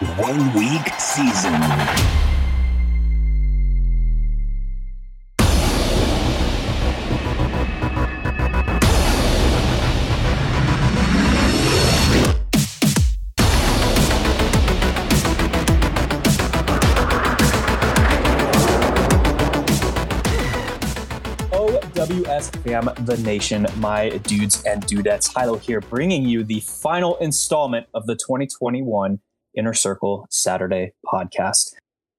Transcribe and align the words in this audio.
one 0.00 0.52
week 0.54 0.88
season. 0.98 1.54
Fam, 22.66 22.90
the 23.06 23.16
nation, 23.18 23.66
my 23.76 24.10
dudes 24.24 24.62
and 24.64 24.84
dudettes. 24.86 25.32
Hilow 25.32 25.58
here, 25.60 25.80
bringing 25.80 26.24
you 26.24 26.44
the 26.44 26.60
final 26.60 27.16
installment 27.18 27.86
of 27.94 28.06
the 28.06 28.14
2021 28.16 29.20
Inner 29.56 29.74
Circle 29.74 30.26
Saturday 30.30 30.92
podcast. 31.04 31.72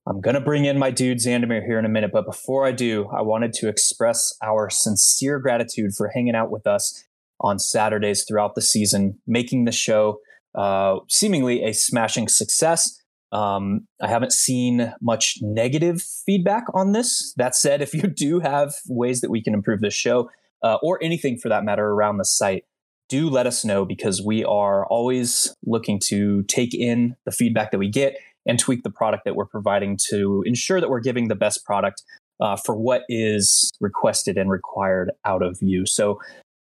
I'm 0.07 0.21
going 0.21 0.35
to 0.35 0.41
bring 0.41 0.65
in 0.65 0.79
my 0.79 0.89
dude 0.89 1.17
Xandamere 1.17 1.65
here 1.65 1.77
in 1.77 1.85
a 1.85 1.89
minute, 1.89 2.11
but 2.13 2.25
before 2.25 2.65
I 2.65 2.71
do, 2.71 3.07
I 3.07 3.21
wanted 3.21 3.51
to 3.53 3.67
express 3.67 4.33
our 4.41 4.69
sincere 4.69 5.37
gratitude 5.39 5.91
for 5.95 6.07
hanging 6.07 6.35
out 6.35 6.49
with 6.49 6.65
us 6.65 7.03
on 7.41 7.59
Saturdays 7.59 8.23
throughout 8.25 8.55
the 8.55 8.61
season, 8.61 9.19
making 9.27 9.65
the 9.65 9.71
show 9.71 10.19
uh, 10.55 10.97
seemingly 11.09 11.63
a 11.63 11.73
smashing 11.73 12.29
success. 12.29 13.01
Um, 13.31 13.87
I 14.01 14.07
haven't 14.07 14.31
seen 14.31 14.93
much 15.01 15.37
negative 15.41 16.01
feedback 16.01 16.63
on 16.73 16.93
this. 16.93 17.33
That 17.35 17.55
said, 17.55 17.81
if 17.81 17.93
you 17.93 18.03
do 18.03 18.39
have 18.39 18.75
ways 18.87 19.21
that 19.21 19.29
we 19.29 19.43
can 19.43 19.53
improve 19.53 19.81
this 19.81 19.93
show, 19.93 20.29
uh, 20.63 20.77
or 20.81 21.01
anything 21.03 21.37
for 21.37 21.49
that 21.49 21.63
matter 21.63 21.85
around 21.85 22.17
the 22.17 22.25
site, 22.25 22.63
do 23.09 23.29
let 23.29 23.47
us 23.47 23.63
know 23.63 23.85
because 23.85 24.21
we 24.21 24.43
are 24.43 24.85
always 24.87 25.55
looking 25.65 25.99
to 26.05 26.43
take 26.43 26.73
in 26.73 27.15
the 27.25 27.31
feedback 27.31 27.71
that 27.71 27.77
we 27.77 27.89
get 27.89 28.17
and 28.45 28.59
tweak 28.59 28.83
the 28.83 28.89
product 28.89 29.25
that 29.25 29.35
we're 29.35 29.45
providing 29.45 29.97
to 30.09 30.43
ensure 30.45 30.79
that 30.79 30.89
we're 30.89 30.99
giving 30.99 31.27
the 31.27 31.35
best 31.35 31.65
product 31.65 32.03
uh, 32.39 32.55
for 32.55 32.75
what 32.75 33.03
is 33.09 33.71
requested 33.79 34.37
and 34.37 34.49
required 34.49 35.11
out 35.25 35.41
of 35.41 35.57
you. 35.61 35.85
So, 35.85 36.19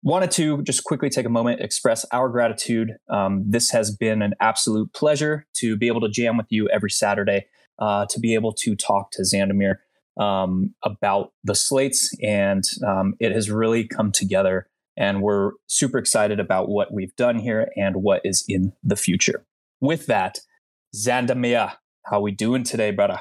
wanted 0.05 0.31
to 0.31 0.61
just 0.63 0.83
quickly 0.83 1.09
take 1.09 1.25
a 1.25 1.29
moment, 1.29 1.61
express 1.61 2.05
our 2.11 2.27
gratitude. 2.27 2.91
Um, 3.09 3.45
this 3.47 3.71
has 3.71 3.95
been 3.95 4.21
an 4.21 4.33
absolute 4.41 4.91
pleasure 4.93 5.45
to 5.55 5.77
be 5.77 5.87
able 5.87 6.01
to 6.01 6.09
jam 6.09 6.35
with 6.35 6.47
you 6.49 6.67
every 6.69 6.89
Saturday, 6.89 7.45
uh, 7.79 8.05
to 8.09 8.19
be 8.19 8.33
able 8.33 8.51
to 8.53 8.75
talk 8.75 9.11
to 9.11 9.21
Xandamere 9.21 9.75
um, 10.19 10.75
about 10.83 11.31
the 11.45 11.55
slates, 11.55 12.09
and 12.21 12.63
um, 12.85 13.13
it 13.19 13.31
has 13.31 13.49
really 13.49 13.87
come 13.87 14.11
together 14.11 14.67
and 14.95 15.21
we're 15.21 15.51
super 15.67 15.97
excited 15.97 16.39
about 16.39 16.69
what 16.69 16.93
we've 16.93 17.15
done 17.15 17.37
here 17.39 17.71
and 17.75 17.97
what 17.97 18.21
is 18.23 18.43
in 18.47 18.73
the 18.83 18.95
future. 18.95 19.45
With 19.81 20.05
that, 20.07 20.39
Xandamere, 20.95 21.73
how 22.05 22.21
we 22.21 22.31
doing 22.31 22.63
today, 22.63 22.91
brother? 22.91 23.19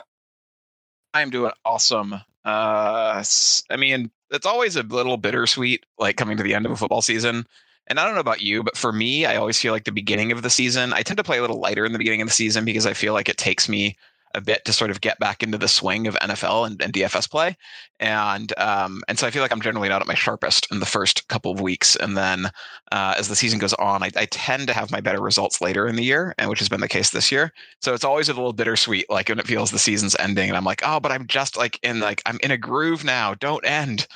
I'm 1.14 1.30
doing 1.30 1.52
awesome. 1.64 2.14
Uh, 2.44 3.24
I 3.70 3.76
mean, 3.76 4.10
it's 4.30 4.46
always 4.46 4.76
a 4.76 4.82
little 4.82 5.16
bittersweet, 5.16 5.84
like 5.98 6.16
coming 6.16 6.36
to 6.36 6.42
the 6.42 6.54
end 6.54 6.66
of 6.66 6.72
a 6.72 6.76
football 6.76 7.02
season. 7.02 7.46
And 7.88 7.98
I 7.98 8.04
don't 8.04 8.14
know 8.14 8.20
about 8.20 8.40
you, 8.40 8.62
but 8.62 8.76
for 8.76 8.92
me, 8.92 9.26
I 9.26 9.36
always 9.36 9.58
feel 9.60 9.72
like 9.72 9.84
the 9.84 9.92
beginning 9.92 10.32
of 10.32 10.42
the 10.42 10.50
season, 10.50 10.92
I 10.92 11.02
tend 11.02 11.18
to 11.18 11.24
play 11.24 11.38
a 11.38 11.40
little 11.40 11.60
lighter 11.60 11.84
in 11.84 11.92
the 11.92 11.98
beginning 11.98 12.22
of 12.22 12.28
the 12.28 12.34
season 12.34 12.64
because 12.64 12.86
I 12.86 12.94
feel 12.94 13.12
like 13.12 13.28
it 13.28 13.36
takes 13.36 13.68
me 13.68 13.96
a 14.34 14.40
bit 14.40 14.64
to 14.64 14.72
sort 14.72 14.90
of 14.90 15.00
get 15.00 15.18
back 15.18 15.42
into 15.42 15.58
the 15.58 15.68
swing 15.68 16.06
of 16.06 16.14
NFL 16.16 16.66
and, 16.66 16.82
and 16.82 16.92
DFS 16.92 17.30
play, 17.30 17.56
and 18.00 18.52
um, 18.58 19.02
and 19.08 19.18
so 19.18 19.26
I 19.26 19.30
feel 19.30 19.42
like 19.42 19.52
I'm 19.52 19.60
generally 19.60 19.88
not 19.88 20.00
at 20.00 20.06
my 20.06 20.14
sharpest 20.14 20.66
in 20.70 20.80
the 20.80 20.86
first 20.86 21.28
couple 21.28 21.52
of 21.52 21.60
weeks, 21.60 21.96
and 21.96 22.16
then 22.16 22.46
uh, 22.90 23.14
as 23.16 23.28
the 23.28 23.36
season 23.36 23.58
goes 23.58 23.74
on, 23.74 24.02
I, 24.02 24.10
I, 24.16 24.26
tend 24.26 24.66
to 24.68 24.74
have 24.74 24.90
my 24.90 25.00
better 25.00 25.20
results 25.20 25.60
later 25.60 25.86
in 25.86 25.96
the 25.96 26.04
year, 26.04 26.34
and 26.38 26.50
which 26.50 26.58
has 26.58 26.68
been 26.68 26.80
the 26.80 26.88
case 26.88 27.10
this 27.10 27.32
year. 27.32 27.52
So 27.80 27.94
it's 27.94 28.04
always 28.04 28.28
a 28.28 28.34
little 28.34 28.52
bittersweet, 28.52 29.08
like 29.10 29.28
when 29.28 29.38
it 29.38 29.46
feels 29.46 29.70
the 29.70 29.78
season's 29.78 30.16
ending, 30.18 30.48
and 30.48 30.56
I'm 30.56 30.64
like, 30.64 30.82
oh, 30.84 31.00
but 31.00 31.12
I'm 31.12 31.26
just 31.26 31.56
like 31.56 31.78
in 31.82 32.00
like 32.00 32.22
I'm 32.26 32.38
in 32.42 32.50
a 32.50 32.58
groove 32.58 33.04
now. 33.04 33.34
Don't 33.34 33.66
end. 33.66 34.06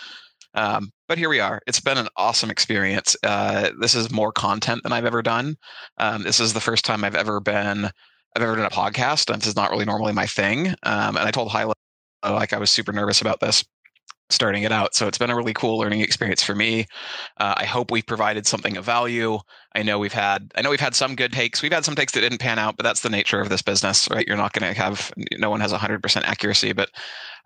Um, 0.57 0.91
but 1.07 1.19
here 1.19 1.29
we 1.29 1.39
are. 1.39 1.61
It's 1.67 1.81
been 1.81 1.99
an 1.99 2.09
awesome 2.17 2.51
experience. 2.51 3.15
Uh, 3.23 3.71
this 3.79 3.95
is 3.95 4.11
more 4.11 4.33
content 4.33 4.83
than 4.83 4.93
I've 4.93 5.05
ever 5.05 5.23
done. 5.23 5.57
Um, 5.99 6.23
this 6.23 6.41
is 6.41 6.55
the 6.55 6.61
first 6.61 6.85
time 6.85 7.05
I've 7.05 7.15
ever 7.15 7.41
been 7.41 7.91
I've 8.37 8.43
ever 8.43 8.57
done 8.57 8.67
a 8.67 8.71
podcast. 8.71 9.33
And 9.33 9.41
this 9.41 9.49
is 9.49 9.57
not 9.57 9.71
really 9.71 9.87
normally 9.87 10.13
my 10.13 10.27
thing. 10.27 10.69
Um, 10.83 11.17
and 11.17 11.21
I 11.21 11.31
told 11.31 11.51
Hilow 11.51 11.73
like 12.23 12.53
I 12.53 12.59
was 12.59 12.71
super 12.71 12.93
nervous 12.93 13.21
about 13.21 13.41
this 13.41 13.65
starting 14.31 14.65
it 14.65 14.73
out. 14.73 14.95
So 14.95 15.07
it's 15.07 15.19
been 15.19 15.31
a 15.31 15.37
really 15.37 15.55
cool 15.55 15.79
learning 15.79 16.01
experience 16.01 16.43
for 16.43 16.55
me. 16.55 16.87
Uh, 17.39 17.55
I 17.57 17.65
hope 17.65 17.91
we've 17.91 18.07
provided 18.07 18.47
something 18.47 18.77
of 18.77 18.85
value. 18.85 19.39
I 19.75 19.83
know 19.83 19.99
we've 19.99 20.13
had 20.13 20.53
I 20.57 20.63
know 20.63 20.71
we've 20.71 20.81
had 20.81 20.95
some 20.95 21.15
good 21.15 21.33
takes. 21.33 21.63
We've 21.63 21.73
had 21.73 21.85
some 21.85 21.95
takes 21.95 22.13
that 22.13 22.21
didn't 22.21 22.41
pan 22.41 22.59
out, 22.59 22.77
but 22.77 22.85
that's 22.85 23.01
the 23.01 23.11
nature 23.11 23.41
of 23.41 23.49
this 23.49 23.63
business, 23.63 24.09
right? 24.11 24.27
You're 24.27 24.37
not 24.37 24.53
going 24.53 24.73
to 24.73 24.81
have 24.81 25.13
no 25.39 25.51
one 25.51 25.61
has 25.61 25.73
100% 25.73 26.23
accuracy, 26.25 26.73
but 26.73 26.91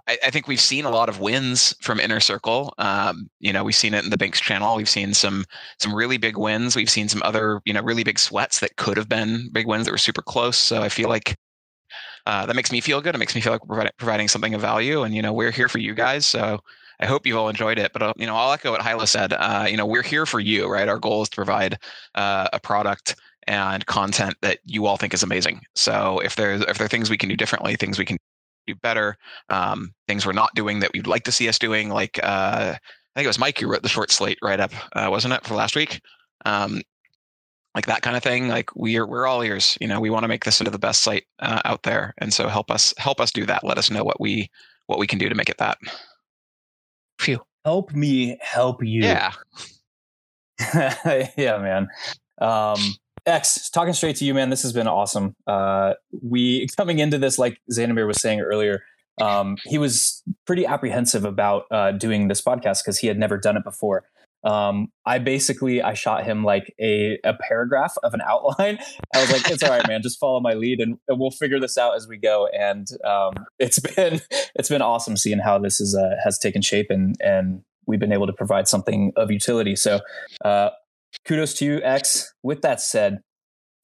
I, 0.08 0.18
I, 0.24 0.30
think 0.30 0.48
we've 0.48 0.60
seen 0.60 0.84
a 0.84 0.90
lot 0.90 1.08
of 1.08 1.20
wins 1.20 1.74
from 1.80 2.00
Inner 2.00 2.20
Circle. 2.20 2.74
Um, 2.78 3.28
you 3.38 3.52
know, 3.52 3.62
we've 3.62 3.74
seen 3.74 3.94
it 3.94 4.04
in 4.04 4.10
the 4.10 4.16
Banks 4.16 4.40
channel. 4.40 4.76
We've 4.76 4.88
seen 4.88 5.14
some 5.14 5.44
some 5.78 5.94
really 5.94 6.16
big 6.16 6.36
wins. 6.36 6.76
We've 6.76 6.90
seen 6.90 7.08
some 7.08 7.22
other 7.24 7.60
you 7.64 7.72
know 7.72 7.82
really 7.82 8.04
big 8.04 8.18
sweats 8.18 8.60
that 8.60 8.76
could 8.76 8.96
have 8.96 9.08
been 9.08 9.50
big 9.52 9.66
wins 9.66 9.84
that 9.84 9.92
were 9.92 9.98
super 9.98 10.22
close. 10.22 10.56
So 10.56 10.82
I 10.82 10.88
feel 10.88 11.08
like 11.08 11.36
uh, 12.26 12.46
that 12.46 12.56
makes 12.56 12.72
me 12.72 12.80
feel 12.80 13.00
good. 13.00 13.14
It 13.14 13.18
makes 13.18 13.34
me 13.34 13.40
feel 13.40 13.52
like 13.52 13.66
we're 13.66 13.88
providing, 13.98 14.28
something 14.28 14.54
of 14.54 14.60
value, 14.60 15.02
and 15.02 15.14
you 15.14 15.22
know 15.22 15.32
we're 15.32 15.50
here 15.50 15.68
for 15.68 15.78
you 15.78 15.94
guys. 15.94 16.26
So 16.26 16.60
I 17.00 17.06
hope 17.06 17.26
you've 17.26 17.36
all 17.36 17.48
enjoyed 17.48 17.78
it. 17.78 17.92
But 17.92 18.02
uh, 18.02 18.12
you 18.16 18.26
know, 18.26 18.36
I'll 18.36 18.52
echo 18.52 18.72
what 18.72 18.80
Hilow 18.80 19.08
said. 19.08 19.32
Uh, 19.32 19.66
you 19.68 19.76
know, 19.76 19.86
we're 19.86 20.02
here 20.02 20.26
for 20.26 20.40
you, 20.40 20.68
right? 20.70 20.88
Our 20.88 20.98
goal 20.98 21.22
is 21.22 21.28
to 21.30 21.36
provide 21.36 21.78
uh, 22.14 22.48
a 22.52 22.60
product 22.60 23.16
and 23.46 23.84
content 23.86 24.36
that 24.42 24.58
you 24.64 24.86
all 24.86 24.96
think 24.96 25.14
is 25.14 25.22
amazing. 25.22 25.62
So 25.74 26.20
if 26.20 26.36
there's 26.36 26.62
if 26.62 26.78
there 26.78 26.84
are 26.84 26.88
things 26.88 27.10
we 27.10 27.18
can 27.18 27.28
do 27.28 27.36
differently, 27.36 27.76
things 27.76 27.98
we 27.98 28.04
can 28.04 28.18
do 28.66 28.74
better, 28.74 29.16
um, 29.48 29.92
things 30.06 30.26
we're 30.26 30.32
not 30.32 30.54
doing 30.54 30.80
that 30.80 30.92
we'd 30.92 31.06
like 31.06 31.24
to 31.24 31.32
see 31.32 31.48
us 31.48 31.58
doing. 31.58 31.88
Like 31.88 32.20
uh, 32.22 32.74
I 32.76 33.18
think 33.18 33.24
it 33.24 33.28
was 33.28 33.38
Mike 33.38 33.58
who 33.58 33.68
wrote 33.68 33.82
the 33.82 33.88
short 33.88 34.10
slate 34.10 34.38
write 34.42 34.60
up, 34.60 34.72
uh, 34.94 35.08
wasn't 35.10 35.34
it, 35.34 35.44
for 35.44 35.54
last 35.54 35.74
week? 35.74 36.00
Um, 36.44 36.82
like 37.74 37.86
that 37.86 38.02
kind 38.02 38.16
of 38.16 38.22
thing. 38.22 38.48
Like 38.48 38.74
we're 38.74 39.06
we're 39.06 39.26
all 39.26 39.42
ears. 39.42 39.78
You 39.80 39.88
know, 39.88 40.00
we 40.00 40.10
want 40.10 40.24
to 40.24 40.28
make 40.28 40.44
this 40.44 40.60
into 40.60 40.70
the 40.70 40.78
best 40.78 41.02
site 41.02 41.24
uh, 41.38 41.62
out 41.64 41.82
there, 41.84 42.14
and 42.18 42.32
so 42.32 42.48
help 42.48 42.70
us 42.70 42.94
help 42.96 43.20
us 43.20 43.30
do 43.30 43.46
that. 43.46 43.64
Let 43.64 43.78
us 43.78 43.90
know 43.90 44.04
what 44.04 44.20
we 44.20 44.50
what 44.86 44.98
we 44.98 45.06
can 45.06 45.18
do 45.18 45.28
to 45.28 45.34
make 45.34 45.48
it 45.48 45.58
that. 45.58 45.78
Phew. 47.18 47.40
Help 47.64 47.92
me 47.92 48.38
help 48.40 48.82
you. 48.82 49.02
Yeah. 49.02 49.32
yeah, 51.36 51.58
man. 51.58 51.88
Um, 52.40 52.78
X, 53.26 53.70
talking 53.70 53.92
straight 53.92 54.16
to 54.16 54.24
you, 54.24 54.34
man. 54.34 54.50
This 54.50 54.62
has 54.62 54.72
been 54.72 54.88
awesome. 54.88 55.36
Uh, 55.46 55.94
we 56.22 56.66
coming 56.76 56.98
into 56.98 57.18
this, 57.18 57.38
like 57.38 57.60
Xandamere 57.70 58.06
was 58.06 58.20
saying 58.20 58.40
earlier, 58.40 58.82
um, 59.20 59.56
he 59.64 59.78
was 59.78 60.22
pretty 60.46 60.66
apprehensive 60.66 61.24
about 61.24 61.64
uh, 61.70 61.92
doing 61.92 62.28
this 62.28 62.40
podcast 62.40 62.82
because 62.82 62.98
he 62.98 63.06
had 63.06 63.18
never 63.18 63.36
done 63.36 63.56
it 63.56 63.64
before. 63.64 64.04
Um, 64.42 64.88
I 65.04 65.18
basically 65.18 65.82
I 65.82 65.94
shot 65.94 66.24
him 66.24 66.44
like 66.44 66.74
a, 66.80 67.18
a 67.24 67.34
paragraph 67.34 67.94
of 68.02 68.14
an 68.14 68.20
outline. 68.26 68.78
I 69.14 69.20
was 69.20 69.32
like, 69.32 69.50
"It's 69.50 69.62
all 69.62 69.70
right, 69.70 69.86
man. 69.86 70.02
Just 70.02 70.18
follow 70.18 70.40
my 70.40 70.54
lead, 70.54 70.80
and, 70.80 70.96
and 71.08 71.20
we'll 71.20 71.30
figure 71.30 71.60
this 71.60 71.76
out 71.76 71.96
as 71.96 72.08
we 72.08 72.16
go." 72.16 72.48
And 72.48 72.86
um, 73.04 73.34
it's 73.58 73.78
been 73.96 74.20
it's 74.54 74.68
been 74.68 74.82
awesome 74.82 75.16
seeing 75.16 75.38
how 75.38 75.58
this 75.58 75.80
is 75.80 75.94
uh, 75.94 76.16
has 76.24 76.38
taken 76.38 76.62
shape, 76.62 76.86
and 76.90 77.16
and 77.20 77.62
we've 77.86 78.00
been 78.00 78.12
able 78.12 78.26
to 78.26 78.32
provide 78.32 78.68
something 78.68 79.12
of 79.16 79.30
utility. 79.30 79.76
So, 79.76 80.00
uh, 80.44 80.70
kudos 81.26 81.54
to 81.54 81.64
you, 81.64 81.80
X. 81.82 82.32
With 82.42 82.62
that 82.62 82.80
said, 82.80 83.20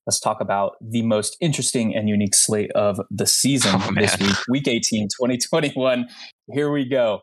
let's 0.06 0.20
talk 0.20 0.40
about 0.40 0.76
the 0.80 1.02
most 1.02 1.36
interesting 1.40 1.94
and 1.94 2.08
unique 2.08 2.34
slate 2.34 2.70
of 2.72 3.00
the 3.10 3.26
season 3.26 3.72
oh, 3.74 3.90
this 3.94 4.18
week, 4.18 4.36
week 4.48 4.68
18, 4.68 5.08
2021. 5.08 6.06
Here 6.52 6.70
we 6.70 6.88
go. 6.88 7.20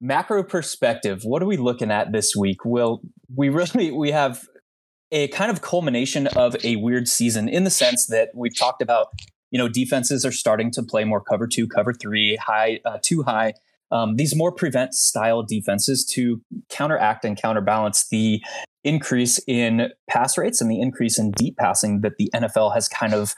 Macro 0.00 0.42
perspective, 0.42 1.22
what 1.24 1.42
are 1.42 1.46
we 1.46 1.56
looking 1.56 1.90
at 1.90 2.12
this 2.12 2.34
week? 2.36 2.64
Well, 2.64 3.00
we 3.34 3.48
really 3.48 3.90
we 3.92 4.10
have 4.10 4.46
a 5.12 5.28
kind 5.28 5.50
of 5.50 5.62
culmination 5.62 6.26
of 6.28 6.56
a 6.64 6.76
weird 6.76 7.08
season 7.08 7.48
in 7.48 7.64
the 7.64 7.70
sense 7.70 8.06
that 8.06 8.30
we've 8.34 8.56
talked 8.56 8.82
about, 8.82 9.08
you 9.50 9.58
know, 9.58 9.68
defenses 9.68 10.24
are 10.24 10.32
starting 10.32 10.70
to 10.72 10.82
play 10.82 11.04
more 11.04 11.20
cover 11.20 11.46
two, 11.46 11.68
cover 11.68 11.92
three, 11.92 12.36
high, 12.36 12.80
uh, 12.84 12.98
too 13.02 13.22
high 13.22 13.54
um, 13.90 14.16
these 14.16 14.34
more 14.34 14.52
prevent 14.52 14.94
style 14.94 15.42
defenses 15.42 16.04
to 16.04 16.40
counteract 16.68 17.24
and 17.24 17.40
counterbalance 17.40 18.08
the 18.08 18.42
increase 18.84 19.40
in 19.46 19.90
pass 20.08 20.36
rates 20.36 20.60
and 20.60 20.70
the 20.70 20.80
increase 20.80 21.18
in 21.18 21.32
deep 21.32 21.56
passing 21.56 22.00
that 22.00 22.16
the 22.18 22.30
NFL 22.34 22.74
has 22.74 22.88
kind 22.88 23.14
of 23.14 23.34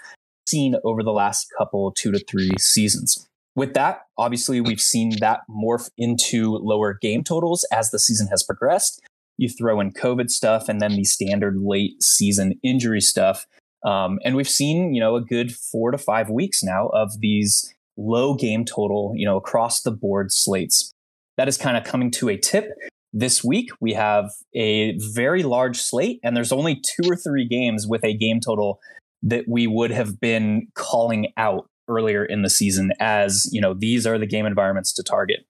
seen 0.47 0.77
over 0.85 1.03
the 1.03 1.13
last 1.13 1.47
couple 1.57 1.93
two 1.93 2.11
to 2.13 2.19
three 2.19 2.51
seasons. 2.59 3.29
With 3.55 3.75
that, 3.75 4.03
obviously, 4.17 4.61
we've 4.61 4.81
seen 4.81 5.19
that 5.21 5.41
morph 5.51 5.91
into 5.99 6.57
lower 6.57 6.95
game 6.95 7.25
totals 7.25 7.67
as 7.73 7.91
the 7.91 7.99
season 7.99 8.29
has 8.29 8.43
progressed. 8.43 9.01
You 9.37 9.49
throw 9.49 9.81
in 9.81 9.93
COVID 9.93 10.31
stuff 10.31 10.69
and 10.69 10.81
then 10.81 10.97
the 10.97 11.05
standard 11.05 11.57
late 11.59 12.03
season 12.03 12.55
injury 12.63 13.01
stuff. 13.01 13.47
Um, 13.85 14.19
and 14.25 14.35
we've 14.37 14.49
seen, 14.49 14.95
you 14.95 15.01
know, 15.01 15.17
a 15.17 15.21
good 15.21 15.55
four 15.55 15.91
to 15.91 15.99
five 15.99 16.29
weeks 16.29 16.63
now 16.63 16.89
of 16.89 17.21
these 17.21 17.75
low 17.97 18.35
game 18.35 18.65
total, 18.65 19.13
you 19.17 19.27
know, 19.27 19.37
across 19.37 19.83
the 19.83 19.91
board 19.91 20.33
slates. 20.33 20.93
That 21.37 21.49
is 21.49 21.57
kind 21.57 21.77
of 21.77 21.85
coming 21.85 22.11
to 22.13 22.29
a 22.29 22.37
tip. 22.37 22.71
This 23.13 23.43
week, 23.43 23.71
we 23.81 23.95
have 23.95 24.31
a 24.55 24.99
very 24.99 25.43
large 25.43 25.79
slate, 25.79 26.21
and 26.23 26.37
there's 26.37 26.53
only 26.53 26.81
two 26.81 27.09
or 27.09 27.17
three 27.17 27.47
games 27.47 27.87
with 27.87 28.05
a 28.05 28.13
game 28.15 28.41
total 28.41 28.81
that 29.23 29.45
we 29.49 29.67
would 29.67 29.91
have 29.91 30.21
been 30.21 30.69
calling 30.75 31.33
out 31.37 31.69
earlier 31.89 32.25
in 32.25 32.43
the 32.43 32.51
season 32.51 32.93
as, 33.01 33.49
you 33.53 33.61
know, 33.61 33.75
these 33.75 34.07
are 34.07 34.19
the 34.19 34.27
game 34.27 34.47
environments 34.47 34.93
to 34.95 35.03
target. 35.03 35.41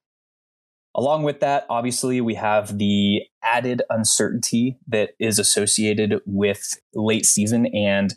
Along 0.94 1.23
with 1.23 1.40
that, 1.40 1.67
obviously, 1.69 2.20
we 2.20 2.35
have 2.35 2.79
the 2.79 3.23
added 3.43 3.82
uncertainty 3.90 4.79
that 4.88 5.11
is 5.20 5.38
associated 5.38 6.20
with 6.26 6.81
late 6.94 7.26
season 7.26 7.67
and 7.67 8.14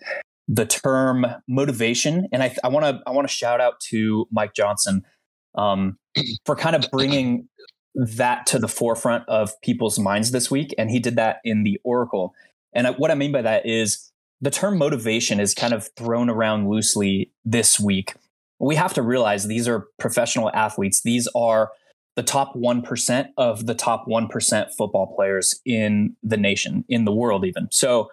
the 0.47 0.65
term 0.65 1.25
motivation. 1.47 2.27
And 2.31 2.41
I, 2.41 2.67
want 2.67 2.85
to 2.85 3.01
I 3.05 3.11
want 3.11 3.27
to 3.27 3.33
shout 3.33 3.61
out 3.61 3.79
to 3.89 4.27
Mike 4.31 4.53
Johnson 4.53 5.03
um, 5.55 5.97
for 6.45 6.55
kind 6.55 6.75
of 6.75 6.89
bringing 6.91 7.47
that 7.93 8.45
to 8.47 8.59
the 8.59 8.67
forefront 8.67 9.27
of 9.27 9.51
people's 9.61 9.99
minds 9.99 10.31
this 10.31 10.49
week. 10.49 10.73
And 10.77 10.89
he 10.89 10.99
did 10.99 11.17
that 11.17 11.37
in 11.43 11.63
the 11.63 11.79
Oracle. 11.83 12.33
And 12.73 12.87
what 12.97 13.11
I 13.11 13.15
mean 13.15 13.31
by 13.31 13.41
that 13.41 13.65
is 13.65 14.10
the 14.41 14.51
term 14.51 14.77
motivation 14.77 15.39
is 15.39 15.53
kind 15.53 15.73
of 15.73 15.89
thrown 15.95 16.29
around 16.29 16.69
loosely 16.69 17.31
this 17.45 17.79
week. 17.79 18.15
We 18.59 18.75
have 18.75 18.93
to 18.95 19.01
realize 19.01 19.47
these 19.47 19.67
are 19.67 19.87
professional 19.99 20.51
athletes. 20.53 21.01
These 21.01 21.27
are 21.35 21.71
the 22.15 22.23
top 22.23 22.55
1% 22.55 23.27
of 23.37 23.65
the 23.67 23.75
top 23.75 24.05
1% 24.07 24.67
football 24.77 25.13
players 25.15 25.59
in 25.65 26.15
the 26.23 26.37
nation, 26.37 26.83
in 26.89 27.05
the 27.05 27.11
world, 27.11 27.45
even. 27.45 27.69
So 27.71 28.09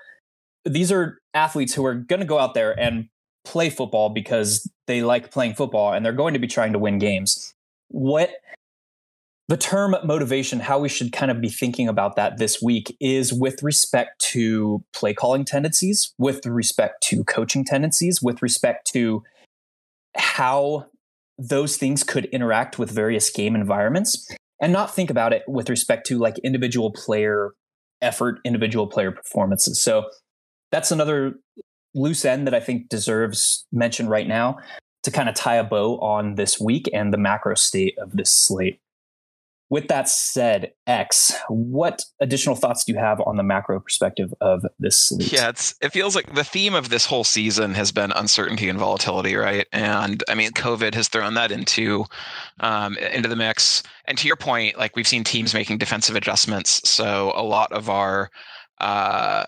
these 0.64 0.92
are 0.92 1.18
athletes 1.34 1.74
who 1.74 1.84
are 1.84 1.94
going 1.94 2.20
to 2.20 2.26
go 2.26 2.38
out 2.38 2.54
there 2.54 2.78
and 2.78 3.08
play 3.44 3.70
football 3.70 4.10
because 4.10 4.70
they 4.86 5.02
like 5.02 5.30
playing 5.30 5.54
football 5.54 5.92
and 5.92 6.04
they're 6.04 6.12
going 6.12 6.34
to 6.34 6.40
be 6.40 6.46
trying 6.46 6.72
to 6.74 6.78
win 6.78 6.98
games. 6.98 7.54
What 7.88 8.30
the 9.48 9.56
term 9.56 9.96
motivation, 10.04 10.60
how 10.60 10.78
we 10.78 10.90
should 10.90 11.10
kind 11.10 11.30
of 11.30 11.40
be 11.40 11.48
thinking 11.48 11.88
about 11.88 12.16
that 12.16 12.36
this 12.36 12.60
week 12.60 12.94
is 13.00 13.32
with 13.32 13.62
respect 13.62 14.18
to 14.20 14.84
play 14.92 15.14
calling 15.14 15.44
tendencies, 15.44 16.12
with 16.18 16.44
respect 16.44 17.02
to 17.04 17.24
coaching 17.24 17.64
tendencies, 17.64 18.20
with 18.22 18.42
respect 18.42 18.86
to 18.92 19.22
how 20.16 20.86
those 21.38 21.78
things 21.78 22.04
could 22.04 22.26
interact 22.26 22.78
with 22.78 22.90
various 22.90 23.30
game 23.30 23.54
environments, 23.54 24.28
and 24.60 24.72
not 24.72 24.94
think 24.94 25.08
about 25.08 25.32
it 25.32 25.44
with 25.48 25.70
respect 25.70 26.06
to 26.08 26.18
like 26.18 26.38
individual 26.40 26.90
player 26.90 27.54
effort, 28.02 28.40
individual 28.44 28.86
player 28.86 29.12
performances. 29.12 29.80
So 29.80 30.10
that's 30.70 30.90
another 30.90 31.34
loose 31.94 32.24
end 32.26 32.46
that 32.46 32.54
I 32.54 32.60
think 32.60 32.90
deserves 32.90 33.66
mention 33.72 34.08
right 34.08 34.28
now 34.28 34.58
to 35.04 35.10
kind 35.10 35.28
of 35.28 35.34
tie 35.34 35.56
a 35.56 35.64
bow 35.64 35.98
on 36.00 36.34
this 36.34 36.60
week 36.60 36.90
and 36.92 37.14
the 37.14 37.18
macro 37.18 37.54
state 37.54 37.96
of 37.98 38.12
this 38.12 38.30
slate. 38.30 38.80
With 39.70 39.88
that 39.88 40.08
said, 40.08 40.72
X, 40.86 41.34
what 41.48 42.02
additional 42.20 42.56
thoughts 42.56 42.84
do 42.84 42.92
you 42.92 42.98
have 42.98 43.20
on 43.20 43.36
the 43.36 43.42
macro 43.42 43.78
perspective 43.80 44.32
of 44.40 44.64
this 44.78 45.08
slate? 45.08 45.30
Yeah, 45.30 45.50
it's 45.50 45.74
it 45.82 45.92
feels 45.92 46.16
like 46.16 46.34
the 46.34 46.44
theme 46.44 46.74
of 46.74 46.88
this 46.88 47.04
whole 47.04 47.24
season 47.24 47.74
has 47.74 47.92
been 47.92 48.10
uncertainty 48.12 48.70
and 48.70 48.78
volatility, 48.78 49.36
right? 49.36 49.66
And 49.72 50.24
I 50.28 50.34
mean, 50.34 50.52
COVID 50.52 50.94
has 50.94 51.08
thrown 51.08 51.34
that 51.34 51.52
into 51.52 52.06
um, 52.60 52.96
into 52.96 53.28
the 53.28 53.36
mix. 53.36 53.82
And 54.06 54.16
to 54.16 54.26
your 54.26 54.36
point, 54.36 54.78
like 54.78 54.96
we've 54.96 55.06
seen 55.06 55.22
teams 55.22 55.52
making 55.52 55.78
defensive 55.78 56.16
adjustments, 56.16 56.88
so 56.88 57.32
a 57.34 57.42
lot 57.42 57.70
of 57.72 57.90
our 57.90 58.30
uh, 58.80 59.44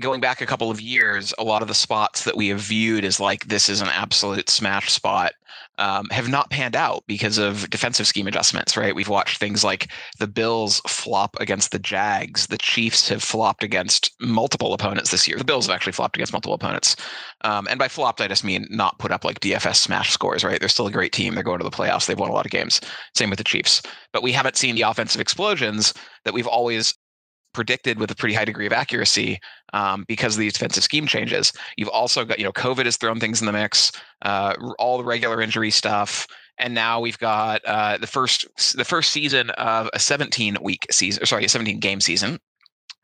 going 0.00 0.20
back 0.20 0.40
a 0.40 0.46
couple 0.46 0.70
of 0.70 0.80
years, 0.80 1.32
a 1.38 1.44
lot 1.44 1.62
of 1.62 1.68
the 1.68 1.74
spots 1.74 2.24
that 2.24 2.36
we 2.36 2.48
have 2.48 2.58
viewed 2.58 3.04
as 3.04 3.20
like 3.20 3.46
this 3.46 3.68
is 3.68 3.80
an 3.80 3.88
absolute 3.88 4.50
smash 4.50 4.90
spot 4.90 5.34
um, 5.78 6.08
have 6.10 6.28
not 6.28 6.50
panned 6.50 6.76
out 6.76 7.04
because 7.06 7.38
of 7.38 7.68
defensive 7.70 8.06
scheme 8.06 8.26
adjustments, 8.26 8.76
right? 8.76 8.94
We've 8.94 9.08
watched 9.08 9.38
things 9.38 9.64
like 9.64 9.90
the 10.18 10.26
Bills 10.26 10.80
flop 10.86 11.36
against 11.40 11.72
the 11.72 11.78
Jags. 11.78 12.48
The 12.48 12.58
Chiefs 12.58 13.08
have 13.08 13.22
flopped 13.22 13.62
against 13.62 14.10
multiple 14.20 14.74
opponents 14.74 15.10
this 15.10 15.26
year. 15.26 15.38
The 15.38 15.44
Bills 15.44 15.66
have 15.66 15.74
actually 15.74 15.92
flopped 15.92 16.16
against 16.16 16.32
multiple 16.32 16.54
opponents. 16.54 16.96
Um, 17.42 17.66
and 17.68 17.78
by 17.78 17.88
flopped, 17.88 18.20
I 18.20 18.28
just 18.28 18.44
mean 18.44 18.66
not 18.70 18.98
put 18.98 19.10
up 19.10 19.24
like 19.24 19.40
DFS 19.40 19.76
smash 19.76 20.10
scores, 20.10 20.44
right? 20.44 20.60
They're 20.60 20.68
still 20.68 20.86
a 20.86 20.92
great 20.92 21.12
team. 21.12 21.34
They're 21.34 21.42
going 21.42 21.58
to 21.58 21.64
the 21.64 21.70
playoffs. 21.70 22.06
They've 22.06 22.18
won 22.18 22.30
a 22.30 22.34
lot 22.34 22.44
of 22.44 22.52
games. 22.52 22.80
Same 23.16 23.30
with 23.30 23.38
the 23.38 23.44
Chiefs. 23.44 23.82
But 24.12 24.22
we 24.22 24.32
haven't 24.32 24.56
seen 24.56 24.74
the 24.74 24.82
offensive 24.82 25.20
explosions 25.20 25.94
that 26.24 26.34
we've 26.34 26.46
always 26.46 26.94
predicted 27.52 27.98
with 27.98 28.10
a 28.10 28.14
pretty 28.14 28.34
high 28.34 28.44
degree 28.44 28.66
of 28.66 28.72
accuracy 28.72 29.38
um, 29.72 30.04
because 30.08 30.34
of 30.34 30.40
these 30.40 30.52
defensive 30.52 30.84
scheme 30.84 31.06
changes. 31.06 31.52
You've 31.76 31.88
also 31.88 32.24
got, 32.24 32.38
you 32.38 32.44
know, 32.44 32.52
COVID 32.52 32.84
has 32.84 32.96
thrown 32.96 33.20
things 33.20 33.40
in 33.40 33.46
the 33.46 33.52
mix, 33.52 33.92
uh, 34.22 34.54
all 34.78 34.98
the 34.98 35.04
regular 35.04 35.40
injury 35.40 35.70
stuff, 35.70 36.26
and 36.58 36.74
now 36.74 37.00
we've 37.00 37.18
got 37.18 37.64
uh, 37.64 37.96
the 37.98 38.06
first 38.06 38.46
the 38.76 38.84
first 38.84 39.10
season 39.10 39.50
of 39.50 39.88
a 39.94 39.98
17 39.98 40.58
week 40.60 40.86
season, 40.90 41.24
sorry, 41.26 41.44
a 41.44 41.48
17 41.48 41.80
game 41.80 42.00
season. 42.00 42.38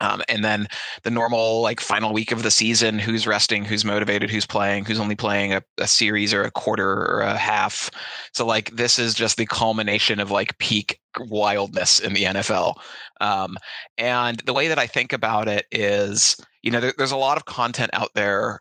Um, 0.01 0.23
and 0.29 0.45
then 0.45 0.67
the 1.05 1.11
normal 1.11 1.63
like 1.63 1.81
final 1.81 2.13
week 2.13 2.31
of 2.33 2.43
the 2.43 2.51
season 2.51 2.99
who's 2.99 3.27
resting 3.27 3.65
who's 3.65 3.85
motivated 3.85 4.31
who's 4.31 4.47
playing 4.47 4.85
who's 4.85 5.01
only 5.01 5.17
playing 5.17 5.55
a, 5.55 5.63
a, 5.79 5.87
series 5.87 6.35
or 6.35 6.43
a 6.43 6.51
quarter 6.51 6.91
or 6.91 7.21
a 7.21 7.37
half. 7.37 7.91
So 8.33 8.45
like 8.45 8.77
this 8.77 8.99
is 8.99 9.15
just 9.15 9.39
the 9.39 9.47
culmination 9.47 10.21
of 10.21 10.31
like 10.31 10.59
peak 10.59 11.01
wildness 11.19 11.99
in 11.99 12.13
the 12.13 12.25
nfl 12.25 12.75
um, 13.23 13.57
and 13.97 14.39
the 14.41 14.53
way 14.53 14.69
that 14.69 14.79
i 14.79 14.87
think 14.87 15.15
about 15.15 15.49
it 15.49 15.65
is 15.73 16.37
you 16.63 16.71
know 16.71 16.79
there, 16.79 16.93
there's 16.99 17.11
a 17.11 17.17
lot 17.17 17.39
of 17.39 17.47
content 17.47 17.89
out 17.95 18.11
there 18.15 18.61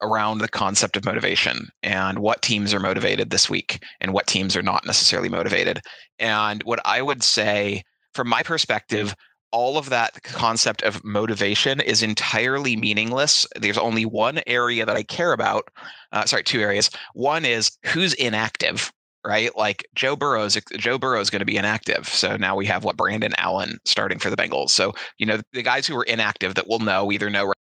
around 0.00 0.38
the 0.38 0.48
concept 0.48 0.96
of 0.96 1.04
motivation 1.04 1.68
and 1.82 2.20
what 2.20 2.42
teams 2.42 2.72
are 2.72 2.80
motivated 2.80 3.30
this 3.30 3.50
week 3.50 3.82
and 4.00 4.12
what 4.12 4.26
teams 4.26 4.56
are 4.56 4.62
not 4.62 4.86
necessarily 4.86 5.28
motivated. 5.28 5.80
And 6.18 6.62
what 6.62 6.80
i 6.84 7.02
would 7.02 7.22
say 7.22 7.82
from 8.14 8.28
my 8.28 8.42
perspective 8.42 9.14
all 9.50 9.78
of 9.78 9.90
that 9.90 10.22
concept 10.22 10.82
of 10.82 11.02
motivation 11.04 11.80
is 11.80 12.02
entirely 12.02 12.76
meaningless. 12.76 13.46
There's 13.56 13.78
only 13.78 14.04
one 14.04 14.40
area 14.46 14.84
that 14.84 14.96
I 14.96 15.02
care 15.02 15.32
about. 15.32 15.68
Uh, 16.12 16.24
sorry, 16.24 16.42
two 16.42 16.60
areas. 16.60 16.90
One 17.14 17.44
is 17.44 17.70
who's 17.86 18.14
inactive, 18.14 18.92
right? 19.24 19.54
Like 19.56 19.86
Joe 19.94 20.16
Burrow's 20.16 20.58
Joe 20.76 20.98
Burrow 20.98 21.20
is 21.20 21.30
going 21.30 21.40
to 21.40 21.46
be 21.46 21.56
inactive. 21.56 22.08
So 22.08 22.36
now 22.36 22.56
we 22.56 22.66
have 22.66 22.84
what 22.84 22.96
Brandon 22.96 23.34
Allen 23.38 23.78
starting 23.84 24.18
for 24.18 24.30
the 24.30 24.36
Bengals. 24.36 24.70
So 24.70 24.92
you 25.18 25.26
know 25.26 25.40
the 25.52 25.62
guys 25.62 25.86
who 25.86 25.96
are 25.96 26.04
inactive 26.04 26.54
that 26.54 26.68
we'll 26.68 26.80
know 26.80 27.10
either 27.12 27.30
know 27.30 27.52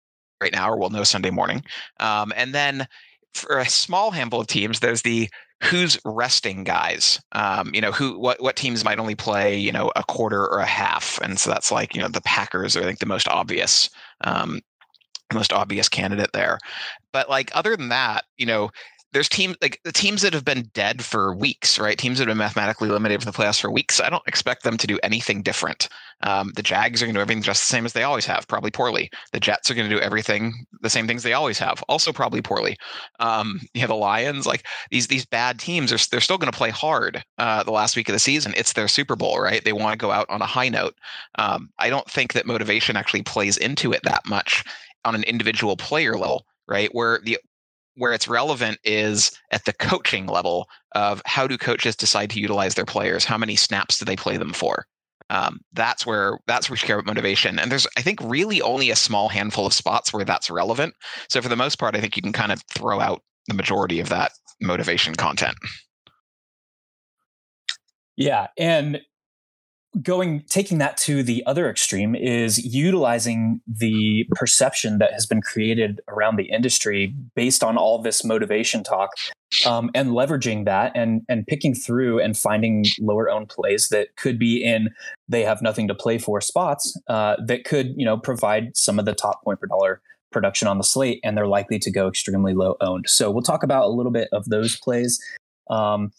right 0.40 0.52
now 0.52 0.70
or 0.70 0.78
we'll 0.78 0.90
know 0.90 1.04
Sunday 1.04 1.30
morning. 1.30 1.62
Um, 2.00 2.32
and 2.36 2.54
then 2.54 2.86
for 3.36 3.58
a 3.58 3.68
small 3.68 4.10
handful 4.10 4.40
of 4.40 4.46
teams, 4.46 4.80
there's 4.80 5.02
the 5.02 5.28
who's 5.62 5.98
resting 6.04 6.64
guys. 6.64 7.20
Um, 7.32 7.74
you 7.74 7.80
know, 7.80 7.92
who 7.92 8.18
what 8.18 8.42
what 8.42 8.56
teams 8.56 8.84
might 8.84 8.98
only 8.98 9.14
play, 9.14 9.56
you 9.56 9.72
know, 9.72 9.90
a 9.96 10.04
quarter 10.04 10.46
or 10.46 10.58
a 10.58 10.66
half. 10.66 11.18
And 11.22 11.38
so 11.38 11.50
that's 11.50 11.72
like, 11.72 11.94
you 11.94 12.00
know, 12.00 12.08
the 12.08 12.20
Packers 12.22 12.76
are 12.76 12.80
I 12.80 12.84
think 12.84 12.98
the 12.98 13.06
most 13.06 13.28
obvious 13.28 13.90
um 14.22 14.60
most 15.32 15.52
obvious 15.52 15.88
candidate 15.88 16.32
there. 16.32 16.58
But 17.12 17.28
like 17.28 17.50
other 17.54 17.76
than 17.76 17.88
that, 17.88 18.24
you 18.36 18.46
know, 18.46 18.70
there's 19.12 19.28
teams 19.28 19.56
like 19.62 19.81
the 19.84 19.93
teams 19.93 20.22
that 20.22 20.34
have 20.34 20.44
been 20.44 20.70
dead 20.74 21.05
for 21.05 21.34
weeks, 21.34 21.78
right? 21.78 21.96
Teams 21.96 22.19
that 22.19 22.28
have 22.28 22.32
been 22.32 22.38
mathematically 22.38 22.88
eliminated 22.88 23.22
from 23.22 23.32
the 23.32 23.38
playoffs 23.38 23.60
for 23.60 23.70
weeks. 23.70 24.00
I 24.00 24.10
don't 24.10 24.26
expect 24.26 24.62
them 24.62 24.76
to 24.76 24.86
do 24.86 24.98
anything 25.02 25.43
different. 25.43 25.88
Um, 26.23 26.53
the 26.56 26.63
Jags 26.63 27.03
are 27.03 27.06
going 27.06 27.15
to 27.15 27.19
do 27.19 27.23
everything 27.23 27.43
just 27.43 27.63
the 27.63 27.67
same 27.67 27.85
as 27.85 27.93
they 27.93 28.03
always 28.03 28.27
have, 28.27 28.49
probably 28.49 28.70
poorly. 28.70 29.11
The 29.32 29.41
Jets 29.41 29.70
are 29.70 29.75
going 29.75 29.89
to 29.89 29.94
do 29.94 30.01
everything 30.01 30.67
the 30.81 30.91
same 30.91 31.06
things 31.06 31.23
they 31.23 31.32
always 31.32 31.58
have, 31.58 31.82
also 31.89 32.13
probably 32.13 32.43
poorly. 32.43 32.77
Um, 33.20 33.61
you 33.75 33.82
know, 33.82 33.89
the 33.89 33.94
Lions, 33.94 34.46
like 34.46 34.67
these 34.91 35.08
these 35.08 35.27
bad 35.27 35.58
teams, 35.58 35.93
are 35.93 35.99
they're 36.11 36.20
still 36.20 36.39
going 36.39 36.51
to 36.51 36.56
play 36.56 36.70
hard 36.70 37.23
uh, 37.39 37.63
the 37.63 37.73
last 37.73 37.96
week 37.96 38.08
of 38.08 38.15
the 38.15 38.19
season. 38.19 38.55
It's 38.56 38.73
their 38.73 38.89
Super 38.89 39.17
Bowl, 39.17 39.41
right? 39.41 39.65
They 39.65 39.73
want 39.73 39.93
to 39.93 40.05
go 40.05 40.11
out 40.11 40.29
on 40.31 40.43
a 40.43 40.46
high 40.46 40.69
note. 40.69 40.94
Um, 41.39 41.70
I 41.79 41.91
don't 41.91 42.11
think 42.11 42.32
that 42.32 42.46
motivation 42.46 42.96
actually 42.96 43.23
plays 43.23 43.56
into 43.56 43.93
it 43.93 44.01
that 44.05 44.27
much 44.27 44.65
on 45.05 45.15
an 45.15 45.23
individual 45.25 45.77
player 45.77 46.17
level 46.17 46.46
right? 46.69 46.89
Where 46.93 47.20
the 47.23 47.39
where 47.96 48.13
it's 48.13 48.29
relevant 48.29 48.79
is 48.85 49.32
at 49.51 49.65
the 49.65 49.73
coaching 49.73 50.27
level 50.27 50.69
of 50.94 51.23
how 51.25 51.46
do 51.46 51.56
coaches 51.56 51.96
decide 51.96 52.29
to 52.31 52.41
utilize 52.41 52.75
their 52.75 52.85
players? 52.85 53.25
How 53.25 53.39
many 53.39 53.56
snaps 53.56 53.99
do 53.99 54.05
they 54.05 54.17
play 54.17 54.37
them 54.37 54.53
for? 54.53 54.87
Um, 55.28 55.60
that's 55.72 56.06
where 56.06 56.38
that's 56.46 56.70
where 56.70 56.74
we 56.80 56.86
care 56.86 56.98
about 56.98 57.06
motivation. 57.06 57.58
And 57.58 57.70
there's 57.70 57.86
I 57.96 58.02
think 58.02 58.20
really 58.22 58.62
only 58.62 58.90
a 58.90 58.96
small 58.96 59.28
handful 59.28 59.66
of 59.66 59.72
spots 59.72 60.12
where 60.12 60.24
that's 60.24 60.50
relevant. 60.50 60.94
So 61.28 61.42
for 61.42 61.48
the 61.48 61.56
most 61.56 61.78
part, 61.78 61.96
I 61.96 62.00
think 62.00 62.16
you 62.16 62.22
can 62.22 62.32
kind 62.32 62.52
of 62.52 62.62
throw 62.72 63.00
out 63.00 63.22
the 63.48 63.54
majority 63.54 64.00
of 64.00 64.08
that 64.08 64.32
motivation 64.60 65.14
content. 65.14 65.56
Yeah, 68.16 68.46
and 68.58 69.00
going 70.03 70.43
taking 70.48 70.79
that 70.79 70.96
to 70.96 71.22
the 71.22 71.44
other 71.46 71.69
extreme 71.69 72.15
is 72.15 72.58
utilizing 72.65 73.60
the 73.67 74.26
perception 74.32 74.98
that 74.98 75.12
has 75.12 75.26
been 75.26 75.41
created 75.41 76.00
around 76.08 76.36
the 76.36 76.50
industry 76.50 77.15
based 77.34 77.65
on 77.65 77.76
all 77.76 78.00
this 78.00 78.24
motivation 78.24 78.84
talk 78.84 79.10
um, 79.65 79.91
and 79.94 80.10
leveraging 80.10 80.65
that 80.65 80.93
and 80.94 81.22
and 81.29 81.46
picking 81.46 81.74
through 81.74 82.20
and 82.20 82.36
finding 82.36 82.84
lower 83.00 83.31
owned 83.31 83.48
plays 83.48 83.88
that 83.88 84.15
could 84.17 84.38
be 84.38 84.62
in 84.62 84.91
they 85.29 85.43
have 85.43 85.62
nothing 85.62 85.88
to 85.88 85.94
play 85.94 86.19
for 86.19 86.41
spots 86.41 86.98
uh, 87.08 87.36
that 87.44 87.65
could 87.65 87.94
you 87.96 88.05
know 88.05 88.19
provide 88.19 88.76
some 88.76 88.98
of 88.98 89.05
the 89.05 89.15
top 89.15 89.43
point 89.44 89.60
per 89.60 89.67
dollar 89.67 90.00
production 90.36 90.69
on 90.69 90.76
the 90.76 90.84
slate 90.84 91.20
and 91.24 91.34
they're 91.34 91.46
likely 91.46 91.79
to 91.79 91.91
go 91.91 92.08
extremely 92.08 92.53
low 92.53 92.76
owned. 92.82 93.08
So 93.08 93.31
we'll 93.31 93.43
talk 93.43 93.62
about 93.62 93.86
a 93.86 93.88
little 93.88 94.12
bit 94.12 94.29
of 94.32 94.44
those 94.46 94.76
plays. 94.76 95.19
Um, 95.70 96.12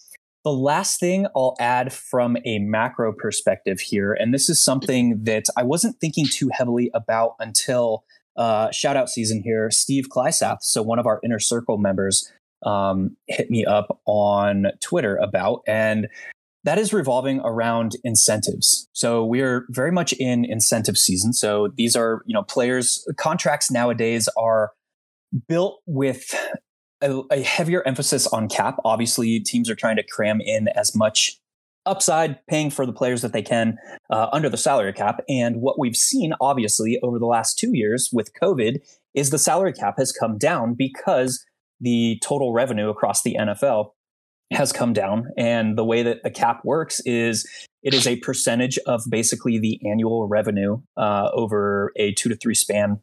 the 0.47 0.53
last 0.53 0.97
thing 1.01 1.27
I'll 1.35 1.57
add 1.59 1.91
from 1.91 2.37
a 2.45 2.59
macro 2.59 3.11
perspective 3.11 3.81
here, 3.81 4.13
and 4.13 4.33
this 4.33 4.49
is 4.49 4.61
something 4.61 5.25
that 5.25 5.47
I 5.57 5.63
wasn't 5.63 5.99
thinking 5.99 6.25
too 6.25 6.49
heavily 6.53 6.89
about 6.93 7.35
until 7.37 8.05
uh, 8.37 8.71
shout 8.71 8.95
out 8.95 9.09
season 9.09 9.41
here. 9.43 9.69
Steve 9.69 10.05
Klysath, 10.09 10.59
so 10.61 10.81
one 10.81 10.99
of 10.99 11.05
our 11.05 11.19
inner 11.21 11.39
circle 11.39 11.77
members, 11.77 12.31
um, 12.65 13.17
hit 13.27 13.51
me 13.51 13.65
up 13.65 13.99
on 14.05 14.67
Twitter 14.81 15.17
about, 15.17 15.63
and 15.67 16.07
that 16.63 16.77
is 16.77 16.93
revolving 16.93 17.41
around 17.41 17.97
incentives. 18.05 18.87
So 18.93 19.25
we're 19.25 19.65
very 19.71 19.91
much 19.91 20.13
in 20.13 20.45
incentive 20.45 20.97
season. 20.97 21.33
So 21.33 21.73
these 21.75 21.97
are, 21.97 22.21
you 22.25 22.33
know, 22.33 22.43
players 22.43 23.05
contracts 23.17 23.69
nowadays 23.69 24.29
are 24.37 24.71
built 25.49 25.81
with 25.85 26.33
a, 27.01 27.21
a, 27.31 27.41
heavier 27.41 27.83
emphasis 27.85 28.27
on 28.27 28.47
cap. 28.47 28.77
Obviously, 28.83 29.39
teams 29.39 29.69
are 29.69 29.75
trying 29.75 29.97
to 29.97 30.03
cram 30.03 30.41
in 30.41 30.67
as 30.69 30.95
much 30.95 31.39
upside, 31.85 32.45
paying 32.47 32.69
for 32.69 32.85
the 32.85 32.93
players 32.93 33.21
that 33.21 33.33
they 33.33 33.41
can 33.41 33.77
uh, 34.09 34.27
under 34.31 34.49
the 34.49 34.57
salary 34.57 34.93
cap. 34.93 35.21
And 35.29 35.61
what 35.61 35.79
we've 35.79 35.95
seen, 35.95 36.33
obviously, 36.41 36.99
over 37.01 37.17
the 37.17 37.25
last 37.25 37.57
two 37.57 37.71
years 37.75 38.09
with 38.11 38.33
COVID 38.33 38.79
is 39.13 39.29
the 39.29 39.39
salary 39.39 39.73
cap 39.73 39.95
has 39.97 40.11
come 40.11 40.37
down 40.37 40.75
because 40.75 41.43
the 41.79 42.19
total 42.23 42.53
revenue 42.53 42.89
across 42.89 43.23
the 43.23 43.37
NFL 43.39 43.91
has 44.51 44.71
come 44.71 44.93
down. 44.93 45.27
And 45.37 45.77
the 45.77 45.85
way 45.85 46.03
that 46.03 46.23
the 46.23 46.31
cap 46.31 46.61
works 46.63 46.99
is 47.01 47.47
it 47.83 47.93
is 47.93 48.07
a 48.07 48.17
percentage 48.17 48.77
of 48.85 49.01
basically 49.09 49.59
the 49.59 49.79
annual 49.89 50.27
revenue 50.27 50.81
uh, 50.97 51.29
over 51.33 51.91
a 51.95 52.13
two 52.13 52.29
to 52.29 52.35
three 52.35 52.55
span 52.55 52.99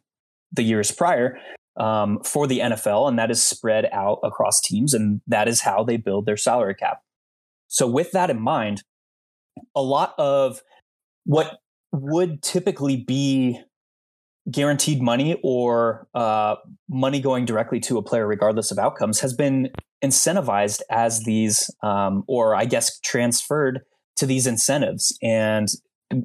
the 0.51 0.63
years 0.63 0.91
prior 0.91 1.37
um, 1.77 2.19
for 2.23 2.47
the 2.47 2.59
NFL. 2.59 3.07
And 3.07 3.19
that 3.19 3.31
is 3.31 3.43
spread 3.43 3.87
out 3.91 4.19
across 4.23 4.61
teams. 4.61 4.93
And 4.93 5.21
that 5.27 5.47
is 5.47 5.61
how 5.61 5.83
they 5.83 5.97
build 5.97 6.25
their 6.25 6.37
salary 6.37 6.75
cap. 6.75 7.01
So, 7.67 7.87
with 7.87 8.11
that 8.11 8.29
in 8.29 8.39
mind, 8.39 8.83
a 9.75 9.81
lot 9.81 10.13
of 10.17 10.61
what 11.25 11.57
would 11.91 12.41
typically 12.41 12.97
be 12.97 13.59
guaranteed 14.51 15.01
money 15.01 15.39
or 15.43 16.07
uh, 16.13 16.55
money 16.89 17.19
going 17.19 17.45
directly 17.45 17.79
to 17.79 17.97
a 17.97 18.03
player 18.03 18.27
regardless 18.27 18.71
of 18.71 18.77
outcomes 18.77 19.19
has 19.19 19.33
been 19.33 19.69
incentivized 20.03 20.81
as 20.91 21.23
these 21.23 21.71
um, 21.81 22.23
or 22.27 22.55
i 22.55 22.63
guess 22.63 22.99
transferred 22.99 23.81
to 24.15 24.25
these 24.25 24.45
incentives 24.45 25.17
and 25.23 25.69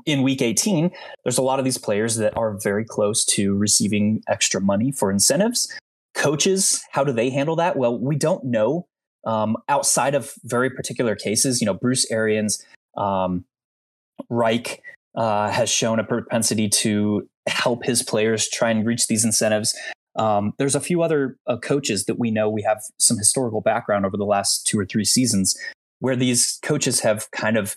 in 0.04 0.22
week 0.22 0.42
18 0.42 0.90
there's 1.24 1.38
a 1.38 1.42
lot 1.42 1.58
of 1.58 1.64
these 1.64 1.78
players 1.78 2.16
that 2.16 2.36
are 2.36 2.58
very 2.62 2.84
close 2.84 3.24
to 3.24 3.54
receiving 3.56 4.22
extra 4.28 4.60
money 4.60 4.92
for 4.92 5.10
incentives 5.10 5.72
coaches 6.14 6.82
how 6.90 7.02
do 7.02 7.12
they 7.12 7.30
handle 7.30 7.56
that 7.56 7.76
well 7.76 7.98
we 7.98 8.16
don't 8.16 8.44
know 8.44 8.86
um, 9.26 9.56
outside 9.68 10.14
of 10.14 10.32
very 10.44 10.70
particular 10.70 11.16
cases 11.16 11.60
you 11.60 11.66
know 11.66 11.74
bruce 11.74 12.10
arians 12.10 12.64
um, 12.96 13.44
reich 14.28 14.82
uh, 15.14 15.50
has 15.50 15.70
shown 15.70 15.98
a 15.98 16.04
propensity 16.04 16.68
to 16.68 17.28
help 17.48 17.84
his 17.84 18.02
players 18.02 18.48
try 18.48 18.70
and 18.70 18.86
reach 18.86 19.06
these 19.06 19.24
incentives. 19.24 19.76
Um, 20.16 20.52
there's 20.58 20.74
a 20.74 20.80
few 20.80 21.02
other 21.02 21.36
uh, 21.46 21.56
coaches 21.56 22.04
that 22.04 22.18
we 22.18 22.30
know 22.30 22.48
we 22.48 22.62
have 22.62 22.82
some 22.98 23.16
historical 23.16 23.60
background 23.60 24.04
over 24.04 24.16
the 24.16 24.24
last 24.24 24.66
two 24.66 24.78
or 24.78 24.84
three 24.84 25.04
seasons 25.04 25.56
where 26.00 26.16
these 26.16 26.58
coaches 26.62 27.00
have 27.00 27.30
kind 27.30 27.56
of 27.56 27.74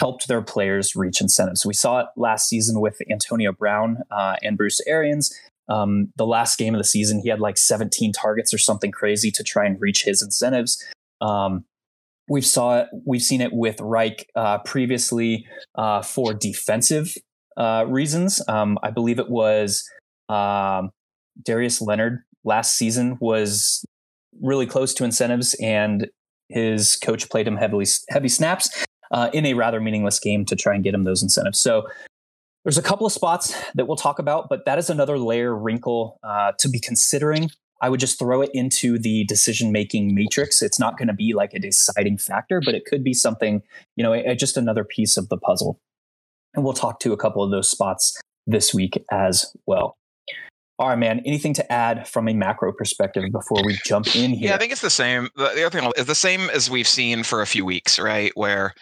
helped 0.00 0.28
their 0.28 0.40
players 0.40 0.96
reach 0.96 1.20
incentives. 1.20 1.66
We 1.66 1.74
saw 1.74 2.00
it 2.00 2.06
last 2.16 2.48
season 2.48 2.80
with 2.80 2.98
Antonio 3.10 3.52
Brown 3.52 3.98
uh, 4.10 4.36
and 4.42 4.56
Bruce 4.56 4.80
Arians. 4.86 5.32
Um, 5.68 6.10
the 6.16 6.26
last 6.26 6.58
game 6.58 6.74
of 6.74 6.78
the 6.78 6.84
season, 6.84 7.20
he 7.20 7.28
had 7.28 7.38
like 7.38 7.58
17 7.58 8.12
targets 8.12 8.52
or 8.52 8.58
something 8.58 8.90
crazy 8.90 9.30
to 9.30 9.44
try 9.44 9.66
and 9.66 9.80
reach 9.80 10.04
his 10.04 10.22
incentives. 10.22 10.82
Um, 11.20 11.64
we've 12.28 12.46
saw 12.46 12.80
it, 12.80 12.88
we've 13.06 13.22
seen 13.22 13.42
it 13.42 13.52
with 13.52 13.78
Reich 13.80 14.26
uh, 14.34 14.58
previously 14.58 15.46
uh, 15.74 16.00
for 16.00 16.32
defensive 16.32 17.14
uh, 17.58 17.84
reasons. 17.86 18.42
Um, 18.48 18.78
I 18.82 18.90
believe 18.90 19.18
it 19.18 19.28
was 19.28 19.88
um, 20.30 20.90
Darius 21.44 21.82
Leonard 21.82 22.22
last 22.42 22.76
season 22.76 23.18
was 23.20 23.84
really 24.40 24.66
close 24.66 24.94
to 24.94 25.04
incentives, 25.04 25.54
and 25.60 26.08
his 26.48 26.96
coach 26.96 27.28
played 27.28 27.46
him 27.46 27.56
heavily 27.56 27.86
heavy 28.08 28.28
snaps 28.28 28.86
uh, 29.10 29.30
in 29.32 29.46
a 29.46 29.54
rather 29.54 29.80
meaningless 29.80 30.18
game 30.18 30.44
to 30.46 30.56
try 30.56 30.74
and 30.74 30.84
get 30.84 30.94
him 30.94 31.04
those 31.04 31.22
incentives. 31.22 31.58
So. 31.58 31.86
There's 32.62 32.76
a 32.76 32.82
couple 32.82 33.06
of 33.06 33.12
spots 33.14 33.56
that 33.74 33.86
we'll 33.86 33.96
talk 33.96 34.18
about, 34.18 34.50
but 34.50 34.66
that 34.66 34.76
is 34.76 34.90
another 34.90 35.18
layer 35.18 35.56
wrinkle 35.56 36.18
uh, 36.22 36.52
to 36.58 36.68
be 36.68 36.78
considering 36.78 37.48
I 37.80 37.88
would 37.88 38.00
just 38.00 38.18
throw 38.18 38.42
it 38.42 38.50
into 38.52 38.98
the 38.98 39.24
decision 39.24 39.72
making 39.72 40.14
matrix. 40.14 40.62
It's 40.62 40.78
not 40.78 40.98
going 40.98 41.08
to 41.08 41.14
be 41.14 41.32
like 41.32 41.54
a 41.54 41.58
deciding 41.58 42.18
factor, 42.18 42.60
but 42.62 42.74
it 42.74 42.84
could 42.84 43.02
be 43.02 43.14
something, 43.14 43.62
you 43.96 44.04
know, 44.04 44.12
a, 44.12 44.34
just 44.34 44.56
another 44.56 44.84
piece 44.84 45.16
of 45.16 45.28
the 45.28 45.38
puzzle. 45.38 45.80
And 46.54 46.64
we'll 46.64 46.74
talk 46.74 47.00
to 47.00 47.12
a 47.12 47.16
couple 47.16 47.42
of 47.42 47.50
those 47.50 47.70
spots 47.70 48.20
this 48.46 48.74
week 48.74 49.02
as 49.10 49.54
well. 49.66 49.96
All 50.78 50.88
right, 50.88 50.98
man. 50.98 51.20
Anything 51.24 51.54
to 51.54 51.72
add 51.72 52.08
from 52.08 52.28
a 52.28 52.34
macro 52.34 52.72
perspective 52.72 53.24
before 53.32 53.62
we 53.64 53.78
jump 53.84 54.14
in 54.14 54.32
here? 54.32 54.48
Yeah, 54.48 54.54
I 54.54 54.58
think 54.58 54.72
it's 54.72 54.80
the 54.80 54.90
same. 54.90 55.28
The 55.36 55.64
other 55.64 55.80
thing 55.80 55.90
is 55.96 56.06
the 56.06 56.14
same 56.14 56.50
as 56.50 56.70
we've 56.70 56.88
seen 56.88 57.22
for 57.22 57.42
a 57.42 57.46
few 57.46 57.64
weeks, 57.64 57.98
right? 57.98 58.32
Where 58.34 58.74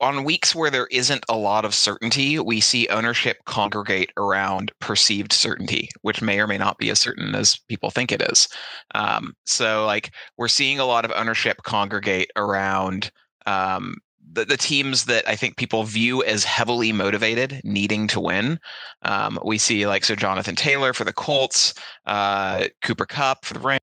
on 0.00 0.24
weeks 0.24 0.54
where 0.54 0.70
there 0.70 0.88
isn't 0.88 1.24
a 1.28 1.36
lot 1.36 1.64
of 1.64 1.74
certainty, 1.74 2.38
we 2.38 2.60
see 2.60 2.88
ownership 2.88 3.38
congregate 3.46 4.10
around 4.16 4.72
perceived 4.80 5.32
certainty, 5.32 5.88
which 6.02 6.20
may 6.20 6.40
or 6.40 6.46
may 6.46 6.58
not 6.58 6.78
be 6.78 6.90
as 6.90 7.00
certain 7.00 7.34
as 7.34 7.58
people 7.68 7.90
think 7.90 8.10
it 8.10 8.22
is. 8.22 8.48
Um, 8.94 9.34
so, 9.46 9.86
like, 9.86 10.12
we're 10.36 10.48
seeing 10.48 10.78
a 10.78 10.84
lot 10.84 11.04
of 11.04 11.12
ownership 11.14 11.62
congregate 11.62 12.30
around 12.36 13.10
um, 13.46 13.96
the, 14.32 14.44
the 14.44 14.56
teams 14.56 15.04
that 15.04 15.28
I 15.28 15.36
think 15.36 15.56
people 15.56 15.84
view 15.84 16.24
as 16.24 16.44
heavily 16.44 16.92
motivated, 16.92 17.60
needing 17.64 18.06
to 18.08 18.20
win. 18.20 18.58
Um, 19.02 19.38
we 19.44 19.58
see 19.58 19.86
like 19.86 20.04
so 20.04 20.14
Jonathan 20.14 20.56
Taylor 20.56 20.92
for 20.92 21.04
the 21.04 21.12
Colts, 21.12 21.74
uh, 22.06 22.68
Cooper 22.82 23.06
Kupp 23.06 23.44
for 23.44 23.54
the 23.54 23.78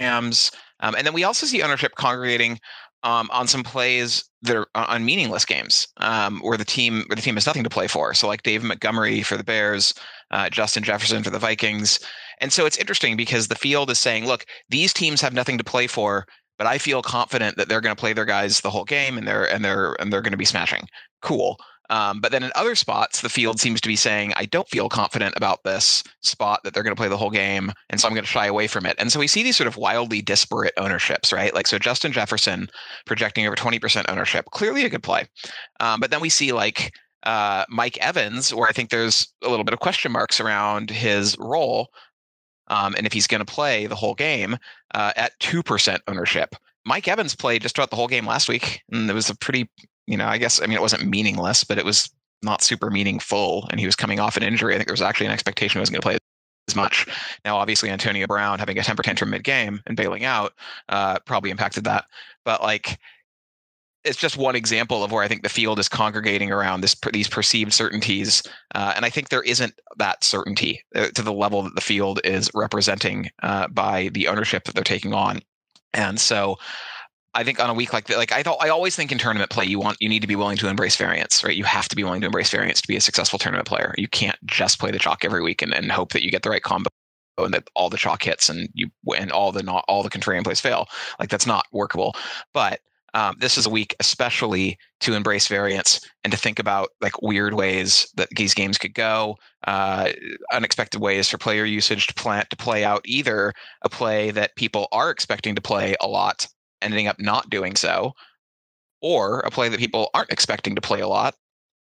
Rams, 0.00 0.50
um, 0.80 0.94
and 0.94 1.06
then 1.06 1.14
we 1.14 1.24
also 1.24 1.46
see 1.46 1.62
ownership 1.62 1.94
congregating 1.94 2.58
um, 3.04 3.28
on 3.32 3.46
some 3.46 3.62
plays 3.62 4.24
that 4.42 4.56
are 4.56 4.66
on 4.74 5.04
meaningless 5.04 5.44
games 5.44 5.86
um, 5.98 6.40
where 6.40 6.58
the 6.58 6.64
team 6.64 7.04
where 7.06 7.16
the 7.16 7.22
team 7.22 7.34
has 7.34 7.46
nothing 7.46 7.64
to 7.64 7.70
play 7.70 7.86
for. 7.86 8.12
So 8.14 8.26
like 8.26 8.42
Dave 8.42 8.64
Montgomery 8.64 9.22
for 9.22 9.36
the 9.36 9.44
Bears, 9.44 9.94
uh, 10.32 10.50
Justin 10.50 10.82
Jefferson 10.82 11.22
for 11.22 11.30
the 11.30 11.38
Vikings, 11.38 12.00
and 12.40 12.52
so 12.52 12.66
it's 12.66 12.78
interesting 12.78 13.16
because 13.16 13.46
the 13.48 13.54
field 13.54 13.90
is 13.90 14.00
saying, 14.00 14.26
look, 14.26 14.44
these 14.68 14.92
teams 14.92 15.20
have 15.20 15.32
nothing 15.32 15.58
to 15.58 15.64
play 15.64 15.86
for 15.86 16.26
but 16.58 16.66
I 16.66 16.78
feel 16.78 17.02
confident 17.02 17.56
that 17.56 17.68
they're 17.68 17.80
going 17.80 17.94
to 17.94 18.00
play 18.00 18.12
their 18.12 18.24
guys 18.24 18.60
the 18.60 18.70
whole 18.70 18.84
game 18.84 19.18
and 19.18 19.26
they're 19.26 19.50
and 19.50 19.64
they're 19.64 19.94
and 20.00 20.12
they're 20.12 20.22
going 20.22 20.32
to 20.32 20.38
be 20.38 20.44
smashing. 20.44 20.86
Cool. 21.22 21.58
Um, 21.90 22.20
but 22.20 22.32
then 22.32 22.42
in 22.42 22.50
other 22.54 22.74
spots, 22.74 23.20
the 23.20 23.28
field 23.28 23.60
seems 23.60 23.80
to 23.82 23.88
be 23.88 23.96
saying, 23.96 24.32
I 24.36 24.46
don't 24.46 24.68
feel 24.68 24.88
confident 24.88 25.34
about 25.36 25.64
this 25.64 26.02
spot 26.22 26.60
that 26.64 26.72
they're 26.72 26.82
going 26.82 26.94
to 26.94 27.00
play 27.00 27.08
the 27.08 27.16
whole 27.16 27.30
game. 27.30 27.72
And 27.90 28.00
so 28.00 28.08
I'm 28.08 28.14
going 28.14 28.24
to 28.24 28.30
shy 28.30 28.46
away 28.46 28.66
from 28.66 28.86
it. 28.86 28.96
And 28.98 29.12
so 29.12 29.20
we 29.20 29.26
see 29.26 29.42
these 29.42 29.56
sort 29.56 29.68
of 29.68 29.76
wildly 29.76 30.22
disparate 30.22 30.74
ownerships, 30.78 31.32
right? 31.32 31.54
Like, 31.54 31.66
so 31.66 31.78
Justin 31.78 32.12
Jefferson 32.12 32.68
projecting 33.06 33.46
over 33.46 33.56
20% 33.56 34.06
ownership, 34.08 34.46
clearly 34.46 34.84
a 34.84 34.88
good 34.88 35.02
play. 35.02 35.26
Um, 35.80 36.00
but 36.00 36.10
then 36.10 36.20
we 36.20 36.30
see 36.30 36.52
like 36.52 36.92
uh, 37.24 37.64
Mike 37.68 37.98
Evans, 37.98 38.54
where 38.54 38.68
I 38.68 38.72
think 38.72 38.90
there's 38.90 39.32
a 39.42 39.48
little 39.48 39.64
bit 39.64 39.74
of 39.74 39.80
question 39.80 40.12
marks 40.12 40.40
around 40.40 40.90
his 40.90 41.36
role 41.38 41.88
um, 42.68 42.94
and 42.96 43.06
if 43.06 43.12
he's 43.12 43.26
going 43.26 43.44
to 43.44 43.52
play 43.52 43.86
the 43.86 43.94
whole 43.94 44.14
game 44.14 44.56
uh, 44.94 45.12
at 45.16 45.38
2% 45.40 45.98
ownership. 46.08 46.54
Mike 46.86 47.08
Evans 47.08 47.34
played 47.34 47.62
just 47.62 47.74
throughout 47.74 47.90
the 47.90 47.96
whole 47.96 48.08
game 48.08 48.26
last 48.26 48.48
week, 48.48 48.82
and 48.90 49.08
it 49.08 49.14
was 49.14 49.30
a 49.30 49.36
pretty, 49.36 49.68
you 50.06 50.16
know, 50.16 50.26
I 50.26 50.38
guess, 50.38 50.60
I 50.60 50.66
mean, 50.66 50.76
it 50.76 50.82
wasn't 50.82 51.08
meaningless, 51.08 51.64
but 51.64 51.78
it 51.78 51.84
was 51.84 52.10
not 52.42 52.62
super 52.62 52.90
meaningful, 52.90 53.66
and 53.70 53.80
he 53.80 53.86
was 53.86 53.96
coming 53.96 54.20
off 54.20 54.36
an 54.36 54.42
injury. 54.42 54.74
I 54.74 54.76
think 54.76 54.88
there 54.88 54.92
was 54.92 55.02
actually 55.02 55.26
an 55.26 55.32
expectation 55.32 55.78
he 55.78 55.80
wasn't 55.80 55.94
going 55.94 56.02
to 56.02 56.18
play 56.18 56.18
as 56.68 56.76
much. 56.76 57.06
Now, 57.44 57.56
obviously, 57.56 57.90
Antonio 57.90 58.26
Brown 58.26 58.58
having 58.58 58.78
a 58.78 58.82
temper 58.82 59.02
tantrum 59.02 59.30
mid 59.30 59.44
game 59.44 59.80
and 59.86 59.96
bailing 59.96 60.24
out 60.24 60.52
uh, 60.88 61.18
probably 61.20 61.50
impacted 61.50 61.84
that. 61.84 62.04
But 62.44 62.62
like, 62.62 62.98
it's 64.04 64.18
just 64.18 64.36
one 64.36 64.54
example 64.54 65.02
of 65.02 65.12
where 65.12 65.22
I 65.22 65.28
think 65.28 65.42
the 65.42 65.48
field 65.48 65.78
is 65.78 65.88
congregating 65.88 66.52
around 66.52 66.82
this 66.82 66.94
these 67.12 67.28
perceived 67.28 67.72
certainties, 67.72 68.42
uh, 68.74 68.92
and 68.94 69.04
I 69.04 69.10
think 69.10 69.28
there 69.30 69.42
isn't 69.42 69.74
that 69.96 70.22
certainty 70.22 70.84
uh, 70.94 71.08
to 71.08 71.22
the 71.22 71.32
level 71.32 71.62
that 71.62 71.74
the 71.74 71.80
field 71.80 72.20
is 72.24 72.50
representing 72.54 73.30
uh, 73.42 73.68
by 73.68 74.10
the 74.12 74.28
ownership 74.28 74.64
that 74.64 74.74
they're 74.74 74.84
taking 74.84 75.14
on, 75.14 75.40
and 75.92 76.20
so. 76.20 76.58
I 77.34 77.42
think 77.42 77.60
on 77.60 77.68
a 77.68 77.74
week 77.74 77.92
like 77.92 78.06
that, 78.06 78.16
like 78.16 78.32
I 78.32 78.42
thought, 78.42 78.58
I 78.60 78.68
always 78.68 78.94
think 78.94 79.10
in 79.10 79.18
tournament 79.18 79.50
play, 79.50 79.64
you 79.64 79.78
want 79.80 79.96
you 80.00 80.08
need 80.08 80.20
to 80.20 80.28
be 80.28 80.36
willing 80.36 80.56
to 80.58 80.68
embrace 80.68 80.96
variance, 80.96 81.42
right? 81.42 81.56
You 81.56 81.64
have 81.64 81.88
to 81.88 81.96
be 81.96 82.04
willing 82.04 82.20
to 82.20 82.26
embrace 82.26 82.50
variance 82.50 82.80
to 82.80 82.88
be 82.88 82.96
a 82.96 83.00
successful 83.00 83.38
tournament 83.38 83.66
player. 83.66 83.94
You 83.98 84.08
can't 84.08 84.38
just 84.46 84.78
play 84.78 84.90
the 84.90 84.98
chalk 84.98 85.24
every 85.24 85.42
week 85.42 85.60
and, 85.60 85.74
and 85.74 85.90
hope 85.90 86.12
that 86.12 86.22
you 86.22 86.30
get 86.30 86.42
the 86.42 86.50
right 86.50 86.62
combo 86.62 86.90
and 87.38 87.52
that 87.52 87.68
all 87.74 87.90
the 87.90 87.96
chalk 87.96 88.22
hits 88.22 88.48
and 88.48 88.68
you 88.74 88.88
and 89.16 89.32
all 89.32 89.52
the 89.52 89.62
not 89.62 89.84
all 89.88 90.02
the 90.02 90.10
contrarian 90.10 90.44
plays 90.44 90.60
fail. 90.60 90.86
Like 91.18 91.28
that's 91.28 91.46
not 91.46 91.66
workable. 91.72 92.14
But 92.52 92.80
um, 93.14 93.36
this 93.38 93.56
is 93.56 93.66
a 93.66 93.70
week 93.70 93.94
especially 94.00 94.76
to 95.00 95.14
embrace 95.14 95.46
variance 95.46 96.00
and 96.24 96.32
to 96.32 96.38
think 96.38 96.58
about 96.58 96.90
like 97.00 97.20
weird 97.22 97.54
ways 97.54 98.08
that 98.16 98.28
these 98.36 98.54
games 98.54 98.76
could 98.76 98.94
go 98.94 99.36
uh, 99.66 100.10
unexpected 100.52 101.00
ways 101.00 101.28
for 101.28 101.38
player 101.38 101.64
usage 101.64 102.08
to 102.08 102.14
plant 102.14 102.50
to 102.50 102.56
play 102.56 102.84
out 102.84 103.02
either 103.04 103.52
a 103.82 103.88
play 103.88 104.30
that 104.32 104.56
people 104.56 104.88
are 104.92 105.10
expecting 105.10 105.54
to 105.54 105.62
play 105.62 105.94
a 106.00 106.08
lot 106.08 106.48
ending 106.84 107.08
up 107.08 107.18
not 107.18 107.50
doing 107.50 107.74
so 107.76 108.12
or 109.00 109.40
a 109.40 109.50
play 109.50 109.68
that 109.68 109.80
people 109.80 110.10
aren't 110.14 110.30
expecting 110.30 110.74
to 110.74 110.80
play 110.80 111.00
a 111.00 111.08
lot 111.08 111.34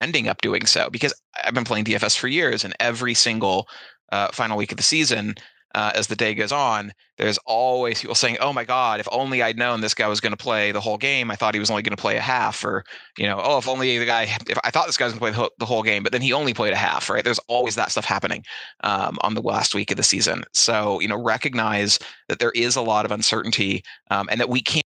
ending 0.01 0.27
up 0.27 0.41
doing 0.41 0.65
so 0.65 0.89
because 0.89 1.13
i've 1.43 1.53
been 1.53 1.63
playing 1.63 1.85
dfs 1.85 2.17
for 2.17 2.27
years 2.27 2.63
and 2.63 2.75
every 2.79 3.13
single 3.13 3.67
uh, 4.11 4.29
final 4.31 4.57
week 4.57 4.71
of 4.71 4.77
the 4.77 4.83
season, 4.83 5.35
uh, 5.77 5.91
as 5.93 6.07
the 6.07 6.15
day 6.15 6.33
goes 6.33 6.51
on, 6.51 6.91
there's 7.19 7.37
always 7.45 8.01
people 8.01 8.15
saying, 8.15 8.37
"Oh 8.41 8.51
my 8.51 8.63
God, 8.63 8.99
if 8.99 9.07
only 9.11 9.43
I'd 9.43 9.59
known 9.59 9.81
this 9.81 9.93
guy 9.93 10.07
was 10.07 10.19
going 10.19 10.31
to 10.31 10.37
play 10.37 10.71
the 10.71 10.81
whole 10.81 10.97
game. 10.97 11.29
I 11.29 11.35
thought 11.35 11.53
he 11.53 11.59
was 11.59 11.69
only 11.69 11.83
going 11.83 11.95
to 11.95 12.01
play 12.01 12.17
a 12.17 12.21
half." 12.21 12.65
Or, 12.65 12.83
you 13.15 13.27
know, 13.27 13.39
"Oh, 13.43 13.59
if 13.59 13.67
only 13.67 13.99
the 13.99 14.05
guy, 14.07 14.23
if 14.49 14.57
I 14.63 14.71
thought 14.71 14.87
this 14.87 14.97
guy 14.97 15.05
was 15.05 15.13
going 15.13 15.33
to 15.33 15.39
play 15.39 15.49
the 15.59 15.65
whole 15.67 15.83
game, 15.83 16.01
but 16.01 16.11
then 16.11 16.21
he 16.23 16.33
only 16.33 16.55
played 16.55 16.73
a 16.73 16.77
half." 16.77 17.11
Right? 17.11 17.23
There's 17.23 17.39
always 17.47 17.75
that 17.75 17.91
stuff 17.91 18.05
happening 18.05 18.43
um, 18.83 19.19
on 19.21 19.35
the 19.35 19.41
last 19.41 19.75
week 19.75 19.91
of 19.91 19.97
the 19.97 20.03
season. 20.03 20.45
So, 20.51 20.99
you 20.99 21.07
know, 21.07 21.21
recognize 21.21 21.99
that 22.27 22.39
there 22.39 22.53
is 22.55 22.75
a 22.75 22.81
lot 22.81 23.05
of 23.05 23.11
uncertainty 23.11 23.83
um, 24.09 24.27
and 24.31 24.39
that 24.39 24.49
we 24.49 24.61
can't 24.61 24.77
can't 24.77 24.83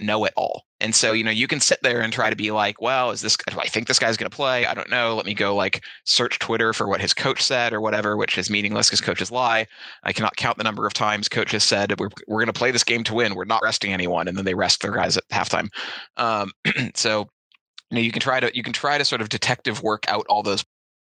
know 0.00 0.24
it 0.24 0.32
all. 0.36 0.64
And 0.80 0.94
so, 0.94 1.12
you 1.12 1.24
know, 1.24 1.30
you 1.30 1.48
can 1.48 1.60
sit 1.60 1.78
there 1.82 2.00
and 2.00 2.12
try 2.12 2.30
to 2.30 2.36
be 2.36 2.50
like, 2.50 2.80
well, 2.80 3.10
is 3.10 3.20
this, 3.20 3.36
do 3.36 3.58
I 3.58 3.66
think 3.66 3.88
this 3.88 3.98
guy's 3.98 4.16
going 4.16 4.30
to 4.30 4.36
play? 4.36 4.66
I 4.66 4.74
don't 4.74 4.90
know. 4.90 5.16
Let 5.16 5.26
me 5.26 5.34
go 5.34 5.54
like 5.54 5.82
search 6.04 6.38
Twitter 6.38 6.72
for 6.72 6.86
what 6.86 7.00
his 7.00 7.14
coach 7.14 7.42
said 7.42 7.72
or 7.72 7.80
whatever, 7.80 8.16
which 8.16 8.38
is 8.38 8.50
meaningless 8.50 8.88
because 8.88 9.00
coaches 9.00 9.32
lie. 9.32 9.66
I 10.04 10.12
cannot 10.12 10.36
count 10.36 10.58
the 10.58 10.64
number 10.64 10.86
of 10.86 10.94
times 10.94 11.28
coaches 11.28 11.64
said, 11.64 11.98
we're, 11.98 12.10
we're 12.28 12.38
going 12.38 12.46
to 12.46 12.52
play 12.52 12.70
this 12.70 12.84
game 12.84 13.02
to 13.04 13.14
win. 13.14 13.34
We're 13.34 13.44
not 13.44 13.62
resting 13.62 13.92
anyone. 13.92 14.28
And 14.28 14.36
then 14.36 14.44
they 14.44 14.54
rest 14.54 14.82
their 14.82 14.92
guys 14.92 15.16
at 15.16 15.28
halftime. 15.30 15.68
Um, 16.16 16.52
so, 16.94 17.28
you 17.90 17.96
know, 17.96 18.02
you 18.02 18.12
can 18.12 18.20
try 18.20 18.38
to, 18.38 18.54
you 18.54 18.62
can 18.62 18.72
try 18.72 18.98
to 18.98 19.04
sort 19.04 19.20
of 19.20 19.30
detective 19.30 19.82
work 19.82 20.04
out 20.08 20.26
all 20.28 20.42
those 20.42 20.64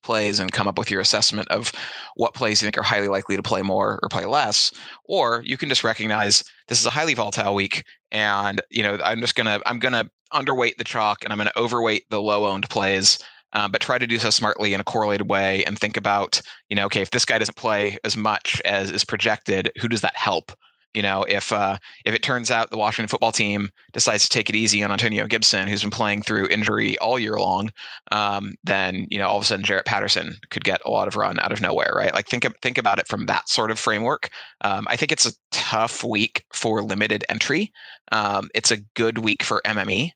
plays 0.02 0.38
and 0.38 0.52
come 0.52 0.68
up 0.68 0.78
with 0.78 0.90
your 0.90 1.00
assessment 1.00 1.48
of 1.48 1.72
what 2.16 2.34
plays 2.34 2.60
you 2.60 2.66
think 2.66 2.78
are 2.78 2.82
highly 2.82 3.08
likely 3.08 3.36
to 3.36 3.42
play 3.42 3.62
more 3.62 3.98
or 4.02 4.08
play 4.08 4.24
less. 4.24 4.72
Or 5.04 5.42
you 5.44 5.56
can 5.56 5.68
just 5.68 5.84
recognize 5.84 6.44
this 6.68 6.80
is 6.80 6.86
a 6.86 6.90
highly 6.90 7.14
volatile 7.14 7.54
week 7.54 7.84
and 8.12 8.60
you 8.70 8.82
know 8.82 8.98
i'm 9.04 9.20
just 9.20 9.34
gonna 9.34 9.60
i'm 9.66 9.78
gonna 9.78 10.08
underweight 10.32 10.76
the 10.76 10.84
chalk 10.84 11.24
and 11.24 11.32
i'm 11.32 11.38
gonna 11.38 11.52
overweight 11.56 12.08
the 12.10 12.22
low 12.22 12.46
owned 12.46 12.68
plays 12.70 13.18
um, 13.54 13.70
but 13.70 13.82
try 13.82 13.98
to 13.98 14.06
do 14.06 14.18
so 14.18 14.30
smartly 14.30 14.72
in 14.72 14.80
a 14.80 14.84
correlated 14.84 15.28
way 15.28 15.64
and 15.64 15.78
think 15.78 15.96
about 15.96 16.40
you 16.68 16.76
know 16.76 16.86
okay 16.86 17.02
if 17.02 17.10
this 17.10 17.24
guy 17.24 17.38
doesn't 17.38 17.56
play 17.56 17.98
as 18.04 18.16
much 18.16 18.62
as 18.64 18.90
is 18.90 19.04
projected 19.04 19.72
who 19.80 19.88
does 19.88 20.02
that 20.02 20.16
help 20.16 20.52
you 20.94 21.02
know, 21.02 21.24
if 21.24 21.52
uh, 21.52 21.78
if 22.04 22.14
it 22.14 22.22
turns 22.22 22.50
out 22.50 22.70
the 22.70 22.78
Washington 22.78 23.08
football 23.08 23.32
team 23.32 23.70
decides 23.92 24.24
to 24.24 24.28
take 24.28 24.48
it 24.48 24.56
easy 24.56 24.82
on 24.82 24.92
Antonio 24.92 25.26
Gibson, 25.26 25.68
who's 25.68 25.82
been 25.82 25.90
playing 25.90 26.22
through 26.22 26.48
injury 26.48 26.98
all 26.98 27.18
year 27.18 27.38
long, 27.38 27.70
um, 28.10 28.54
then 28.64 29.06
you 29.10 29.18
know 29.18 29.28
all 29.28 29.38
of 29.38 29.42
a 29.42 29.46
sudden 29.46 29.64
Jaret 29.64 29.84
Patterson 29.84 30.36
could 30.50 30.64
get 30.64 30.82
a 30.84 30.90
lot 30.90 31.08
of 31.08 31.16
run 31.16 31.38
out 31.40 31.52
of 31.52 31.60
nowhere, 31.60 31.92
right? 31.96 32.12
Like 32.12 32.28
think 32.28 32.46
think 32.60 32.78
about 32.78 32.98
it 32.98 33.08
from 33.08 33.26
that 33.26 33.48
sort 33.48 33.70
of 33.70 33.78
framework. 33.78 34.30
Um, 34.62 34.86
I 34.88 34.96
think 34.96 35.12
it's 35.12 35.26
a 35.26 35.32
tough 35.50 36.04
week 36.04 36.44
for 36.52 36.82
limited 36.82 37.24
entry. 37.28 37.72
Um, 38.12 38.50
it's 38.54 38.70
a 38.70 38.78
good 38.94 39.18
week 39.18 39.42
for 39.42 39.62
MME, 39.64 40.10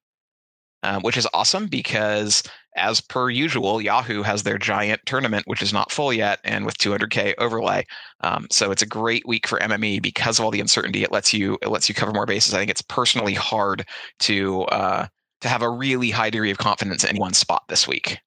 um, 0.82 1.02
which 1.02 1.16
is 1.16 1.26
awesome 1.32 1.66
because 1.66 2.42
as 2.76 3.00
per 3.00 3.30
usual, 3.30 3.80
Yahoo 3.80 4.22
has 4.22 4.42
their 4.42 4.58
giant 4.58 5.00
tournament, 5.06 5.46
which 5.46 5.62
is 5.62 5.72
not 5.72 5.90
full 5.90 6.12
yet, 6.12 6.40
and 6.44 6.66
with 6.66 6.76
200k 6.78 7.34
overlay. 7.38 7.84
Um, 8.20 8.46
so 8.50 8.70
it's 8.70 8.82
a 8.82 8.86
great 8.86 9.26
week 9.26 9.46
for 9.46 9.58
MME 9.58 10.02
because 10.02 10.38
of 10.38 10.44
all 10.44 10.50
the 10.50 10.60
uncertainty. 10.60 11.02
It 11.02 11.10
lets 11.10 11.32
you 11.32 11.58
it 11.62 11.68
lets 11.68 11.88
you 11.88 11.94
cover 11.94 12.12
more 12.12 12.26
bases. 12.26 12.54
I 12.54 12.58
think 12.58 12.70
it's 12.70 12.82
personally 12.82 13.34
hard 13.34 13.86
to 14.20 14.62
uh, 14.64 15.06
to 15.40 15.48
have 15.48 15.62
a 15.62 15.70
really 15.70 16.10
high 16.10 16.30
degree 16.30 16.50
of 16.50 16.58
confidence 16.58 17.04
in 17.04 17.16
one 17.16 17.32
spot 17.32 17.62
this 17.68 17.88
week. 17.88 18.18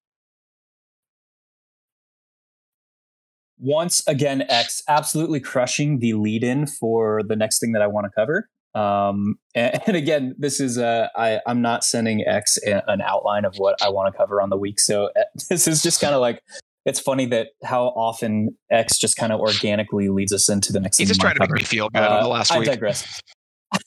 Once 3.60 4.02
again, 4.08 4.44
X 4.48 4.82
absolutely 4.88 5.40
crushing 5.40 6.00
the 6.00 6.14
lead 6.14 6.44
in 6.44 6.66
for 6.66 7.22
the 7.24 7.36
next 7.36 7.60
thing 7.60 7.74
that 7.74 7.82
I 7.82 7.88
want 7.88 8.06
to 8.06 8.12
cover. 8.16 8.50
Um, 8.80 9.36
and, 9.56 9.82
and, 9.88 9.96
again, 9.96 10.36
this 10.38 10.60
is 10.60 10.78
uh, 10.78 11.08
I, 11.16 11.40
I'm 11.46 11.62
not 11.62 11.84
sending 11.84 12.26
X 12.26 12.58
an 12.66 13.02
outline 13.02 13.46
of 13.46 13.56
what 13.58 13.82
I 13.82 13.90
want 13.90 14.14
to 14.14 14.18
cover 14.18 14.42
on 14.42 14.50
the 14.50 14.58
week. 14.58 14.80
So 14.80 15.10
uh, 15.18 15.24
this 15.50 15.68
is 15.68 15.84
just 15.84 16.02
kind 16.02 16.14
of 16.16 16.22
like 16.22 16.42
it's 16.86 17.00
funny 17.00 17.26
that 17.28 17.48
how 17.64 17.88
often 17.88 18.58
X 18.72 18.98
just 18.98 19.18
kind 19.18 19.34
of 19.34 19.40
organically 19.40 20.10
leads 20.10 20.34
us 20.34 20.50
into 20.50 20.72
the 20.72 20.80
next. 20.80 20.98
He's 20.98 21.10
just 21.10 21.22
trying 21.22 21.36
to 21.36 21.42
make 21.42 21.52
me 21.52 21.64
feel 21.64 21.90
good 21.90 22.02
uh, 22.02 22.10
on 22.10 22.24
the 22.24 22.30
last 22.30 22.52
I 22.52 22.60
week. 22.60 22.70
I 22.70 22.72
digress. 22.72 23.22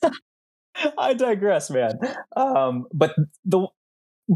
I 0.99 1.14
digress, 1.14 1.70
man. 1.70 1.99
Um, 2.37 2.87
but 2.92 3.14
the 3.44 3.66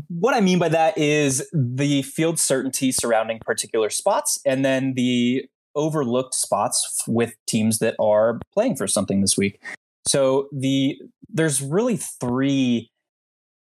what 0.09 0.35
I 0.35 0.41
mean 0.41 0.59
by 0.59 0.69
that 0.69 0.99
is 0.99 1.49
the 1.53 2.03
field 2.03 2.39
certainty 2.39 2.93
surrounding 2.93 3.39
particular 3.41 3.91
spots, 3.91 4.41
and 4.45 4.65
then 4.65 4.95
the 4.95 5.45
overlooked 5.75 6.35
spots 6.35 7.03
with 7.07 7.35
teams 7.47 7.79
that 7.79 7.95
are 8.01 8.41
playing 8.53 8.77
for 8.77 8.87
something 8.87 9.21
this 9.21 9.37
week. 9.37 9.61
So 10.07 10.49
the 10.53 10.97
there's 11.29 11.61
really 11.61 11.97
three 11.97 12.91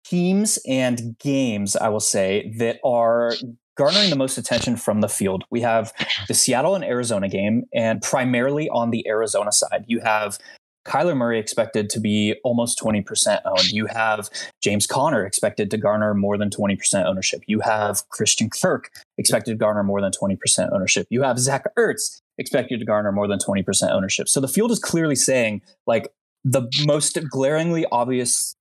teams 0.04 0.58
and 0.66 1.16
games 1.18 1.76
I 1.76 1.88
will 1.88 2.00
say 2.00 2.52
that 2.58 2.78
are 2.84 3.32
garnering 3.76 4.10
the 4.10 4.16
most 4.16 4.36
attention 4.36 4.76
from 4.76 5.00
the 5.00 5.08
field. 5.08 5.44
We 5.50 5.60
have 5.62 5.92
the 6.28 6.34
Seattle 6.34 6.74
and 6.74 6.84
Arizona 6.84 7.28
game, 7.28 7.64
and 7.72 8.02
primarily 8.02 8.68
on 8.68 8.90
the 8.90 9.06
Arizona 9.08 9.52
side, 9.52 9.84
you 9.86 10.00
have 10.00 10.38
Kyler 10.86 11.16
Murray 11.16 11.38
expected 11.38 11.88
to 11.90 12.00
be 12.00 12.34
almost 12.42 12.78
20% 12.80 13.40
owned. 13.44 13.70
You 13.70 13.86
have 13.86 14.28
James 14.60 14.86
Conner 14.86 15.24
expected 15.24 15.70
to 15.70 15.78
garner 15.78 16.12
more 16.12 16.36
than 16.36 16.50
20% 16.50 17.06
ownership. 17.06 17.42
You 17.46 17.60
have 17.60 18.08
Christian 18.08 18.50
Kirk 18.50 18.90
expected 19.16 19.52
to 19.52 19.56
garner 19.56 19.84
more 19.84 20.00
than 20.00 20.10
20% 20.10 20.36
ownership. 20.72 21.06
You 21.08 21.22
have 21.22 21.38
Zach 21.38 21.64
Ertz 21.78 22.20
expected 22.36 22.80
to 22.80 22.84
garner 22.84 23.12
more 23.12 23.28
than 23.28 23.38
20% 23.38 23.90
ownership. 23.92 24.28
So 24.28 24.40
the 24.40 24.48
field 24.48 24.72
is 24.72 24.80
clearly 24.80 25.14
saying, 25.14 25.62
like, 25.86 26.08
the 26.44 26.68
most 26.84 27.18
glaringly 27.30 27.86
obvious 27.92 28.56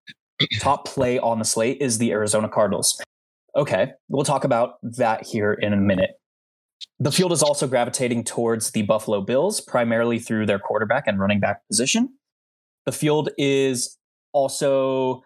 top 0.60 0.88
play 0.88 1.20
on 1.20 1.39
the 1.39 1.46
slate 1.46 1.78
is 1.82 1.98
the 1.98 2.12
Arizona 2.12 2.50
Cardinals. 2.50 3.02
Okay, 3.56 3.91
we'll 4.08 4.24
talk 4.24 4.44
about 4.44 4.76
that 4.82 5.26
here 5.26 5.54
in 5.54 5.74
a 5.74 5.78
minute. 5.78 6.12
The 7.00 7.12
field 7.12 7.32
is 7.32 7.44
also 7.44 7.67
gravitating 7.67 8.24
towards 8.24 8.72
the 8.72 8.84
Buffalo 8.84 9.22
Bills, 9.22 9.62
primarily 9.62 10.20
through 10.20 10.46
their 10.46 10.60
quarterback 10.60 11.06
and 11.08 11.20
running 11.20 11.39
back 11.39 11.67
position. 11.67 12.10
The 12.86 12.91
field 12.91 13.30
is 13.38 13.98
also 14.34 15.24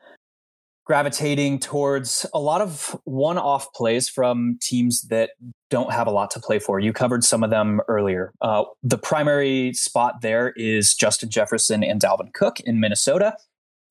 gravitating 0.86 1.60
towards 1.60 2.26
a 2.34 2.40
lot 2.40 2.62
of 2.62 2.96
one 3.06 3.38
off 3.38 3.74
plays 3.74 4.08
from 4.08 4.58
teams 4.62 5.02
that 5.10 5.32
don't 5.72 5.92
have 5.92 6.06
a 6.06 6.12
lot 6.12 6.30
to 6.32 6.40
play 6.40 6.60
for. 6.60 6.80
You 6.80 6.94
covered 6.94 7.24
some 7.24 7.44
of 7.44 7.50
them 7.50 7.82
earlier. 7.88 8.32
Uh, 8.42 8.64
the 8.84 8.98
primary 8.98 9.74
spot 9.74 10.22
there 10.22 10.54
is 10.56 10.94
Justin 10.94 11.30
Jefferson 11.30 11.84
and 11.84 12.00
Dalvin 12.00 12.32
Cook 12.34 12.60
in 12.62 12.80
Minnesota. 12.80 13.36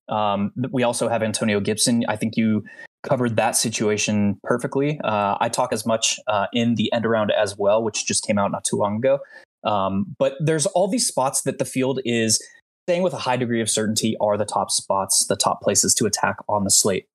Um, 0.07 0.51
we 0.71 0.83
also 0.83 1.09
have 1.09 1.21
Antonio 1.21 1.59
Gibson. 1.59 2.05
I 2.07 2.15
think 2.15 2.37
you 2.37 2.63
covered 3.03 3.35
that 3.35 3.55
situation 3.55 4.39
perfectly. 4.43 4.99
Uh, 5.03 5.37
I 5.39 5.49
talk 5.49 5.73
as 5.73 5.85
much 5.85 6.19
uh, 6.27 6.47
in 6.53 6.75
the 6.75 6.91
end 6.93 7.05
around 7.05 7.31
as 7.31 7.57
well, 7.57 7.83
which 7.83 8.05
just 8.05 8.25
came 8.25 8.37
out 8.37 8.51
not 8.51 8.63
too 8.63 8.77
long 8.77 8.97
ago. 8.97 9.19
Um, 9.65 10.15
but 10.17 10.35
there's 10.39 10.65
all 10.67 10.87
these 10.87 11.07
spots 11.07 11.41
that 11.41 11.57
the 11.57 11.65
field 11.65 11.99
is 12.05 12.41
saying 12.87 13.01
with 13.01 13.13
a 13.13 13.17
high 13.17 13.37
degree 13.37 13.61
of 13.61 13.69
certainty 13.69 14.15
are 14.19 14.37
the 14.37 14.45
top 14.45 14.71
spots, 14.71 15.25
the 15.27 15.35
top 15.35 15.61
places 15.61 15.93
to 15.95 16.05
attack 16.05 16.37
on 16.47 16.63
the 16.63 16.71
slate. 16.71 17.07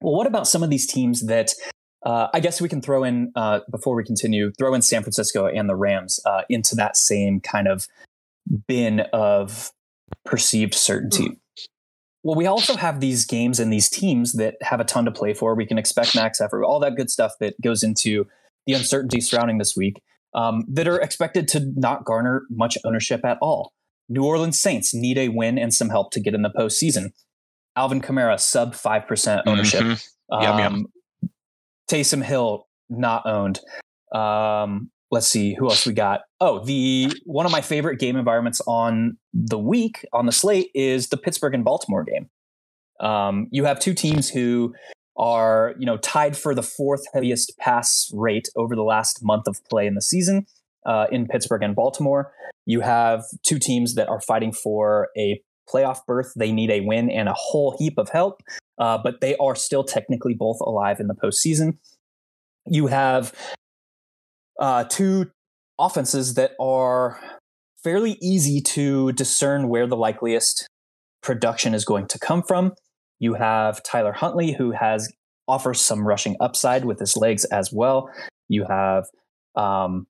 Well, 0.00 0.14
what 0.14 0.26
about 0.26 0.46
some 0.46 0.62
of 0.62 0.70
these 0.70 0.86
teams 0.86 1.26
that 1.26 1.52
uh, 2.04 2.28
I 2.32 2.40
guess 2.40 2.60
we 2.60 2.68
can 2.68 2.80
throw 2.80 3.04
in 3.04 3.32
uh, 3.34 3.60
before 3.70 3.94
we 3.94 4.04
continue, 4.04 4.52
throw 4.58 4.74
in 4.74 4.82
San 4.82 5.02
Francisco 5.02 5.46
and 5.46 5.68
the 5.68 5.76
Rams 5.76 6.20
uh, 6.24 6.42
into 6.48 6.74
that 6.76 6.96
same 6.96 7.40
kind 7.40 7.68
of 7.68 7.86
bin 8.66 9.00
of 9.12 9.70
perceived 10.24 10.74
certainty. 10.74 11.28
Mm. 11.28 11.36
Well, 12.22 12.36
we 12.36 12.46
also 12.46 12.76
have 12.76 13.00
these 13.00 13.24
games 13.24 13.58
and 13.58 13.72
these 13.72 13.88
teams 13.88 14.34
that 14.34 14.56
have 14.62 14.80
a 14.80 14.84
ton 14.84 15.06
to 15.06 15.10
play 15.10 15.32
for. 15.32 15.54
We 15.54 15.66
can 15.66 15.78
expect 15.78 16.14
max 16.14 16.40
effort, 16.40 16.64
all 16.64 16.80
that 16.80 16.94
good 16.94 17.10
stuff 17.10 17.32
that 17.40 17.58
goes 17.62 17.82
into 17.82 18.26
the 18.66 18.74
uncertainty 18.74 19.20
surrounding 19.20 19.58
this 19.58 19.74
week 19.74 20.02
um, 20.34 20.64
that 20.68 20.86
are 20.86 21.00
expected 21.00 21.48
to 21.48 21.72
not 21.76 22.04
garner 22.04 22.42
much 22.50 22.76
ownership 22.84 23.24
at 23.24 23.38
all. 23.40 23.72
New 24.10 24.24
Orleans 24.24 24.60
Saints 24.60 24.92
need 24.92 25.16
a 25.16 25.28
win 25.28 25.56
and 25.56 25.72
some 25.72 25.88
help 25.88 26.10
to 26.12 26.20
get 26.20 26.34
in 26.34 26.42
the 26.42 26.50
postseason. 26.50 27.12
Alvin 27.76 28.02
Kamara, 28.02 28.38
sub 28.38 28.74
5% 28.74 29.42
ownership. 29.46 29.82
Mm-hmm. 29.82 30.42
Yum, 30.42 30.52
um, 30.52 30.58
yum. 30.58 30.86
Taysom 31.88 32.22
Hill, 32.22 32.66
not 32.88 33.24
owned. 33.24 33.60
Um, 34.12 34.90
let's 35.12 35.28
see 35.28 35.54
who 35.54 35.68
else 35.68 35.86
we 35.86 35.92
got. 35.92 36.22
Oh, 36.40 36.64
the 36.64 37.12
one 37.24 37.46
of 37.46 37.52
my 37.52 37.60
favorite 37.60 37.98
game 38.00 38.16
environments 38.16 38.60
on 38.66 39.16
the 39.32 39.58
week 39.58 40.04
on 40.12 40.26
the 40.26 40.32
slate 40.32 40.70
is 40.74 41.08
the 41.08 41.16
Pittsburgh 41.16 41.54
and 41.54 41.64
Baltimore 41.64 42.04
game. 42.04 42.28
Um, 43.00 43.46
you 43.50 43.64
have 43.64 43.78
two 43.78 43.94
teams 43.94 44.28
who 44.28 44.74
are 45.16 45.74
you 45.78 45.86
know 45.86 45.96
tied 45.98 46.36
for 46.36 46.54
the 46.54 46.62
fourth 46.62 47.02
heaviest 47.12 47.56
pass 47.58 48.10
rate 48.14 48.48
over 48.56 48.74
the 48.74 48.82
last 48.82 49.20
month 49.22 49.46
of 49.46 49.58
play 49.68 49.86
in 49.86 49.94
the 49.94 50.02
season 50.02 50.46
uh, 50.86 51.06
in 51.10 51.26
Pittsburgh 51.26 51.62
and 51.62 51.74
Baltimore. 51.74 52.32
You 52.66 52.80
have 52.80 53.24
two 53.46 53.58
teams 53.58 53.94
that 53.94 54.08
are 54.08 54.20
fighting 54.20 54.52
for 54.52 55.08
a 55.16 55.40
playoff 55.68 55.98
berth. 56.06 56.32
They 56.36 56.52
need 56.52 56.70
a 56.70 56.80
win 56.80 57.10
and 57.10 57.28
a 57.28 57.34
whole 57.34 57.76
heap 57.78 57.94
of 57.96 58.08
help, 58.10 58.42
uh, 58.78 58.98
but 59.02 59.20
they 59.20 59.36
are 59.36 59.54
still 59.54 59.84
technically 59.84 60.34
both 60.34 60.60
alive 60.60 61.00
in 61.00 61.06
the 61.06 61.14
postseason. 61.14 61.78
You 62.66 62.88
have 62.88 63.34
uh, 64.58 64.84
two 64.84 65.30
offenses 65.78 66.34
that 66.34 66.52
are 66.60 67.18
fairly 67.82 68.18
easy 68.20 68.60
to 68.60 69.12
discern 69.12 69.68
where 69.68 69.86
the 69.86 69.96
likeliest 69.96 70.68
production 71.22 71.74
is 71.74 71.84
going 71.84 72.06
to 72.08 72.18
come 72.18 72.42
from. 72.42 72.72
You 73.18 73.34
have 73.34 73.82
Tyler 73.82 74.12
Huntley, 74.12 74.52
who 74.52 74.72
has 74.72 75.12
offers 75.48 75.80
some 75.80 76.06
rushing 76.06 76.36
upside 76.40 76.84
with 76.84 76.98
his 76.98 77.16
legs 77.16 77.44
as 77.46 77.70
well. 77.72 78.10
You 78.48 78.66
have 78.68 79.06
um, 79.56 80.06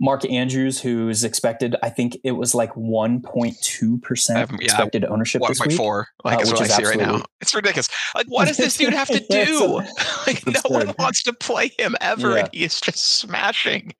Mark 0.00 0.24
Andrews, 0.30 0.80
who's 0.80 1.24
expected, 1.24 1.74
I 1.82 1.90
think 1.90 2.16
it 2.22 2.32
was 2.32 2.54
like 2.54 2.72
1.2 2.74 4.02
percent 4.02 4.50
Um, 4.50 4.58
yeah, 4.60 4.64
expected 4.66 5.04
ownership 5.04 5.42
this 5.48 5.60
week. 5.60 5.72
four, 5.76 6.06
like 6.24 6.38
uh, 6.38 6.42
is 6.42 6.50
which 6.52 6.60
what 6.60 6.70
I 6.70 6.72
is 6.72 6.76
see 6.76 6.84
right 6.84 6.96
now. 6.96 7.02
absolutely- 7.04 7.26
It's 7.40 7.54
ridiculous. 7.54 7.88
Like, 8.14 8.26
what 8.28 8.48
does 8.48 8.56
this 8.56 8.76
dude 8.76 8.92
have 8.94 9.08
to 9.08 9.18
do? 9.30 9.82
like, 10.26 10.46
no 10.46 10.60
one 10.68 10.94
wants 10.98 11.22
to 11.24 11.32
play 11.32 11.72
him 11.78 11.96
ever, 12.00 12.30
Yeah. 12.30 12.36
and 12.40 12.48
he 12.52 12.64
is 12.64 12.80
just 12.80 13.18
smashing. 13.18 13.92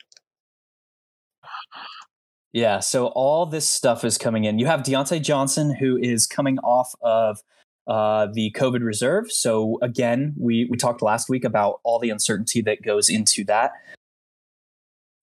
Yeah, 2.53 2.81
so 2.81 3.09
all 3.09 3.45
this 3.47 3.69
stuff 3.69 4.05
is 4.05 4.17
coming 4.17 4.45
in. 4.45 4.59
You 4.59 4.67
have 4.67 4.81
Diontae 4.81 5.23
Johnson, 5.23 5.75
who 5.75 5.99
is 5.99 6.27
coming 6.27 6.59
off 6.61 6.93
of 7.03 7.41
uh, 7.87 8.29
the 8.33 8.53
COVID 8.57 8.83
reserve. 8.83 9.31
So 9.31 9.79
again, 9.83 10.35
we 10.39 10.67
we 10.71 10.77
talked 10.77 11.03
last 11.03 11.29
week 11.29 11.45
about 11.45 11.81
all 11.85 11.99
the 11.99 12.11
uncertainty 12.11 12.63
that 12.63 12.83
goes 12.83 13.09
into 13.11 13.45
that. 13.45 13.73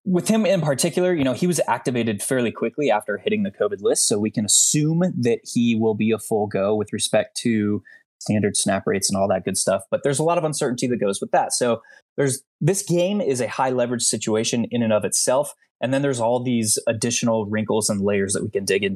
With 0.06 0.28
him 0.28 0.46
in 0.46 0.60
particular, 0.60 1.12
you 1.12 1.24
know, 1.24 1.32
he 1.32 1.48
was 1.48 1.60
activated 1.66 2.22
fairly 2.22 2.52
quickly 2.52 2.92
after 2.92 3.18
hitting 3.18 3.42
the 3.42 3.50
COVID 3.50 3.82
list, 3.82 4.06
so 4.06 4.20
we 4.20 4.30
can 4.30 4.44
assume 4.44 5.00
that 5.00 5.40
he 5.42 5.74
will 5.74 5.94
be 5.94 6.12
a 6.12 6.18
full 6.18 6.46
go 6.46 6.76
with 6.76 6.92
respect 6.92 7.36
to 7.38 7.82
standard 8.20 8.56
snap 8.56 8.84
rates 8.86 9.10
and 9.10 9.18
all 9.18 9.26
that 9.28 9.44
good 9.44 9.58
stuff. 9.58 9.82
But 9.90 10.04
there's 10.04 10.20
a 10.20 10.22
lot 10.22 10.38
of 10.38 10.44
uncertainty 10.44 10.86
that 10.86 10.98
goes 10.98 11.20
with 11.20 11.32
that. 11.32 11.52
So 11.52 11.82
there's 12.16 12.42
this 12.60 12.82
game 12.82 13.20
is 13.20 13.40
a 13.40 13.48
high 13.48 13.70
leverage 13.70 14.04
situation 14.04 14.66
in 14.70 14.82
and 14.82 14.92
of 14.92 15.04
itself. 15.04 15.54
And 15.80 15.92
then 15.92 16.02
there's 16.02 16.20
all 16.20 16.42
these 16.42 16.78
additional 16.86 17.46
wrinkles 17.46 17.90
and 17.90 18.00
layers 18.00 18.32
that 18.32 18.42
we 18.42 18.50
can 18.50 18.64
dig 18.64 18.84
in 18.84 18.94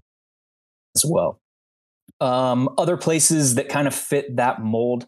as 0.96 1.04
well. 1.04 1.38
Um, 2.20 2.68
other 2.78 2.96
places 2.96 3.56
that 3.56 3.68
kind 3.68 3.86
of 3.86 3.94
fit 3.94 4.36
that 4.36 4.62
mold. 4.62 5.06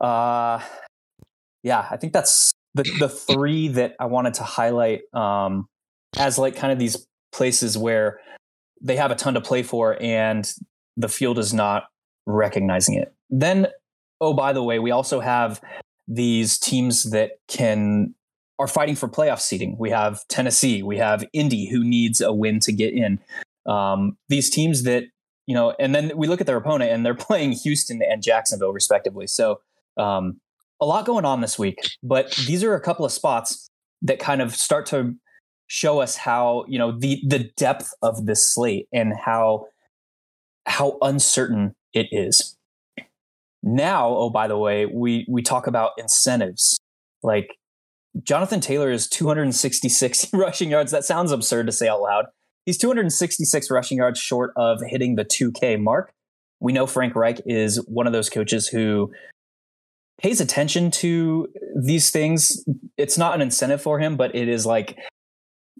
Uh, 0.00 0.60
yeah, 1.62 1.86
I 1.90 1.96
think 1.96 2.12
that's 2.12 2.52
the, 2.76 2.82
the 2.98 3.08
three 3.08 3.68
that 3.68 3.96
I 3.98 4.04
wanted 4.04 4.34
to 4.34 4.42
highlight 4.42 5.02
um, 5.14 5.66
as 6.18 6.38
like 6.38 6.56
kind 6.56 6.72
of 6.72 6.78
these 6.78 7.06
places 7.32 7.76
where 7.78 8.20
they 8.82 8.96
have 8.96 9.10
a 9.10 9.14
ton 9.14 9.34
to 9.34 9.40
play 9.40 9.62
for 9.62 10.00
and 10.00 10.50
the 10.96 11.08
field 11.08 11.38
is 11.38 11.54
not 11.54 11.84
recognizing 12.26 12.94
it. 12.94 13.14
Then, 13.30 13.68
oh, 14.20 14.34
by 14.34 14.52
the 14.52 14.62
way, 14.62 14.78
we 14.78 14.90
also 14.90 15.20
have 15.20 15.60
these 16.06 16.58
teams 16.58 17.10
that 17.10 17.38
can 17.48 18.14
are 18.58 18.68
fighting 18.68 18.94
for 18.94 19.08
playoff 19.08 19.40
seeding. 19.40 19.76
We 19.78 19.90
have 19.90 20.26
Tennessee, 20.28 20.82
we 20.82 20.98
have 20.98 21.24
Indy, 21.32 21.68
who 21.68 21.82
needs 21.82 22.20
a 22.20 22.32
win 22.32 22.60
to 22.60 22.72
get 22.72 22.92
in. 22.92 23.18
Um, 23.66 24.16
these 24.28 24.50
teams 24.50 24.82
that 24.84 25.04
you 25.46 25.54
know, 25.54 25.74
and 25.78 25.94
then 25.94 26.12
we 26.16 26.26
look 26.26 26.40
at 26.40 26.46
their 26.46 26.56
opponent, 26.56 26.90
and 26.90 27.06
they're 27.06 27.14
playing 27.28 27.52
Houston 27.52 28.02
and 28.02 28.22
Jacksonville 28.22 28.72
respectively. 28.72 29.26
So 29.26 29.60
um, 29.96 30.40
a 30.80 30.86
lot 30.86 31.06
going 31.06 31.24
on 31.24 31.40
this 31.40 31.58
week, 31.58 31.78
but 32.02 32.30
these 32.46 32.62
are 32.62 32.74
a 32.74 32.80
couple 32.80 33.04
of 33.04 33.12
spots 33.12 33.68
that 34.02 34.18
kind 34.18 34.42
of 34.42 34.54
start 34.54 34.86
to 34.86 35.14
show 35.68 36.00
us 36.00 36.16
how 36.16 36.64
you 36.68 36.78
know 36.78 36.96
the 36.98 37.20
the 37.26 37.50
depth 37.56 37.92
of 38.02 38.26
this 38.26 38.48
slate 38.48 38.86
and 38.92 39.14
how 39.24 39.66
how 40.66 40.98
uncertain 41.02 41.74
it 41.92 42.06
is. 42.12 42.56
Now, 43.62 44.08
oh 44.08 44.30
by 44.30 44.48
the 44.48 44.58
way, 44.58 44.86
we 44.86 45.26
we 45.28 45.42
talk 45.42 45.66
about 45.66 45.92
incentives. 45.98 46.78
Like 47.22 47.56
Jonathan 48.22 48.60
Taylor 48.60 48.90
is 48.90 49.08
266 49.08 50.28
rushing 50.32 50.70
yards. 50.70 50.92
That 50.92 51.04
sounds 51.04 51.32
absurd 51.32 51.66
to 51.66 51.72
say 51.72 51.88
out 51.88 52.00
loud. 52.00 52.26
He's 52.64 52.78
266 52.78 53.70
rushing 53.70 53.98
yards 53.98 54.18
short 54.18 54.52
of 54.56 54.80
hitting 54.86 55.14
the 55.14 55.24
2K 55.24 55.80
mark. 55.80 56.12
We 56.58 56.72
know 56.72 56.86
Frank 56.86 57.14
Reich 57.14 57.40
is 57.46 57.84
one 57.86 58.06
of 58.06 58.12
those 58.12 58.28
coaches 58.28 58.66
who 58.66 59.12
pays 60.20 60.40
attention 60.40 60.90
to 60.90 61.48
these 61.82 62.10
things. 62.10 62.64
It's 62.96 63.18
not 63.18 63.34
an 63.34 63.42
incentive 63.42 63.82
for 63.82 63.98
him, 63.98 64.16
but 64.16 64.34
it 64.34 64.48
is 64.48 64.64
like, 64.64 64.98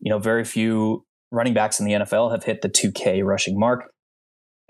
you 0.00 0.10
know, 0.10 0.18
very 0.18 0.44
few 0.44 1.04
running 1.30 1.54
backs 1.54 1.80
in 1.80 1.86
the 1.86 1.92
NFL 1.92 2.30
have 2.30 2.44
hit 2.44 2.62
the 2.62 2.68
2K 2.68 3.24
rushing 3.24 3.58
mark. 3.58 3.90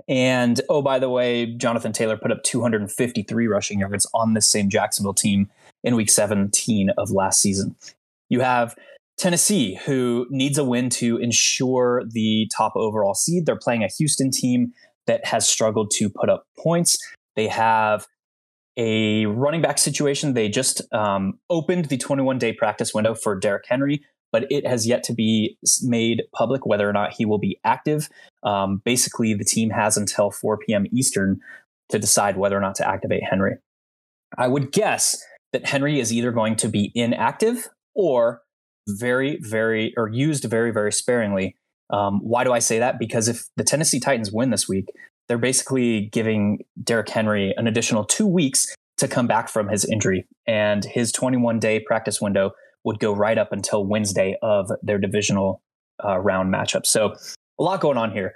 And 0.08 0.60
oh, 0.68 0.82
by 0.82 0.98
the 0.98 1.10
way, 1.10 1.46
Jonathan 1.46 1.92
Taylor 1.92 2.16
put 2.16 2.30
up 2.30 2.42
253 2.44 3.46
rushing 3.46 3.80
yards 3.80 4.06
on 4.14 4.34
this 4.34 4.48
same 4.50 4.70
Jacksonville 4.70 5.14
team 5.14 5.50
in 5.82 5.96
week 5.96 6.10
17 6.10 6.90
of 6.96 7.10
last 7.10 7.40
season. 7.40 7.74
You 8.28 8.40
have 8.40 8.76
Tennessee, 9.18 9.78
who 9.86 10.26
needs 10.30 10.58
a 10.58 10.64
win 10.64 10.90
to 10.90 11.16
ensure 11.16 12.02
the 12.08 12.48
top 12.54 12.76
overall 12.76 13.14
seed. 13.14 13.46
They're 13.46 13.56
playing 13.56 13.82
a 13.82 13.88
Houston 13.88 14.30
team 14.30 14.72
that 15.06 15.24
has 15.24 15.48
struggled 15.48 15.90
to 15.92 16.10
put 16.10 16.28
up 16.28 16.44
points. 16.58 16.98
They 17.34 17.48
have 17.48 18.06
a 18.76 19.26
running 19.26 19.62
back 19.62 19.78
situation. 19.78 20.34
They 20.34 20.48
just 20.48 20.82
um, 20.92 21.38
opened 21.50 21.86
the 21.86 21.96
21 21.96 22.38
day 22.38 22.52
practice 22.52 22.92
window 22.94 23.14
for 23.14 23.38
Derrick 23.38 23.64
Henry, 23.68 24.04
but 24.32 24.50
it 24.50 24.66
has 24.66 24.86
yet 24.86 25.02
to 25.04 25.14
be 25.14 25.58
made 25.82 26.24
public 26.34 26.66
whether 26.66 26.88
or 26.88 26.92
not 26.92 27.12
he 27.12 27.24
will 27.24 27.38
be 27.38 27.58
active. 27.64 28.08
Um, 28.42 28.82
basically, 28.84 29.34
the 29.34 29.44
team 29.44 29.70
has 29.70 29.96
until 29.96 30.30
4 30.30 30.58
p.m. 30.58 30.86
Eastern 30.92 31.40
to 31.88 31.98
decide 31.98 32.36
whether 32.36 32.56
or 32.56 32.60
not 32.60 32.74
to 32.76 32.88
activate 32.88 33.22
Henry. 33.24 33.56
I 34.36 34.48
would 34.48 34.72
guess 34.72 35.22
that 35.52 35.66
Henry 35.66 36.00
is 36.00 36.12
either 36.12 36.32
going 36.32 36.56
to 36.56 36.68
be 36.68 36.92
inactive 36.94 37.68
or 37.94 38.42
very, 38.88 39.38
very, 39.40 39.94
or 39.96 40.08
used 40.08 40.44
very, 40.44 40.70
very 40.72 40.92
sparingly. 40.92 41.56
Um, 41.90 42.20
why 42.22 42.44
do 42.44 42.52
I 42.52 42.58
say 42.58 42.78
that? 42.80 42.98
Because 42.98 43.28
if 43.28 43.46
the 43.56 43.64
Tennessee 43.64 44.00
Titans 44.00 44.32
win 44.32 44.50
this 44.50 44.68
week, 44.68 44.88
they're 45.28 45.38
basically 45.38 46.06
giving 46.12 46.64
Derrick 46.82 47.08
Henry 47.08 47.52
an 47.56 47.66
additional 47.66 48.04
two 48.04 48.26
weeks 48.26 48.74
to 48.98 49.08
come 49.08 49.26
back 49.26 49.48
from 49.48 49.68
his 49.68 49.84
injury. 49.84 50.26
And 50.46 50.84
his 50.84 51.12
21 51.12 51.58
day 51.58 51.80
practice 51.80 52.20
window 52.20 52.52
would 52.84 52.98
go 52.98 53.12
right 53.12 53.36
up 53.36 53.52
until 53.52 53.84
Wednesday 53.84 54.36
of 54.42 54.70
their 54.82 54.98
divisional 54.98 55.60
uh, 56.04 56.18
round 56.18 56.52
matchup. 56.52 56.86
So 56.86 57.14
a 57.58 57.62
lot 57.62 57.80
going 57.80 57.98
on 57.98 58.12
here. 58.12 58.34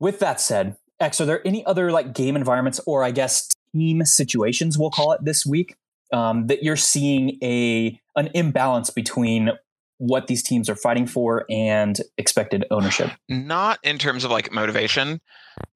With 0.00 0.18
that 0.20 0.40
said, 0.40 0.76
X, 1.00 1.20
are 1.20 1.26
there 1.26 1.46
any 1.46 1.64
other 1.66 1.90
like 1.92 2.14
game 2.14 2.36
environments 2.36 2.80
or 2.86 3.04
I 3.04 3.10
guess 3.10 3.48
team 3.74 4.04
situations, 4.04 4.78
we'll 4.78 4.90
call 4.90 5.12
it 5.12 5.24
this 5.24 5.44
week, 5.44 5.76
um, 6.12 6.46
that 6.46 6.62
you're 6.62 6.76
seeing 6.76 7.38
a 7.42 8.00
an 8.16 8.30
imbalance 8.34 8.90
between 8.90 9.50
what 9.98 10.26
these 10.26 10.42
teams 10.42 10.68
are 10.68 10.76
fighting 10.76 11.06
for 11.06 11.44
and 11.50 12.00
expected 12.18 12.64
ownership? 12.70 13.10
Not 13.28 13.78
in 13.82 13.98
terms 13.98 14.24
of 14.24 14.30
like 14.30 14.52
motivation, 14.52 15.20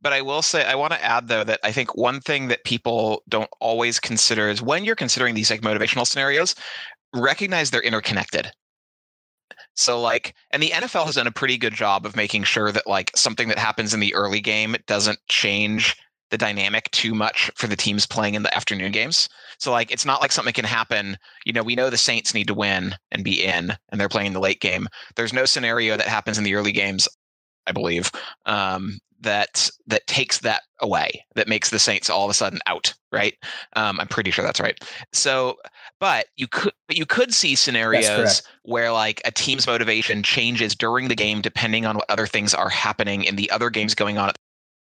but 0.00 0.12
I 0.12 0.22
will 0.22 0.42
say 0.42 0.64
I 0.64 0.74
want 0.74 0.92
to 0.92 1.04
add 1.04 1.28
though 1.28 1.44
that 1.44 1.60
I 1.62 1.72
think 1.72 1.96
one 1.96 2.20
thing 2.20 2.48
that 2.48 2.64
people 2.64 3.22
don't 3.28 3.50
always 3.60 4.00
consider 4.00 4.48
is 4.48 4.62
when 4.62 4.84
you're 4.84 4.96
considering 4.96 5.34
these 5.34 5.50
like 5.50 5.60
motivational 5.60 6.06
scenarios, 6.06 6.54
recognize 7.14 7.70
they're 7.70 7.80
interconnected. 7.82 8.50
So 9.74 10.00
like, 10.00 10.34
and 10.50 10.62
the 10.62 10.70
NFL 10.70 11.06
has 11.06 11.14
done 11.14 11.28
a 11.28 11.32
pretty 11.32 11.56
good 11.56 11.74
job 11.74 12.04
of 12.04 12.16
making 12.16 12.42
sure 12.42 12.72
that 12.72 12.86
like 12.86 13.16
something 13.16 13.48
that 13.48 13.58
happens 13.58 13.94
in 13.94 14.00
the 14.00 14.14
early 14.14 14.40
game 14.40 14.76
doesn't 14.86 15.18
change 15.28 15.96
the 16.30 16.38
dynamic 16.38 16.90
too 16.90 17.14
much 17.14 17.50
for 17.56 17.66
the 17.66 17.76
teams 17.76 18.06
playing 18.06 18.34
in 18.34 18.42
the 18.42 18.54
afternoon 18.54 18.92
games. 18.92 19.28
So 19.58 19.70
like 19.70 19.90
it's 19.90 20.04
not 20.04 20.20
like 20.20 20.32
something 20.32 20.54
can 20.54 20.64
happen, 20.64 21.16
you 21.44 21.52
know, 21.52 21.62
we 21.62 21.76
know 21.76 21.90
the 21.90 21.96
Saints 21.96 22.34
need 22.34 22.46
to 22.48 22.54
win 22.54 22.94
and 23.10 23.24
be 23.24 23.44
in 23.44 23.76
and 23.88 24.00
they're 24.00 24.08
playing 24.08 24.32
the 24.32 24.40
late 24.40 24.60
game. 24.60 24.88
There's 25.16 25.32
no 25.32 25.44
scenario 25.44 25.96
that 25.96 26.08
happens 26.08 26.38
in 26.38 26.44
the 26.44 26.54
early 26.54 26.72
games, 26.72 27.08
I 27.66 27.72
believe, 27.72 28.10
um, 28.46 28.98
that 29.20 29.68
that 29.86 30.06
takes 30.06 30.38
that 30.38 30.62
away, 30.80 31.24
that 31.34 31.48
makes 31.48 31.70
the 31.70 31.78
Saints 31.78 32.08
all 32.08 32.24
of 32.24 32.30
a 32.30 32.34
sudden 32.34 32.60
out, 32.66 32.94
right? 33.10 33.34
Um, 33.74 33.98
I'm 33.98 34.06
pretty 34.06 34.30
sure 34.30 34.44
that's 34.44 34.60
right. 34.60 34.78
So 35.12 35.56
but 35.98 36.26
you 36.36 36.46
could 36.46 36.72
but 36.86 36.96
you 36.96 37.06
could 37.06 37.34
see 37.34 37.56
scenarios 37.56 38.42
where 38.62 38.92
like 38.92 39.20
a 39.24 39.32
team's 39.32 39.66
motivation 39.66 40.22
changes 40.22 40.74
during 40.74 41.08
the 41.08 41.16
game 41.16 41.40
depending 41.40 41.84
on 41.84 41.96
what 41.96 42.08
other 42.08 42.26
things 42.26 42.54
are 42.54 42.68
happening 42.68 43.24
in 43.24 43.36
the 43.36 43.50
other 43.50 43.70
games 43.70 43.94
going 43.94 44.18
on 44.18 44.28
at 44.28 44.38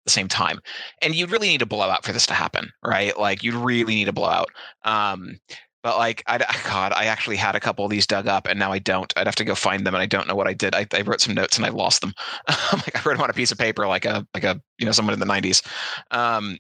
the 0.08 0.12
same 0.12 0.28
time. 0.28 0.60
And 1.02 1.14
you'd 1.14 1.32
really 1.32 1.50
need 1.50 1.62
a 1.62 1.68
blowout 1.68 2.04
for 2.04 2.12
this 2.12 2.26
to 2.28 2.34
happen, 2.34 2.72
right? 2.84 3.18
Like 3.18 3.44
you'd 3.44 3.56
really 3.56 3.96
need 3.96 4.08
a 4.08 4.14
blowout. 4.14 4.50
Um, 4.84 5.40
but 5.84 5.98
like 5.98 6.24
I 6.28 6.38
God, 6.66 6.92
I 6.94 7.06
actually 7.06 7.38
had 7.38 7.56
a 7.56 7.60
couple 7.60 7.86
of 7.86 7.92
these 7.92 8.08
dug 8.08 8.28
up, 8.28 8.48
and 8.48 8.60
now 8.60 8.72
I 8.72 8.80
don't. 8.80 9.14
I'd 9.16 9.28
have 9.28 9.36
to 9.36 9.46
go 9.46 9.56
find 9.56 9.86
them, 9.86 9.94
and 9.94 10.02
I 10.02 10.06
don't 10.06 10.28
know 10.28 10.36
what 10.36 10.48
I 10.48 10.54
did. 10.54 10.76
I, 10.76 10.88
I 10.94 11.02
wrote 11.02 11.22
some 11.22 11.36
notes 11.36 11.58
and 11.58 11.66
I 11.66 11.70
lost 11.70 12.02
them. 12.02 12.14
like 12.74 12.96
I 12.96 13.02
wrote 13.06 13.16
them 13.16 13.22
on 13.22 13.30
a 13.30 13.34
piece 13.34 13.52
of 13.52 13.58
paper, 13.58 13.88
like 13.88 14.06
a 14.06 14.28
like 14.34 14.44
a 14.44 14.60
you 14.80 14.86
know 14.86 14.92
someone 14.92 15.14
in 15.14 15.20
the 15.20 15.26
'90s. 15.26 15.66
Um, 16.12 16.58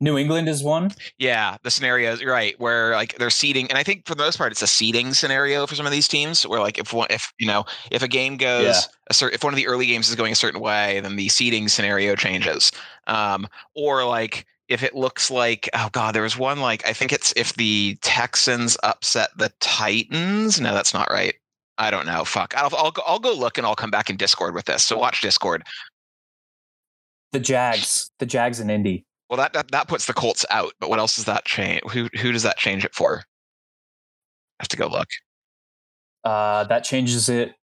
New 0.00 0.16
England 0.16 0.48
is 0.48 0.62
one. 0.62 0.90
yeah, 1.18 1.56
the 1.62 1.70
scenarios 1.70 2.20
you're 2.20 2.32
right 2.32 2.58
where 2.58 2.92
like 2.92 3.16
they're 3.18 3.30
seeding, 3.30 3.68
and 3.68 3.78
I 3.78 3.82
think 3.82 4.06
for 4.06 4.14
the 4.14 4.22
most 4.22 4.38
part 4.38 4.52
it's 4.52 4.62
a 4.62 4.66
seeding 4.66 5.12
scenario 5.14 5.66
for 5.66 5.74
some 5.74 5.86
of 5.86 5.92
these 5.92 6.08
teams. 6.08 6.46
Where 6.46 6.60
like 6.60 6.78
if 6.78 6.92
one, 6.92 7.08
if 7.10 7.32
you 7.38 7.46
know 7.46 7.64
if 7.90 8.02
a 8.02 8.08
game 8.08 8.36
goes 8.36 8.64
Yeah. 8.64 8.80
a 9.10 9.14
certain 9.14 9.34
if 9.34 9.44
one 9.44 9.52
of 9.52 9.56
the 9.56 9.66
early 9.66 9.86
games 9.86 10.08
is 10.08 10.14
going 10.14 10.32
a 10.32 10.36
certain 10.36 10.60
way, 10.60 11.00
then 11.00 11.16
the 11.16 11.28
seeding 11.28 11.68
scenario 11.68 12.14
changes. 12.14 12.72
Um, 13.06 13.46
or 13.74 14.04
like 14.04 14.46
if 14.68 14.82
it 14.82 14.94
looks 14.94 15.30
like 15.30 15.68
oh 15.74 15.88
god, 15.92 16.14
there 16.14 16.22
was 16.22 16.36
one 16.38 16.60
like 16.60 16.86
I 16.86 16.92
think 16.92 17.12
it's 17.12 17.32
if 17.36 17.54
the 17.54 17.98
Texans 18.02 18.76
upset 18.82 19.30
the 19.36 19.52
Titans. 19.60 20.60
No, 20.60 20.72
that's 20.74 20.94
not 20.94 21.10
right. 21.10 21.34
I 21.76 21.90
don't 21.90 22.06
know. 22.06 22.24
Fuck. 22.24 22.54
I'll 22.56 22.74
I'll 22.76 22.90
go, 22.90 23.02
I'll 23.06 23.18
go 23.18 23.32
look 23.34 23.58
and 23.58 23.66
I'll 23.66 23.76
come 23.76 23.90
back 23.90 24.08
in 24.10 24.16
Discord 24.16 24.54
with 24.54 24.64
this. 24.64 24.82
So 24.82 24.98
watch 24.98 25.20
Discord. 25.20 25.62
The 27.32 27.40
Jags, 27.40 28.10
the 28.18 28.26
Jags 28.26 28.58
and 28.58 28.70
Indy. 28.70 29.04
Well, 29.28 29.36
that, 29.36 29.52
that 29.52 29.70
that 29.72 29.88
puts 29.88 30.06
the 30.06 30.14
Colts 30.14 30.44
out. 30.50 30.72
But 30.80 30.88
what 30.90 30.98
else 30.98 31.16
does 31.16 31.26
that 31.26 31.44
change? 31.44 31.82
Who 31.90 32.08
who 32.20 32.32
does 32.32 32.44
that 32.44 32.56
change 32.56 32.84
it 32.84 32.94
for? 32.94 33.18
I 34.58 34.62
have 34.62 34.68
to 34.68 34.76
go 34.76 34.88
look. 34.88 35.08
Uh, 36.24 36.64
that 36.64 36.84
changes 36.84 37.28
it 37.28 37.54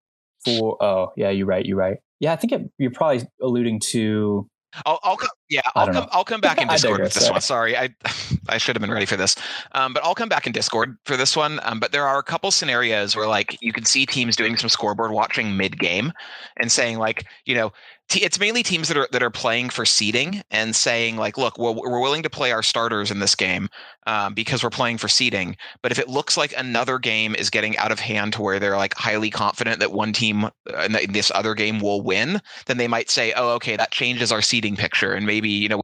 for. 0.44 0.82
Oh, 0.82 1.12
yeah, 1.18 1.30
you're 1.30 1.48
right. 1.48 1.66
You're 1.66 1.78
right. 1.78 1.98
Yeah, 2.20 2.34
I 2.34 2.36
think 2.36 2.54
it, 2.54 2.72
you're 2.78 2.92
probably 2.92 3.28
alluding 3.42 3.82
to 3.92 4.48
I'll, 4.86 5.00
I'll. 5.04 5.18
Yeah, 5.50 5.62
I'll 5.76 5.86
come. 5.86 5.96
Know. 5.96 6.08
I'll 6.12 6.24
come 6.24 6.42
back 6.42 6.60
in 6.60 6.68
Discord 6.70 7.02
with 7.02 7.14
this 7.14 7.30
one. 7.30 7.42
Sorry, 7.42 7.78
I 7.78 7.90
I 8.50 8.58
should 8.58 8.76
have 8.76 8.82
been 8.82 8.92
ready 8.92 9.06
for 9.06 9.16
this. 9.16 9.36
Um, 9.74 9.94
but 9.94 10.04
I'll 10.04 10.16
come 10.16 10.30
back 10.30 10.48
in 10.48 10.54
Discord 10.54 10.98
for 11.06 11.16
this 11.16 11.36
one. 11.36 11.60
Um, 11.64 11.80
but 11.80 11.92
there 11.92 12.08
are 12.08 12.18
a 12.18 12.24
couple 12.24 12.52
scenarios 12.52 13.16
where 13.16 13.28
like 13.28 13.58
you 13.62 13.72
can 13.72 13.86
see 13.86 14.06
teams 14.06 14.36
doing 14.36 14.58
some 14.58 14.70
scoreboard 14.70 15.12
watching 15.12 15.56
mid 15.56 15.80
game 15.80 16.12
and 16.58 16.72
saying 16.72 16.98
like 16.98 17.26
you 17.46 17.56
know 17.56 17.72
it's 18.14 18.40
mainly 18.40 18.62
teams 18.62 18.88
that 18.88 18.98
are 18.98 19.08
that 19.12 19.24
are 19.24 19.32
playing 19.32 19.70
for 19.70 19.84
seeding 19.84 20.44
and 20.52 20.76
saying 20.76 21.18
like, 21.18 21.38
look, 21.38 21.58
we're, 21.58 21.72
we're 21.72 22.00
willing 22.00 22.22
to 22.24 22.30
play 22.30 22.52
our 22.52 22.62
starters 22.62 23.10
in 23.10 23.20
this 23.20 23.34
game 23.34 23.68
um, 24.06 24.36
because 24.36 24.64
we're 24.64 24.70
playing 24.70 25.00
for 25.00 25.08
seeding. 25.08 25.58
But 25.82 25.92
if 25.92 25.98
it 25.98 26.08
looks 26.08 26.38
like 26.38 26.54
another 26.56 27.00
game 27.00 27.34
is 27.36 27.50
getting 27.50 27.76
out 27.78 27.92
of 27.92 28.00
hand 28.00 28.34
to 28.34 28.44
where 28.44 28.60
they're 28.60 28.78
like 28.78 28.94
highly 28.94 29.32
confident 29.32 29.80
that 29.80 29.92
one 29.92 30.14
team 30.14 30.50
in, 30.84 30.96
in 30.96 31.14
this 31.14 31.32
other 31.34 31.56
game 31.56 31.80
will 31.80 32.02
win, 32.02 32.42
then 32.68 32.78
they 32.78 32.88
might 32.88 33.10
say, 33.10 33.34
oh, 33.36 33.50
okay, 33.56 33.76
that 33.76 33.92
changes 33.92 34.32
our 34.32 34.42
seeding 34.42 34.76
picture, 34.76 35.14
and 35.14 35.26
maybe 35.26 35.35
you 35.44 35.70
know 35.70 35.82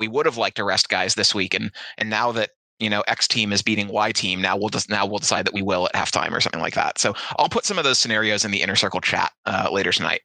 we 0.00 0.08
would 0.08 0.26
have 0.26 0.36
liked 0.36 0.56
to 0.56 0.64
rest 0.64 0.88
guys 0.88 1.14
this 1.14 1.34
week, 1.34 1.54
and 1.54 1.70
and 1.98 2.10
now 2.10 2.32
that 2.32 2.50
you 2.78 2.90
know 2.90 3.02
X 3.06 3.28
team 3.28 3.52
is 3.52 3.62
beating 3.62 3.88
Y 3.88 4.12
team, 4.12 4.40
now 4.40 4.56
we'll 4.56 4.68
just 4.68 4.90
now 4.90 5.06
we'll 5.06 5.18
decide 5.18 5.46
that 5.46 5.54
we 5.54 5.62
will 5.62 5.86
at 5.86 5.94
halftime 5.94 6.32
or 6.32 6.40
something 6.40 6.60
like 6.60 6.74
that. 6.74 6.98
So 6.98 7.14
I'll 7.38 7.48
put 7.48 7.64
some 7.64 7.78
of 7.78 7.84
those 7.84 7.98
scenarios 7.98 8.44
in 8.44 8.50
the 8.50 8.62
inner 8.62 8.76
circle 8.76 9.00
chat 9.00 9.32
uh, 9.46 9.68
later 9.72 9.92
tonight. 9.92 10.22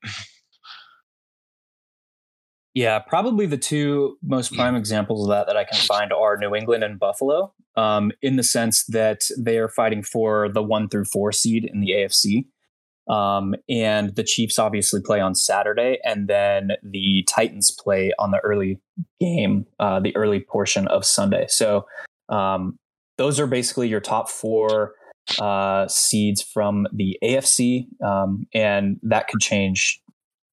Yeah, 2.75 2.99
probably 2.99 3.45
the 3.45 3.57
two 3.57 4.17
most 4.21 4.53
prime 4.53 4.75
examples 4.75 5.23
of 5.25 5.29
that 5.29 5.47
that 5.47 5.57
I 5.57 5.63
can 5.63 5.79
find 5.79 6.13
are 6.13 6.37
New 6.37 6.53
England 6.55 6.83
and 6.83 6.99
Buffalo, 6.99 7.53
um, 7.75 8.11
in 8.21 8.35
the 8.35 8.43
sense 8.43 8.85
that 8.85 9.21
they 9.37 9.57
are 9.57 9.67
fighting 9.67 10.03
for 10.03 10.49
the 10.49 10.61
one 10.61 10.87
through 10.87 11.05
four 11.05 11.31
seed 11.31 11.65
in 11.65 11.81
the 11.81 11.89
AFC. 11.91 12.45
Um, 13.09 13.55
and 13.67 14.15
the 14.15 14.23
Chiefs 14.23 14.59
obviously 14.59 15.01
play 15.01 15.19
on 15.19 15.33
Saturday, 15.33 15.97
and 16.03 16.27
then 16.27 16.71
the 16.83 17.25
Titans 17.27 17.71
play 17.71 18.11
on 18.19 18.31
the 18.31 18.39
early 18.39 18.79
game, 19.19 19.65
uh, 19.79 19.99
the 19.99 20.15
early 20.15 20.39
portion 20.39 20.87
of 20.87 21.03
Sunday. 21.03 21.45
So 21.47 21.87
um, 22.29 22.77
those 23.17 23.39
are 23.39 23.47
basically 23.47 23.87
your 23.87 23.99
top 23.99 24.29
four 24.29 24.93
uh, 25.39 25.87
seeds 25.87 26.43
from 26.43 26.87
the 26.93 27.17
AFC, 27.23 27.87
um, 28.03 28.45
and 28.53 28.99
that 29.03 29.27
could 29.27 29.39
change 29.39 30.01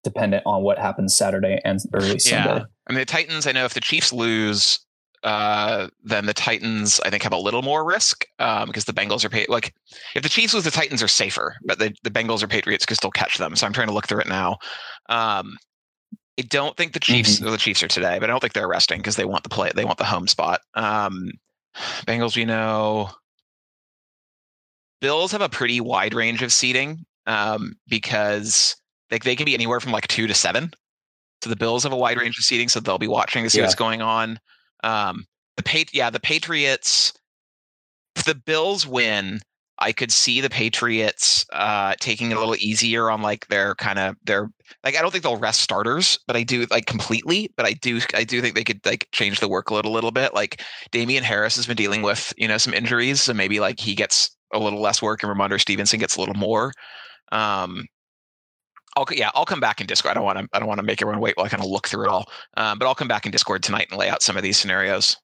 dependent 0.03 0.43
on 0.45 0.63
what 0.63 0.79
happens 0.79 1.15
Saturday 1.15 1.59
and 1.63 1.79
early 1.93 2.19
Sunday. 2.19 2.55
Yeah. 2.57 2.63
I 2.87 2.93
mean, 2.93 2.99
the 2.99 3.05
Titans, 3.05 3.45
I 3.45 3.51
know 3.51 3.65
if 3.65 3.73
the 3.73 3.81
Chiefs 3.81 4.13
lose, 4.13 4.79
uh, 5.23 5.87
then 6.03 6.25
the 6.25 6.33
Titans, 6.33 6.99
I 7.03 7.09
think, 7.09 7.23
have 7.23 7.33
a 7.33 7.37
little 7.37 7.61
more 7.61 7.83
risk 7.83 8.25
um, 8.39 8.67
because 8.67 8.85
the 8.85 8.93
Bengals 8.93 9.25
are 9.25 9.29
paid. 9.29 9.49
Like, 9.49 9.73
if 10.15 10.23
the 10.23 10.29
Chiefs 10.29 10.53
lose, 10.53 10.63
the 10.63 10.71
Titans 10.71 11.01
are 11.01 11.07
safer, 11.07 11.55
but 11.65 11.79
the, 11.79 11.93
the 12.03 12.11
Bengals 12.11 12.43
or 12.43 12.47
Patriots 12.47 12.85
could 12.85 12.97
still 12.97 13.11
catch 13.11 13.37
them. 13.37 13.55
So 13.55 13.65
I'm 13.65 13.73
trying 13.73 13.87
to 13.87 13.93
look 13.93 14.07
through 14.07 14.21
it 14.21 14.27
now. 14.27 14.57
Um, 15.09 15.57
I 16.39 16.43
don't 16.43 16.77
think 16.77 16.93
the 16.93 16.99
Chiefs, 16.99 17.39
mm-hmm. 17.39 17.49
the 17.49 17.57
Chiefs 17.57 17.81
are 17.81 17.87
today, 17.87 18.19
but 18.19 18.29
I 18.29 18.33
don't 18.33 18.39
think 18.39 18.53
they're 18.53 18.67
resting 18.67 18.99
because 18.99 19.15
they 19.15 19.25
want 19.25 19.43
the 19.43 19.49
play. 19.49 19.71
They 19.73 19.85
want 19.85 19.97
the 19.97 20.05
home 20.05 20.27
spot. 20.27 20.61
Um, 20.75 21.31
Bengals, 22.05 22.35
we 22.35 22.45
know. 22.45 23.09
Bills 25.01 25.31
have 25.31 25.41
a 25.41 25.49
pretty 25.49 25.81
wide 25.81 26.13
range 26.13 26.41
of 26.41 26.51
seating 26.51 27.05
um, 27.25 27.75
because 27.87 28.75
like 29.11 29.23
they 29.23 29.35
can 29.35 29.45
be 29.45 29.53
anywhere 29.53 29.79
from 29.79 29.91
like 29.91 30.07
two 30.07 30.27
to 30.27 30.33
seven. 30.33 30.71
So 31.43 31.49
the 31.49 31.55
Bills 31.55 31.83
have 31.83 31.91
a 31.91 31.97
wide 31.97 32.17
range 32.17 32.37
of 32.37 32.43
seating, 32.43 32.67
so 32.67 32.79
they'll 32.79 32.97
be 32.97 33.07
watching 33.07 33.43
to 33.43 33.49
see 33.49 33.59
yeah. 33.59 33.65
what's 33.65 33.75
going 33.75 34.01
on. 34.01 34.39
Um, 34.83 35.25
the 35.55 35.63
Pat- 35.63 35.93
yeah, 35.93 36.09
the 36.09 36.19
Patriots. 36.19 37.13
If 38.15 38.23
the 38.23 38.35
Bills 38.35 38.87
win, 38.87 39.41
I 39.79 39.91
could 39.91 40.11
see 40.11 40.41
the 40.41 40.49
Patriots 40.49 41.45
uh, 41.53 41.93
taking 41.99 42.31
it 42.31 42.37
a 42.37 42.39
little 42.39 42.55
easier 42.55 43.11
on 43.11 43.21
like 43.21 43.47
their 43.47 43.75
kind 43.75 43.99
of 43.99 44.15
their 44.23 44.49
like 44.83 44.95
I 44.95 45.01
don't 45.01 45.11
think 45.11 45.23
they'll 45.23 45.37
rest 45.37 45.61
starters, 45.61 46.17
but 46.25 46.35
I 46.35 46.43
do 46.43 46.65
like 46.71 46.87
completely. 46.87 47.51
But 47.55 47.67
I 47.67 47.73
do 47.73 47.99
I 48.15 48.23
do 48.23 48.41
think 48.41 48.55
they 48.55 48.63
could 48.63 48.83
like 48.85 49.07
change 49.11 49.39
the 49.39 49.49
workload 49.49 49.85
a 49.85 49.89
little 49.89 50.11
bit. 50.11 50.33
Like 50.33 50.63
Damien 50.91 51.23
Harris 51.23 51.55
has 51.57 51.67
been 51.67 51.75
dealing 51.75 52.01
with 52.01 52.33
you 52.37 52.47
know 52.47 52.57
some 52.57 52.73
injuries, 52.73 53.21
so 53.21 53.33
maybe 53.33 53.59
like 53.59 53.79
he 53.79 53.93
gets 53.93 54.35
a 54.53 54.59
little 54.59 54.81
less 54.81 55.01
work 55.01 55.21
and 55.23 55.31
Rhamondre 55.31 55.61
Stevenson 55.61 55.99
gets 55.99 56.15
a 56.15 56.19
little 56.19 56.35
more. 56.35 56.71
Um, 57.31 57.85
I'll 58.97 59.05
yeah, 59.11 59.29
I'll 59.35 59.45
come 59.45 59.59
back 59.59 59.79
in 59.79 59.85
Discord. 59.85 60.11
I 60.11 60.13
don't 60.15 60.23
want 60.23 60.39
to 60.39 60.47
I 60.53 60.59
don't 60.59 60.67
want 60.67 60.79
to 60.79 60.85
make 60.85 61.01
everyone 61.01 61.21
wait 61.21 61.37
while 61.37 61.45
I 61.45 61.49
kind 61.49 61.61
of 61.61 61.69
look 61.69 61.87
through 61.87 62.05
it 62.05 62.09
all. 62.09 62.29
Um, 62.55 62.79
but 62.79 62.87
I'll 62.87 62.95
come 62.95 63.07
back 63.07 63.25
in 63.25 63.31
Discord 63.31 63.61
tonight 63.61 63.87
and 63.91 63.99
lay 63.99 64.09
out 64.09 64.23
some 64.23 64.35
of 64.35 64.43
these 64.43 64.57
scenarios. 64.57 65.17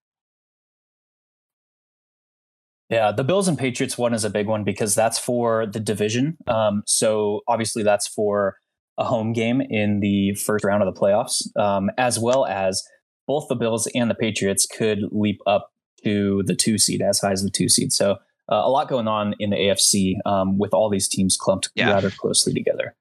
Yeah, 2.89 3.11
the 3.11 3.23
Bills 3.23 3.47
and 3.47 3.57
Patriots 3.57 3.97
one 3.97 4.13
is 4.13 4.23
a 4.23 4.29
big 4.29 4.45
one 4.45 4.63
because 4.63 4.93
that's 4.93 5.17
for 5.17 5.65
the 5.65 5.79
division. 5.79 6.37
Um, 6.45 6.83
so 6.85 7.41
obviously 7.47 7.81
that's 7.81 8.07
for 8.07 8.57
a 8.99 9.03
home 9.03 9.33
game 9.33 9.61
in 9.61 9.99
the 9.99 10.35
first 10.35 10.63
round 10.63 10.83
of 10.83 10.93
the 10.93 10.99
playoffs, 10.99 11.41
um, 11.59 11.89
as 11.97 12.19
well 12.19 12.45
as 12.45 12.83
both 13.25 13.47
the 13.47 13.55
Bills 13.55 13.87
and 13.95 14.11
the 14.11 14.15
Patriots 14.15 14.67
could 14.67 14.99
leap 15.11 15.39
up 15.47 15.71
to 16.03 16.43
the 16.45 16.53
two 16.53 16.77
seed, 16.77 17.01
as 17.01 17.19
high 17.21 17.31
as 17.31 17.41
the 17.41 17.49
two 17.49 17.69
seed. 17.69 17.91
So 17.91 18.11
uh, 18.51 18.61
a 18.63 18.69
lot 18.69 18.89
going 18.89 19.07
on 19.07 19.33
in 19.39 19.49
the 19.49 19.55
AFC 19.55 20.15
um, 20.27 20.59
with 20.59 20.73
all 20.73 20.89
these 20.91 21.07
teams 21.07 21.35
clumped 21.35 21.69
yeah. 21.73 21.91
rather 21.91 22.11
closely 22.11 22.53
together. 22.53 22.95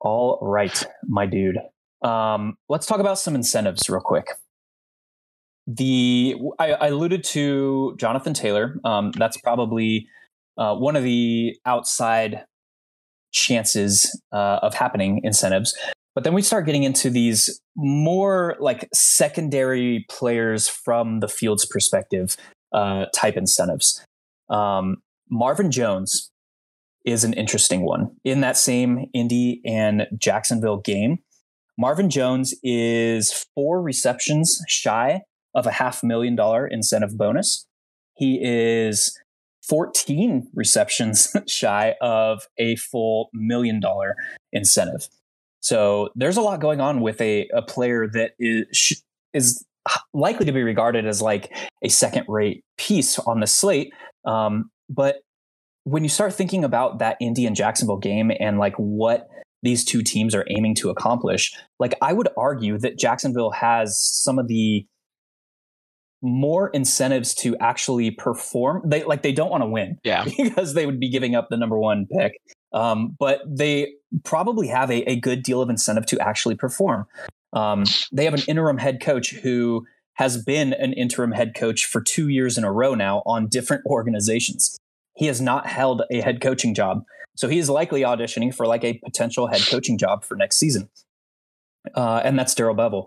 All 0.00 0.38
right, 0.40 0.84
my 1.06 1.26
dude. 1.26 1.58
Um, 2.02 2.56
let's 2.68 2.86
talk 2.86 3.00
about 3.00 3.18
some 3.18 3.34
incentives 3.34 3.88
real 3.88 4.00
quick. 4.00 4.26
The 5.66 6.36
I, 6.58 6.72
I 6.72 6.86
alluded 6.88 7.22
to 7.24 7.94
Jonathan 7.98 8.34
Taylor. 8.34 8.76
Um, 8.84 9.12
that's 9.12 9.36
probably 9.36 10.08
uh, 10.56 10.74
one 10.74 10.96
of 10.96 11.04
the 11.04 11.56
outside 11.66 12.44
chances 13.32 14.20
uh, 14.32 14.58
of 14.62 14.74
happening 14.74 15.20
incentives. 15.22 15.76
But 16.14 16.24
then 16.24 16.34
we 16.34 16.42
start 16.42 16.66
getting 16.66 16.82
into 16.82 17.08
these 17.08 17.60
more 17.76 18.56
like 18.58 18.88
secondary 18.92 20.06
players 20.08 20.68
from 20.68 21.20
the 21.20 21.28
field's 21.28 21.66
perspective 21.66 22.36
uh, 22.72 23.06
type 23.14 23.36
incentives. 23.36 24.04
Um, 24.48 24.96
Marvin 25.30 25.70
Jones 25.70 26.30
is 27.04 27.24
an 27.24 27.32
interesting 27.34 27.84
one. 27.84 28.10
In 28.24 28.40
that 28.40 28.56
same 28.56 29.06
Indy 29.14 29.60
and 29.64 30.06
Jacksonville 30.16 30.78
game, 30.78 31.18
Marvin 31.78 32.10
Jones 32.10 32.54
is 32.62 33.46
four 33.54 33.80
receptions 33.80 34.60
shy 34.68 35.22
of 35.54 35.66
a 35.66 35.72
half 35.72 36.02
million 36.02 36.36
dollar 36.36 36.66
incentive 36.66 37.16
bonus. 37.16 37.66
He 38.16 38.38
is 38.42 39.18
14 39.68 40.48
receptions 40.54 41.34
shy 41.48 41.94
of 42.00 42.42
a 42.58 42.76
full 42.76 43.30
million 43.32 43.80
dollar 43.80 44.14
incentive. 44.52 45.08
So 45.60 46.10
there's 46.14 46.36
a 46.36 46.42
lot 46.42 46.60
going 46.60 46.80
on 46.80 47.00
with 47.00 47.20
a, 47.20 47.48
a 47.54 47.62
player 47.62 48.08
that 48.08 48.32
is 48.38 49.02
is 49.32 49.64
likely 50.12 50.46
to 50.46 50.52
be 50.52 50.62
regarded 50.62 51.06
as 51.06 51.22
like 51.22 51.54
a 51.82 51.88
second 51.88 52.26
rate 52.28 52.64
piece 52.76 53.18
on 53.18 53.40
the 53.40 53.46
slate. 53.46 53.92
Um, 54.24 54.70
but 54.88 55.22
when 55.90 56.04
you 56.04 56.08
start 56.08 56.32
thinking 56.32 56.62
about 56.62 57.00
that 57.00 57.16
Indy 57.20 57.46
and 57.46 57.56
Jacksonville 57.56 57.98
game 57.98 58.30
and 58.38 58.58
like 58.58 58.74
what 58.76 59.28
these 59.62 59.84
two 59.84 60.02
teams 60.02 60.36
are 60.36 60.46
aiming 60.56 60.76
to 60.76 60.88
accomplish, 60.88 61.52
like 61.80 61.94
I 62.00 62.12
would 62.12 62.28
argue 62.36 62.78
that 62.78 62.96
Jacksonville 62.96 63.50
has 63.50 63.98
some 64.00 64.38
of 64.38 64.46
the 64.46 64.86
more 66.22 66.68
incentives 66.68 67.34
to 67.34 67.56
actually 67.58 68.12
perform. 68.12 68.82
They 68.84 69.02
like 69.02 69.22
they 69.22 69.32
don't 69.32 69.50
want 69.50 69.62
to 69.62 69.68
win, 69.68 69.98
yeah, 70.04 70.24
because 70.38 70.74
they 70.74 70.86
would 70.86 71.00
be 71.00 71.10
giving 71.10 71.34
up 71.34 71.48
the 71.50 71.56
number 71.56 71.78
one 71.78 72.06
pick. 72.06 72.34
Um, 72.72 73.16
but 73.18 73.40
they 73.44 73.94
probably 74.22 74.68
have 74.68 74.92
a, 74.92 75.02
a 75.10 75.18
good 75.18 75.42
deal 75.42 75.60
of 75.60 75.70
incentive 75.70 76.06
to 76.06 76.20
actually 76.20 76.54
perform. 76.54 77.06
Um, 77.52 77.82
they 78.12 78.24
have 78.26 78.34
an 78.34 78.42
interim 78.46 78.78
head 78.78 79.00
coach 79.02 79.32
who 79.32 79.86
has 80.14 80.40
been 80.44 80.72
an 80.74 80.92
interim 80.92 81.32
head 81.32 81.54
coach 81.56 81.86
for 81.86 82.00
two 82.00 82.28
years 82.28 82.56
in 82.56 82.62
a 82.62 82.70
row 82.70 82.94
now 82.94 83.22
on 83.26 83.48
different 83.48 83.82
organizations 83.86 84.78
he 85.20 85.26
has 85.26 85.38
not 85.38 85.66
held 85.66 86.00
a 86.10 86.22
head 86.22 86.40
coaching 86.40 86.72
job. 86.72 87.04
So 87.36 87.46
he 87.46 87.58
is 87.58 87.68
likely 87.68 88.00
auditioning 88.00 88.54
for 88.54 88.66
like 88.66 88.82
a 88.84 88.94
potential 89.04 89.48
head 89.48 89.60
coaching 89.68 89.98
job 89.98 90.24
for 90.24 90.34
next 90.34 90.56
season. 90.56 90.88
Uh, 91.94 92.22
and 92.24 92.38
that's 92.38 92.54
Darrell 92.54 92.74
Bevell. 92.74 93.04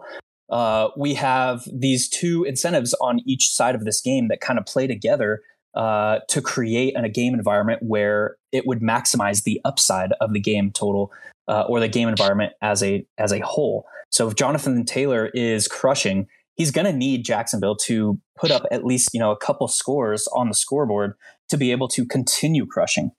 Uh, 0.48 0.90
we 0.96 1.16
have 1.16 1.64
these 1.74 2.08
two 2.08 2.44
incentives 2.44 2.94
on 3.02 3.20
each 3.26 3.50
side 3.50 3.74
of 3.74 3.84
this 3.84 4.00
game 4.00 4.28
that 4.28 4.42
kind 4.42 4.60
of 4.60 4.66
play 4.68 4.86
together 4.86 5.42
uh, 5.74 6.20
to 6.30 6.40
create 6.40 6.96
an, 6.96 7.04
a 7.04 7.10
game 7.10 7.34
environment 7.34 7.82
where 7.82 8.36
it 8.52 8.68
would 8.68 8.82
maximize 8.82 9.42
the 9.42 9.60
upside 9.66 10.12
of 10.22 10.34
the 10.34 10.40
game 10.40 10.70
total 10.70 11.12
uh, 11.48 11.64
or 11.68 11.80
the 11.80 11.88
game 11.88 12.08
environment 12.08 12.54
as 12.62 12.84
a 12.84 13.04
as 13.18 13.32
a 13.32 13.40
whole. 13.40 13.88
So 14.12 14.28
if 14.28 14.36
Jonathan 14.36 14.86
Taylor 14.86 15.32
is 15.34 15.68
crushing, 15.68 16.28
he's 16.54 16.70
going 16.70 16.86
to 16.86 16.94
need 16.94 17.26
Jacksonville 17.26 17.76
to 17.78 18.20
put 18.38 18.52
up 18.52 18.64
at 18.70 18.86
least 18.86 19.10
you 19.14 19.20
know 19.20 19.32
a 19.32 19.38
couple 19.38 19.68
scores 19.68 20.28
on 20.28 20.48
the 20.48 20.54
scoreboard 20.54 21.16
to 21.50 21.58
be 21.58 21.72
able 21.72 21.88
to 21.90 22.06
continue 22.06 22.66
crushing. 22.66 23.12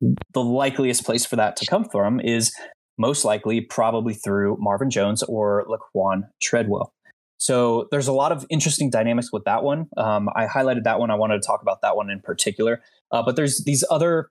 The 0.00 0.40
likeliest 0.40 1.04
place 1.04 1.24
for 1.24 1.36
that 1.36 1.56
to 1.56 1.66
come 1.66 1.84
from 1.84 2.20
is 2.20 2.52
most 2.98 3.24
likely 3.24 3.60
probably 3.60 4.14
through 4.14 4.56
Marvin 4.60 4.90
Jones 4.90 5.22
or 5.22 5.66
Laquan 5.66 6.22
Treadwell. 6.42 6.92
So 7.38 7.88
there's 7.90 8.06
a 8.06 8.12
lot 8.12 8.30
of 8.30 8.46
interesting 8.50 8.88
dynamics 8.90 9.32
with 9.32 9.44
that 9.44 9.64
one. 9.64 9.88
Um, 9.96 10.28
I 10.36 10.46
highlighted 10.46 10.84
that 10.84 11.00
one. 11.00 11.10
I 11.10 11.16
wanted 11.16 11.42
to 11.42 11.46
talk 11.46 11.60
about 11.62 11.80
that 11.82 11.96
one 11.96 12.08
in 12.10 12.20
particular. 12.20 12.82
Uh, 13.10 13.22
but 13.22 13.34
there's 13.34 13.64
these 13.64 13.84
other 13.90 14.28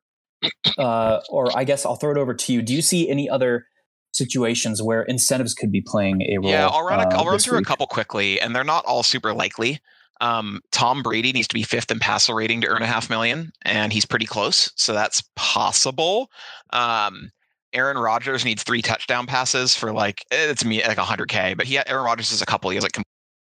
uh, 0.78 1.20
or 1.30 1.56
I 1.56 1.64
guess 1.64 1.86
I'll 1.86 1.96
throw 1.96 2.12
it 2.12 2.18
over 2.18 2.34
to 2.34 2.54
you. 2.54 2.62
Do 2.62 2.74
you 2.74 2.82
see 2.82 3.10
any 3.10 3.30
other 3.30 3.68
situations 4.14 4.82
where 4.82 5.04
incentives 5.04 5.54
could 5.54 5.72
be 5.72 5.82
playing 5.82 6.22
a 6.24 6.38
role? 6.38 6.50
Yeah, 6.50 6.68
I'll 6.68 6.86
run, 6.86 7.00
a, 7.00 7.04
uh, 7.04 7.18
I'll 7.18 7.26
run 7.26 7.40
through 7.40 7.60
week? 7.60 7.68
a 7.68 7.70
couple 7.70 7.88
quickly, 7.88 8.40
and 8.40 8.56
they're 8.56 8.64
not 8.64 8.86
all 8.86 9.04
super 9.04 9.34
likely. 9.34 9.80
Um, 10.22 10.62
Tom 10.72 11.02
Brady 11.02 11.34
needs 11.34 11.48
to 11.48 11.56
be 11.56 11.64
fifth 11.64 11.92
in 11.92 12.00
passer 12.00 12.36
rating 12.36 12.62
to 12.62 12.68
earn 12.68 12.84
a 12.84 12.88
half 12.88 13.10
million, 13.10 13.52
and 13.66 13.92
he's 13.92 14.06
pretty 14.06 14.28
close, 14.28 14.72
so 14.76 14.94
that's 14.94 15.22
possible. 15.36 16.30
Um, 16.72 17.32
Aaron 17.74 17.98
Rodgers 17.98 18.46
needs 18.46 18.64
three 18.64 18.82
touchdown 18.82 19.26
passes 19.26 19.76
for 19.76 19.92
like 19.92 20.24
it's 20.30 20.64
me 20.64 20.84
like 20.86 20.98
100k, 20.98 21.58
but 21.58 21.66
he 21.66 21.80
Aaron 21.88 22.06
Rodgers 22.06 22.32
is 22.32 22.42
a 22.42 22.46
couple. 22.46 22.70
He 22.70 22.76
has 22.76 22.84
like 22.84 22.98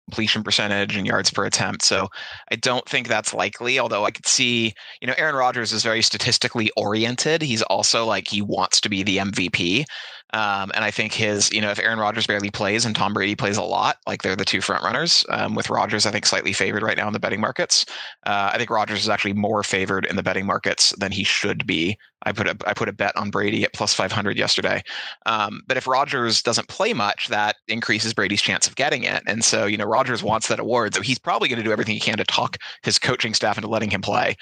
completion 0.09 0.43
percentage 0.43 0.97
and 0.97 1.07
yards 1.07 1.31
per 1.31 1.47
attempt, 1.47 1.83
so 1.83 2.09
I 2.51 2.57
don't 2.57 2.87
think 2.89 3.09
that's 3.09 3.33
likely. 3.33 3.79
Although 3.79 4.05
I 4.05 4.11
could 4.11 4.27
see, 4.27 4.75
you 5.01 5.07
know, 5.07 5.15
Aaron 5.17 5.37
Rodgers 5.37 5.73
is 5.73 5.83
very 5.83 6.03
statistically 6.03 6.71
oriented. 6.77 7.41
He's 7.41 7.63
also 7.63 8.05
like 8.05 8.29
he 8.29 8.43
wants 8.43 8.81
to 8.81 8.89
be 8.89 9.03
the 9.03 9.19
MVP. 9.19 9.85
Um, 10.33 10.73
and 10.75 10.85
I 10.85 10.91
think 10.91 11.13
his, 11.13 11.53
you 11.53 11.61
know, 11.61 11.71
if 11.71 11.79
Aaron 11.79 11.99
Rodgers 11.99 12.27
barely 12.27 12.51
plays 12.51 12.85
and 12.85 12.97
Tom 12.97 13.15
Brady 13.15 13.37
plays 13.37 13.57
a 13.57 13.63
lot, 13.63 13.99
like 14.07 14.23
they're 14.23 14.37
the 14.37 14.45
two 14.45 14.61
front 14.61 14.83
runners. 14.83 15.25
Um, 15.29 15.55
with 15.55 15.71
Rodgers, 15.71 16.05
I 16.05 16.11
think 16.11 16.27
slightly 16.27 16.53
favored 16.53 16.83
right 16.83 16.97
now 16.97 17.07
in 17.07 17.13
the 17.13 17.21
betting 17.21 17.41
markets. 17.41 17.87
Uh, 18.27 18.51
I 18.53 18.59
think 18.59 18.71
Rodgers 18.71 19.01
is 19.01 19.09
actually 19.09 19.35
more 19.35 19.63
favored 19.63 20.05
in 20.05 20.17
the 20.17 20.23
betting 20.23 20.45
markets 20.45 20.93
than 20.99 21.13
he 21.13 21.23
should 21.23 21.67
be. 21.67 21.97
I 22.25 22.33
put 22.33 22.49
a 22.49 22.57
I 22.67 22.75
put 22.75 22.89
a 22.89 22.93
bet 22.93 23.17
on 23.17 23.31
Brady 23.31 23.63
at 23.63 23.73
plus 23.73 23.95
five 23.95 24.11
hundred 24.11 24.37
yesterday. 24.37 24.83
Um, 25.27 25.63
but 25.69 25.77
if 25.77 25.87
Rodgers 25.87 26.43
doesn't 26.43 26.69
play 26.69 26.93
much, 26.93 27.29
that 27.29 27.57
increases 27.69 28.13
Brady's 28.13 28.43
chance 28.43 28.67
of 28.67 28.75
getting 28.75 29.05
it. 29.05 29.23
And 29.29 29.45
so, 29.45 29.67
you 29.67 29.77
know, 29.77 29.85
Rodgers 29.85 30.25
wants 30.25 30.49
that 30.49 30.59
award, 30.59 30.95
so 30.95 31.03
he's 31.03 31.21
probably 31.21 31.49
going 31.49 31.59
to 31.59 31.65
do 31.65 31.73
everything 31.73 31.95
he 31.95 32.01
can 32.01 32.17
to 32.17 32.25
talk 32.25 32.57
his 32.83 32.99
coaching 32.99 33.33
staff 33.33 33.59
into 33.59 33.69
letting 33.69 33.91
him 33.91 34.03
play. 34.03 34.35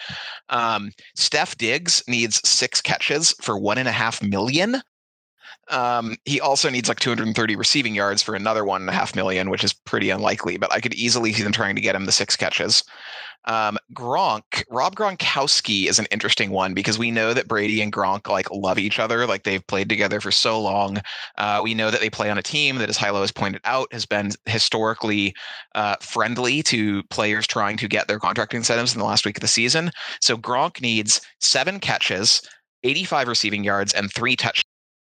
Um, 0.49 0.93
Steph 1.15 1.59
Diggs 1.59 2.03
needs 2.09 2.41
six 2.49 2.81
catches 2.81 3.33
for 3.43 3.59
one 3.59 3.77
and 3.77 3.89
a 3.89 3.93
half 3.93 4.23
million. 4.23 4.81
Um, 5.71 6.17
he 6.25 6.41
also 6.41 6.69
needs 6.69 6.89
like 6.89 7.01
230 7.01 7.57
receiving 7.57 7.95
yards 7.95 8.23
for 8.23 8.35
another 8.35 8.65
one 8.65 8.83
and 8.83 8.91
a 8.91 8.93
half 8.93 9.17
million, 9.17 9.51
which 9.51 9.65
is 9.65 9.73
pretty 9.73 10.11
unlikely, 10.11 10.57
but 10.57 10.73
I 10.73 10.81
could 10.81 10.95
easily 10.95 11.33
see 11.33 11.43
them 11.43 11.53
trying 11.53 11.75
to 11.77 11.81
get 11.81 11.95
him 11.95 12.07
the 12.07 12.13
six 12.13 12.37
catches. 12.37 12.85
Um, 13.47 13.77
Gronk, 13.93 14.65
Rob 14.71 14.97
Gronkowski 14.97 15.87
is 15.89 15.99
an 15.99 16.07
interesting 16.11 16.51
one 16.51 16.73
because 16.73 16.99
we 16.99 17.11
know 17.11 17.35
that 17.35 17.49
Brady 17.49 17.83
and 17.83 17.93
Gronk 17.93 18.29
like 18.29 18.51
love 18.51 18.79
each 18.79 18.99
other. 18.99 19.27
Like 19.27 19.45
they've 19.45 19.67
played 19.67 19.89
together 19.89 20.21
for 20.21 20.31
so 20.31 20.61
long. 20.61 20.99
Uh, 21.37 21.61
we 21.63 21.75
know 21.75 21.91
that 21.91 22.01
they 22.01 22.11
play 22.11 22.31
on 22.31 22.39
a 22.39 22.43
team 22.43 22.77
that, 22.79 22.89
as 22.89 22.97
Hilow 22.97 23.21
has 23.21 23.33
pointed 23.33 23.61
out, 23.65 23.93
has 23.93 24.07
been 24.07 24.31
historically 24.47 25.35
uh, 25.75 25.97
friendly 26.01 26.63
to 26.65 27.03
players 27.05 27.47
trying 27.47 27.77
to 27.79 27.89
get 27.89 28.09
their 28.09 28.19
contract 28.19 28.55
incentives 28.55 28.95
in 28.95 28.99
the 28.99 29.07
last 29.07 29.27
week 29.27 29.37
of 29.37 29.43
the 29.43 29.49
season. 29.49 29.91
So 30.21 30.37
Gronk 30.37 30.81
needs 30.81 31.21
seven 31.41 31.81
catches, 31.81 32.41
85 32.83 33.29
receiving 33.29 33.65
yards, 33.65 33.93
and 33.93 34.11
three 34.11 34.37
touchdowns 34.37 34.64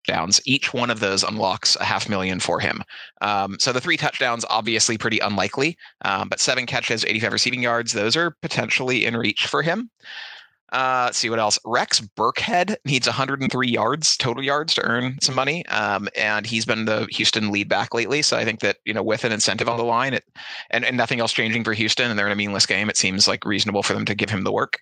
touchdowns. 0.06 0.42
Each 0.46 0.74
one 0.74 0.90
of 0.90 1.00
those 1.00 1.24
unlocks 1.24 1.76
a 1.78 1.84
half 1.84 2.10
million 2.10 2.40
for 2.40 2.60
him. 2.60 2.84
Um, 3.22 3.58
so 3.60 3.72
the 3.72 3.82
three 3.82 3.98
touchdowns, 3.98 4.46
obviously 4.50 4.98
pretty 4.98 5.20
unlikely, 5.20 5.78
um, 6.04 6.30
but 6.30 6.40
seven 6.40 6.66
catches, 6.66 7.06
85 7.06 7.34
receiving 7.34 7.64
yards, 7.64 7.94
those 7.94 8.16
are 8.16 8.36
potentially 8.42 9.06
in 9.06 9.18
reach 9.18 9.48
for 9.48 9.62
him. 9.62 9.90
Uh, 10.72 11.04
let's 11.06 11.18
see 11.18 11.30
what 11.30 11.40
else. 11.40 11.60
Rex 11.64 12.02
Burkhead 12.02 12.76
needs 12.86 13.08
103 13.08 13.68
yards, 13.68 14.18
total 14.18 14.44
yards, 14.44 14.74
to 14.74 14.84
earn 14.84 15.18
some 15.22 15.36
money, 15.36 15.66
um, 15.68 16.10
and 16.18 16.46
he's 16.46 16.66
been 16.66 16.86
the 16.86 17.08
Houston 17.12 17.52
lead 17.52 17.70
back 17.70 17.94
lately. 17.94 18.22
So 18.22 18.36
I 18.36 18.44
think 18.44 18.60
that 18.62 18.78
you 18.84 18.94
know, 18.94 19.04
with 19.04 19.24
an 19.24 19.32
incentive 19.32 19.70
on 19.70 19.78
the 19.78 19.86
line, 19.86 20.16
it, 20.16 20.26
and 20.72 20.84
and 20.84 20.98
nothing 20.98 21.20
else 21.20 21.32
changing 21.32 21.64
for 21.64 21.74
Houston, 21.74 22.10
and 22.10 22.20
they're 22.20 22.26
in 22.26 22.34
a 22.34 22.36
meaningless 22.36 22.66
game, 22.66 22.90
it 22.90 22.98
seems 22.98 23.28
like 23.28 23.46
reasonable 23.46 23.84
for 23.84 23.94
them 23.94 24.06
to 24.06 24.16
give 24.16 24.32
him 24.32 24.44
the 24.44 24.52
work. 24.52 24.80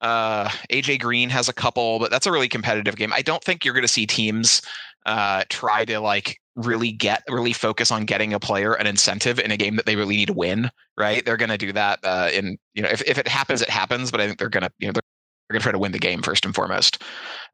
Uh, 0.00 0.48
AJ 0.70 1.00
Green 1.00 1.28
has 1.30 1.48
a 1.48 1.52
couple, 1.52 1.98
but 1.98 2.10
that's 2.10 2.26
a 2.26 2.32
really 2.32 2.48
competitive 2.48 2.96
game. 2.96 3.12
I 3.12 3.22
don't 3.22 3.42
think 3.44 3.64
you're 3.64 3.74
going 3.74 3.82
to 3.82 3.88
see 3.88 4.06
teams 4.06 4.62
uh, 5.06 5.44
try 5.48 5.84
to 5.84 6.00
like 6.00 6.38
really 6.56 6.92
get 6.92 7.22
really 7.28 7.52
focus 7.52 7.90
on 7.90 8.04
getting 8.04 8.32
a 8.32 8.40
player 8.40 8.74
an 8.74 8.86
incentive 8.86 9.38
in 9.38 9.50
a 9.50 9.56
game 9.56 9.76
that 9.76 9.86
they 9.86 9.96
really 9.96 10.16
need 10.16 10.26
to 10.26 10.32
win. 10.32 10.70
Right? 10.96 11.24
They're 11.24 11.36
going 11.36 11.50
to 11.50 11.58
do 11.58 11.72
that 11.72 11.98
uh, 12.02 12.30
in 12.32 12.58
you 12.74 12.82
know 12.82 12.88
if 12.88 13.02
if 13.02 13.18
it 13.18 13.28
happens, 13.28 13.62
it 13.62 13.70
happens. 13.70 14.10
But 14.10 14.20
I 14.20 14.26
think 14.26 14.38
they're 14.38 14.48
going 14.48 14.64
to 14.64 14.72
you 14.78 14.88
know 14.88 14.92
they're, 14.92 15.02
they're 15.48 15.54
going 15.54 15.60
to 15.60 15.64
try 15.64 15.72
to 15.72 15.78
win 15.78 15.92
the 15.92 15.98
game 15.98 16.22
first 16.22 16.44
and 16.44 16.54
foremost. 16.54 17.02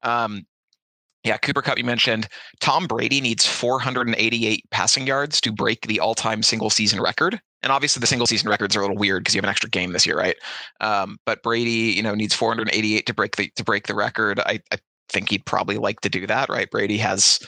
Um, 0.02 0.46
yeah, 1.24 1.38
Cooper 1.38 1.60
Kupp, 1.60 1.76
you 1.76 1.84
mentioned. 1.84 2.28
Tom 2.60 2.86
Brady 2.86 3.20
needs 3.20 3.44
488 3.44 4.64
passing 4.70 5.08
yards 5.08 5.40
to 5.40 5.50
break 5.50 5.86
the 5.88 5.98
all 5.98 6.14
time 6.14 6.42
single 6.42 6.70
season 6.70 7.00
record. 7.00 7.40
And 7.62 7.72
obviously, 7.72 8.00
the 8.00 8.06
single 8.06 8.26
season 8.26 8.48
records 8.48 8.76
are 8.76 8.80
a 8.80 8.82
little 8.82 8.96
weird 8.96 9.22
because 9.22 9.34
you 9.34 9.38
have 9.38 9.44
an 9.44 9.50
extra 9.50 9.70
game 9.70 9.92
this 9.92 10.06
year, 10.06 10.16
right? 10.16 10.36
Um, 10.80 11.18
but 11.26 11.42
Brady, 11.42 11.92
you 11.94 12.02
know, 12.02 12.14
needs 12.14 12.34
488 12.34 13.06
to 13.06 13.14
break 13.14 13.36
the 13.36 13.50
to 13.56 13.64
break 13.64 13.86
the 13.86 13.94
record. 13.94 14.40
I, 14.40 14.60
I 14.72 14.78
think 15.08 15.30
he'd 15.30 15.46
probably 15.46 15.78
like 15.78 16.00
to 16.00 16.08
do 16.08 16.26
that, 16.26 16.48
right? 16.48 16.70
Brady 16.70 16.98
has 16.98 17.40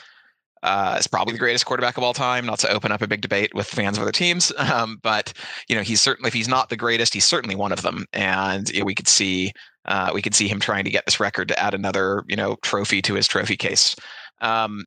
uh, 0.63 0.97
is 0.99 1.07
probably 1.07 1.33
the 1.33 1.39
greatest 1.39 1.65
quarterback 1.65 1.97
of 1.97 2.03
all 2.03 2.13
time. 2.13 2.45
Not 2.45 2.59
to 2.59 2.69
open 2.69 2.91
up 2.91 3.01
a 3.01 3.07
big 3.07 3.21
debate 3.21 3.53
with 3.53 3.67
fans 3.67 3.97
of 3.97 4.03
other 4.03 4.11
teams, 4.11 4.51
um, 4.57 4.97
but 5.01 5.33
you 5.67 5.75
know, 5.75 5.81
he's 5.81 6.01
certainly 6.01 6.27
if 6.27 6.33
he's 6.33 6.47
not 6.47 6.69
the 6.69 6.77
greatest, 6.77 7.13
he's 7.13 7.25
certainly 7.25 7.55
one 7.55 7.71
of 7.71 7.81
them. 7.81 8.05
And 8.13 8.69
you 8.69 8.79
know, 8.79 8.85
we 8.85 8.95
could 8.95 9.07
see 9.07 9.53
uh, 9.85 10.11
we 10.13 10.21
could 10.21 10.35
see 10.35 10.47
him 10.47 10.59
trying 10.59 10.83
to 10.83 10.91
get 10.91 11.05
this 11.05 11.19
record 11.19 11.47
to 11.49 11.59
add 11.59 11.73
another 11.73 12.23
you 12.27 12.35
know 12.35 12.57
trophy 12.61 13.01
to 13.03 13.13
his 13.13 13.27
trophy 13.27 13.57
case. 13.57 13.95
Um, 14.41 14.85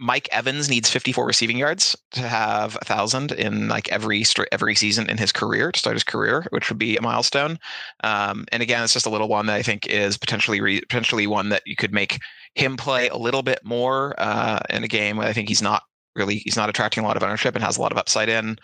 Mike 0.00 0.30
Evans 0.32 0.70
needs 0.70 0.88
54 0.88 1.26
receiving 1.26 1.58
yards 1.58 1.94
to 2.12 2.26
have 2.26 2.76
a 2.80 2.84
thousand 2.86 3.32
in 3.32 3.68
like 3.68 3.86
every 3.90 4.24
every 4.50 4.74
season 4.74 5.10
in 5.10 5.18
his 5.18 5.30
career 5.30 5.70
to 5.70 5.78
start 5.78 5.94
his 5.94 6.02
career, 6.02 6.46
which 6.50 6.70
would 6.70 6.78
be 6.78 6.96
a 6.96 7.02
milestone. 7.02 7.58
Um, 8.02 8.46
and 8.50 8.62
again, 8.62 8.82
it's 8.82 8.94
just 8.94 9.04
a 9.04 9.10
little 9.10 9.28
one 9.28 9.44
that 9.46 9.56
I 9.56 9.62
think 9.62 9.86
is 9.86 10.16
potentially 10.16 10.62
re- 10.62 10.80
potentially 10.80 11.26
one 11.26 11.50
that 11.50 11.62
you 11.66 11.76
could 11.76 11.92
make 11.92 12.18
him 12.54 12.78
play 12.78 13.08
a 13.08 13.16
little 13.18 13.42
bit 13.42 13.60
more 13.62 14.14
uh, 14.16 14.60
in 14.70 14.84
a 14.84 14.88
game. 14.88 15.18
where 15.18 15.28
I 15.28 15.34
think 15.34 15.48
he's 15.48 15.62
not 15.62 15.82
really 16.16 16.36
he's 16.38 16.56
not 16.56 16.70
attracting 16.70 17.04
a 17.04 17.06
lot 17.06 17.18
of 17.18 17.22
ownership 17.22 17.54
and 17.54 17.62
has 17.62 17.76
a 17.76 17.82
lot 17.82 17.92
of 17.92 17.98
upside 17.98 18.30
in. 18.30 18.56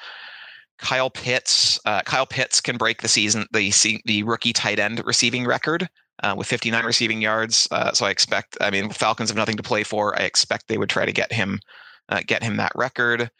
Kyle 0.78 1.10
Pitts, 1.10 1.78
uh, 1.84 2.00
Kyle 2.02 2.26
Pitts 2.26 2.62
can 2.62 2.78
break 2.78 3.02
the 3.02 3.08
season 3.08 3.46
the 3.52 3.70
the 4.06 4.22
rookie 4.22 4.54
tight 4.54 4.78
end 4.78 5.02
receiving 5.04 5.44
record 5.44 5.88
uh, 6.22 6.34
with 6.36 6.46
59 6.46 6.84
receiving 6.84 7.20
yards. 7.20 7.68
Uh, 7.70 7.92
so 7.92 8.06
I 8.06 8.10
expect, 8.10 8.56
I 8.60 8.70
mean, 8.70 8.90
Falcons 8.90 9.30
have 9.30 9.36
nothing 9.36 9.56
to 9.56 9.62
play 9.62 9.82
for. 9.82 10.18
I 10.18 10.24
expect 10.24 10.68
they 10.68 10.78
would 10.78 10.90
try 10.90 11.04
to 11.04 11.12
get 11.12 11.32
him, 11.32 11.60
uh, 12.08 12.20
get 12.26 12.42
him 12.42 12.56
that 12.56 12.72
record. 12.74 13.30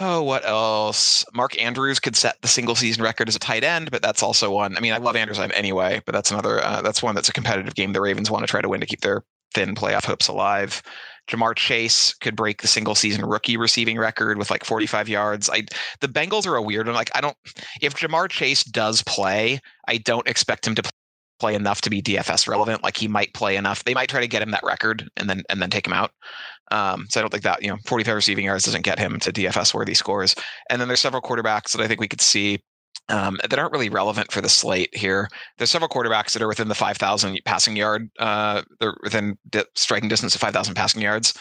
Oh, 0.00 0.22
what 0.22 0.44
else? 0.44 1.24
Mark 1.34 1.60
Andrews 1.60 2.00
could 2.00 2.16
set 2.16 2.40
the 2.40 2.48
single 2.48 2.74
season 2.74 3.02
record 3.02 3.28
as 3.28 3.36
a 3.36 3.38
tight 3.38 3.62
end, 3.62 3.90
but 3.90 4.02
that's 4.02 4.22
also 4.22 4.50
one. 4.50 4.76
I 4.76 4.80
mean, 4.80 4.92
I 4.92 4.96
love 4.96 5.16
Andrews 5.16 5.38
anyway, 5.38 6.00
but 6.06 6.12
that's 6.12 6.30
another. 6.30 6.64
Uh, 6.64 6.80
that's 6.80 7.02
one 7.02 7.14
that's 7.14 7.28
a 7.28 7.32
competitive 7.32 7.74
game. 7.74 7.92
The 7.92 8.00
Ravens 8.00 8.30
want 8.30 8.42
to 8.42 8.50
try 8.50 8.62
to 8.62 8.68
win 8.68 8.80
to 8.80 8.86
keep 8.86 9.02
their 9.02 9.22
thin 9.54 9.74
playoff 9.74 10.06
hopes 10.06 10.28
alive. 10.28 10.82
Ja'Marr 11.28 11.54
Chase 11.54 12.14
could 12.14 12.34
break 12.34 12.62
the 12.62 12.68
single 12.68 12.94
season 12.94 13.24
rookie 13.24 13.56
receiving 13.56 13.98
record 13.98 14.38
with 14.38 14.50
like 14.50 14.64
45 14.64 15.08
yards. 15.08 15.48
I 15.48 15.62
the 16.00 16.08
Bengals 16.08 16.46
are 16.46 16.56
a 16.56 16.62
weird 16.62 16.86
one. 16.86 16.96
Like 16.96 17.10
I 17.14 17.20
don't 17.20 17.36
if 17.80 17.94
Ja'Marr 17.94 18.28
Chase 18.28 18.64
does 18.64 19.02
play, 19.02 19.60
I 19.86 19.98
don't 19.98 20.26
expect 20.26 20.66
him 20.66 20.74
to 20.74 20.82
play 21.38 21.54
enough 21.54 21.80
to 21.82 21.90
be 21.90 22.02
DFS 22.02 22.48
relevant. 22.48 22.82
Like 22.82 22.96
he 22.96 23.08
might 23.08 23.34
play 23.34 23.56
enough. 23.56 23.84
They 23.84 23.94
might 23.94 24.08
try 24.08 24.20
to 24.20 24.28
get 24.28 24.42
him 24.42 24.50
that 24.52 24.62
record 24.64 25.08
and 25.16 25.28
then 25.28 25.42
and 25.48 25.60
then 25.60 25.70
take 25.70 25.86
him 25.86 25.92
out. 25.92 26.12
Um, 26.70 27.06
so 27.10 27.20
I 27.20 27.22
don't 27.22 27.30
think 27.30 27.42
that 27.44 27.62
you 27.62 27.68
know 27.68 27.78
45 27.86 28.14
receiving 28.14 28.44
yards 28.44 28.64
doesn't 28.64 28.84
get 28.84 28.98
him 28.98 29.18
to 29.20 29.32
DFS 29.32 29.74
worthy 29.74 29.94
scores. 29.94 30.34
And 30.70 30.80
then 30.80 30.88
there's 30.88 31.00
several 31.00 31.22
quarterbacks 31.22 31.72
that 31.72 31.80
I 31.80 31.88
think 31.88 32.00
we 32.00 32.08
could 32.08 32.20
see 32.20 32.60
um, 33.08 33.38
that 33.48 33.58
aren't 33.58 33.72
really 33.72 33.88
relevant 33.88 34.32
for 34.32 34.40
the 34.40 34.48
slate 34.48 34.94
here. 34.96 35.28
There's 35.58 35.70
several 35.70 35.88
quarterbacks 35.88 36.32
that 36.32 36.42
are 36.42 36.48
within 36.48 36.68
the 36.68 36.74
5,000 36.74 37.40
passing 37.44 37.76
yard. 37.76 38.08
Uh, 38.18 38.62
they're 38.80 38.96
within 39.02 39.36
di- 39.50 39.64
striking 39.74 40.08
distance 40.08 40.34
of 40.34 40.40
5,000 40.40 40.74
passing 40.74 41.02
yards, 41.02 41.34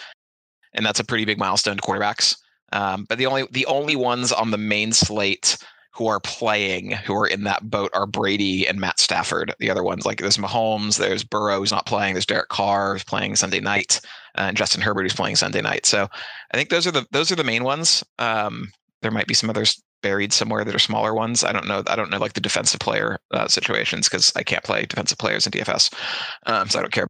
and 0.73 0.85
that's 0.85 0.99
a 0.99 1.05
pretty 1.05 1.25
big 1.25 1.37
milestone 1.37 1.77
to 1.77 1.81
quarterbacks. 1.81 2.35
Um, 2.73 3.05
but 3.07 3.17
the 3.17 3.25
only 3.25 3.45
the 3.51 3.65
only 3.65 3.95
ones 3.95 4.31
on 4.31 4.51
the 4.51 4.57
main 4.57 4.93
slate 4.93 5.57
who 5.93 6.07
are 6.07 6.19
playing, 6.21 6.91
who 6.91 7.13
are 7.15 7.27
in 7.27 7.43
that 7.43 7.69
boat, 7.69 7.91
are 7.93 8.07
Brady 8.07 8.65
and 8.67 8.79
Matt 8.79 8.99
Stafford. 8.99 9.53
The 9.59 9.69
other 9.69 9.83
ones, 9.83 10.05
like 10.05 10.19
there's 10.19 10.37
Mahomes, 10.37 10.97
there's 10.97 11.23
Burrow 11.23 11.59
who's 11.59 11.71
not 11.71 11.85
playing, 11.85 12.13
there's 12.13 12.25
Derek 12.25 12.49
Carr 12.49 12.93
who's 12.93 13.03
playing 13.03 13.35
Sunday 13.35 13.59
night, 13.59 13.99
uh, 14.37 14.43
and 14.43 14.57
Justin 14.57 14.81
Herbert 14.81 15.03
who's 15.03 15.13
playing 15.13 15.35
Sunday 15.35 15.61
night. 15.61 15.85
So 15.85 16.07
I 16.53 16.57
think 16.57 16.69
those 16.69 16.87
are 16.87 16.91
the 16.91 17.05
those 17.11 17.31
are 17.31 17.35
the 17.35 17.43
main 17.43 17.63
ones. 17.63 18.03
Um, 18.19 18.71
there 19.01 19.11
might 19.11 19.27
be 19.27 19.33
some 19.33 19.49
others 19.49 19.81
buried 20.01 20.33
somewhere 20.33 20.63
that 20.63 20.73
are 20.73 20.79
smaller 20.79 21.13
ones. 21.13 21.43
I 21.43 21.51
don't 21.51 21.67
know. 21.67 21.83
I 21.87 21.95
don't 21.95 22.09
know 22.09 22.17
like 22.17 22.33
the 22.33 22.41
defensive 22.41 22.79
player 22.79 23.19
uh, 23.31 23.47
situations 23.47 24.07
because 24.07 24.31
I 24.35 24.43
can't 24.43 24.63
play 24.63 24.85
defensive 24.85 25.17
players 25.17 25.45
in 25.45 25.51
DFS, 25.51 25.93
um, 26.45 26.69
so 26.69 26.79
I 26.79 26.81
don't 26.83 26.93
care 26.93 27.07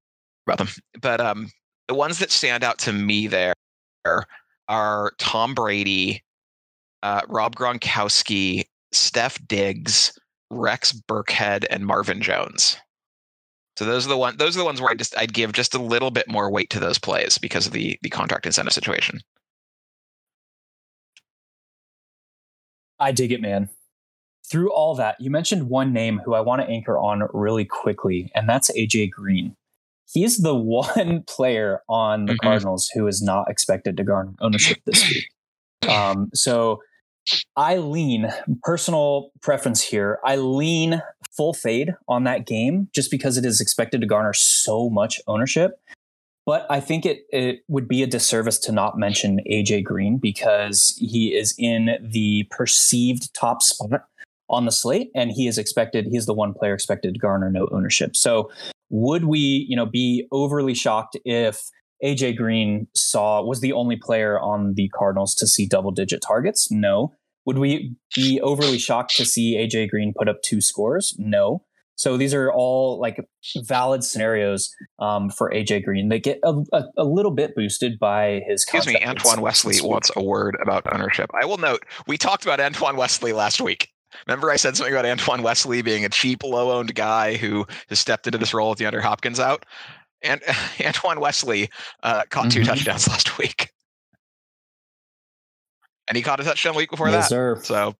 about 0.47 0.57
them. 0.57 0.69
But 1.01 1.21
um, 1.21 1.51
the 1.88 1.95
ones 1.95 2.19
that 2.19 2.32
stand 2.32 2.63
out 2.63 2.79
to 2.79 2.93
me 2.93 3.27
there 3.27 3.53
are 4.67 5.11
Tom 5.19 5.53
Brady, 5.53 6.23
uh, 7.03 7.21
Rob 7.27 7.55
Gronkowski, 7.55 8.65
Steph 8.91 9.37
Diggs, 9.47 10.17
Rex 10.49 10.91
Burkhead, 10.93 11.65
and 11.69 11.85
Marvin 11.85 12.21
Jones. 12.21 12.77
So 13.77 13.85
those 13.85 14.05
are 14.05 14.09
the 14.09 14.17
one. 14.17 14.37
Those 14.37 14.55
are 14.55 14.59
the 14.59 14.65
ones 14.65 14.81
where 14.81 14.91
I 14.91 14.95
just 14.95 15.17
I'd 15.17 15.33
give 15.33 15.53
just 15.53 15.73
a 15.73 15.81
little 15.81 16.11
bit 16.11 16.27
more 16.27 16.51
weight 16.51 16.69
to 16.71 16.79
those 16.79 16.99
plays 16.99 17.37
because 17.37 17.65
of 17.67 17.71
the 17.73 17.97
the 18.01 18.09
contract 18.09 18.45
incentive 18.45 18.73
situation. 18.73 19.21
I 22.99 23.11
dig 23.11 23.31
it, 23.31 23.41
man. 23.41 23.69
Through 24.49 24.71
all 24.73 24.95
that, 24.95 25.15
you 25.19 25.31
mentioned 25.31 25.69
one 25.69 25.93
name 25.93 26.21
who 26.25 26.33
I 26.33 26.41
want 26.41 26.61
to 26.61 26.67
anchor 26.67 26.97
on 26.97 27.23
really 27.33 27.65
quickly, 27.65 28.29
and 28.35 28.47
that's 28.49 28.69
AJ 28.71 29.11
Green. 29.11 29.55
he's 30.13 30.39
the 30.39 30.53
one 30.55 31.23
player 31.25 31.81
on 31.87 32.25
the 32.25 32.33
Mhm. 32.33 32.39
Cardinals 32.43 32.89
who 32.93 33.07
is 33.07 33.21
not 33.21 33.49
expected 33.49 33.95
to 33.97 34.03
garner 34.03 34.33
ownership 34.41 34.79
this 34.85 35.07
week. 35.09 35.25
Um, 35.89 36.29
so 36.35 36.79
I 37.55 37.78
lean 37.78 38.32
personal 38.63 39.32
preference 39.41 39.82
here. 39.82 40.19
I 40.26 40.38
lean 40.38 41.01
full 41.36 41.53
fade 41.53 41.93
on 42.07 42.24
that 42.26 42.45
game 42.45 42.89
just 42.93 43.11
because 43.11 43.38
it 43.38 43.45
is 43.45 43.61
expected 43.61 44.01
to 44.01 44.07
garner 44.07 44.34
so 44.34 44.89
much 44.89 45.22
ownership. 45.28 45.80
But 46.45 46.65
I 46.69 46.80
think 46.80 47.05
it, 47.05 47.26
it 47.30 47.63
would 47.67 47.88
be 47.88 48.01
a 48.03 48.07
disservice 48.07 48.57
to 48.59 48.72
not 48.72 48.97
mention 48.97 49.39
AJ 49.49 49.84
Green 49.84 50.17
because 50.17 50.97
he 50.99 51.36
is 51.36 51.53
in 51.57 51.97
the 52.01 52.47
perceived 52.49 53.34
top 53.34 53.61
spot 53.61 54.05
on 54.49 54.65
the 54.65 54.72
slate 54.72 55.11
and 55.15 55.32
he 55.32 55.47
is 55.47 55.57
expected, 55.57 56.07
he's 56.07 56.26
the 56.26 56.34
one 56.34 56.53
player 56.53 56.74
expected 56.74 57.13
to 57.13 57.19
garner 57.19 57.49
no 57.49 57.69
ownership. 57.72 58.15
So 58.15 58.49
would 58.89 59.26
we, 59.26 59.65
you 59.69 59.76
know, 59.76 59.86
be 59.86 60.28
overly 60.32 60.74
shocked 60.74 61.15
if 61.24 61.69
AJ 62.03 62.37
Green 62.37 62.87
saw 62.95 63.43
was 63.43 63.61
the 63.61 63.73
only 63.73 63.95
player 63.95 64.39
on 64.39 64.73
the 64.75 64.89
Cardinals 64.89 65.35
to 65.35 65.47
see 65.47 65.65
double 65.65 65.91
digit 65.91 66.21
targets? 66.25 66.71
No. 66.71 67.13
Would 67.45 67.57
we 67.57 67.95
be 68.15 68.39
overly 68.41 68.77
shocked 68.77 69.15
to 69.17 69.25
see 69.25 69.57
AJ 69.57 69.89
Green 69.89 70.13
put 70.17 70.29
up 70.29 70.41
two 70.43 70.61
scores? 70.61 71.15
No. 71.17 71.63
So 71.95 72.17
these 72.17 72.33
are 72.33 72.51
all 72.51 72.99
like 72.99 73.23
valid 73.57 74.03
scenarios 74.03 74.73
um, 74.99 75.29
for 75.29 75.51
AJ 75.51 75.83
Green. 75.83 76.09
They 76.09 76.19
get 76.19 76.39
a, 76.43 76.53
a, 76.73 76.83
a 76.97 77.03
little 77.03 77.31
bit 77.31 77.55
boosted 77.55 77.99
by 77.99 78.41
his. 78.47 78.63
Excuse 78.63 78.87
me, 78.87 78.97
Antoine 79.05 79.41
Wesley 79.41 79.75
wants 79.83 80.09
a 80.15 80.23
word 80.23 80.57
about 80.63 80.91
ownership. 80.91 81.29
I 81.39 81.45
will 81.45 81.57
note 81.57 81.85
we 82.07 82.17
talked 82.17 82.43
about 82.43 82.59
Antoine 82.59 82.97
Wesley 82.97 83.33
last 83.33 83.61
week. 83.61 83.89
Remember, 84.27 84.51
I 84.51 84.55
said 84.55 84.75
something 84.75 84.93
about 84.93 85.05
Antoine 85.05 85.41
Wesley 85.43 85.81
being 85.81 86.03
a 86.03 86.09
cheap, 86.09 86.43
low-owned 86.43 86.93
guy 86.95 87.37
who 87.37 87.65
has 87.89 87.99
stepped 87.99 88.27
into 88.27 88.37
this 88.37 88.53
role 88.53 88.71
with 88.71 88.79
DeAndre 88.79 89.01
Hopkins 89.01 89.39
out. 89.39 89.65
And 90.24 90.41
Antoine 90.86 91.19
Wesley 91.19 91.69
uh, 92.03 92.24
caught 92.30 92.51
two 92.51 92.61
Mhm. 92.61 92.65
touchdowns 92.65 93.07
last 93.09 93.38
week, 93.38 93.69
and 96.07 96.15
he 96.15 96.22
caught 96.24 96.39
a 96.39 96.43
touchdown 96.43 96.76
week 96.76 96.89
before 96.91 97.09
Yes, 97.09 97.24
that. 97.26 97.30
sir. 97.30 97.59
So 97.63 97.95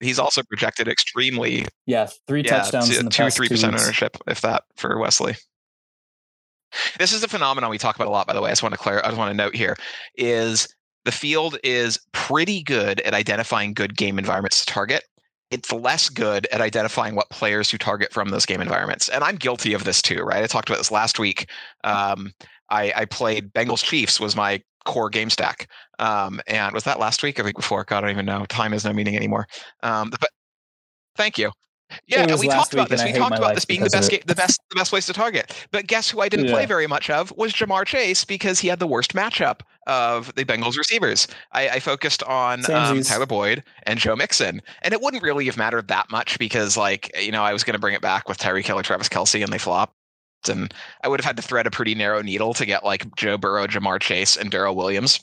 he's 0.00 0.18
also 0.18 0.42
projected 0.42 0.88
extremely 0.88 1.66
Yeah, 1.86 2.08
three 2.26 2.42
yeah, 2.44 2.62
touchdowns 2.62 2.88
two, 2.88 2.98
in 2.98 3.04
the 3.06 3.10
two 3.10 3.30
three 3.30 3.48
percent 3.48 3.74
ownership, 3.74 4.16
if 4.26 4.40
that, 4.42 4.64
for 4.76 4.98
Wesley. 4.98 5.34
This 6.98 7.12
is 7.14 7.22
a 7.24 7.28
phenomenon 7.28 7.70
we 7.70 7.78
talk 7.78 7.96
about 7.96 8.08
a 8.08 8.10
lot, 8.10 8.26
by 8.26 8.34
the 8.34 8.42
way. 8.42 8.48
I 8.48 8.52
just 8.52 8.62
want 8.62 8.74
to 8.74 8.78
clear. 8.78 9.00
I 9.02 9.06
just 9.08 9.16
want 9.16 9.30
to 9.30 9.36
note 9.36 9.54
here 9.56 9.74
is 10.16 10.68
the 11.06 11.12
field 11.12 11.56
is 11.64 11.98
pretty 12.12 12.62
good 12.62 13.00
at 13.00 13.14
identifying 13.14 13.72
good 13.72 13.96
game 13.96 14.18
environments 14.18 14.60
to 14.60 14.66
target. 14.66 15.04
It's 15.50 15.72
less 15.72 16.08
good 16.08 16.46
at 16.52 16.60
identifying 16.60 17.14
what 17.14 17.30
players 17.30 17.68
to 17.68 17.78
target 17.78 18.12
from 18.12 18.28
those 18.28 18.46
game 18.46 18.60
environments, 18.60 19.08
and 19.08 19.24
I'm 19.24 19.36
guilty 19.36 19.72
of 19.72 19.84
this 19.84 20.02
too. 20.02 20.22
Right? 20.22 20.42
I 20.42 20.46
talked 20.46 20.68
about 20.68 20.78
this 20.78 20.90
last 20.90 21.18
week. 21.18 21.48
Um, 21.84 22.32
I, 22.70 22.92
I 22.94 23.04
played 23.06 23.52
Bengals 23.54 23.82
Chiefs 23.82 24.20
was 24.20 24.36
my 24.36 24.62
core 24.84 25.10
game 25.10 25.30
stack, 25.30 25.68
um, 25.98 26.40
and 26.46 26.74
was 26.74 26.84
that 26.84 26.98
last 26.98 27.22
week 27.22 27.40
or 27.40 27.44
week 27.44 27.56
before? 27.56 27.84
God, 27.84 27.98
I 27.98 28.00
don't 28.02 28.10
even 28.10 28.26
know. 28.26 28.44
Time 28.46 28.74
is 28.74 28.84
no 28.84 28.92
meaning 28.92 29.16
anymore. 29.16 29.46
Um, 29.82 30.10
but 30.10 30.30
thank 31.16 31.38
you. 31.38 31.50
Yeah, 32.06 32.36
we 32.36 32.48
talked 32.48 32.72
about 32.72 32.88
this. 32.88 33.02
We 33.02 33.12
talked 33.12 33.38
about 33.38 33.54
this 33.54 33.64
being 33.64 33.82
the 33.82 33.90
best, 33.90 34.12
it. 34.12 34.18
ga- 34.18 34.24
the 34.26 34.34
best, 34.34 34.60
the 34.70 34.76
best 34.76 34.90
place 34.90 35.06
to 35.06 35.12
target. 35.12 35.54
But 35.70 35.86
guess 35.86 36.10
who 36.10 36.20
I 36.20 36.28
didn't 36.28 36.48
play 36.48 36.66
very 36.66 36.86
much 36.86 37.10
of 37.10 37.32
was 37.36 37.52
Ja'Marr 37.52 37.86
Chase 37.86 38.24
because 38.24 38.58
he 38.58 38.68
had 38.68 38.78
the 38.78 38.86
worst 38.86 39.14
matchup 39.14 39.60
of 39.86 40.34
the 40.34 40.44
Bengals 40.44 40.76
receivers. 40.76 41.26
I, 41.52 41.68
I 41.68 41.80
focused 41.80 42.22
on 42.24 42.70
um, 42.70 43.02
Tyler 43.02 43.26
Boyd 43.26 43.64
and 43.84 43.98
Joe 43.98 44.16
Mixon, 44.16 44.60
and 44.82 44.92
it 44.92 45.00
wouldn't 45.00 45.22
really 45.22 45.46
have 45.46 45.56
mattered 45.56 45.88
that 45.88 46.10
much 46.10 46.38
because, 46.38 46.76
like, 46.76 47.10
you 47.18 47.32
know, 47.32 47.42
I 47.42 47.52
was 47.52 47.64
going 47.64 47.74
to 47.74 47.80
bring 47.80 47.94
it 47.94 48.02
back 48.02 48.28
with 48.28 48.38
Tyreek 48.38 48.66
Hill 48.66 48.78
or 48.78 48.82
Travis 48.82 49.08
Kelce, 49.08 49.42
and 49.42 49.52
they 49.52 49.58
flopped. 49.58 49.94
And 50.48 50.72
I 51.02 51.08
would 51.08 51.20
have 51.20 51.26
had 51.26 51.36
to 51.36 51.42
thread 51.42 51.66
a 51.66 51.70
pretty 51.70 51.94
narrow 51.94 52.22
needle 52.22 52.54
to 52.54 52.64
get 52.64 52.84
like 52.84 53.14
Joe 53.16 53.36
Burrow, 53.36 53.66
Ja'Marr 53.66 54.00
Chase, 54.00 54.36
and 54.36 54.50
Darrel 54.50 54.76
Williams. 54.76 55.20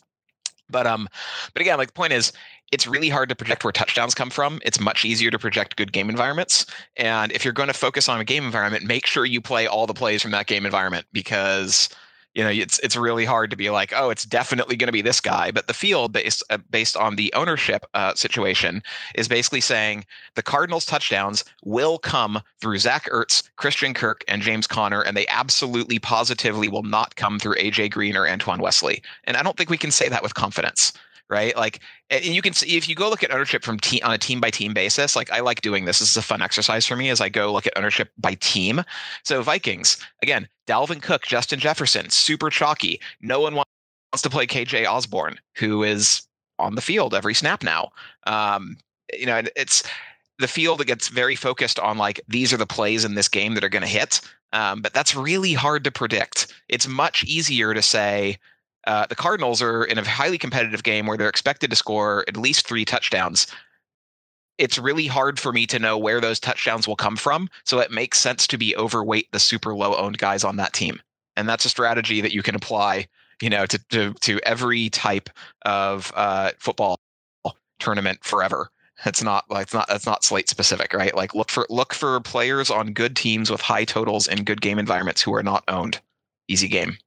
But 0.70 0.88
um, 0.88 1.07
but 1.53 1.61
again, 1.61 1.78
like 1.78 1.89
the 1.89 1.93
point 1.93 2.13
is, 2.13 2.34
it's 2.72 2.88
really 2.88 3.09
hard 3.09 3.30
to 3.30 3.36
project 3.36 3.63
where 3.63 3.72
touchdowns 3.72 4.16
come 4.16 4.30
from. 4.30 4.59
It's 4.66 4.80
much 4.80 5.05
easier 5.05 5.32
to 5.32 5.39
project 5.39 5.76
good 5.76 5.91
game 5.91 6.09
environments. 6.09 6.66
And 6.97 7.32
if 7.32 7.45
you're 7.45 7.53
going 7.53 7.68
to 7.68 7.74
focus 7.74 8.09
on 8.09 8.20
a 8.20 8.26
game 8.26 8.43
environment, 8.43 8.86
make 8.86 9.05
sure 9.05 9.26
you 9.26 9.41
play 9.41 9.68
all 9.68 9.88
the 9.88 9.93
plays 9.93 10.22
from 10.22 10.32
that 10.32 10.47
game 10.47 10.66
environment 10.66 11.05
because 11.13 11.89
you 12.34 12.43
know 12.43 12.49
it's 12.49 12.80
it's 12.80 12.97
really 12.97 13.24
hard 13.24 13.49
to 13.51 13.55
be 13.55 13.70
like, 13.70 13.93
oh, 13.95 14.09
it's 14.09 14.26
definitely 14.26 14.76
going 14.76 14.88
to 14.88 14.93
be 14.93 15.01
this 15.01 15.22
guy. 15.22 15.51
But 15.51 15.68
the 15.68 15.74
field 15.74 16.11
based 16.11 16.43
uh, 16.49 16.57
based 16.70 16.97
on 16.97 17.16
the 17.16 17.32
ownership 17.34 17.86
uh, 17.93 18.13
situation 18.16 18.84
is 19.13 19.28
basically 19.28 19.61
saying 19.61 20.05
the 20.34 20.43
Cardinals' 20.43 20.86
touchdowns 20.86 21.45
will 21.63 21.97
come 21.97 22.41
through 22.59 22.80
Zach 22.80 23.05
Ertz, 23.09 23.47
Christian 23.55 23.93
Kirk, 23.93 24.26
and 24.28 24.41
James 24.41 24.68
Conner, 24.68 25.01
and 25.01 25.16
they 25.16 25.28
absolutely 25.28 25.99
positively 25.99 26.68
will 26.68 26.84
not 26.84 27.16
come 27.16 27.39
through 27.39 27.55
AJ 27.55 27.91
Green 27.91 28.18
or 28.18 28.28
Antoine 28.28 28.59
Wesley. 28.59 29.01
And 29.24 29.38
I 29.38 29.43
don't 29.43 29.55
think 29.55 29.70
we 29.70 29.78
can 29.78 29.91
say 29.91 30.09
that 30.09 30.24
with 30.24 30.34
confidence 30.34 30.91
right? 31.30 31.55
Like, 31.55 31.80
and 32.09 32.26
you 32.26 32.41
can 32.41 32.53
see 32.53 32.78
if 32.78 32.88
you 32.88 32.95
go 32.95 33.09
look 33.09 33.23
at 33.23 33.32
ownership 33.32 33.63
from 33.63 33.80
team 33.80 34.01
on 34.03 34.13
a 34.13 34.17
team 34.17 34.39
by 34.39 34.49
team 34.49 34.73
basis. 34.73 35.15
Like, 35.15 35.32
I 35.32 35.39
like 35.39 35.61
doing 35.61 35.86
this. 35.86 35.99
This 35.99 36.11
is 36.11 36.17
a 36.17 36.21
fun 36.21 36.41
exercise 36.41 36.86
for 36.86 36.95
me 36.95 37.09
as 37.09 37.21
I 37.21 37.30
go 37.30 37.51
look 37.51 37.67
at 37.67 37.78
ownership 37.78 38.09
by 38.17 38.36
team. 38.36 38.84
So 39.23 39.41
Vikings 39.41 39.97
again, 40.21 40.47
Dalvin 40.67 41.01
Cook, 41.01 41.23
Justin 41.23 41.59
Jefferson, 41.59 42.09
super 42.09 42.49
chalky. 42.49 42.99
No 43.21 43.39
one 43.39 43.55
wants 43.55 44.21
to 44.21 44.30
play 44.30 44.47
KJ 44.47 44.86
Osborn, 44.89 45.39
who 45.57 45.84
is 45.84 46.21
on 46.59 46.76
the 46.76 46.82
field 46.82 47.13
every 47.13 47.34
snap 47.34 47.63
now. 47.63 47.89
Um, 48.28 48.78
you 49.13 49.26
know, 49.26 49.41
it's 49.55 49.84
the 50.39 50.47
field 50.47 50.80
that 50.80 50.88
gets 50.88 51.07
very 51.07 51.36
focused 51.36 51.80
on 51.80 51.97
like 51.97 52.19
these 52.28 52.51
are 52.51 52.57
the 52.57 52.65
plays 52.65 53.05
in 53.05 53.15
this 53.15 53.28
game 53.28 53.53
that 53.53 53.63
are 53.63 53.69
going 53.69 53.82
to 53.82 53.88
hit. 53.88 54.21
Um, 54.53 54.82
but 54.82 54.93
that's 54.93 55.15
really 55.15 55.53
hard 55.53 55.84
to 55.84 55.91
predict. 55.91 56.53
It's 56.69 56.88
much 56.88 57.23
easier 57.26 57.73
to 57.73 57.82
say, 57.82 58.38
uh, 58.86 59.05
the 59.07 59.15
Cardinals 59.15 59.61
are 59.61 59.83
in 59.83 59.97
a 59.97 60.07
highly 60.07 60.38
competitive 60.38 60.83
game 60.83 61.05
where 61.05 61.17
they're 61.17 61.29
expected 61.29 61.69
to 61.69 61.75
score 61.75 62.23
at 62.27 62.38
least 62.38 62.67
three 62.67 62.86
touchdowns. 62.86 63.47
It's 64.57 64.77
really 64.77 65.07
hard 65.07 65.39
for 65.39 65.51
me 65.51 65.67
to 65.67 65.79
know 65.79 65.97
where 65.97 66.21
those 66.21 66.39
touchdowns 66.39 66.88
will 66.88 66.95
come 66.95 67.17
from. 67.17 67.49
So 67.65 67.79
it 67.79 67.91
makes 67.91 68.19
sense 68.19 68.47
to 68.47 68.57
be 68.57 68.75
overweight 68.77 69.31
the 69.31 69.39
super 69.39 69.73
low 69.73 69.95
owned 69.95 70.17
guys 70.17 70.43
on 70.43 70.55
that 70.57 70.73
team. 70.73 71.01
And 71.36 71.49
that's 71.49 71.65
a 71.65 71.69
strategy 71.69 72.21
that 72.21 72.33
you 72.33 72.41
can 72.41 72.55
apply, 72.55 73.07
you 73.41 73.49
know, 73.49 73.65
to 73.65 73.77
to, 73.89 74.13
to 74.21 74.39
every 74.43 74.89
type 74.89 75.29
of 75.63 76.11
uh, 76.15 76.51
football 76.59 76.97
tournament 77.79 78.23
forever. 78.23 78.69
It's 79.05 79.21
not 79.21 79.43
like 79.49 79.63
it's 79.63 79.73
not 79.73 79.88
that's 79.89 80.05
not 80.05 80.23
slate 80.23 80.47
specific, 80.47 80.93
right? 80.93 81.13
Like 81.13 81.36
look 81.36 81.51
for 81.51 81.67
look 81.69 81.93
for 81.93 82.19
players 82.21 82.69
on 82.71 82.93
good 82.93 83.15
teams 83.15 83.51
with 83.51 83.59
high 83.59 83.83
totals 83.83 84.27
and 84.27 84.45
good 84.45 84.61
game 84.61 84.79
environments 84.79 85.21
who 85.21 85.33
are 85.36 85.43
not 85.43 85.65
owned. 85.67 85.99
Easy 86.47 86.69
game. 86.69 86.97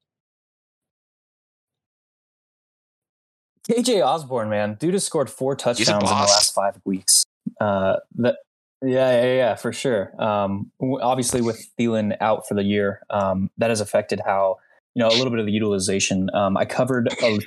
KJ 3.71 4.05
Osborn, 4.05 4.49
man, 4.49 4.75
dude 4.81 4.95
has 4.95 5.05
scored 5.05 5.29
four 5.29 5.55
touchdowns 5.55 5.89
in 5.89 5.99
the 5.99 6.05
last 6.05 6.55
five 6.55 6.81
weeks. 6.85 7.25
Uh, 7.61 7.97
that, 8.16 8.37
yeah, 8.83 9.23
yeah, 9.23 9.35
yeah, 9.35 9.55
for 9.57 9.73
sure. 9.73 10.12
Um, 10.23 10.71
obviously, 10.81 11.43
with 11.43 11.69
Thielen 11.79 12.16
out 12.21 12.49
for 12.49 12.55
the 12.55 12.62
year, 12.62 13.03
um, 13.11 13.51
that 13.59 13.71
has 13.71 13.81
affected 13.81 14.21
how 14.25 14.57
you 14.95 15.01
know 15.01 15.09
a 15.09 15.16
little 15.16 15.31
bit 15.31 15.41
of 15.41 15.47
the 15.47 15.53
utilization. 15.53 16.31
Um, 16.33 16.57
I 16.57 16.64
covered 16.64 17.09
a 17.23 17.39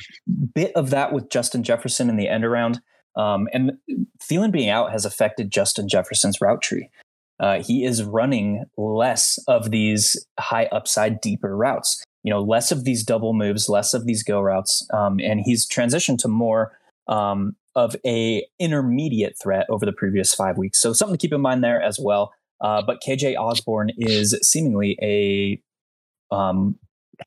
bit 0.53 0.73
of 0.75 0.91
that 0.91 1.11
with 1.11 1.29
Justin 1.29 1.63
Jefferson 1.63 2.09
in 2.09 2.17
the 2.17 2.27
end 2.27 2.45
around, 2.45 2.81
um, 3.15 3.47
and 3.53 3.73
Thielen 4.21 4.51
being 4.51 4.69
out 4.69 4.91
has 4.91 5.05
affected 5.05 5.51
Justin 5.51 5.87
Jefferson's 5.87 6.39
route 6.39 6.61
tree. 6.61 6.89
Uh, 7.39 7.63
he 7.63 7.83
is 7.83 8.03
running 8.03 8.65
less 8.77 9.39
of 9.47 9.71
these 9.71 10.23
high 10.39 10.65
upside, 10.65 11.19
deeper 11.21 11.57
routes 11.57 12.03
you 12.23 12.29
know 12.31 12.41
less 12.41 12.71
of 12.71 12.83
these 12.83 13.03
double 13.03 13.33
moves 13.33 13.69
less 13.69 13.93
of 13.93 14.05
these 14.05 14.23
go 14.23 14.39
routes 14.41 14.87
um, 14.93 15.19
and 15.21 15.41
he's 15.41 15.67
transitioned 15.67 16.17
to 16.19 16.27
more 16.27 16.71
um, 17.07 17.55
of 17.75 17.95
a 18.05 18.45
intermediate 18.59 19.37
threat 19.41 19.65
over 19.69 19.85
the 19.85 19.93
previous 19.93 20.33
five 20.33 20.57
weeks. 20.57 20.81
So 20.81 20.93
something 20.93 21.17
to 21.17 21.21
keep 21.21 21.33
in 21.33 21.41
mind 21.41 21.63
there 21.63 21.81
as 21.81 21.99
well. 21.99 22.33
Uh, 22.59 22.81
but 22.81 23.01
kj 23.05 23.37
osborn 23.37 23.91
is 23.97 24.37
seemingly 24.43 24.97
a 25.01 25.61
um, 26.35 26.77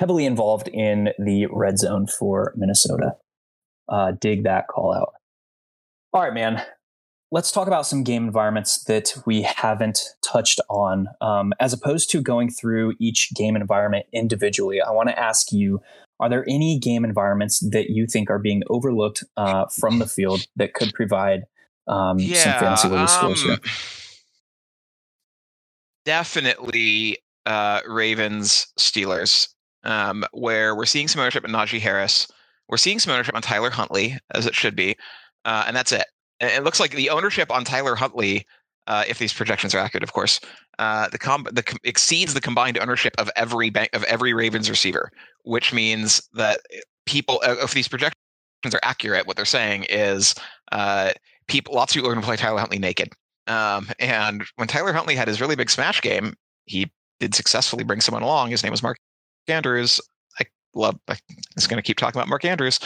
heavily 0.01 0.27
involved 0.27 0.69
in 0.69 1.11
the 1.19 1.47
red 1.47 1.79
zone 1.79 2.07
for 2.07 2.53
minnesota. 2.57 3.17
Uh, 3.89 4.13
dig 4.13 4.45
that 4.45 4.69
call 4.69 4.95
out. 4.95 5.15
All 6.13 6.23
right 6.23 6.35
man 6.35 6.63
let's 7.35 7.51
talk 7.51 7.67
about 7.67 7.85
some 7.85 8.05
game 8.05 8.25
environments 8.25 8.85
that 8.85 9.13
we 9.27 9.43
haven't 9.43 9.99
touched 10.23 10.61
on. 10.71 11.09
Um, 11.21 11.53
as 11.59 11.73
opposed 11.73 12.09
to 12.11 12.23
going 12.23 12.49
through 12.49 12.95
each 13.01 13.35
game 13.35 13.57
environment 13.57 14.07
individually, 14.13 14.81
I 14.81 14.93
want 14.93 15.09
to 15.09 15.19
ask 15.19 15.51
you 15.51 15.83
are 16.21 16.29
there 16.29 16.45
any 16.49 16.79
game 16.79 17.05
environments 17.05 17.59
that 17.71 17.91
you 17.91 18.07
think 18.07 18.31
are 18.31 18.39
being 18.39 18.63
overlooked 18.71 19.25
uh, 19.37 19.67
from 19.67 19.99
the 19.99 20.07
field 20.07 20.47
that 20.55 20.73
could 20.73 20.93
provide 20.95 21.43
um, 21.89 22.21
some 22.21 22.53
fantasy 22.53 22.89
worthy 22.89 23.09
scores 23.09 23.43
here? 23.43 23.55
um, 23.55 23.59
definitely 26.05 27.19
uh, 27.47 27.81
Ravens 27.89 28.69
Steelers, 28.79 29.49
um, 29.83 30.25
where 30.31 30.77
we're 30.77 30.87
seeing 30.87 31.09
some 31.09 31.21
ownership 31.21 31.45
in 31.45 31.51
Najee 31.51 31.81
Harris. 31.81 32.29
We're 32.69 32.77
seeing 32.77 33.01
some 33.01 33.13
ownership 33.13 33.35
on 33.35 33.43
Tyler 33.43 33.71
Huntley, 33.71 34.17
as 34.31 34.47
it 34.47 34.55
should 34.55 34.77
be, 34.77 34.97
uh, 35.45 35.65
and 35.67 35.75
that's 35.75 35.91
it. 35.91 36.07
And 36.45 36.53
it 36.53 36.65
looks 36.65 36.81
like 36.81 36.93
the 36.93 37.11
ownership 37.11 37.51
on 37.51 37.65
Tyler 37.65 37.95
Huntley 37.95 38.47
uh, 38.87 39.05
if 39.09 39.19
these 39.19 39.33
projections 39.33 39.75
are 39.75 39.79
accurate, 39.79 40.03
of 40.03 40.13
course, 40.13 40.41
uh, 40.79 41.09
the 41.09 41.19
com- 41.19 41.47
the 41.51 41.63
com- 41.63 41.79
exceeds 41.85 42.35
the 42.35 42.41
combined 42.41 42.79
ownership 42.79 43.15
of 43.19 43.31
every 43.35 43.71
bank 43.71 43.89
of 43.95 44.05
every 44.05 44.35
Ravens 44.35 44.69
receiver, 44.69 45.11
which 45.45 45.73
means 45.73 46.21
that 46.35 46.61
people, 47.07 47.41
uh, 47.45 47.57
if 47.63 47.73
these 47.73 47.89
projections 47.89 48.15
are 48.75 48.81
accurate, 48.83 49.27
what 49.27 49.37
they're 49.37 49.47
saying 49.47 49.87
is 49.89 50.35
uh, 50.73 51.13
people, 51.49 51.75
lots 51.75 51.93
of 51.93 51.95
people 51.95 52.11
are 52.11 52.15
going 52.15 52.23
to 52.23 52.27
play 52.27 52.37
Tyler 52.37 52.59
Huntley 52.59 52.79
naked. 52.79 53.09
Um, 53.47 53.89
and 53.99 54.45
when 54.57 54.69
Tyler 54.69 54.93
Huntley 54.93 55.15
had 55.15 55.29
his 55.29 55.41
really 55.41 55.57
big 55.57 55.71
smash 55.71 56.03
game, 56.03 56.35
he 56.67 56.91
did 57.21 57.35
successfully 57.35 57.85
bring 57.85 58.01
someone 58.01 58.23
along. 58.23 58.51
His 58.51 58.63
name 58.63 58.71
was 58.71 58.83
Mark 58.83 58.99
Andrews. 59.49 60.01
Love. 60.75 60.99
Just 61.55 61.69
going 61.69 61.83
to 61.83 61.87
keep 61.87 61.99
talking 61.99 62.19
about 62.19 62.29
Mark 62.29 62.45
Andrews. 62.45 62.81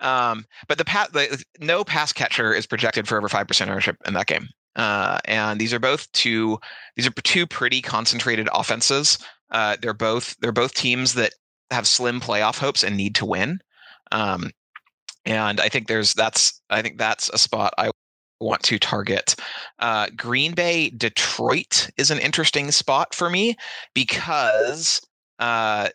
Um, 0.00 0.44
but 0.68 0.78
the, 0.78 0.84
pa- 0.84 1.08
the 1.12 1.42
no 1.60 1.84
pass 1.84 2.12
catcher 2.12 2.52
is 2.54 2.66
projected 2.66 3.06
for 3.06 3.18
over 3.18 3.28
five 3.28 3.46
percent 3.46 3.70
ownership 3.70 3.96
in 4.06 4.14
that 4.14 4.26
game. 4.26 4.48
Uh, 4.76 5.18
and 5.26 5.60
these 5.60 5.72
are 5.72 5.78
both 5.78 6.10
two. 6.12 6.58
These 6.96 7.06
are 7.06 7.12
two 7.22 7.46
pretty 7.46 7.80
concentrated 7.80 8.48
offenses. 8.52 9.18
Uh, 9.50 9.76
they're 9.80 9.94
both 9.94 10.36
they're 10.40 10.52
both 10.52 10.74
teams 10.74 11.14
that 11.14 11.34
have 11.70 11.86
slim 11.86 12.20
playoff 12.20 12.58
hopes 12.58 12.82
and 12.82 12.96
need 12.96 13.14
to 13.16 13.26
win. 13.26 13.60
Um, 14.12 14.50
and 15.24 15.60
I 15.60 15.68
think 15.68 15.86
there's 15.86 16.14
that's 16.14 16.60
I 16.70 16.82
think 16.82 16.98
that's 16.98 17.30
a 17.30 17.38
spot 17.38 17.72
I 17.78 17.90
want 18.40 18.62
to 18.64 18.78
target. 18.78 19.36
Uh, 19.78 20.08
Green 20.16 20.54
Bay, 20.54 20.90
Detroit 20.90 21.88
is 21.96 22.10
an 22.10 22.18
interesting 22.18 22.70
spot 22.70 23.14
for 23.14 23.30
me 23.30 23.56
because 23.94 25.00
uh, 25.38 25.88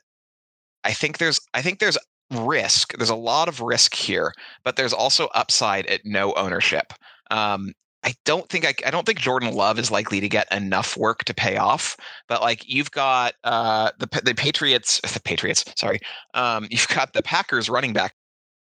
I 0.84 0.93
think 0.93 1.17
there's 1.17 1.39
I 1.53 1.61
think 1.61 1.80
there's 1.80 1.97
risk. 2.32 2.93
There's 2.97 3.09
a 3.09 3.15
lot 3.15 3.47
of 3.47 3.61
risk 3.61 3.95
here, 3.95 4.34
but 4.63 4.75
there's 4.75 4.93
also 4.93 5.27
upside 5.34 5.86
at 5.88 6.01
no 6.05 6.34
ownership. 6.34 6.93
Um, 7.32 7.73
I 8.03 8.13
don't 8.23 8.47
think 8.49 8.65
I, 8.65 8.73
I 8.86 8.91
don't 8.91 9.05
think 9.05 9.19
Jordan 9.19 9.53
Love 9.53 9.77
is 9.77 9.91
likely 9.91 10.21
to 10.21 10.30
get 10.30 10.51
enough 10.53 10.95
work 10.95 11.25
to 11.25 11.34
pay 11.34 11.57
off. 11.57 11.97
But 12.27 12.41
like 12.41 12.67
you've 12.67 12.91
got 12.91 13.34
uh, 13.43 13.91
the 13.99 14.07
the 14.23 14.36
Patriots, 14.36 15.01
the 15.13 15.19
Patriots, 15.19 15.65
sorry, 15.75 15.99
um, 16.34 16.67
you've 16.69 16.88
got 16.88 17.13
the 17.13 17.23
Packers 17.23 17.69
running 17.69 17.93
back 17.93 18.13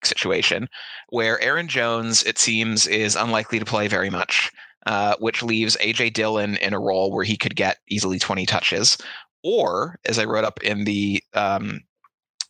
situation 0.03 0.67
where 1.09 1.39
Aaron 1.41 1.67
Jones, 1.67 2.23
it 2.23 2.37
seems, 2.37 2.87
is 2.87 3.15
unlikely 3.15 3.59
to 3.59 3.65
play 3.65 3.87
very 3.87 4.09
much, 4.09 4.51
uh, 4.85 5.15
which 5.19 5.43
leaves 5.43 5.77
AJ 5.77 6.13
Dillon 6.13 6.55
in 6.57 6.73
a 6.73 6.79
role 6.79 7.11
where 7.11 7.25
he 7.25 7.37
could 7.37 7.55
get 7.55 7.77
easily 7.89 8.19
20 8.19 8.45
touches. 8.45 8.97
Or, 9.43 9.97
as 10.05 10.19
I 10.19 10.25
wrote 10.25 10.43
up 10.43 10.61
in 10.63 10.83
the 10.83 11.23
um, 11.33 11.79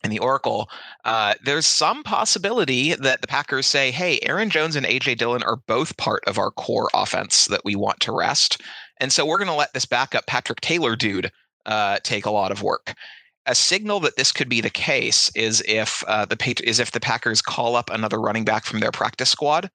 in 0.02 0.10
the 0.10 0.18
Oracle, 0.18 0.68
uh, 1.04 1.34
there's 1.44 1.66
some 1.66 2.02
possibility 2.02 2.94
that 2.94 3.20
the 3.20 3.26
Packers 3.26 3.66
say, 3.66 3.90
"Hey, 3.90 4.18
Aaron 4.22 4.50
Jones 4.50 4.76
and 4.76 4.86
AJ 4.86 5.16
Dillon 5.16 5.42
are 5.42 5.56
both 5.56 5.96
part 5.96 6.24
of 6.26 6.38
our 6.38 6.50
core 6.50 6.90
offense 6.94 7.46
that 7.46 7.64
we 7.64 7.74
want 7.74 8.00
to 8.00 8.12
rest, 8.12 8.60
and 8.98 9.12
so 9.12 9.26
we're 9.26 9.38
going 9.38 9.48
to 9.48 9.54
let 9.54 9.74
this 9.74 9.86
backup 9.86 10.26
Patrick 10.26 10.60
Taylor 10.60 10.96
dude 10.96 11.30
uh, 11.66 11.98
take 12.02 12.26
a 12.26 12.30
lot 12.30 12.52
of 12.52 12.62
work." 12.62 12.94
a 13.46 13.54
signal 13.54 14.00
that 14.00 14.16
this 14.16 14.32
could 14.32 14.48
be 14.48 14.60
the 14.60 14.70
case 14.70 15.30
is 15.34 15.62
if 15.66 16.04
uh, 16.06 16.24
the 16.24 16.62
is 16.62 16.78
if 16.78 16.92
the 16.92 17.00
Packers 17.00 17.42
call 17.42 17.74
up 17.74 17.90
another 17.90 18.20
running 18.20 18.44
back 18.44 18.64
from 18.64 18.80
their 18.80 18.92
practice 18.92 19.30
squad. 19.30 19.70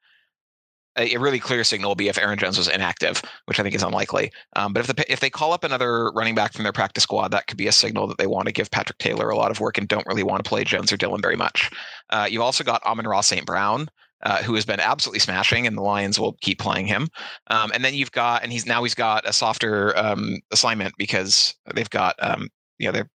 A, 0.97 1.17
really 1.17 1.39
clear 1.39 1.63
signal 1.63 1.89
will 1.89 1.95
be 1.95 2.07
if 2.07 2.17
Aaron 2.17 2.39
Jones 2.39 2.57
was 2.57 2.67
inactive, 2.67 3.21
which 3.45 3.59
I 3.59 3.63
think 3.63 3.75
is 3.75 3.83
unlikely. 3.83 4.31
Um, 4.55 4.73
but 4.73 4.81
if 4.81 4.95
the 4.95 5.11
if 5.11 5.19
they 5.19 5.29
call 5.29 5.53
up 5.53 5.63
another 5.63 6.11
running 6.11 6.35
back 6.35 6.53
from 6.53 6.63
their 6.63 6.73
practice 6.73 7.03
squad, 7.03 7.29
that 7.29 7.47
could 7.47 7.57
be 7.57 7.67
a 7.67 7.71
signal 7.71 8.07
that 8.07 8.17
they 8.17 8.27
want 8.27 8.47
to 8.47 8.53
give 8.53 8.71
Patrick 8.71 8.97
Taylor 8.97 9.29
a 9.29 9.35
lot 9.35 9.51
of 9.51 9.59
work 9.59 9.77
and 9.77 9.87
don't 9.87 10.07
really 10.07 10.23
want 10.23 10.43
to 10.43 10.49
play 10.49 10.63
Jones 10.63 10.91
or 10.91 10.97
Dillon 10.97 11.21
very 11.21 11.35
much. 11.35 11.69
Uh, 12.09 12.27
you've 12.29 12.41
also 12.41 12.63
got 12.63 12.83
Amon-Ra 12.83 13.21
St. 13.21 13.45
Brown, 13.45 13.87
uh, 14.23 14.41
who 14.43 14.55
has 14.55 14.65
been 14.65 14.79
absolutely 14.79 15.19
smashing, 15.19 15.67
and 15.67 15.77
the 15.77 15.81
Lions 15.81 16.19
will 16.19 16.37
keep 16.41 16.59
playing 16.59 16.87
him. 16.87 17.07
Um, 17.47 17.71
and 17.73 17.83
then 17.83 17.93
you've 17.93 18.11
got, 18.11 18.43
and 18.43 18.51
he's 18.51 18.65
now 18.65 18.83
he's 18.83 18.95
got 18.95 19.27
a 19.27 19.33
softer 19.33 19.97
um, 19.97 20.39
assignment 20.51 20.93
because 20.97 21.53
they've 21.73 21.89
got, 21.89 22.15
um, 22.21 22.49
you 22.79 22.87
know, 22.87 22.91
they're 22.91 23.09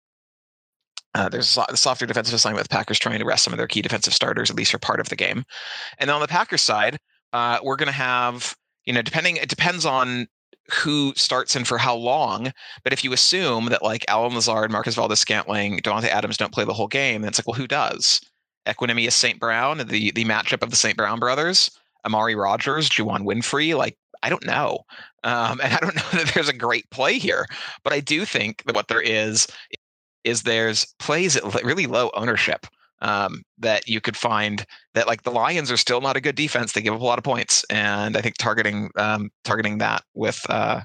uh, 1.14 1.28
there's 1.28 1.58
a 1.68 1.76
softer 1.76 2.06
defensive 2.06 2.34
assignment 2.34 2.62
with 2.62 2.70
Packers 2.70 2.98
trying 2.98 3.18
to 3.18 3.24
rest 3.24 3.42
some 3.42 3.52
of 3.52 3.58
their 3.58 3.66
key 3.66 3.82
defensive 3.82 4.14
starters, 4.14 4.48
at 4.48 4.56
least 4.56 4.70
for 4.70 4.78
part 4.78 5.00
of 5.00 5.08
the 5.08 5.16
game. 5.16 5.44
And 5.98 6.08
then 6.08 6.14
on 6.14 6.20
the 6.20 6.28
Packers 6.28 6.62
side, 6.62 6.98
uh, 7.32 7.58
we're 7.62 7.76
going 7.76 7.86
to 7.86 7.92
have, 7.92 8.56
you 8.84 8.92
know, 8.92 9.02
depending, 9.02 9.36
it 9.36 9.48
depends 9.48 9.84
on 9.84 10.28
who 10.72 11.12
starts 11.16 11.56
and 11.56 11.66
for 11.66 11.78
how 11.78 11.94
long. 11.94 12.52
But 12.84 12.92
if 12.92 13.04
you 13.04 13.12
assume 13.12 13.66
that 13.66 13.82
like 13.82 14.04
Allen 14.08 14.34
Lazard, 14.34 14.70
Marquez 14.70 14.94
Valdes-Scantling, 14.94 15.80
Davante 15.80 16.04
Adams 16.04 16.36
don't 16.36 16.52
play 16.52 16.64
the 16.64 16.72
whole 16.72 16.88
game, 16.88 17.22
then 17.22 17.28
it's 17.28 17.38
like, 17.38 17.46
well, 17.46 17.54
who 17.54 17.66
does? 17.66 18.20
Equanimeous 18.66 19.12
St. 19.12 19.40
Brown, 19.40 19.78
the 19.78 20.12
the 20.12 20.24
matchup 20.24 20.62
of 20.62 20.70
the 20.70 20.76
St. 20.76 20.96
Brown 20.96 21.18
brothers, 21.18 21.70
Amari 22.04 22.34
Rogers, 22.34 22.88
Juwann 22.88 23.24
Winfree, 23.24 23.76
like 23.76 23.96
I 24.22 24.28
don't 24.28 24.44
know. 24.44 24.80
Um, 25.24 25.60
and 25.62 25.72
I 25.72 25.78
don't 25.78 25.96
know 26.14 26.18
that 26.18 26.32
there's 26.34 26.48
a 26.48 26.54
great 26.54 26.88
play 26.90 27.18
here, 27.18 27.46
but 27.82 27.92
I 27.92 28.00
do 28.00 28.24
think 28.24 28.62
that 28.64 28.74
what 28.74 28.88
there 28.88 29.00
is 29.00 29.46
is 30.24 30.42
there's 30.42 30.86
plays 30.98 31.36
at 31.36 31.64
really 31.64 31.86
low 31.86 32.10
ownership 32.14 32.66
um, 33.00 33.42
that 33.58 33.88
you 33.88 34.00
could 34.00 34.16
find 34.16 34.64
that 34.94 35.06
like 35.06 35.22
the 35.22 35.30
Lions 35.30 35.70
are 35.70 35.76
still 35.76 36.00
not 36.00 36.16
a 36.16 36.20
good 36.20 36.34
defense. 36.34 36.72
They 36.72 36.82
give 36.82 36.94
up 36.94 37.00
a 37.00 37.04
lot 37.04 37.18
of 37.18 37.24
points, 37.24 37.64
and 37.70 38.16
I 38.16 38.20
think 38.20 38.36
targeting 38.38 38.90
um, 38.96 39.30
targeting 39.44 39.78
that 39.78 40.02
with 40.14 40.40
uh, 40.48 40.82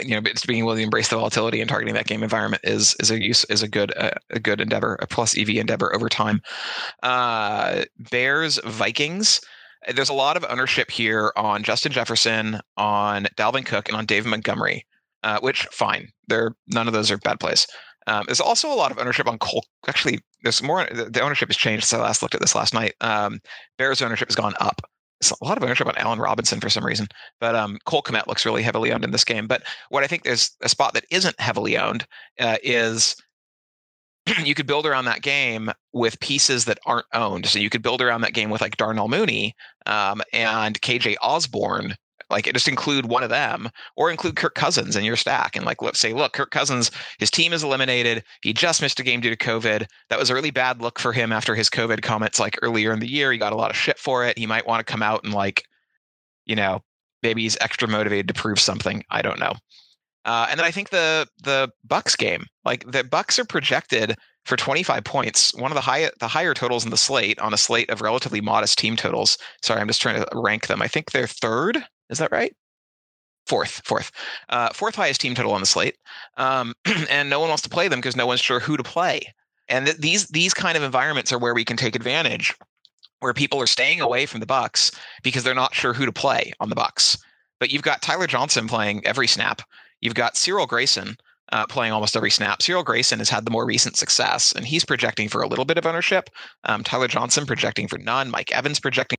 you 0.00 0.14
know 0.14 0.22
being 0.46 0.60
able 0.60 0.74
to 0.74 0.80
embrace 0.80 1.08
the 1.08 1.16
volatility 1.16 1.60
and 1.60 1.68
targeting 1.68 1.94
that 1.94 2.06
game 2.06 2.22
environment 2.22 2.62
is 2.64 2.94
is 3.00 3.10
a 3.10 3.22
use 3.22 3.44
is 3.46 3.62
a 3.62 3.68
good 3.68 3.92
uh, 3.96 4.10
a 4.30 4.40
good 4.40 4.60
endeavor, 4.60 4.96
a 5.00 5.06
plus 5.06 5.36
EV 5.36 5.50
endeavor 5.50 5.94
over 5.94 6.08
time. 6.08 6.40
Uh, 7.02 7.84
Bears 8.10 8.58
Vikings. 8.64 9.40
There's 9.96 10.10
a 10.10 10.14
lot 10.14 10.36
of 10.36 10.46
ownership 10.48 10.92
here 10.92 11.32
on 11.34 11.64
Justin 11.64 11.90
Jefferson, 11.90 12.60
on 12.76 13.26
Dalvin 13.36 13.66
Cook, 13.66 13.88
and 13.88 13.96
on 13.96 14.06
David 14.06 14.28
Montgomery. 14.28 14.86
Uh, 15.24 15.38
which 15.40 15.66
fine, 15.70 16.08
they're 16.26 16.52
none 16.66 16.88
of 16.88 16.92
those 16.92 17.10
are 17.10 17.18
bad 17.18 17.38
plays. 17.38 17.66
Um, 18.06 18.24
there's 18.26 18.40
also 18.40 18.72
a 18.72 18.74
lot 18.74 18.90
of 18.90 18.98
ownership 18.98 19.28
on 19.28 19.38
Cole. 19.38 19.64
Actually, 19.86 20.20
there's 20.42 20.62
more. 20.62 20.84
The 20.86 21.20
ownership 21.20 21.48
has 21.48 21.56
changed 21.56 21.84
since 21.84 21.98
I 21.98 22.02
last 22.02 22.22
looked 22.22 22.34
at 22.34 22.40
this 22.40 22.54
last 22.54 22.74
night. 22.74 22.94
Um, 23.00 23.40
Bears 23.78 24.02
ownership 24.02 24.28
has 24.28 24.36
gone 24.36 24.54
up. 24.60 24.82
There's 25.20 25.32
a 25.40 25.44
lot 25.44 25.56
of 25.56 25.62
ownership 25.62 25.86
on 25.86 25.96
Allen 25.96 26.18
Robinson 26.18 26.60
for 26.60 26.68
some 26.68 26.84
reason, 26.84 27.06
but 27.40 27.54
um, 27.54 27.78
Cole 27.86 28.02
Kmet 28.02 28.26
looks 28.26 28.44
really 28.44 28.62
heavily 28.62 28.92
owned 28.92 29.04
in 29.04 29.12
this 29.12 29.24
game. 29.24 29.46
But 29.46 29.62
what 29.88 30.02
I 30.02 30.08
think 30.08 30.24
there's 30.24 30.50
a 30.62 30.68
spot 30.68 30.94
that 30.94 31.04
isn't 31.10 31.38
heavily 31.40 31.78
owned 31.78 32.06
uh, 32.40 32.56
is 32.64 33.14
you 34.44 34.54
could 34.54 34.66
build 34.66 34.86
around 34.86 35.04
that 35.06 35.22
game 35.22 35.70
with 35.92 36.18
pieces 36.20 36.64
that 36.64 36.78
aren't 36.86 37.06
owned. 37.12 37.46
So 37.46 37.58
you 37.58 37.70
could 37.70 37.82
build 37.82 38.02
around 38.02 38.22
that 38.22 38.34
game 38.34 38.50
with 38.50 38.60
like 38.60 38.76
Darnell 38.76 39.08
Mooney 39.08 39.54
um, 39.86 40.22
and 40.32 40.80
KJ 40.80 41.16
Osborn, 41.22 41.96
like 42.32 42.52
just 42.52 42.66
include 42.66 43.06
one 43.06 43.22
of 43.22 43.30
them 43.30 43.70
or 43.96 44.10
include 44.10 44.36
Kirk 44.36 44.54
Cousins 44.54 44.96
in 44.96 45.04
your 45.04 45.16
stack 45.16 45.54
and 45.54 45.64
like 45.64 45.82
let's 45.82 46.00
say, 46.00 46.12
look, 46.12 46.32
Kirk 46.32 46.50
Cousins, 46.50 46.90
his 47.18 47.30
team 47.30 47.52
is 47.52 47.62
eliminated. 47.62 48.24
He 48.42 48.52
just 48.52 48.82
missed 48.82 48.98
a 48.98 49.04
game 49.04 49.20
due 49.20 49.30
to 49.30 49.36
COVID. 49.36 49.86
That 50.08 50.18
was 50.18 50.30
a 50.30 50.34
really 50.34 50.50
bad 50.50 50.82
look 50.82 50.98
for 50.98 51.12
him 51.12 51.32
after 51.32 51.54
his 51.54 51.70
COVID 51.70 52.02
comments 52.02 52.40
like 52.40 52.58
earlier 52.62 52.92
in 52.92 52.98
the 52.98 53.10
year. 53.10 53.30
He 53.30 53.38
got 53.38 53.52
a 53.52 53.56
lot 53.56 53.70
of 53.70 53.76
shit 53.76 53.98
for 53.98 54.26
it. 54.26 54.36
He 54.36 54.46
might 54.46 54.66
want 54.66 54.84
to 54.84 54.90
come 54.90 55.02
out 55.02 55.22
and 55.22 55.32
like, 55.32 55.64
you 56.46 56.56
know, 56.56 56.82
maybe 57.22 57.42
he's 57.42 57.58
extra 57.60 57.86
motivated 57.86 58.28
to 58.28 58.34
prove 58.34 58.58
something. 58.58 59.04
I 59.10 59.22
don't 59.22 59.38
know. 59.38 59.54
Uh, 60.24 60.46
and 60.50 60.58
then 60.58 60.64
I 60.64 60.70
think 60.70 60.90
the 60.90 61.26
the 61.42 61.70
Bucs 61.86 62.16
game, 62.16 62.46
like 62.64 62.90
the 62.90 63.02
Bucs 63.02 63.38
are 63.38 63.44
projected 63.44 64.16
for 64.44 64.56
25 64.56 65.04
points, 65.04 65.54
one 65.54 65.70
of 65.70 65.74
the 65.74 65.80
high 65.80 66.10
the 66.20 66.28
higher 66.28 66.54
totals 66.54 66.84
in 66.84 66.90
the 66.90 66.96
slate 66.96 67.38
on 67.40 67.54
a 67.54 67.58
slate 67.58 67.90
of 67.90 68.00
relatively 68.00 68.40
modest 68.40 68.78
team 68.78 68.96
totals. 68.96 69.36
Sorry, 69.62 69.80
I'm 69.80 69.88
just 69.88 70.02
trying 70.02 70.22
to 70.22 70.28
rank 70.32 70.66
them. 70.66 70.82
I 70.82 70.88
think 70.88 71.10
they're 71.10 71.26
third 71.26 71.84
is 72.12 72.18
that 72.18 72.30
right? 72.30 72.54
Fourth, 73.46 73.82
fourth, 73.84 74.12
uh, 74.50 74.68
fourth 74.72 74.94
highest 74.94 75.20
team 75.20 75.34
total 75.34 75.52
on 75.52 75.60
the 75.60 75.66
slate, 75.66 75.96
um, 76.36 76.74
and 77.10 77.28
no 77.28 77.40
one 77.40 77.48
wants 77.48 77.62
to 77.64 77.68
play 77.68 77.88
them 77.88 77.98
because 77.98 78.14
no 78.14 78.26
one's 78.26 78.40
sure 78.40 78.60
who 78.60 78.76
to 78.76 78.84
play. 78.84 79.22
And 79.68 79.86
th- 79.86 79.98
these 79.98 80.28
these 80.28 80.54
kind 80.54 80.76
of 80.76 80.84
environments 80.84 81.32
are 81.32 81.38
where 81.38 81.54
we 81.54 81.64
can 81.64 81.76
take 81.76 81.96
advantage, 81.96 82.54
where 83.18 83.34
people 83.34 83.60
are 83.60 83.66
staying 83.66 84.00
away 84.00 84.26
from 84.26 84.40
the 84.40 84.46
Bucs 84.46 84.94
because 85.24 85.42
they're 85.42 85.54
not 85.54 85.74
sure 85.74 85.92
who 85.92 86.06
to 86.06 86.12
play 86.12 86.52
on 86.60 86.68
the 86.68 86.76
Bucs. 86.76 87.18
But 87.58 87.72
you've 87.72 87.82
got 87.82 88.02
Tyler 88.02 88.26
Johnson 88.26 88.68
playing 88.68 89.04
every 89.04 89.26
snap. 89.26 89.62
You've 90.00 90.14
got 90.14 90.36
Cyril 90.36 90.66
Grayson 90.66 91.16
uh, 91.52 91.66
playing 91.66 91.92
almost 91.92 92.16
every 92.16 92.30
snap. 92.30 92.62
Cyril 92.62 92.82
Grayson 92.82 93.18
has 93.18 93.28
had 93.28 93.44
the 93.44 93.50
more 93.50 93.66
recent 93.66 93.96
success, 93.96 94.52
and 94.52 94.66
he's 94.66 94.84
projecting 94.84 95.28
for 95.28 95.42
a 95.42 95.46
little 95.46 95.64
bit 95.64 95.78
of 95.78 95.86
ownership. 95.86 96.28
Um, 96.64 96.82
Tyler 96.82 97.08
Johnson 97.08 97.46
projecting 97.46 97.88
for 97.88 97.98
none. 97.98 98.30
Mike 98.30 98.52
Evans 98.52 98.80
projecting 98.80 99.18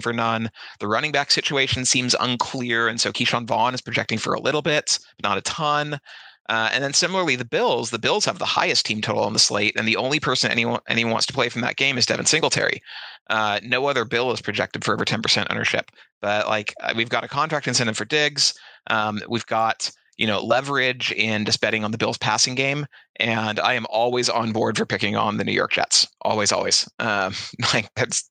for 0.00 0.12
none. 0.12 0.50
The 0.78 0.86
running 0.86 1.10
back 1.10 1.30
situation 1.30 1.84
seems 1.84 2.14
unclear, 2.20 2.86
and 2.86 3.00
so 3.00 3.10
Ke'Shawn 3.10 3.46
Vaughn 3.46 3.74
is 3.74 3.80
projecting 3.80 4.18
for 4.18 4.34
a 4.34 4.40
little 4.40 4.62
bit, 4.62 4.98
but 5.18 5.28
not 5.28 5.38
a 5.38 5.42
ton. 5.42 5.98
Uh, 6.48 6.68
and 6.72 6.82
then 6.82 6.92
similarly, 6.92 7.36
the 7.36 7.44
Bills, 7.44 7.90
the 7.90 7.98
Bills 7.98 8.24
have 8.24 8.38
the 8.38 8.44
highest 8.44 8.84
team 8.84 9.00
total 9.00 9.22
on 9.22 9.32
the 9.32 9.38
slate, 9.38 9.74
and 9.76 9.86
the 9.86 9.96
only 9.96 10.18
person 10.18 10.50
anyone 10.50 10.80
anyone 10.88 11.12
wants 11.12 11.26
to 11.26 11.32
play 11.32 11.48
from 11.48 11.62
that 11.62 11.76
game 11.76 11.96
is 11.96 12.06
Devin 12.06 12.26
Singletary. 12.26 12.82
Uh, 13.28 13.60
no 13.62 13.86
other 13.86 14.04
Bill 14.04 14.32
is 14.32 14.40
projected 14.42 14.84
for 14.84 14.92
over 14.92 15.04
10% 15.04 15.46
ownership. 15.50 15.92
But 16.20 16.48
like 16.48 16.74
uh, 16.82 16.92
we've 16.96 17.08
got 17.08 17.22
a 17.22 17.28
contract 17.28 17.68
incentive 17.68 17.96
for 17.96 18.04
Diggs. 18.04 18.52
Um, 18.88 19.20
we've 19.28 19.46
got 19.46 19.90
you 20.20 20.26
know, 20.26 20.44
leverage 20.44 21.12
in 21.12 21.46
just 21.46 21.62
betting 21.62 21.82
on 21.82 21.92
the 21.92 21.98
Bills 21.98 22.18
passing 22.18 22.54
game. 22.54 22.84
And 23.16 23.58
I 23.58 23.72
am 23.72 23.86
always 23.88 24.28
on 24.28 24.52
board 24.52 24.76
for 24.76 24.84
picking 24.84 25.16
on 25.16 25.38
the 25.38 25.44
New 25.44 25.52
York 25.52 25.72
Jets. 25.72 26.06
Always, 26.20 26.52
always. 26.52 26.86
Um, 26.98 27.32
like 27.72 27.88
that's, 27.96 28.30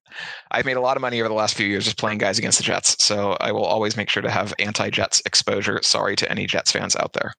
I've 0.52 0.66
made 0.66 0.78
a 0.78 0.82
lot 0.82 0.98
of 0.98 1.02
money 1.02 1.20
over 1.20 1.28
the 1.28 1.34
last 1.34 1.58
few 1.58 1.66
years 1.66 1.86
just 1.86 1.98
playing 1.98 2.20
guys 2.20 2.38
against 2.38 2.60
the 2.60 2.64
Jets. 2.64 3.04
So 3.04 3.36
I 3.42 3.52
will 3.52 3.66
always 3.66 3.98
make 3.98 4.08
sure 4.08 4.22
to 4.22 4.30
have 4.30 4.54
anti-Jets 4.60 5.24
exposure. 5.26 5.80
Sorry 5.82 6.16
to 6.18 6.32
any 6.32 6.46
Jets 6.46 6.72
fans 6.72 6.96
out 6.96 7.14
there. 7.14 7.34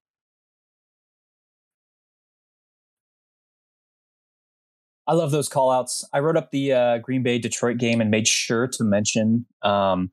I 5.06 5.12
love 5.12 5.30
those 5.30 5.48
call 5.48 5.70
outs. 5.70 6.04
I 6.12 6.18
wrote 6.18 6.36
up 6.36 6.50
the 6.50 6.72
uh, 6.72 6.98
Green 6.98 7.22
Bay 7.22 7.38
Detroit 7.38 7.78
game 7.78 8.00
and 8.00 8.10
made 8.10 8.26
sure 8.26 8.66
to 8.66 8.82
mention, 8.82 9.46
um, 9.62 10.10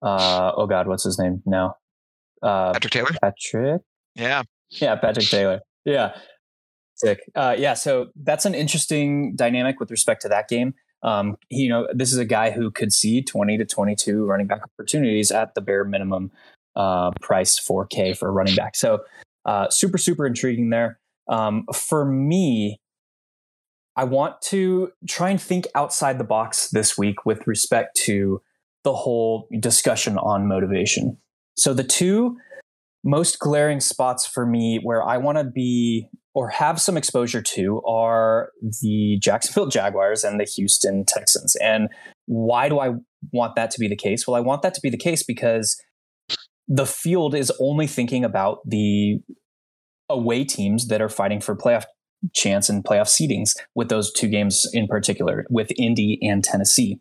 uh, 0.00 0.52
oh 0.56 0.68
God, 0.68 0.86
what's 0.86 1.02
his 1.02 1.18
name 1.18 1.42
now? 1.44 1.74
Uh, 2.42 2.72
Patrick 2.72 2.92
Taylor. 2.92 3.10
Patrick. 3.22 3.82
Yeah. 4.14 4.42
Yeah, 4.70 4.96
Patrick 4.96 5.26
Taylor. 5.26 5.60
Yeah. 5.84 6.16
Sick. 6.94 7.20
Uh, 7.34 7.54
yeah. 7.58 7.74
So 7.74 8.08
that's 8.16 8.44
an 8.44 8.54
interesting 8.54 9.34
dynamic 9.34 9.80
with 9.80 9.90
respect 9.90 10.22
to 10.22 10.28
that 10.28 10.48
game. 10.48 10.74
Um, 11.02 11.36
he, 11.48 11.62
you 11.62 11.68
know, 11.68 11.88
this 11.94 12.12
is 12.12 12.18
a 12.18 12.24
guy 12.24 12.50
who 12.50 12.70
could 12.70 12.92
see 12.92 13.22
20 13.22 13.56
to 13.58 13.64
22 13.64 14.24
running 14.26 14.46
back 14.46 14.62
opportunities 14.62 15.30
at 15.30 15.54
the 15.54 15.60
bare 15.60 15.84
minimum 15.84 16.30
uh, 16.76 17.10
price 17.20 17.58
4K 17.58 18.16
for 18.16 18.28
a 18.28 18.32
running 18.32 18.54
back. 18.54 18.76
So 18.76 19.00
uh, 19.46 19.70
super, 19.70 19.98
super 19.98 20.26
intriguing 20.26 20.70
there. 20.70 20.98
Um, 21.28 21.64
for 21.72 22.04
me, 22.04 22.80
I 23.96 24.04
want 24.04 24.40
to 24.42 24.92
try 25.08 25.30
and 25.30 25.40
think 25.40 25.66
outside 25.74 26.18
the 26.18 26.24
box 26.24 26.70
this 26.70 26.98
week 26.98 27.24
with 27.24 27.46
respect 27.46 27.96
to 28.04 28.42
the 28.84 28.94
whole 28.94 29.48
discussion 29.58 30.16
on 30.18 30.46
motivation. 30.46 31.18
So 31.60 31.74
the 31.74 31.84
two 31.84 32.38
most 33.04 33.38
glaring 33.38 33.80
spots 33.80 34.26
for 34.26 34.46
me 34.46 34.80
where 34.82 35.02
I 35.02 35.18
want 35.18 35.36
to 35.36 35.44
be 35.44 36.08
or 36.34 36.48
have 36.48 36.80
some 36.80 36.96
exposure 36.96 37.42
to 37.42 37.82
are 37.86 38.50
the 38.80 39.18
Jacksonville 39.20 39.66
Jaguars 39.70 40.24
and 40.24 40.40
the 40.40 40.44
Houston 40.44 41.04
Texans. 41.06 41.56
And 41.56 41.88
why 42.26 42.70
do 42.70 42.78
I 42.78 42.92
want 43.32 43.56
that 43.56 43.70
to 43.72 43.78
be 43.78 43.88
the 43.88 43.96
case? 43.96 44.26
Well, 44.26 44.36
I 44.36 44.40
want 44.40 44.62
that 44.62 44.72
to 44.74 44.80
be 44.80 44.88
the 44.88 44.96
case 44.96 45.22
because 45.22 45.78
the 46.66 46.86
field 46.86 47.34
is 47.34 47.52
only 47.60 47.86
thinking 47.86 48.24
about 48.24 48.60
the 48.64 49.18
away 50.08 50.44
teams 50.44 50.88
that 50.88 51.02
are 51.02 51.10
fighting 51.10 51.42
for 51.42 51.54
playoff 51.54 51.84
chance 52.34 52.70
and 52.70 52.84
playoff 52.84 53.08
seedings 53.08 53.50
with 53.74 53.90
those 53.90 54.10
two 54.12 54.28
games 54.28 54.66
in 54.72 54.86
particular, 54.86 55.44
with 55.50 55.72
Indy 55.76 56.18
and 56.22 56.42
Tennessee. 56.42 56.98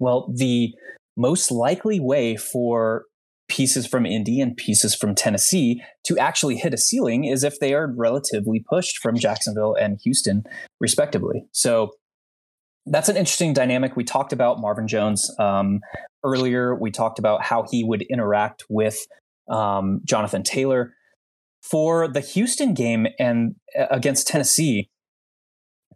Well, 0.00 0.32
the 0.34 0.74
most 1.16 1.52
likely 1.52 2.00
way 2.00 2.36
for 2.36 3.04
pieces 3.52 3.86
from 3.86 4.06
Indy 4.06 4.40
and 4.40 4.56
pieces 4.56 4.94
from 4.94 5.14
Tennessee 5.14 5.82
to 6.04 6.16
actually 6.18 6.56
hit 6.56 6.72
a 6.72 6.78
ceiling 6.78 7.24
is 7.24 7.44
if 7.44 7.60
they 7.60 7.74
are 7.74 7.92
relatively 7.94 8.64
pushed 8.66 8.98
from 8.98 9.18
Jacksonville 9.18 9.74
and 9.74 9.98
Houston, 10.04 10.42
respectively. 10.80 11.44
So 11.52 11.90
that's 12.86 13.10
an 13.10 13.16
interesting 13.16 13.52
dynamic. 13.52 13.94
We 13.94 14.04
talked 14.04 14.32
about 14.32 14.58
Marvin 14.58 14.88
Jones 14.88 15.30
um, 15.38 15.80
earlier. 16.24 16.74
We 16.74 16.90
talked 16.90 17.18
about 17.18 17.42
how 17.42 17.66
he 17.70 17.84
would 17.84 18.02
interact 18.02 18.64
with 18.70 18.98
um, 19.48 20.00
Jonathan 20.04 20.42
Taylor. 20.42 20.94
For 21.62 22.08
the 22.08 22.20
Houston 22.20 22.74
game 22.74 23.06
and 23.18 23.54
uh, 23.78 23.86
against 23.90 24.26
Tennessee, 24.26 24.88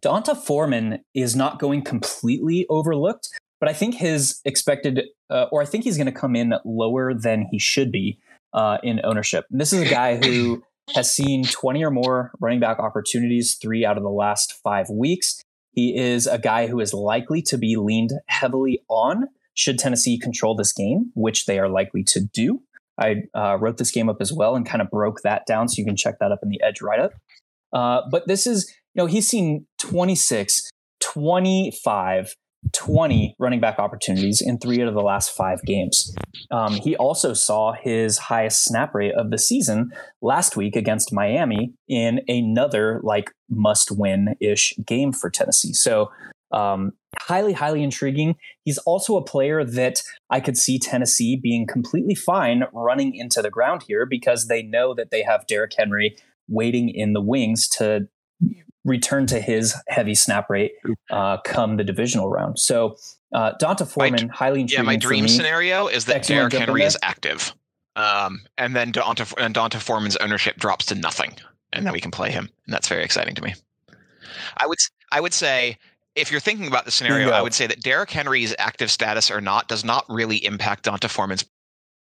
D'Onta 0.01 0.35
Foreman 0.35 0.99
is 1.13 1.35
not 1.35 1.59
going 1.59 1.81
completely 1.81 2.65
overlooked, 2.69 3.27
but 3.59 3.67
I 3.67 3.73
think 3.73 3.95
his 3.95 4.39
expected, 4.45 5.01
uh, 5.29 5.45
or 5.51 5.61
I 5.61 5.65
think 5.65 5.83
he's 5.83 5.97
going 5.97 6.07
to 6.07 6.11
come 6.11 6.35
in 6.35 6.53
lower 6.65 7.13
than 7.13 7.47
he 7.51 7.59
should 7.59 7.91
be 7.91 8.19
uh, 8.53 8.77
in 8.83 9.01
ownership. 9.03 9.45
And 9.51 9.59
this 9.59 9.73
is 9.73 9.81
a 9.81 9.89
guy 9.89 10.17
who 10.17 10.63
has 10.95 11.11
seen 11.11 11.43
20 11.43 11.83
or 11.83 11.91
more 11.91 12.31
running 12.39 12.59
back 12.59 12.79
opportunities 12.79 13.57
three 13.61 13.85
out 13.85 13.97
of 13.97 14.03
the 14.03 14.09
last 14.09 14.53
five 14.63 14.89
weeks. 14.89 15.41
He 15.73 15.95
is 15.95 16.27
a 16.27 16.39
guy 16.39 16.67
who 16.67 16.79
is 16.79 16.93
likely 16.93 17.41
to 17.43 17.57
be 17.57 17.75
leaned 17.75 18.11
heavily 18.27 18.81
on 18.89 19.27
should 19.53 19.77
Tennessee 19.79 20.17
control 20.17 20.55
this 20.55 20.71
game, 20.71 21.11
which 21.15 21.45
they 21.45 21.59
are 21.59 21.67
likely 21.67 22.03
to 22.03 22.21
do. 22.21 22.61
I 22.99 23.23
uh, 23.35 23.57
wrote 23.59 23.77
this 23.77 23.91
game 23.91 24.09
up 24.09 24.17
as 24.19 24.33
well 24.33 24.55
and 24.55 24.65
kind 24.65 24.81
of 24.81 24.89
broke 24.89 25.21
that 25.21 25.45
down, 25.45 25.67
so 25.67 25.79
you 25.79 25.85
can 25.85 25.95
check 25.95 26.19
that 26.19 26.31
up 26.31 26.39
in 26.41 26.49
the 26.49 26.61
Edge 26.63 26.81
write 26.81 26.99
up. 26.99 27.11
Uh, 27.73 28.01
but 28.09 28.27
this 28.27 28.47
is, 28.47 28.73
you 28.93 29.01
know, 29.01 29.05
he's 29.05 29.27
seen 29.27 29.65
26, 29.79 30.69
25, 30.99 32.35
20 32.73 33.35
running 33.39 33.59
back 33.59 33.79
opportunities 33.79 34.41
in 34.41 34.57
three 34.57 34.81
out 34.81 34.87
of 34.87 34.93
the 34.93 35.01
last 35.01 35.31
five 35.31 35.61
games. 35.65 36.13
Um, 36.51 36.73
he 36.73 36.95
also 36.95 37.33
saw 37.33 37.73
his 37.73 38.17
highest 38.17 38.63
snap 38.63 38.93
rate 38.93 39.13
of 39.15 39.31
the 39.31 39.37
season 39.37 39.91
last 40.21 40.57
week 40.57 40.75
against 40.75 41.13
Miami 41.13 41.73
in 41.87 42.21
another 42.27 42.99
like 43.03 43.31
must 43.49 43.91
win 43.91 44.35
ish 44.41 44.73
game 44.85 45.13
for 45.13 45.29
Tennessee. 45.29 45.73
So 45.73 46.09
um, 46.51 46.93
highly, 47.19 47.53
highly 47.53 47.83
intriguing. 47.83 48.35
He's 48.63 48.77
also 48.79 49.17
a 49.17 49.23
player 49.23 49.63
that 49.63 50.01
I 50.29 50.39
could 50.39 50.57
see 50.57 50.79
Tennessee 50.79 51.39
being 51.41 51.67
completely 51.67 52.15
fine 52.15 52.63
running 52.73 53.15
into 53.15 53.41
the 53.41 53.49
ground 53.49 53.83
here 53.87 54.05
because 54.05 54.47
they 54.47 54.63
know 54.63 54.93
that 54.93 55.11
they 55.11 55.23
have 55.23 55.47
Derrick 55.47 55.73
Henry 55.77 56.15
waiting 56.47 56.89
in 56.89 57.13
the 57.13 57.21
wings 57.21 57.67
to 57.67 58.07
return 58.87 59.27
to 59.27 59.39
his 59.39 59.75
heavy 59.87 60.15
snap 60.15 60.49
rate 60.49 60.73
uh, 61.11 61.37
come 61.45 61.77
the 61.77 61.83
divisional 61.83 62.29
round. 62.29 62.57
So 62.57 62.95
uh, 63.33 63.51
D'Onta 63.59 63.85
Foreman, 63.85 64.27
my, 64.27 64.33
highly 64.33 64.61
intriguing. 64.61 64.85
Yeah, 64.85 64.91
my 64.91 64.95
dream 64.95 65.27
scenario 65.27 65.87
is 65.87 66.05
that 66.05 66.23
Derrick 66.23 66.53
Henry 66.53 66.83
is 66.83 66.97
active, 67.03 67.53
um, 67.95 68.41
and 68.57 68.75
then 68.75 68.91
D'Onta, 68.91 69.31
and 69.37 69.53
D'Onta 69.53 69.79
Foreman's 69.79 70.15
ownership 70.17 70.57
drops 70.57 70.85
to 70.87 70.95
nothing, 70.95 71.33
and 71.73 71.85
then 71.85 71.93
we 71.93 71.99
can 71.99 72.11
play 72.11 72.31
him, 72.31 72.49
and 72.65 72.73
that's 72.73 72.87
very 72.87 73.03
exciting 73.03 73.35
to 73.35 73.43
me. 73.43 73.53
I 74.57 74.65
would 74.65 74.79
I 75.11 75.19
would 75.19 75.33
say 75.33 75.77
if 76.15 76.31
you're 76.31 76.39
thinking 76.39 76.67
about 76.67 76.85
the 76.85 76.91
scenario, 76.91 77.29
I 77.29 77.41
would 77.41 77.53
say 77.53 77.67
that 77.67 77.81
Derrick 77.81 78.09
Henry's 78.09 78.55
active 78.57 78.89
status 78.89 79.29
or 79.29 79.41
not 79.41 79.67
does 79.67 79.83
not 79.83 80.05
really 80.09 80.37
impact 80.37 80.85
D'Onta 80.85 81.09
Foreman's 81.09 81.45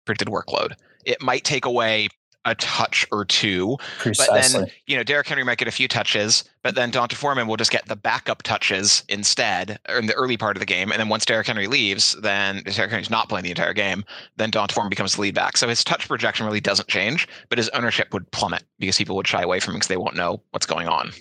predicted 0.05 0.28
workload. 0.28 0.74
It 1.05 1.22
might 1.22 1.45
take 1.45 1.64
away 1.64 2.09
a 2.45 2.55
touch 2.57 3.07
or 3.12 3.24
two, 3.24 3.76
Precisely. 3.99 4.26
but 4.34 4.62
then 4.62 4.70
you 4.86 4.97
know 4.97 5.03
Derrick 5.03 5.26
Henry 5.26 5.45
might 5.45 5.59
get 5.59 5.68
a 5.68 5.72
few 5.72 5.88
touches, 5.88 6.45
but 6.62 6.74
then 6.74 6.90
D'Onta 6.90 7.14
Foreman 7.14 7.47
will 7.47 7.57
just 7.57 7.70
get 7.70 7.86
the 7.86 7.97
backup 7.97 8.43
touches 8.43 9.05
instead, 9.09 9.78
or 9.88 9.99
in 9.99 10.07
the 10.07 10.14
early 10.14 10.36
part 10.36 10.57
of 10.57 10.61
the 10.61 10.66
game. 10.66 10.90
And 10.90 11.01
then 11.01 11.09
once 11.09 11.24
Derrick 11.24 11.47
Henry 11.47 11.66
leaves, 11.66 12.14
then 12.20 12.62
Derrick 12.64 12.90
Henry's 12.90 13.11
not 13.11 13.28
playing 13.28 13.45
the 13.45 13.51
entire 13.51 13.74
game. 13.74 14.05
Then 14.36 14.51
D'Onta 14.51 14.72
Foreman 14.72 14.90
becomes 14.90 15.14
the 15.14 15.20
lead 15.22 15.34
back. 15.34 15.57
So 15.57 15.68
his 15.68 15.84
touch 15.84 16.09
projection 16.09 16.47
really 16.47 16.61
doesn't 16.61 16.88
change, 16.88 17.28
but 17.49 17.59
his 17.59 17.68
ownership 17.70 18.12
would 18.12 18.30
plummet 18.32 18.64
because 18.78 18.97
people 18.97 19.16
would 19.16 19.28
shy 19.28 19.43
away 19.43 19.61
from 19.61 19.74
him 19.74 19.78
because 19.78 19.88
they 19.88 19.97
won't 19.97 20.16
know 20.16 20.43
what's 20.51 20.66
going 20.66 20.88
on. 20.88 21.12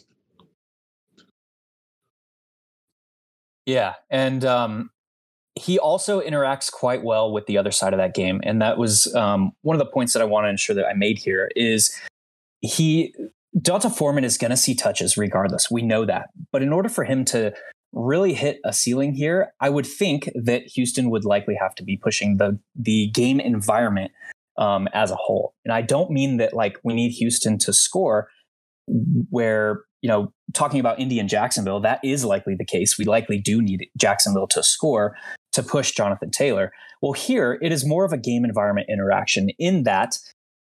Yeah, 3.66 3.94
and 4.10 4.44
um, 4.44 4.90
he 5.62 5.78
also 5.78 6.22
interacts 6.22 6.72
quite 6.72 7.04
well 7.04 7.32
with 7.32 7.46
the 7.46 7.58
other 7.58 7.72
side 7.72 7.94
of 7.94 8.00
that 8.00 8.16
game, 8.16 8.42
and 8.44 8.62
that 8.62 8.78
was 8.78 9.14
um, 9.16 9.52
one 9.62 9.76
of 9.76 9.80
the 9.80 9.92
points 9.92 10.14
that 10.14 10.22
I 10.22 10.26
want 10.26 10.46
to 10.46 10.50
ensure 10.50 10.76
that 10.76 10.88
I 10.88 10.94
made 10.94 11.20
here. 11.20 11.52
Is 11.56 11.96
he 12.62 13.14
D'Onta 13.60 13.92
Foreman 13.92 14.24
is 14.24 14.38
going 14.38 14.52
to 14.52 14.58
see 14.58 14.74
touches 14.74 15.18
regardless. 15.18 15.70
We 15.70 15.84
know 15.84 16.06
that, 16.06 16.30
but 16.52 16.64
in 16.64 16.74
order 16.74 16.90
for 16.90 17.04
him 17.04 17.26
to 17.26 17.54
really 17.94 18.34
hit 18.34 18.60
a 18.66 18.74
ceiling 18.74 19.14
here, 19.14 19.54
I 19.60 19.70
would 19.70 19.86
think 19.86 20.30
that 20.34 20.64
Houston 20.64 21.10
would 21.10 21.26
likely 21.26 21.56
have 21.60 21.76
to 21.76 21.84
be 21.84 21.98
pushing 21.98 22.38
the 22.38 22.58
the 22.76 23.12
game 23.12 23.40
environment 23.40 24.12
um, 24.58 24.88
as 24.94 25.12
a 25.12 25.16
whole. 25.16 25.54
And 25.64 25.74
I 25.74 25.82
don't 25.82 26.10
mean 26.10 26.38
that 26.38 26.54
like 26.54 26.80
we 26.84 26.96
need 26.96 27.12
Houston 27.12 27.60
to 27.60 27.74
score 27.74 28.30
where 29.30 29.84
you 30.02 30.08
know, 30.08 30.34
talking 30.54 30.80
about 30.80 31.00
Indy 31.00 31.20
and 31.20 31.30
Jacksonville, 31.30 31.80
that 31.82 32.00
is 32.04 32.26
likely 32.26 32.56
the 32.56 32.66
case. 32.66 32.98
We 32.98 33.06
likely 33.06 33.40
do 33.40 33.62
need 33.62 33.88
Jacksonville 33.96 34.48
to 34.48 34.64
score 34.64 35.16
to 35.54 35.64
push 35.64 35.92
Jonathan 35.92 36.32
Taylor. 36.32 36.72
Well, 37.02 37.14
here 37.14 37.58
it 37.62 37.72
is 37.72 37.86
more 37.86 38.06
of 38.06 38.14
a 38.14 38.18
game 38.18 38.46
environment 38.46 38.88
interaction 38.90 39.50
in 39.58 39.84
that 39.84 40.18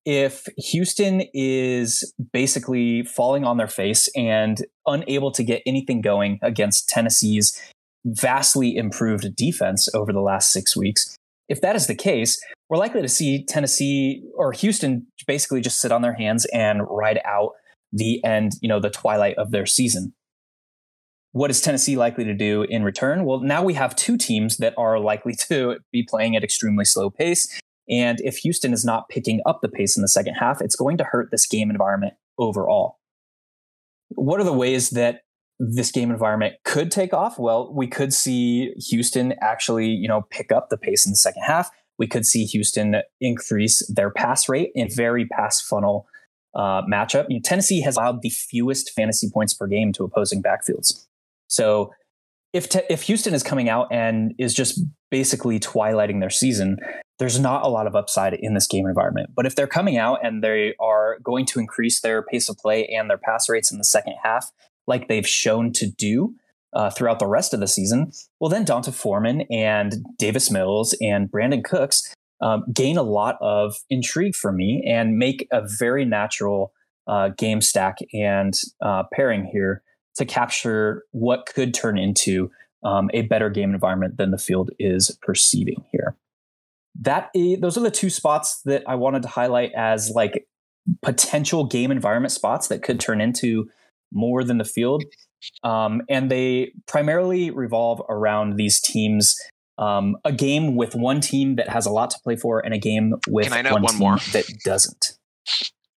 if 0.05 0.47
Houston 0.57 1.23
is 1.33 2.13
basically 2.33 3.03
falling 3.03 3.43
on 3.43 3.57
their 3.57 3.67
face 3.67 4.09
and 4.15 4.65
unable 4.87 5.31
to 5.31 5.43
get 5.43 5.61
anything 5.65 6.01
going 6.01 6.39
against 6.41 6.89
Tennessee's 6.89 7.61
vastly 8.05 8.75
improved 8.75 9.35
defense 9.35 9.87
over 9.93 10.13
the 10.13 10.21
last 10.21 10.51
six 10.51 10.75
weeks, 10.75 11.15
if 11.49 11.61
that 11.61 11.75
is 11.75 11.87
the 11.87 11.95
case, 11.95 12.41
we're 12.69 12.77
likely 12.77 13.01
to 13.01 13.09
see 13.09 13.43
Tennessee 13.45 14.23
or 14.35 14.51
Houston 14.53 15.07
basically 15.27 15.61
just 15.61 15.81
sit 15.81 15.91
on 15.91 16.01
their 16.01 16.13
hands 16.13 16.45
and 16.53 16.81
ride 16.89 17.19
out 17.25 17.51
the 17.91 18.23
end, 18.23 18.53
you 18.61 18.69
know, 18.69 18.79
the 18.79 18.89
twilight 18.89 19.37
of 19.37 19.51
their 19.51 19.65
season. 19.65 20.13
What 21.31 21.51
is 21.51 21.61
Tennessee 21.61 21.95
likely 21.95 22.23
to 22.23 22.33
do 22.33 22.63
in 22.63 22.83
return? 22.83 23.23
Well, 23.23 23.39
now 23.41 23.63
we 23.63 23.75
have 23.75 23.95
two 23.95 24.17
teams 24.17 24.57
that 24.57 24.73
are 24.77 24.99
likely 24.99 25.33
to 25.49 25.77
be 25.91 26.03
playing 26.03 26.35
at 26.35 26.43
extremely 26.43 26.85
slow 26.85 27.09
pace. 27.09 27.59
And 27.89 28.19
if 28.21 28.37
Houston 28.37 28.71
is 28.71 28.85
not 28.85 29.09
picking 29.09 29.41
up 29.45 29.61
the 29.61 29.69
pace 29.69 29.97
in 29.97 30.01
the 30.01 30.07
second 30.07 30.35
half, 30.35 30.61
it's 30.61 30.75
going 30.75 30.97
to 30.97 31.03
hurt 31.03 31.29
this 31.31 31.47
game 31.47 31.71
environment 31.71 32.13
overall. 32.37 32.99
What 34.09 34.39
are 34.39 34.43
the 34.43 34.53
ways 34.53 34.91
that 34.91 35.21
this 35.59 35.91
game 35.91 36.11
environment 36.11 36.55
could 36.63 36.91
take 36.91 37.13
off? 37.13 37.39
Well, 37.39 37.73
we 37.73 37.87
could 37.87 38.13
see 38.13 38.73
Houston 38.89 39.33
actually, 39.41 39.87
you 39.87 40.07
know, 40.07 40.25
pick 40.29 40.51
up 40.51 40.69
the 40.69 40.77
pace 40.77 41.05
in 41.05 41.11
the 41.11 41.17
second 41.17 41.43
half. 41.43 41.69
we 41.97 42.07
could 42.07 42.25
see 42.25 42.45
Houston 42.45 42.95
increase 43.19 43.85
their 43.93 44.09
pass 44.09 44.47
rate 44.47 44.71
in 44.73 44.87
very 44.89 45.25
pass 45.25 45.59
funnel 45.59 46.07
uh, 46.55 46.81
matchup. 46.83 47.25
You 47.27 47.37
know, 47.37 47.41
Tennessee 47.43 47.81
has 47.81 47.97
allowed 47.97 48.21
the 48.21 48.29
fewest 48.29 48.91
fantasy 48.91 49.29
points 49.29 49.53
per 49.53 49.67
game 49.67 49.91
to 49.93 50.05
opposing 50.05 50.41
backfields. 50.41 51.07
So 51.49 51.91
if 52.53 52.69
te- 52.69 52.81
if 52.89 53.03
Houston 53.03 53.33
is 53.33 53.43
coming 53.43 53.69
out 53.69 53.87
and 53.91 54.33
is 54.39 54.53
just 54.53 54.81
basically 55.11 55.59
twilighting 55.59 56.19
their 56.19 56.29
season, 56.29 56.77
there's 57.19 57.39
not 57.39 57.63
a 57.63 57.67
lot 57.67 57.85
of 57.85 57.95
upside 57.95 58.33
in 58.33 58.53
this 58.53 58.67
game 58.67 58.87
environment. 58.87 59.31
But 59.35 59.45
if 59.45 59.55
they're 59.55 59.67
coming 59.67 59.97
out 59.97 60.25
and 60.25 60.43
they 60.43 60.73
are 60.79 61.17
going 61.21 61.45
to 61.47 61.59
increase 61.59 62.01
their 62.01 62.23
pace 62.23 62.49
of 62.49 62.57
play 62.57 62.85
and 62.87 63.09
their 63.09 63.17
pass 63.17 63.49
rates 63.49 63.71
in 63.71 63.77
the 63.77 63.83
second 63.83 64.15
half, 64.23 64.51
like 64.87 65.07
they've 65.07 65.27
shown 65.27 65.71
to 65.73 65.87
do 65.87 66.35
uh, 66.73 66.89
throughout 66.89 67.19
the 67.19 67.27
rest 67.27 67.53
of 67.53 67.59
the 67.59 67.67
season, 67.67 68.11
well, 68.39 68.49
then 68.49 68.63
D'Onta 68.63 68.93
Foreman 68.93 69.41
and 69.51 70.05
Davis 70.17 70.49
Mills 70.49 70.95
and 71.01 71.29
Brandin 71.29 71.63
Cooks 71.63 72.13
um, 72.41 72.63
gain 72.73 72.97
a 72.97 73.03
lot 73.03 73.37
of 73.41 73.75
intrigue 73.89 74.35
for 74.35 74.51
me 74.51 74.83
and 74.87 75.17
make 75.17 75.47
a 75.51 75.61
very 75.77 76.05
natural 76.05 76.71
uh, 77.07 77.29
game 77.29 77.59
stack 77.59 77.97
and 78.13 78.53
uh, 78.81 79.03
pairing 79.11 79.45
here 79.45 79.81
to 80.19 80.25
capture 80.25 81.05
what 81.11 81.45
could 81.47 81.73
turn 81.73 81.97
into 81.97 82.51
um, 82.83 83.09
a 83.13 83.23
better 83.23 83.49
game 83.49 83.73
environment 83.73 84.17
than 84.17 84.31
the 84.31 84.37
field 84.37 84.69
is 84.79 85.17
perceiving 85.21 85.83
here. 85.91 86.15
That 87.01 87.29
is, 87.33 87.59
those 87.61 87.77
are 87.77 87.81
the 87.81 87.91
two 87.91 88.09
spots 88.09 88.61
that 88.65 88.83
I 88.87 88.95
wanted 88.95 89.23
to 89.23 89.29
highlight 89.29 89.71
as 89.75 90.11
like 90.11 90.45
potential 91.01 91.65
game 91.65 91.91
environment 91.91 92.31
spots 92.31 92.67
that 92.67 92.83
could 92.83 92.99
turn 92.99 93.21
into 93.21 93.69
more 94.11 94.43
than 94.43 94.57
the 94.57 94.65
field. 94.65 95.03
Um, 95.63 96.01
and 96.09 96.29
they 96.29 96.73
primarily 96.85 97.49
revolve 97.49 98.01
around 98.09 98.57
these 98.57 98.81
teams. 98.81 99.35
Um, 99.77 100.17
a 100.25 100.33
game 100.33 100.75
with 100.75 100.95
one 100.95 101.21
team 101.21 101.55
that 101.55 101.69
has 101.69 101.85
a 101.85 101.91
lot 101.91 102.09
to 102.09 102.19
play 102.21 102.35
for, 102.35 102.59
and 102.59 102.73
a 102.73 102.77
game 102.77 103.13
with 103.29 103.49
one, 103.49 103.65
one 103.65 103.85
team 103.85 103.99
more? 103.99 104.17
that 104.33 104.45
doesn't. 104.65 105.13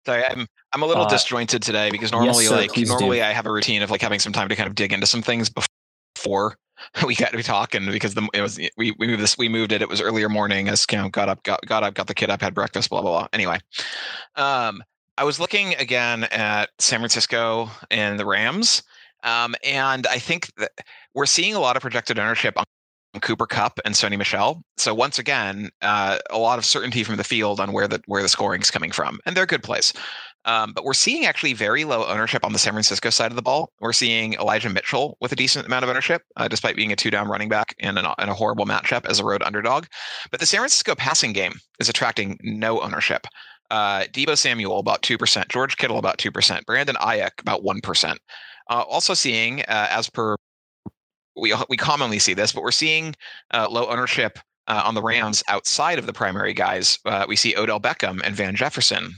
Sorry, 0.06 0.24
I'm 0.24 0.46
I'm 0.72 0.82
a 0.82 0.86
little 0.86 1.04
Uh, 1.04 1.08
disjointed 1.08 1.62
today 1.62 1.90
because 1.90 2.12
normally 2.12 2.44
yes, 2.44 2.48
sir, 2.48 2.56
like 2.56 2.72
please 2.72 2.88
do. 2.88 2.94
normally 2.94 3.22
I 3.22 3.32
have 3.32 3.46
a 3.46 3.52
routine 3.52 3.82
of 3.82 3.90
like 3.90 4.00
having 4.00 4.18
some 4.18 4.32
time 4.32 4.48
to 4.48 4.56
kind 4.56 4.66
of 4.66 4.74
dig 4.74 4.92
into 4.92 5.06
some 5.06 5.22
things 5.22 5.50
before 6.14 6.56
we 7.06 7.14
got 7.14 7.32
to 7.32 7.42
talk 7.42 7.74
and 7.74 7.86
because 7.92 8.14
the 8.14 8.28
it 8.34 8.40
was 8.40 8.58
we, 8.76 8.94
we 8.98 9.06
moved 9.06 9.22
this 9.22 9.36
we 9.38 9.48
moved 9.48 9.72
it 9.72 9.82
it 9.82 9.88
was 9.88 10.00
earlier 10.00 10.28
morning 10.28 10.68
as 10.68 10.84
you 10.90 10.98
know 10.98 11.08
got 11.08 11.28
up 11.28 11.42
got, 11.44 11.60
got 11.66 11.82
up 11.82 11.94
got 11.94 12.06
the 12.06 12.14
kid 12.14 12.30
up 12.30 12.40
had 12.40 12.54
breakfast 12.54 12.90
blah 12.90 13.00
blah 13.02 13.10
blah 13.10 13.28
anyway 13.32 13.58
um 14.36 14.82
I 15.18 15.24
was 15.24 15.38
looking 15.38 15.74
again 15.74 16.24
at 16.24 16.70
San 16.78 16.98
Francisco 17.00 17.70
and 17.90 18.18
the 18.18 18.26
Rams 18.26 18.82
um 19.22 19.54
and 19.62 20.06
I 20.06 20.18
think 20.18 20.52
that 20.56 20.72
we're 21.14 21.26
seeing 21.26 21.54
a 21.54 21.60
lot 21.60 21.76
of 21.76 21.82
projected 21.82 22.18
ownership 22.18 22.58
on 22.58 22.64
Cooper 23.20 23.46
Kupp 23.46 23.78
and 23.84 23.94
Sony 23.94 24.16
Michel. 24.16 24.62
So 24.78 24.94
once 24.94 25.18
again, 25.18 25.68
uh, 25.82 26.18
a 26.30 26.38
lot 26.38 26.58
of 26.58 26.64
certainty 26.64 27.04
from 27.04 27.16
the 27.16 27.24
field 27.24 27.60
on 27.60 27.72
where 27.72 27.86
the 27.86 28.00
where 28.06 28.22
the 28.22 28.28
scoring 28.28 28.62
is 28.62 28.70
coming 28.70 28.90
from, 28.90 29.20
and 29.26 29.36
they're 29.36 29.44
a 29.44 29.46
good 29.46 29.62
plays. 29.62 29.92
Um, 30.44 30.72
but 30.72 30.84
we're 30.84 30.92
seeing 30.92 31.24
actually 31.24 31.52
very 31.52 31.84
low 31.84 32.04
ownership 32.06 32.44
on 32.44 32.52
the 32.52 32.58
San 32.58 32.72
Francisco 32.72 33.10
side 33.10 33.30
of 33.30 33.36
the 33.36 33.42
ball. 33.42 33.70
We're 33.80 33.92
seeing 33.92 34.34
Elijah 34.34 34.70
Mitchell 34.70 35.16
with 35.20 35.32
a 35.32 35.36
decent 35.36 35.66
amount 35.66 35.84
of 35.84 35.90
ownership, 35.90 36.22
uh, 36.36 36.48
despite 36.48 36.74
being 36.74 36.92
a 36.92 36.96
two 36.96 37.10
down 37.10 37.28
running 37.28 37.48
back 37.48 37.74
in, 37.78 37.96
an, 37.96 38.06
in 38.18 38.28
a 38.28 38.34
horrible 38.34 38.66
matchup 38.66 39.06
as 39.06 39.20
a 39.20 39.24
road 39.24 39.42
underdog. 39.42 39.86
But 40.30 40.40
the 40.40 40.46
San 40.46 40.58
Francisco 40.58 40.94
passing 40.94 41.32
game 41.32 41.54
is 41.78 41.88
attracting 41.88 42.38
no 42.42 42.80
ownership. 42.80 43.26
Uh, 43.70 44.04
Deebo 44.12 44.36
Samuel 44.36 44.80
about 44.80 45.02
two 45.02 45.16
percent, 45.16 45.48
George 45.48 45.76
Kittle 45.76 45.98
about 45.98 46.18
two 46.18 46.30
percent, 46.30 46.66
Brandon 46.66 46.96
Aiyuk 46.96 47.40
about 47.40 47.62
one 47.62 47.80
percent. 47.80 48.18
Uh, 48.68 48.82
also 48.88 49.14
seeing, 49.14 49.60
uh, 49.62 49.88
as 49.90 50.10
per 50.10 50.36
we 51.36 51.54
we 51.68 51.76
commonly 51.76 52.18
see 52.18 52.34
this, 52.34 52.52
but 52.52 52.62
we're 52.62 52.70
seeing 52.70 53.14
uh, 53.54 53.68
low 53.70 53.86
ownership 53.88 54.38
uh, 54.66 54.82
on 54.84 54.94
the 54.94 55.02
Rams 55.02 55.42
outside 55.48 55.98
of 55.98 56.06
the 56.06 56.12
primary 56.12 56.52
guys. 56.52 56.98
Uh, 57.06 57.24
we 57.26 57.36
see 57.36 57.56
Odell 57.56 57.80
Beckham 57.80 58.20
and 58.22 58.34
Van 58.34 58.54
Jefferson. 58.54 59.14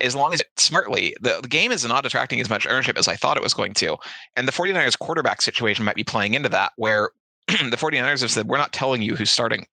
As 0.00 0.14
long 0.14 0.34
as 0.34 0.42
smartly, 0.56 1.14
the, 1.20 1.40
the 1.42 1.48
game 1.48 1.72
is 1.72 1.84
not 1.84 2.06
attracting 2.06 2.40
as 2.40 2.50
much 2.50 2.66
ownership 2.66 2.98
as 2.98 3.08
I 3.08 3.16
thought 3.16 3.36
it 3.36 3.42
was 3.42 3.54
going 3.54 3.74
to. 3.74 3.96
And 4.36 4.46
the 4.46 4.52
49ers 4.52 4.98
quarterback 4.98 5.42
situation 5.42 5.84
might 5.84 5.96
be 5.96 6.04
playing 6.04 6.34
into 6.34 6.48
that, 6.50 6.72
where 6.76 7.10
the 7.48 7.76
49ers 7.76 8.20
have 8.20 8.30
said, 8.30 8.48
we're 8.48 8.58
not 8.58 8.72
telling 8.72 9.02
you 9.02 9.16
who's 9.16 9.30
starting. 9.30 9.66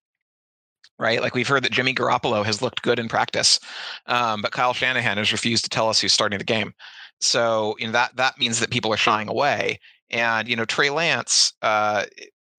Right? 0.98 1.20
Like 1.20 1.34
we've 1.34 1.48
heard 1.48 1.62
that 1.64 1.72
Jimmy 1.72 1.94
Garoppolo 1.94 2.44
has 2.44 2.62
looked 2.62 2.80
good 2.80 2.98
in 2.98 3.08
practice, 3.08 3.60
um, 4.06 4.40
but 4.40 4.52
Kyle 4.52 4.72
Shanahan 4.72 5.18
has 5.18 5.30
refused 5.30 5.64
to 5.64 5.70
tell 5.70 5.90
us 5.90 6.00
who's 6.00 6.14
starting 6.14 6.38
the 6.38 6.44
game. 6.44 6.72
So 7.20 7.76
you 7.78 7.86
know 7.86 7.92
that 7.92 8.16
that 8.16 8.38
means 8.38 8.60
that 8.60 8.70
people 8.70 8.92
are 8.94 8.98
shying 8.98 9.28
away. 9.28 9.78
And 10.10 10.48
you 10.48 10.56
know 10.56 10.64
Trey 10.64 10.88
Lance, 10.88 11.52
uh, 11.60 12.04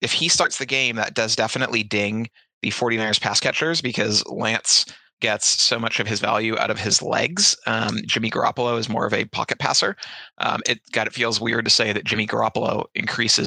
if 0.00 0.12
he 0.12 0.28
starts 0.28 0.58
the 0.58 0.66
game, 0.66 0.94
that 0.96 1.14
does 1.14 1.34
definitely 1.34 1.82
ding 1.82 2.28
the 2.62 2.70
49ers 2.70 3.20
pass 3.20 3.40
catchers 3.40 3.80
because 3.80 4.24
Lance 4.26 4.86
gets 5.20 5.62
so 5.62 5.78
much 5.78 6.00
of 6.00 6.06
his 6.06 6.20
value 6.20 6.56
out 6.58 6.70
of 6.70 6.78
his 6.78 7.02
legs. 7.02 7.56
Um, 7.66 7.98
Jimmy 8.06 8.30
Garoppolo 8.30 8.78
is 8.78 8.88
more 8.88 9.06
of 9.06 9.14
a 9.14 9.24
pocket 9.26 9.58
passer. 9.58 9.96
Um, 10.38 10.60
it 10.66 10.80
got 10.92 11.06
it 11.06 11.12
feels 11.12 11.40
weird 11.40 11.64
to 11.64 11.70
say 11.70 11.92
that 11.92 12.04
Jimmy 12.04 12.26
Garoppolo 12.26 12.86
increases 12.94 13.46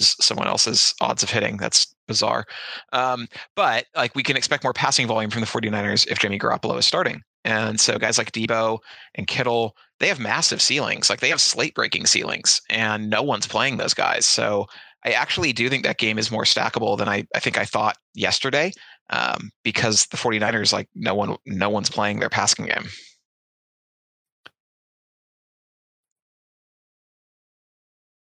someone 0.00 0.48
else's 0.48 0.94
odds 1.00 1.22
of 1.22 1.30
hitting. 1.30 1.56
That's 1.56 1.94
bizarre. 2.08 2.44
Um, 2.92 3.28
but 3.54 3.86
like 3.94 4.14
we 4.14 4.22
can 4.22 4.36
expect 4.36 4.64
more 4.64 4.72
passing 4.72 5.06
volume 5.06 5.30
from 5.30 5.40
the 5.40 5.46
49ers 5.46 6.06
if 6.08 6.18
Jimmy 6.18 6.38
Garoppolo 6.38 6.78
is 6.78 6.86
starting. 6.86 7.22
And 7.44 7.80
so 7.80 7.98
guys 7.98 8.18
like 8.18 8.32
Deebo 8.32 8.78
and 9.14 9.26
Kittle, 9.26 9.76
they 10.00 10.08
have 10.08 10.20
massive 10.20 10.62
ceilings. 10.62 11.10
Like 11.10 11.20
they 11.20 11.28
have 11.28 11.40
slate 11.40 11.74
breaking 11.74 12.06
ceilings, 12.06 12.60
and 12.70 13.10
no 13.10 13.22
one's 13.22 13.46
playing 13.46 13.76
those 13.76 13.94
guys. 13.94 14.26
So 14.26 14.66
I 15.04 15.12
actually 15.12 15.52
do 15.52 15.68
think 15.68 15.84
that 15.84 15.98
game 15.98 16.18
is 16.18 16.30
more 16.30 16.44
stackable 16.44 16.96
than 16.96 17.08
I, 17.08 17.26
I 17.34 17.40
think 17.40 17.58
I 17.58 17.64
thought 17.64 17.96
yesterday. 18.14 18.72
Um, 19.12 19.50
because 19.62 20.06
the 20.06 20.16
49ers, 20.16 20.72
like 20.72 20.88
no 20.94 21.14
one 21.14 21.36
no 21.44 21.68
one's 21.68 21.90
playing 21.90 22.18
their 22.18 22.30
passing 22.30 22.64
game. 22.64 22.88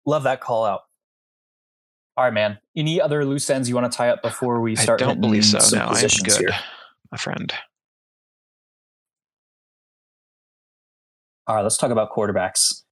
Love 0.05 0.23
that 0.23 0.39
call 0.39 0.63
out. 0.63 0.81
All 2.15 2.23
right, 2.23 2.33
man. 2.33 2.57
Any 2.75 3.01
other 3.01 3.25
loose 3.25 3.49
ends 3.49 3.67
you 3.67 3.75
want 3.75 3.91
to 3.91 3.95
tie 3.95 4.09
up 4.09 4.21
before 4.21 4.61
we 4.61 4.77
start? 4.77 5.01
I 5.01 5.05
don't 5.05 5.19
believe 5.19 5.43
so. 5.45 5.59
No, 5.75 5.87
I'm 5.87 6.07
good, 6.23 6.37
here? 6.37 6.49
my 7.11 7.17
friend. 7.17 7.53
All 11.45 11.57
right, 11.57 11.61
let's 11.61 11.77
talk 11.77 11.91
about 11.91 12.11
quarterbacks. 12.11 12.83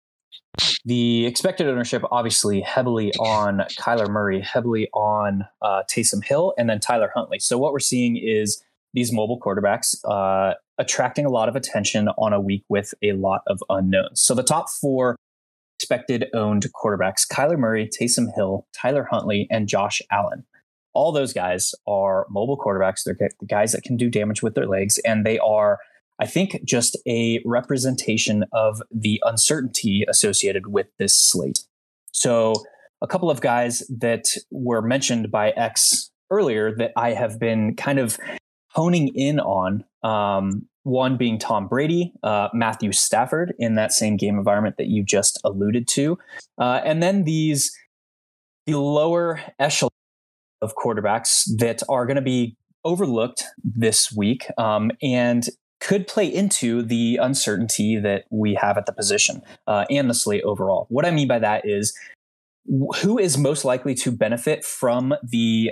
The 0.85 1.25
expected 1.25 1.67
ownership, 1.67 2.03
obviously, 2.11 2.61
heavily 2.61 3.11
on 3.13 3.63
Kyler 3.79 4.07
Murray, 4.07 4.41
heavily 4.41 4.87
on 4.93 5.45
uh, 5.61 5.81
Taysom 5.89 6.23
Hill, 6.23 6.53
and 6.57 6.69
then 6.69 6.79
Tyler 6.79 7.11
Huntley. 7.13 7.39
So 7.39 7.57
what 7.57 7.73
we're 7.73 7.79
seeing 7.79 8.17
is 8.17 8.63
these 8.93 9.11
mobile 9.11 9.39
quarterbacks 9.39 9.95
uh, 10.05 10.53
attracting 10.77 11.25
a 11.25 11.29
lot 11.29 11.49
of 11.49 11.55
attention 11.55 12.07
on 12.09 12.33
a 12.33 12.39
week 12.39 12.63
with 12.69 12.93
a 13.01 13.13
lot 13.13 13.41
of 13.47 13.63
unknowns. 13.69 14.21
So 14.21 14.35
the 14.35 14.43
top 14.43 14.69
four 14.69 15.15
expected 15.79 16.27
owned 16.33 16.67
quarterbacks: 16.73 17.27
Kyler 17.27 17.57
Murray, 17.57 17.89
Taysom 17.89 18.27
Hill, 18.35 18.67
Tyler 18.73 19.07
Huntley, 19.09 19.47
and 19.49 19.67
Josh 19.67 20.01
Allen. 20.11 20.45
All 20.93 21.11
those 21.11 21.33
guys 21.33 21.73
are 21.87 22.25
mobile 22.29 22.57
quarterbacks. 22.57 23.03
They're 23.03 23.17
guys 23.47 23.73
that 23.73 23.83
can 23.83 23.97
do 23.97 24.09
damage 24.09 24.41
with 24.41 24.55
their 24.55 24.67
legs, 24.67 24.99
and 24.99 25.25
they 25.25 25.39
are 25.39 25.79
I 26.19 26.25
think 26.25 26.61
just 26.63 26.97
a 27.07 27.41
representation 27.45 28.45
of 28.53 28.81
the 28.91 29.21
uncertainty 29.25 30.05
associated 30.07 30.67
with 30.67 30.87
this 30.97 31.15
slate. 31.15 31.59
So, 32.11 32.53
a 33.01 33.07
couple 33.07 33.29
of 33.29 33.41
guys 33.41 33.83
that 33.89 34.25
were 34.49 34.81
mentioned 34.81 35.29
by 35.29 35.51
X 35.51 36.09
earlier 36.31 36.73
that 36.77 36.91
I 36.95 37.11
have 37.11 37.39
been 37.39 37.75
kind 37.75 37.99
of 37.99 38.17
honing 38.69 39.09
in 39.09 39.39
on. 39.39 39.83
Um, 40.03 40.67
one 40.83 41.17
being 41.17 41.39
Tom 41.39 41.67
Brady, 41.67 42.13
uh, 42.21 42.49
Matthew 42.53 42.91
Stafford 42.91 43.55
in 43.57 43.73
that 43.73 43.91
same 43.91 44.17
game 44.17 44.37
environment 44.37 44.77
that 44.77 44.85
you 44.85 45.03
just 45.03 45.39
alluded 45.43 45.87
to, 45.89 46.17
uh, 46.59 46.79
and 46.85 47.01
then 47.01 47.23
these 47.23 47.75
the 48.67 48.77
lower 48.77 49.41
echelon 49.59 49.89
of 50.61 50.75
quarterbacks 50.75 51.43
that 51.57 51.81
are 51.89 52.05
going 52.05 52.15
to 52.15 52.21
be 52.21 52.55
overlooked 52.83 53.43
this 53.63 54.11
week 54.11 54.45
um, 54.57 54.91
and 55.01 55.49
could 55.85 56.07
play 56.07 56.25
into 56.25 56.81
the 56.81 57.19
uncertainty 57.21 57.99
that 57.99 58.23
we 58.31 58.55
have 58.55 58.75
at 58.75 58.87
the 58.87 58.91
position 58.91 59.43
uh, 59.67 59.85
and 59.91 60.09
the 60.09 60.15
slate 60.15 60.43
overall. 60.43 60.87
What 60.89 61.05
I 61.05 61.11
mean 61.11 61.27
by 61.27 61.37
that 61.37 61.61
is 61.63 61.95
who 63.01 63.19
is 63.19 63.37
most 63.37 63.63
likely 63.63 63.93
to 63.93 64.11
benefit 64.11 64.65
from 64.65 65.13
the 65.21 65.69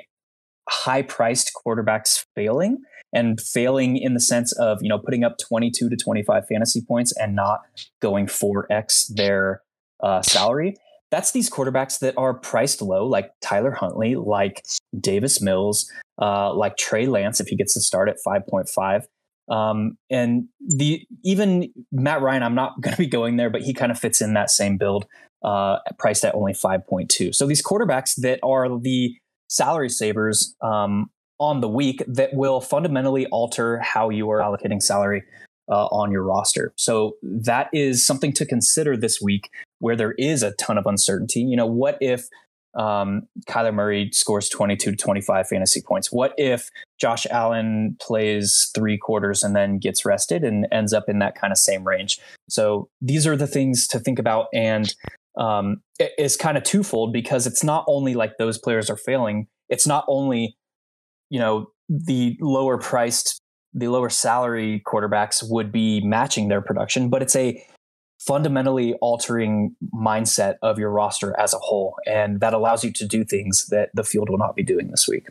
high 0.70 1.02
priced 1.02 1.52
quarterbacks 1.66 2.26
failing 2.36 2.78
and 3.12 3.42
failing 3.42 3.98
in 3.98 4.14
the 4.14 4.20
sense 4.20 4.52
of, 4.54 4.78
you 4.84 4.90
know, 4.90 5.00
putting 5.00 5.24
up 5.24 5.40
22 5.40 5.90
to 5.90 5.96
25 5.96 6.44
fantasy 6.48 6.82
points 6.88 7.12
and 7.18 7.36
not 7.36 7.62
going 8.00 8.28
4x 8.28 9.16
their 9.16 9.64
uh, 10.04 10.22
salary. 10.22 10.76
That's 11.10 11.32
these 11.32 11.50
quarterbacks 11.50 11.98
that 12.00 12.16
are 12.18 12.36
priced 12.36 12.84
low, 12.84 13.08
like 13.08 13.32
Tyler 13.42 13.72
Huntley, 13.72 14.16
like 14.16 14.64
Davis 15.00 15.42
Mills, 15.42 15.92
uh, 16.22 16.54
like 16.54 16.78
Trey 16.78 17.08
Lance, 17.08 17.40
if 17.40 17.48
he 17.48 17.56
gets 17.56 17.74
to 17.74 17.82
start 17.82 18.10
at 18.10 18.18
5.5 18.26 19.06
Um, 19.50 19.98
and 20.10 20.48
the 20.60 21.06
even 21.24 21.72
Matt 21.92 22.22
Ryan, 22.22 22.44
I'm 22.44 22.56
not 22.56 22.74
going 22.82 22.94
to 22.94 22.98
be 22.98 23.08
going 23.08 23.38
there, 23.38 23.50
but 23.50 23.62
he 23.62 23.74
kind 23.74 23.92
of 23.92 24.00
fits 24.00 24.22
in 24.22 24.34
that 24.34 24.50
same 24.50 24.78
build, 24.78 25.06
uh, 25.44 25.78
priced 25.98 26.26
at 26.26 26.36
only 26.36 26.54
5.2. 26.54 27.34
So 27.34 27.46
these 27.46 27.64
quarterbacks 27.64 28.16
that 28.22 28.40
are 28.44 28.80
the 28.80 29.16
salary 29.50 29.90
savers 29.90 30.56
um, 30.62 31.10
on 31.40 31.62
the 31.62 31.70
week 31.70 32.04
that 32.08 32.34
will 32.34 32.62
fundamentally 32.62 33.26
alter 33.28 33.80
how 33.80 34.10
you 34.10 34.30
are 34.32 34.40
allocating 34.40 34.82
salary 34.82 35.24
uh, 35.70 35.86
on 35.88 36.12
your 36.12 36.24
roster. 36.24 36.74
So 36.76 37.16
that 37.22 37.70
is 37.74 38.06
something 38.06 38.34
to 38.34 38.46
consider 38.46 38.98
this 38.98 39.22
week 39.22 39.50
where 39.80 39.96
there 39.96 40.14
is 40.18 40.44
a 40.44 40.52
ton 40.54 40.78
of 40.78 40.86
uncertainty. 40.86 41.42
You 41.42 41.56
know, 41.56 41.66
what 41.66 41.98
if 42.02 42.28
um, 42.76 43.28
Kyler 43.48 43.74
Murray 43.74 44.10
scores 44.12 44.50
22 44.50 44.92
to 44.92 44.98
25 44.98 45.48
fantasy 45.48 45.82
points? 45.82 46.12
What 46.12 46.34
if 46.38 46.70
Josh 47.00 47.26
Allen 47.30 47.98
plays 48.02 48.72
three 48.74 48.98
quarters 48.98 49.44
and 49.44 49.56
then 49.56 49.78
gets 49.78 50.06
rested 50.06 50.44
and 50.44 50.68
ends 50.72 50.94
up 50.94 51.06
in 51.08 51.20
that 51.20 51.36
kind 51.36 51.52
of 51.52 51.58
same 51.58 51.84
range? 51.84 52.20
So 52.50 52.90
these 53.02 53.28
are 53.28 53.36
the 53.36 53.48
things 53.48 53.88
to 53.90 54.00
think 54.00 54.20
about. 54.20 54.48
And 54.54 54.94
um, 55.38 55.82
it's 56.00 56.36
kind 56.36 56.58
of 56.58 56.64
twofold 56.64 57.14
because 57.14 57.48
it's 57.48 57.64
not 57.64 57.86
only 57.88 58.14
like 58.16 58.38
those 58.38 58.58
players 58.58 58.90
are 58.90 58.98
failing, 58.98 59.48
it's 59.70 59.88
not 59.88 60.06
only, 60.08 60.56
you 61.30 61.40
know, 61.40 61.68
the 61.90 62.38
lower 62.40 62.78
priced, 62.78 63.40
the 63.74 63.88
lower 63.88 64.10
salary 64.10 64.82
quarterbacks 64.86 65.44
would 65.48 65.72
be 65.72 66.02
matching 66.02 66.48
their 66.48 66.62
production, 66.62 67.10
but 67.10 67.22
it's 67.22 67.36
a 67.36 67.64
fundamentally 68.26 68.94
altering 68.96 69.76
mindset 69.94 70.56
of 70.62 70.80
your 70.80 70.90
roster 70.90 71.38
as 71.40 71.54
a 71.54 71.60
whole. 71.60 71.96
And 72.08 72.40
that 72.40 72.54
allows 72.54 72.84
you 72.84 72.92
to 72.94 73.06
do 73.06 73.24
things 73.24 73.68
that 73.68 73.90
the 73.94 74.04
field 74.04 74.30
will 74.30 74.38
not 74.38 74.56
be 74.56 74.64
doing 74.64 74.90
this 74.92 75.08
week. 75.08 75.28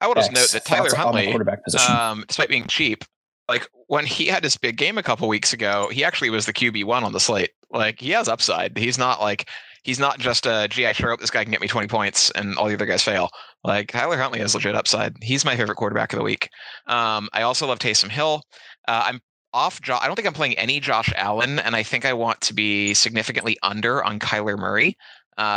I 0.00 0.08
would 0.08 0.18
also 0.18 0.32
note 0.32 0.50
that 0.50 0.64
Tyler 0.64 0.94
Huntley, 0.94 1.28
quarterback 1.28 1.64
position. 1.64 1.94
Um, 1.94 2.24
despite 2.26 2.48
being 2.48 2.66
cheap, 2.66 3.04
like 3.48 3.68
when 3.86 4.04
he 4.04 4.26
had 4.26 4.42
his 4.42 4.56
big 4.56 4.76
game 4.76 4.98
a 4.98 5.02
couple 5.02 5.28
weeks 5.28 5.52
ago, 5.52 5.88
he 5.92 6.04
actually 6.04 6.30
was 6.30 6.46
the 6.46 6.52
QB 6.52 6.84
one 6.84 7.04
on 7.04 7.12
the 7.12 7.20
slate. 7.20 7.50
Like 7.70 8.00
he 8.00 8.10
has 8.10 8.28
upside. 8.28 8.76
He's 8.76 8.98
not 8.98 9.20
like 9.20 9.48
he's 9.84 10.00
not 10.00 10.18
just 10.18 10.44
a 10.46 10.66
gee, 10.68 10.86
I 10.86 10.92
sure 10.92 11.10
hope 11.10 11.20
this 11.20 11.30
guy 11.30 11.44
can 11.44 11.52
get 11.52 11.60
me 11.60 11.68
20 11.68 11.86
points 11.86 12.30
and 12.30 12.56
all 12.56 12.66
the 12.66 12.74
other 12.74 12.86
guys 12.86 13.02
fail. 13.02 13.30
Like 13.62 13.92
Tyler 13.92 14.16
Huntley 14.16 14.40
has 14.40 14.54
legit 14.54 14.74
upside. 14.74 15.14
He's 15.22 15.44
my 15.44 15.56
favorite 15.56 15.76
quarterback 15.76 16.12
of 16.12 16.18
the 16.18 16.24
week. 16.24 16.48
Um, 16.88 17.28
I 17.32 17.42
also 17.42 17.66
love 17.68 17.78
Taysom 17.78 18.10
Hill. 18.10 18.42
Uh, 18.88 19.02
I'm 19.06 19.20
off 19.54 19.80
Josh. 19.82 20.00
I 20.02 20.06
don't 20.06 20.16
think 20.16 20.26
I'm 20.28 20.34
playing 20.34 20.58
any 20.58 20.80
Josh 20.80 21.12
Allen, 21.16 21.58
and 21.58 21.76
I 21.76 21.82
think 21.82 22.04
I 22.04 22.12
want 22.12 22.40
to 22.42 22.54
be 22.54 22.94
significantly 22.94 23.58
under 23.62 24.02
on 24.04 24.18
Kyler 24.18 24.58
Murray. 24.58 24.96
Uh, 25.36 25.56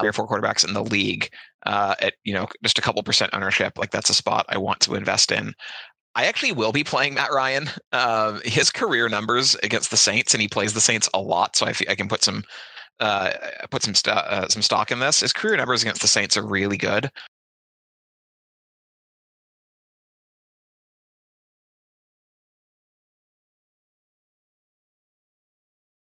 three 0.00 0.08
or 0.08 0.12
four 0.12 0.28
quarterbacks 0.28 0.66
in 0.66 0.74
the 0.74 0.84
league 0.84 1.30
uh, 1.64 1.94
at 2.00 2.14
you 2.24 2.34
know 2.34 2.46
just 2.62 2.78
a 2.78 2.82
couple 2.82 3.02
percent 3.02 3.30
ownership. 3.32 3.78
Like 3.78 3.90
that's 3.90 4.10
a 4.10 4.14
spot 4.14 4.46
I 4.48 4.58
want 4.58 4.80
to 4.80 4.94
invest 4.94 5.32
in. 5.32 5.54
I 6.14 6.26
actually 6.26 6.52
will 6.52 6.72
be 6.72 6.84
playing 6.84 7.14
Matt 7.14 7.32
Ryan. 7.32 7.68
Uh, 7.92 8.40
his 8.44 8.70
career 8.70 9.08
numbers 9.08 9.54
against 9.62 9.90
the 9.90 9.96
Saints, 9.98 10.34
and 10.34 10.40
he 10.40 10.48
plays 10.48 10.72
the 10.72 10.80
Saints 10.80 11.08
a 11.14 11.20
lot, 11.20 11.56
so 11.56 11.66
I, 11.66 11.74
I 11.88 11.94
can 11.94 12.08
put 12.08 12.22
some 12.22 12.44
uh, 13.00 13.30
put 13.70 13.82
some 13.82 13.94
st- 13.94 14.16
uh, 14.16 14.48
some 14.48 14.62
stock 14.62 14.90
in 14.90 14.98
this. 14.98 15.20
His 15.20 15.32
career 15.32 15.56
numbers 15.56 15.82
against 15.82 16.00
the 16.00 16.08
Saints 16.08 16.36
are 16.36 16.46
really 16.46 16.76
good. 16.76 17.10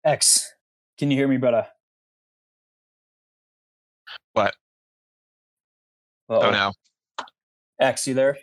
X, 0.04 0.54
can 0.98 1.10
you 1.10 1.16
hear 1.16 1.28
me, 1.28 1.36
brother? 1.36 1.66
What? 4.32 4.54
Uh-oh. 6.28 6.40
Oh 6.40 6.50
no. 6.50 6.72
X, 7.80 8.06
you 8.06 8.14
there? 8.14 8.38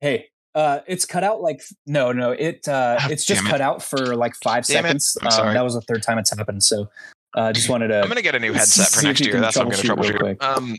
Hey, 0.00 0.28
uh, 0.54 0.80
it's 0.86 1.04
cut 1.04 1.24
out 1.24 1.40
like 1.40 1.62
no, 1.86 2.12
no. 2.12 2.32
It 2.32 2.66
uh, 2.68 2.98
oh, 3.00 3.08
it's 3.10 3.24
just 3.24 3.44
cut 3.46 3.60
out 3.60 3.82
for 3.82 4.14
like 4.16 4.34
five 4.42 4.66
damn 4.66 4.82
seconds. 4.84 5.16
Um, 5.22 5.54
that 5.54 5.64
was 5.64 5.74
the 5.74 5.80
third 5.82 6.02
time 6.02 6.18
it's 6.18 6.36
happened. 6.36 6.62
So 6.62 6.88
uh, 7.34 7.52
just 7.52 7.68
wanted 7.68 7.88
to. 7.88 8.00
I'm 8.00 8.08
gonna 8.08 8.22
get 8.22 8.34
a 8.34 8.40
new 8.40 8.52
headset 8.52 8.88
for 8.88 9.02
next 9.04 9.24
year. 9.24 9.40
That's 9.40 9.56
what 9.56 9.66
I'm 9.66 9.70
gonna 9.70 9.82
troubleshoot. 9.82 10.42
Um, 10.42 10.76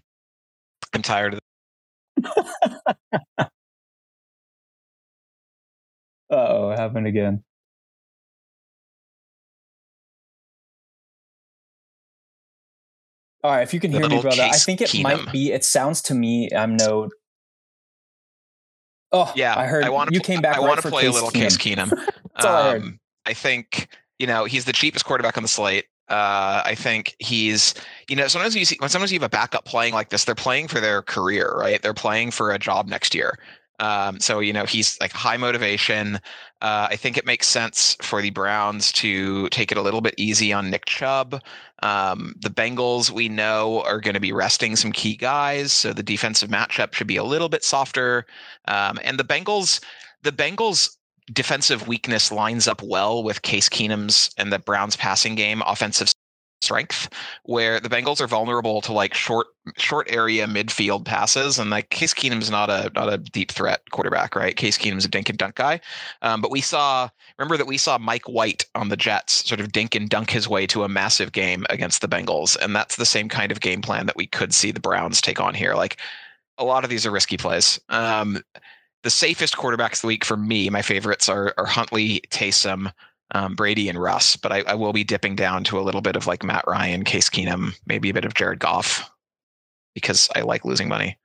I'm 0.93 1.02
tired 1.02 1.36
of. 1.36 1.39
oh, 6.30 6.70
happened 6.72 7.08
again. 7.08 7.43
All 13.43 13.52
right, 13.52 13.64
if 13.64 13.74
you 13.74 13.80
can 13.80 13.91
hear 13.91 14.08
me, 14.08 14.22
brother, 14.22 14.43
I 14.43 14.52
think 14.52 14.82
it 14.82 14.89
Keenum. 14.89 15.04
might 15.04 15.32
be. 15.32 15.52
It 15.52 15.66
sounds 15.66 16.02
to 16.04 16.14
me. 16.14 16.49
I'm 16.56 16.78
no. 16.78 17.10
Oh, 19.12 19.32
yeah. 19.36 19.58
I 19.58 19.66
heard 19.66 19.84
I 19.84 19.89
want 19.89 20.14
you 20.14 20.20
came 20.20 20.41
back. 20.41 20.58
I 20.58 20.60
right 20.60 20.68
want 20.68 20.82
to 20.82 20.89
play 20.89 21.04
Case 21.04 21.12
a 21.12 21.14
little 21.14 21.32
Keenum. 21.32 21.34
Case 21.34 21.58
Keenum. 21.58 21.91
Um, 21.91 22.10
all 22.36 22.76
I 23.26 23.32
I 23.32 23.34
think 23.34 23.88
you 24.20 24.28
know 24.28 24.45
he's 24.45 24.66
the 24.66 24.74
cheapest 24.74 25.06
quarterback 25.06 25.38
on 25.38 25.43
the 25.43 25.49
slate. 25.49 25.86
Uh, 26.12 26.62
I 26.66 26.76
think 26.76 27.16
he's, 27.20 27.74
you 28.09 28.18
know, 28.18 28.28
sometimes 28.28 28.55
you 28.55 28.66
see 28.66 28.76
when 28.80 28.89
sometimes 28.89 29.14
you 29.14 29.20
have 29.20 29.26
a 29.26 29.30
backup 29.30 29.64
playing 29.64 29.93
like 29.93 30.09
this, 30.09 30.26
they're 30.26 30.36
playing 30.36 30.68
for 30.68 30.82
their 30.82 31.01
career, 31.01 31.55
right? 31.57 31.82
They're 31.82 31.93
playing 31.93 32.32
for 32.32 32.51
a 32.51 32.59
job 32.59 32.88
next 32.88 33.16
year. 33.16 33.39
Um, 33.82 34.20
so 34.20 34.39
you 34.39 34.53
know 34.53 34.66
he's 34.66 34.99
like 35.01 35.12
high 35.12 35.38
motivation. 35.38 36.18
Uh, 36.62 36.88
I 36.91 36.95
think 36.95 37.18
it 37.18 37.26
makes 37.26 37.47
sense 37.47 37.95
for 38.01 38.22
the 38.22 38.30
Browns 38.30 38.91
to 38.93 39.49
take 39.49 39.72
it 39.72 39.78
a 39.78 39.82
little 39.82 40.01
bit 40.01 40.14
easy 40.18 40.53
on 40.53 40.70
Nick 40.70 40.86
Chubb. 40.86 41.41
Um, 41.82 42.36
the 42.39 42.49
Bengals 42.49 43.09
we 43.09 43.28
know 43.28 43.82
are 43.82 43.99
going 43.99 44.14
to 44.14 44.20
be 44.20 44.34
resting 44.34 44.76
some 44.76 44.91
key 44.91 45.16
guys, 45.16 45.74
so 45.74 45.93
the 45.93 46.03
defensive 46.03 46.49
matchup 46.49 46.93
should 46.93 47.07
be 47.07 47.18
a 47.18 47.24
little 47.24 47.49
bit 47.49 47.64
softer. 47.64 48.28
Um, 48.68 48.99
and 49.03 49.18
the 49.18 49.24
Bengals, 49.24 49.84
the 50.22 50.32
Bengals 50.32 50.97
defensive 51.32 51.88
weakness 51.88 52.32
lines 52.32 52.67
up 52.67 52.82
well 52.82 53.23
with 53.23 53.41
Case 53.41 53.69
Keenum's 53.69 54.32
and 54.38 54.51
the 54.51 54.59
Browns 54.59 54.95
passing 54.95 55.36
game 55.36 55.61
offensive 55.65 56.11
strength 56.61 57.09
where 57.43 57.79
the 57.79 57.89
Bengals 57.89 58.21
are 58.21 58.27
vulnerable 58.27 58.82
to 58.82 58.93
like 58.93 59.13
short 59.13 59.47
short 59.77 60.07
area 60.11 60.45
midfield 60.45 61.05
passes. 61.05 61.57
And 61.57 61.69
like 61.69 61.89
Case 61.89 62.13
Keenum's 62.13 62.49
not 62.51 62.69
a 62.69 62.91
not 62.95 63.11
a 63.11 63.17
deep 63.17 63.51
threat 63.51 63.82
quarterback 63.91 64.36
right? 64.36 64.55
Case 64.55 64.77
Keenum's 64.77 65.05
a 65.05 65.07
dink 65.07 65.29
and 65.29 65.38
dunk 65.38 65.55
guy. 65.55 65.79
Um, 66.21 66.41
but 66.41 66.51
we 66.51 66.61
saw 66.61 67.09
remember 67.38 67.57
that 67.57 67.67
we 67.67 67.77
saw 67.77 67.97
Mike 67.97 68.27
White 68.27 68.65
on 68.75 68.89
the 68.89 68.97
Jets 68.97 69.47
sort 69.47 69.59
of 69.59 69.71
dink 69.71 69.95
and 69.95 70.09
dunk 70.09 70.29
his 70.29 70.47
way 70.47 70.67
to 70.67 70.84
a 70.84 70.89
massive 70.89 71.32
game 71.32 71.65
against 71.69 72.01
the 72.01 72.07
Bengals. 72.07 72.55
And 72.61 72.75
that's 72.75 72.95
the 72.95 73.05
same 73.05 73.27
kind 73.27 73.51
of 73.51 73.59
game 73.59 73.82
plan 73.82 74.05
that 74.05 74.15
we 74.15 74.27
could 74.27 74.53
see 74.53 74.71
the 74.71 74.79
Browns 74.79 75.21
take 75.21 75.39
on 75.39 75.53
here. 75.53 75.73
Like 75.73 75.97
a 76.57 76.63
lot 76.63 76.84
of 76.84 76.89
these 76.89 77.05
are 77.05 77.11
risky 77.11 77.38
plays. 77.38 77.79
Um, 77.89 78.43
the 79.04 79.10
safest 79.10 79.56
quarterbacks 79.56 80.04
week 80.04 80.24
for 80.24 80.38
me 80.38 80.70
my 80.70 80.82
favorites 80.82 81.28
are, 81.28 81.54
are 81.58 81.66
Huntley 81.66 82.22
Taysom 82.30 82.91
um, 83.34 83.56
Brady 83.56 83.89
and 83.89 84.02
Russ, 84.02 84.36
but 84.36 84.52
I, 84.52 84.62
I, 84.68 84.74
will 84.76 84.93
be 84.93 85.04
dipping 85.04 85.36
down 85.36 85.64
to 85.66 85.80
a 85.80 85.82
little 85.82 86.02
bit 86.02 86.16
of 86.16 86.28
like 86.28 86.43
Matt 86.43 86.66
Ryan, 86.68 87.04
Case 87.04 87.30
Keenum, 87.30 87.78
maybe 87.86 88.10
a 88.10 88.14
bit 88.14 88.26
of 88.26 88.34
Jared 88.34 88.60
Goff 88.60 89.10
because 89.93 90.30
I 90.36 90.41
like 90.41 90.66
losing 90.66 90.89
money. 90.89 91.18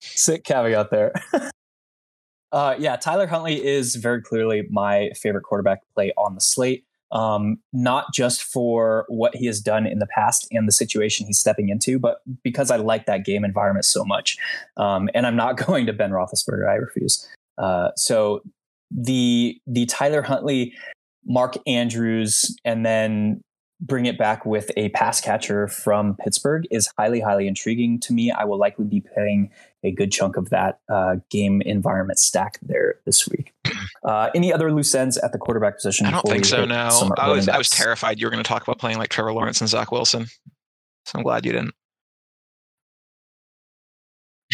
Sick 0.00 0.44
caveat 0.44 0.90
there. 0.90 1.12
uh, 2.52 2.74
yeah, 2.78 2.96
Tyler 2.96 3.26
Huntley 3.26 3.64
is 3.64 3.96
very 3.96 4.20
clearly 4.20 4.66
my 4.70 5.10
favorite 5.16 5.42
quarterback 5.42 5.80
play 5.94 6.12
on 6.18 6.34
the 6.34 6.40
slate 6.40 6.84
um, 7.12 7.58
not 7.72 8.06
just 8.12 8.42
for 8.42 9.04
what 9.08 9.36
he 9.36 9.46
has 9.46 9.60
done 9.60 9.86
in 9.86 9.98
the 9.98 10.06
past 10.06 10.48
and 10.50 10.66
the 10.66 10.72
situation 10.72 11.26
he's 11.26 11.38
stepping 11.38 11.68
into, 11.68 11.98
but 11.98 12.22
because 12.42 12.70
I 12.70 12.76
like 12.76 13.06
that 13.06 13.24
game 13.24 13.44
environment 13.44 13.84
so 13.84 14.04
much. 14.04 14.38
Um, 14.78 15.08
and 15.14 15.26
I'm 15.26 15.36
not 15.36 15.56
going 15.66 15.86
to 15.86 15.92
Ben 15.92 16.10
Roethlisberger. 16.10 16.68
I 16.68 16.74
refuse. 16.74 17.28
Uh, 17.58 17.90
so 17.96 18.42
the 18.90 19.58
the 19.66 19.86
Tyler 19.86 20.22
Huntley, 20.22 20.74
Mark 21.24 21.56
Andrews, 21.66 22.56
and 22.64 22.84
then 22.84 23.42
bring 23.82 24.06
it 24.06 24.16
back 24.16 24.46
with 24.46 24.70
a 24.76 24.88
pass 24.90 25.20
catcher 25.20 25.66
from 25.66 26.16
Pittsburgh 26.16 26.66
is 26.70 26.88
highly, 26.96 27.20
highly 27.20 27.48
intriguing 27.48 27.98
to 28.00 28.12
me. 28.12 28.30
I 28.30 28.44
will 28.44 28.58
likely 28.58 28.84
be 28.84 29.00
playing 29.00 29.50
a 29.82 29.90
good 29.90 30.12
chunk 30.12 30.36
of 30.36 30.50
that 30.50 30.78
uh, 30.88 31.16
game 31.30 31.60
environment 31.62 32.20
stack 32.20 32.58
there 32.62 32.94
this 33.04 33.28
week. 33.28 33.52
Uh, 34.04 34.30
any 34.34 34.52
other 34.52 34.72
loose 34.72 34.94
ends 34.94 35.18
at 35.18 35.32
the 35.32 35.38
quarterback 35.38 35.76
position? 35.76 36.06
I 36.06 36.12
don't 36.12 36.22
think 36.22 36.44
so. 36.44 36.64
No, 36.64 37.12
I 37.18 37.28
was 37.28 37.48
I 37.48 37.58
was 37.58 37.68
terrified 37.68 38.20
you 38.20 38.26
were 38.26 38.30
going 38.30 38.42
to 38.42 38.48
talk 38.48 38.62
about 38.62 38.78
playing 38.78 38.98
like 38.98 39.10
Trevor 39.10 39.32
Lawrence 39.32 39.60
and 39.60 39.68
Zach 39.68 39.90
Wilson. 39.90 40.26
So 41.06 41.18
I'm 41.18 41.24
glad 41.24 41.44
you 41.44 41.52
didn't. 41.52 41.74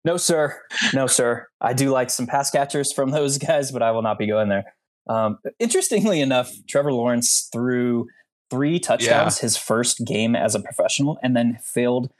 no, 0.04 0.16
sir. 0.16 0.58
No, 0.94 1.06
sir. 1.06 1.46
I 1.60 1.74
do 1.74 1.90
like 1.90 2.08
some 2.10 2.26
pass 2.26 2.50
catchers 2.50 2.92
from 2.92 3.10
those 3.10 3.36
guys, 3.38 3.70
but 3.70 3.82
I 3.82 3.90
will 3.90 4.02
not 4.02 4.18
be 4.18 4.26
going 4.26 4.48
there. 4.48 4.64
Um, 5.08 5.38
interestingly 5.58 6.20
enough, 6.20 6.50
Trevor 6.68 6.92
Lawrence 6.92 7.48
threw 7.52 8.06
three 8.50 8.78
touchdowns 8.78 9.38
yeah. 9.38 9.42
his 9.42 9.56
first 9.56 10.04
game 10.04 10.34
as 10.34 10.54
a 10.54 10.60
professional 10.60 11.18
and 11.22 11.36
then 11.36 11.58
failed 11.62 12.10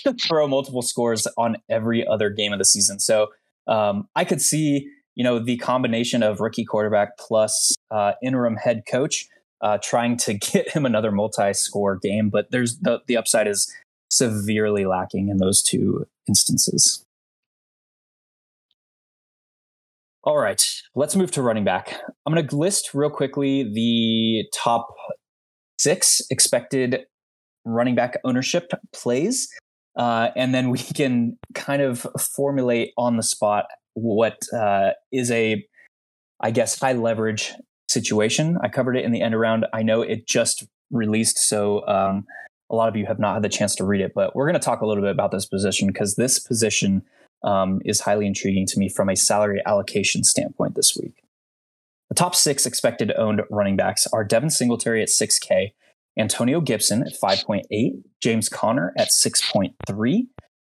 to 0.00 0.12
throw 0.26 0.46
multiple 0.46 0.82
scores 0.82 1.26
on 1.36 1.56
every 1.68 2.06
other 2.06 2.30
game 2.30 2.52
of 2.52 2.58
the 2.58 2.64
season. 2.64 3.00
So 3.00 3.28
Um, 3.66 4.08
I 4.16 4.24
could 4.24 4.40
see, 4.40 4.88
you 5.14 5.22
know, 5.22 5.38
the 5.38 5.56
combination 5.58 6.22
of 6.22 6.40
rookie 6.40 6.64
quarterback 6.64 7.18
plus 7.18 7.74
uh, 7.90 8.12
interim 8.22 8.56
head 8.56 8.82
coach 8.90 9.28
uh, 9.60 9.78
trying 9.82 10.16
to 10.18 10.34
get 10.52 10.70
him 10.70 10.86
another 10.86 11.12
multi-score 11.12 11.96
game, 11.96 12.30
but 12.30 12.50
there's 12.50 12.78
the 12.78 13.00
the 13.06 13.16
upside 13.16 13.46
is 13.46 13.72
severely 14.10 14.86
lacking 14.86 15.28
in 15.28 15.38
those 15.38 15.62
two 15.62 16.06
instances. 16.28 17.04
All 20.22 20.36
right, 20.36 20.62
let's 20.94 21.16
move 21.16 21.30
to 21.32 21.42
running 21.42 21.64
back. 21.64 21.98
I'm 22.26 22.34
going 22.34 22.46
to 22.46 22.56
list 22.56 22.92
real 22.92 23.08
quickly 23.08 23.62
the 23.62 24.44
top 24.54 24.88
six 25.80 26.20
expected 26.30 27.04
running 27.64 27.94
back 27.94 28.18
ownership 28.24 28.70
plays, 28.92 29.48
uh, 29.96 30.28
and 30.36 30.54
then 30.54 30.70
we 30.76 30.78
can 30.78 31.38
kind 31.54 31.82
of 31.82 32.06
formulate 32.18 32.92
on 32.96 33.16
the 33.16 33.22
spot 33.22 33.66
what 33.94 34.38
uh, 34.54 34.90
is 35.12 35.30
a, 35.30 35.64
I 36.40 36.50
guess, 36.50 36.78
high 36.78 36.92
leverage 36.92 37.52
situation. 37.88 38.58
I 38.62 38.68
covered 38.68 38.96
it 38.96 39.04
in 39.04 39.12
the 39.12 39.20
end 39.20 39.34
around. 39.34 39.66
I 39.72 39.82
know 39.82 40.02
it 40.02 40.26
just 40.26 40.64
released, 40.90 41.38
so 41.38 41.86
um, 41.86 42.24
a 42.70 42.74
lot 42.74 42.88
of 42.88 42.96
you 42.96 43.06
have 43.06 43.18
not 43.18 43.34
had 43.34 43.42
the 43.42 43.48
chance 43.48 43.74
to 43.76 43.84
read 43.84 44.00
it, 44.00 44.12
but 44.14 44.34
we're 44.36 44.46
going 44.46 44.60
to 44.60 44.64
talk 44.64 44.80
a 44.80 44.86
little 44.86 45.02
bit 45.02 45.10
about 45.10 45.32
this 45.32 45.44
position 45.44 45.88
because 45.88 46.14
this 46.14 46.38
position 46.38 47.02
um, 47.42 47.80
is 47.84 48.00
highly 48.00 48.26
intriguing 48.26 48.66
to 48.66 48.78
me 48.78 48.88
from 48.88 49.08
a 49.08 49.16
salary 49.16 49.60
allocation 49.66 50.22
standpoint 50.22 50.76
this 50.76 50.96
week. 50.96 51.24
The 52.10 52.16
top 52.16 52.34
six 52.34 52.66
expected 52.66 53.12
owned 53.16 53.42
running 53.50 53.76
backs 53.76 54.06
are 54.12 54.24
Devin 54.24 54.50
Singletary 54.50 55.00
at 55.00 55.08
6K, 55.08 55.72
Antonio 56.18 56.60
Gibson 56.60 57.02
at 57.02 57.14
5.8, 57.14 57.62
James 58.20 58.48
Conner 58.48 58.92
at 58.98 59.08
6.3, 59.08 60.22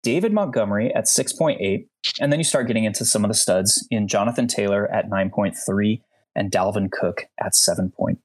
David 0.03 0.31
Montgomery 0.31 0.93
at 0.93 1.05
6.8, 1.05 1.87
and 2.21 2.31
then 2.31 2.39
you 2.39 2.43
start 2.43 2.67
getting 2.67 2.83
into 2.83 3.03
some 3.03 3.25
of 3.25 3.29
the 3.29 3.35
studs 3.35 3.85
in 3.89 4.07
Jonathan 4.07 4.47
Taylor 4.47 4.89
at 4.93 5.09
9.3 5.09 6.01
and 6.35 6.51
Dalvin 6.51 6.91
Cook 6.91 7.25
at 7.43 7.53
7.8. 7.53 8.17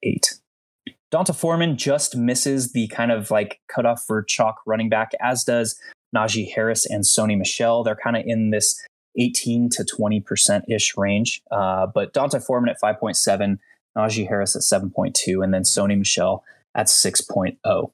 D'Onta 1.11 1.35
Foreman 1.35 1.79
just 1.79 2.15
misses 2.15 2.73
the 2.73 2.89
kind 2.89 3.11
of 3.11 3.31
like 3.31 3.61
cutoff 3.75 4.05
for 4.07 4.23
chalk 4.23 4.57
running 4.67 4.91
back, 4.91 5.13
as 5.23 5.45
does 5.45 5.81
Najee 6.15 6.53
Harris 6.53 6.85
and 6.85 7.05
Sony 7.05 7.39
Michel. 7.39 7.83
They're 7.83 7.97
kind 7.97 8.17
of 8.17 8.25
in 8.27 8.51
this 8.51 8.79
18 9.17 9.71
to 9.71 9.85
20% 9.85 10.63
ish 10.69 10.97
range. 10.97 11.43
Uh, 11.51 11.87
but 11.87 12.13
D'Onta 12.13 12.45
Foreman 12.45 12.71
at 12.71 12.81
5.7, 12.81 13.59
Najee 13.97 14.29
Harris 14.29 14.57
at 14.57 14.63
7.2, 14.63 15.43
and 15.43 15.53
then 15.53 15.63
Sony 15.63 15.97
Michel 15.97 16.45
at 16.75 16.87
6.0. 16.87 17.93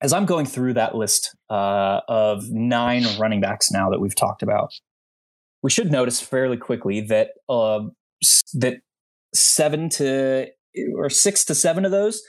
As 0.00 0.12
I'm 0.12 0.26
going 0.26 0.46
through 0.46 0.74
that 0.74 0.96
list 0.96 1.36
uh, 1.48 2.00
of 2.08 2.50
nine 2.50 3.04
running 3.18 3.40
backs 3.40 3.70
now 3.70 3.88
that 3.90 4.00
we've 4.00 4.16
talked 4.16 4.42
about, 4.42 4.72
we 5.62 5.70
should 5.70 5.92
notice 5.92 6.20
fairly 6.20 6.56
quickly 6.56 7.00
that 7.02 7.30
uh, 7.48 7.82
that 8.54 8.80
seven 9.32 9.88
to 9.90 10.48
or 10.96 11.08
six 11.08 11.44
to 11.44 11.54
seven 11.54 11.84
of 11.84 11.92
those 11.92 12.22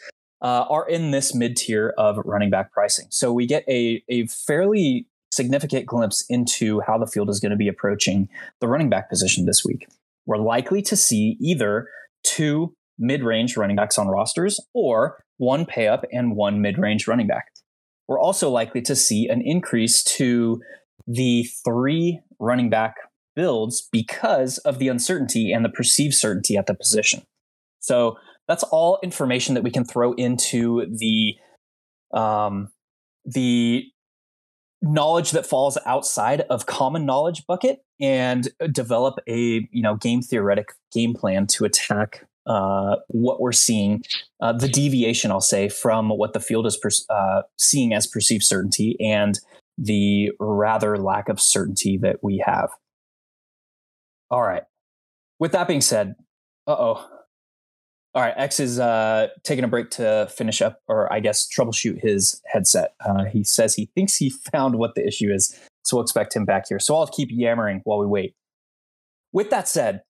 uh, 0.44 0.66
are 0.70 0.88
in 0.88 1.12
this 1.12 1.34
mid 1.34 1.56
tier 1.56 1.94
of 1.98 2.18
running 2.26 2.50
back 2.50 2.72
pricing. 2.72 3.08
So 3.10 3.32
we 3.32 3.48
get 3.48 3.64
a, 3.68 4.04
a 4.10 4.28
fairly 4.28 5.08
significant 5.36 5.86
glimpse 5.86 6.24
into 6.30 6.82
how 6.82 6.98
the 6.98 7.08
field 7.08 7.30
is 7.30 7.40
going 7.40 7.52
to 7.52 7.58
be 7.58 7.68
approaching 7.68 8.30
the 8.60 8.68
running 8.68 8.90
back 8.90 9.10
position 9.10 9.46
this 9.46 9.64
week. 9.66 9.88
We're 10.26 10.38
likely 10.38 10.82
to 10.84 10.96
see 10.96 11.38
either 11.42 11.88
two 12.24 12.76
mid 12.98 13.24
range 13.24 13.58
running 13.58 13.76
backs 13.76 13.98
on 13.98 14.08
rosters 14.08 14.60
or 14.74 15.24
one 15.38 15.66
pay 15.66 15.88
up 15.88 16.06
and 16.12 16.36
one 16.36 16.62
mid 16.62 16.78
range 16.78 17.08
running 17.08 17.28
back. 17.28 17.48
We're 18.08 18.20
also 18.20 18.50
likely 18.50 18.82
to 18.84 18.96
see 18.96 19.28
an 19.28 19.42
increase 19.44 20.04
to 20.04 20.62
the 21.08 21.48
three 21.66 22.22
running 22.40 22.70
back 22.70 22.96
builds 23.36 23.88
because 23.92 24.58
of 24.60 24.80
the 24.80 24.88
uncertainty 24.88 25.52
and 25.52 25.66
the 25.66 25.70
perceived 25.70 26.14
certainty 26.14 26.56
at 26.58 26.68
the 26.68 26.76
position. 26.76 27.24
So 27.80 28.18
that's 28.48 28.64
all 28.64 29.00
information 29.04 29.56
that 29.56 29.64
we 29.64 29.72
can 29.72 29.86
throw 29.86 30.14
into 30.14 30.86
the 30.90 31.36
um, 32.18 32.70
the 33.26 33.86
knowledge 34.84 35.32
that 35.32 35.46
falls 35.46 35.78
outside 35.86 36.42
of 36.50 36.66
common 36.66 37.06
knowledge 37.06 37.48
bucket 37.48 37.80
and 38.00 38.50
develop 38.72 39.18
a 39.28 39.68
you 39.72 39.82
know 39.82 39.96
game 39.96 40.22
theoretic 40.22 40.74
game 40.92 41.14
plan 41.14 41.48
to 41.48 41.66
attack 41.66 42.28
uh, 42.46 42.98
what 43.08 43.40
we're 43.40 43.54
seeing, 43.54 44.04
uh, 44.42 44.52
the 44.52 44.68
deviation, 44.68 45.32
I'll 45.32 45.40
say, 45.40 45.70
from 45.70 46.10
what 46.10 46.34
the 46.34 46.42
field 46.42 46.68
is 46.68 46.76
per- 46.76 46.90
uh, 47.10 47.44
seeing 47.58 47.94
as 47.94 48.06
perceived 48.06 48.44
certainty 48.44 48.98
and 49.00 49.40
the 49.78 50.32
rather 50.40 50.98
lack 50.98 51.30
of 51.30 51.40
certainty 51.40 51.98
that 52.02 52.18
we 52.22 52.44
have. 52.46 52.70
All 54.30 54.42
right. 54.42 54.64
With 55.40 55.54
that 55.54 55.68
being 55.68 55.82
said, 55.82 56.16
uh 56.68 56.76
oh, 56.78 57.10
all 58.16 58.22
right, 58.22 58.34
X 58.38 58.60
is 58.60 58.80
uh, 58.80 59.28
taking 59.44 59.64
a 59.64 59.68
break 59.68 59.90
to 59.92 60.30
finish 60.32 60.62
up, 60.62 60.80
or 60.88 61.12
I 61.12 61.20
guess 61.20 61.48
troubleshoot 61.48 62.00
his 62.02 62.42
headset. 62.46 62.94
Uh, 63.04 63.26
he 63.26 63.44
says 63.44 63.74
he 63.74 63.90
thinks 63.96 64.16
he 64.16 64.30
found 64.52 64.76
what 64.76 64.96
the 64.96 65.06
issue 65.06 65.32
is, 65.34 65.58
so 65.84 65.98
we'll 65.98 66.04
expect 66.04 66.36
him 66.36 66.46
back 66.46 66.66
here. 66.70 66.80
So 66.80 66.96
I'll 66.96 67.08
keep 67.08 67.30
yammering 67.32 67.82
while 67.86 68.00
we 68.00 68.06
wait. 68.06 68.36
With 69.32 69.50
that 69.50 69.68
said, 69.68 70.04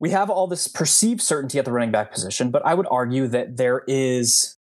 we 0.00 0.10
have 0.10 0.28
all 0.28 0.46
this 0.46 0.68
perceived 0.68 1.22
certainty 1.22 1.58
at 1.58 1.64
the 1.64 1.72
running 1.72 1.90
back 1.90 2.12
position, 2.12 2.50
but 2.50 2.64
I 2.64 2.74
would 2.74 2.86
argue 2.90 3.26
that 3.28 3.56
there 3.56 3.82
is 3.88 4.56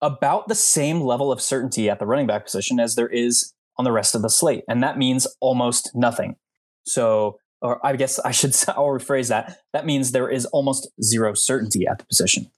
about 0.00 0.48
the 0.48 0.54
same 0.54 1.02
level 1.02 1.30
of 1.30 1.40
certainty 1.40 1.90
at 1.90 1.98
the 1.98 2.06
running 2.06 2.26
back 2.26 2.44
position 2.44 2.80
as 2.80 2.94
there 2.94 3.08
is 3.08 3.52
on 3.76 3.84
the 3.84 3.92
rest 3.92 4.14
of 4.14 4.22
the 4.22 4.30
slate, 4.30 4.64
and 4.68 4.82
that 4.82 4.96
means 4.96 5.26
almost 5.40 5.90
nothing. 5.94 6.36
So 6.84 7.38
or 7.60 7.84
I 7.84 7.96
guess 7.96 8.18
I 8.20 8.30
should 8.30 8.54
I'll 8.68 8.86
rephrase 8.86 9.28
that. 9.28 9.58
That 9.72 9.86
means 9.86 10.12
there 10.12 10.28
is 10.28 10.46
almost 10.46 10.88
zero 11.02 11.34
certainty 11.34 11.86
at 11.86 11.98
the 11.98 12.06
position. 12.06 12.50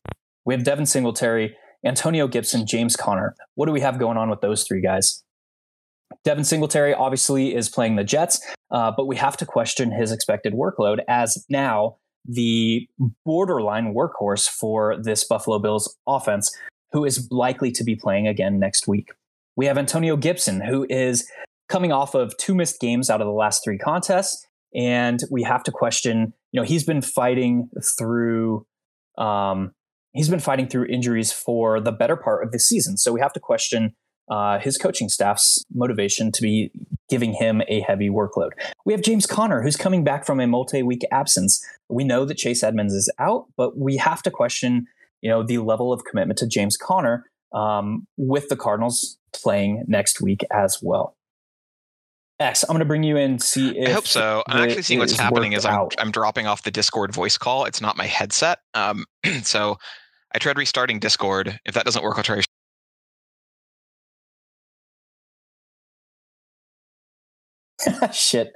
We 0.45 0.55
have 0.55 0.65
Devin 0.65 0.87
Singletary, 0.87 1.57
Antonio 1.85 2.29
Gibson, 2.29 2.67
James 2.67 2.97
Conner. 2.97 3.35
What 3.55 3.67
do 3.67 3.73
we 3.73 3.81
have 3.81 3.99
going 3.99 4.17
on 4.17 4.31
with 4.31 4.41
those 4.41 4.65
three 4.65 4.81
guys? 4.81 5.23
Devin 6.25 6.45
Singletary 6.45 6.93
obviously 6.93 7.55
is 7.55 7.69
playing 7.69 7.97
the 7.97 8.05
Jets, 8.05 8.41
uh, 8.71 8.93
but 8.95 9.07
we 9.07 9.17
have 9.17 9.37
to 9.39 9.47
question 9.47 9.91
his 9.91 10.13
expected 10.13 10.53
workload 10.53 11.01
as 11.09 11.45
now 11.49 11.97
the 12.27 12.89
borderline 13.25 13.95
workhorse 13.95 14.49
for 14.49 14.97
this 15.01 15.25
Buffalo 15.25 15.59
Bills 15.59 15.97
offense, 16.07 16.55
who 16.93 17.05
is 17.05 17.29
likely 17.31 17.71
to 17.73 17.85
be 17.85 17.97
playing 17.97 18.27
again 18.27 18.59
next 18.59 18.87
week. 18.87 19.11
We 19.57 19.67
have 19.67 19.79
Antonio 19.79 20.17
Gibson, 20.17 20.61
who 20.61 20.87
is 20.91 21.31
coming 21.69 21.93
off 21.93 22.15
of 22.15 22.37
two 22.37 22.55
missed 22.55 22.81
games 22.81 23.09
out 23.09 23.21
of 23.21 23.27
the 23.27 23.33
last 23.33 23.65
three 23.65 23.79
contests 23.79 24.47
and 24.75 25.21
we 25.31 25.43
have 25.43 25.63
to 25.63 25.71
question 25.71 26.33
you 26.53 26.61
know 26.61 26.65
he's 26.65 26.85
been 26.85 27.03
fighting 27.03 27.69
through 27.99 28.67
um, 29.19 29.73
he's 30.13 30.29
been 30.29 30.41
fighting 30.41 30.69
through 30.69 30.87
injuries 30.87 31.33
for 31.33 31.81
the 31.81 31.93
better 31.93 32.17
part 32.17 32.45
of 32.45 32.53
the 32.53 32.59
season 32.59 32.97
so 32.97 33.13
we 33.13 33.21
have 33.21 33.33
to 33.33 33.41
question 33.41 33.95
uh, 34.31 34.61
his 34.61 34.79
coaching 34.79 35.09
staff's 35.09 35.65
motivation 35.75 36.31
to 36.33 36.41
be 36.41 36.71
giving 37.09 37.33
him 37.35 37.61
a 37.69 37.81
heavy 37.81 38.09
workload. 38.09 38.51
We 38.87 38.93
have 38.93 39.03
James 39.03 39.27
Conner, 39.27 39.63
who's 39.63 39.77
coming 39.77 40.05
back 40.05 40.25
from 40.25 40.39
a 40.39 40.47
multi-week 40.47 41.03
absence. 41.11 41.63
We 41.89 42.05
know 42.05 42.25
that 42.25 42.37
Chase 42.37 42.63
Edmonds 42.63 42.95
is 42.95 43.13
out, 43.19 43.47
but 43.57 43.77
we 43.77 43.97
have 43.97 44.23
to 44.23 44.31
question, 44.31 44.87
you 45.21 45.29
know, 45.29 45.43
the 45.43 45.59
level 45.59 45.93
of 45.93 46.05
commitment 46.05 46.39
to 46.39 46.47
James 46.47 46.77
Conner 46.77 47.25
um, 47.53 48.07
with 48.17 48.49
the 48.49 48.57
Cardinals 48.57 49.19
playing 49.35 49.85
next 49.89 50.21
week 50.21 50.45
as 50.53 50.79
well. 50.81 51.17
X, 52.41 52.65
I'm 52.65 52.69
going 52.69 52.79
to 52.81 52.87
bring 52.87 53.03
you 53.03 53.19
in. 53.19 53.39
See 53.39 53.79
if 53.79 53.89
I 53.89 53.93
hope 53.93 54.07
so. 54.07 54.43
I'm 54.49 54.63
actually 54.65 54.83
seeing 54.83 54.99
what's 54.99 55.17
happening 55.17 55.53
is 55.53 55.67
I'm, 55.67 55.89
I'm 55.99 56.11
dropping 56.11 56.47
off 56.47 56.63
the 56.63 56.71
Discord 56.71 57.15
voice 57.15 57.37
call. 57.37 57.67
It's 57.67 57.83
not 57.83 57.99
my 57.99 58.07
headset. 58.07 58.61
Um, 58.73 59.05
so 59.43 59.77
I 60.35 60.39
tried 60.39 60.57
restarting 60.57 61.01
Discord. 61.01 61.61
If 61.67 61.75
that 61.75 61.85
doesn't 61.85 62.03
work, 62.03 62.17
I'll 62.17 62.25
try. 62.25 62.41
Shit. 68.13 68.53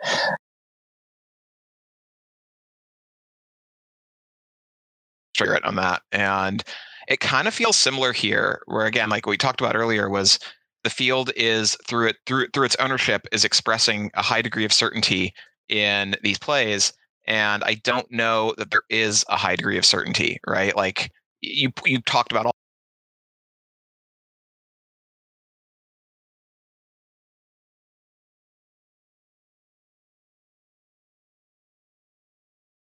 Trigger 5.37 5.55
it 5.57 5.65
on 5.65 5.75
that, 5.77 6.03
and 6.13 6.63
it 7.09 7.21
kind 7.21 7.49
of 7.49 7.55
feels 7.55 7.77
similar 7.77 8.13
here. 8.13 8.63
Where 8.67 8.87
again, 8.87 9.11
like 9.11 9.27
we 9.27 9.37
talked 9.37 9.61
about 9.61 9.77
earlier, 9.77 10.09
was 10.09 10.39
the 10.85 10.91
field 10.91 11.31
is 11.35 11.77
through 11.89 12.09
it 12.09 12.17
through 12.27 12.47
through 12.53 12.67
its 12.67 12.77
ownership 12.79 13.27
is 13.33 13.45
expressing 13.45 14.11
a 14.15 14.23
high 14.23 14.43
degree 14.43 14.65
of 14.65 14.73
certainty 14.73 15.35
in 15.69 16.15
these 16.23 16.39
plays 16.39 16.93
and 17.27 17.65
i 17.65 17.75
don't 17.83 18.11
know 18.13 18.55
that 18.59 18.71
there 18.71 18.83
is 18.91 19.25
a 19.29 19.37
high 19.37 19.57
degree 19.57 19.79
of 19.79 19.85
certainty 19.85 20.39
right 20.47 20.77
like 20.77 21.11
you 21.41 21.71
you 21.85 22.01
talked 22.03 22.31
about 22.31 22.47
all 22.47 22.53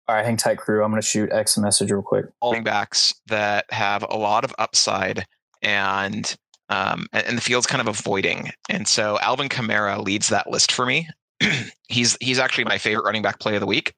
All 0.08 0.18
right, 0.18 0.26
hang 0.26 0.36
tight, 0.36 0.58
crew. 0.58 0.84
I'm 0.84 0.92
going 0.92 1.02
to 1.02 1.08
shoot 1.08 1.32
X 1.32 1.58
message 1.58 1.89
real 1.89 2.02
quick. 2.02 2.26
Running 2.44 2.66
backs 2.66 3.14
that 3.28 3.64
have 3.72 4.04
a 4.10 4.18
lot 4.18 4.44
of 4.44 4.54
upside 4.60 5.26
and 5.62 6.36
um, 6.72 7.05
and, 7.13 7.28
and, 7.28 7.38
the 7.38 7.41
field's 7.41 7.67
kind 7.67 7.82
of 7.82 7.88
avoiding. 7.88 8.49
And 8.69 8.88
so 8.88 9.19
Alvin 9.19 9.49
Kamara 9.49 10.03
leads 10.03 10.30
that 10.30 10.49
list 10.49 10.72
for 10.72 10.86
me 10.86 11.07
he's 11.88 12.17
he's 12.22 12.39
actually 12.39 12.65
my 12.65 12.78
favorite 12.78 13.05
running 13.05 13.22
back 13.22 13.39
play 13.39 13.55
of 13.55 13.61
the 13.61 13.67
week. 13.67 13.93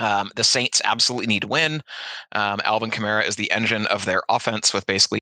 Um, 0.00 0.30
the 0.36 0.44
Saints 0.44 0.82
absolutely 0.84 1.26
need 1.26 1.42
to 1.42 1.48
win. 1.48 1.82
Um, 2.32 2.60
Alvin 2.64 2.90
Kamara 2.90 3.26
is 3.26 3.36
the 3.36 3.50
engine 3.52 3.86
of 3.86 4.04
their 4.04 4.22
offense 4.28 4.74
with 4.74 4.86
basically 4.86 5.20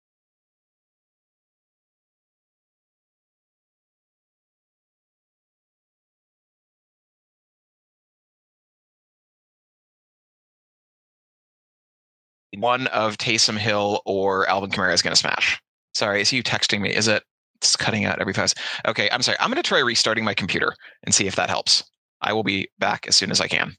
one 12.57 12.87
of 12.89 13.19
Taysom 13.19 13.59
Hill 13.59 14.03
or 14.07 14.49
Alvin 14.49 14.71
Kamara 14.71 14.95
is 14.95 15.03
going 15.03 15.13
to 15.13 15.21
smash. 15.21 15.62
Sorry, 15.95 16.21
is 16.21 16.33
you 16.33 16.43
texting 16.43 16.81
me? 16.81 16.95
Is 16.95 17.09
it? 17.09 17.23
It's 17.57 17.77
cutting 17.77 18.05
out 18.05 18.21
every 18.21 18.33
fast. 18.33 18.59
Okay, 18.87 19.09
I'm 19.13 19.23
sorry. 19.23 19.37
I'm 19.39 19.49
going 19.49 19.63
to 19.63 19.69
try 19.69 19.79
restarting 19.79 20.25
my 20.25 20.35
computer 20.35 20.75
and 21.05 21.15
see 21.15 21.27
if 21.29 21.37
that 21.37 21.49
helps. 21.49 21.85
I 22.21 22.33
will 22.33 22.43
be 22.43 22.69
back 22.79 23.07
as 23.07 23.17
soon 23.17 23.31
as 23.31 23.41
I 23.41 23.47
can. 23.47 23.77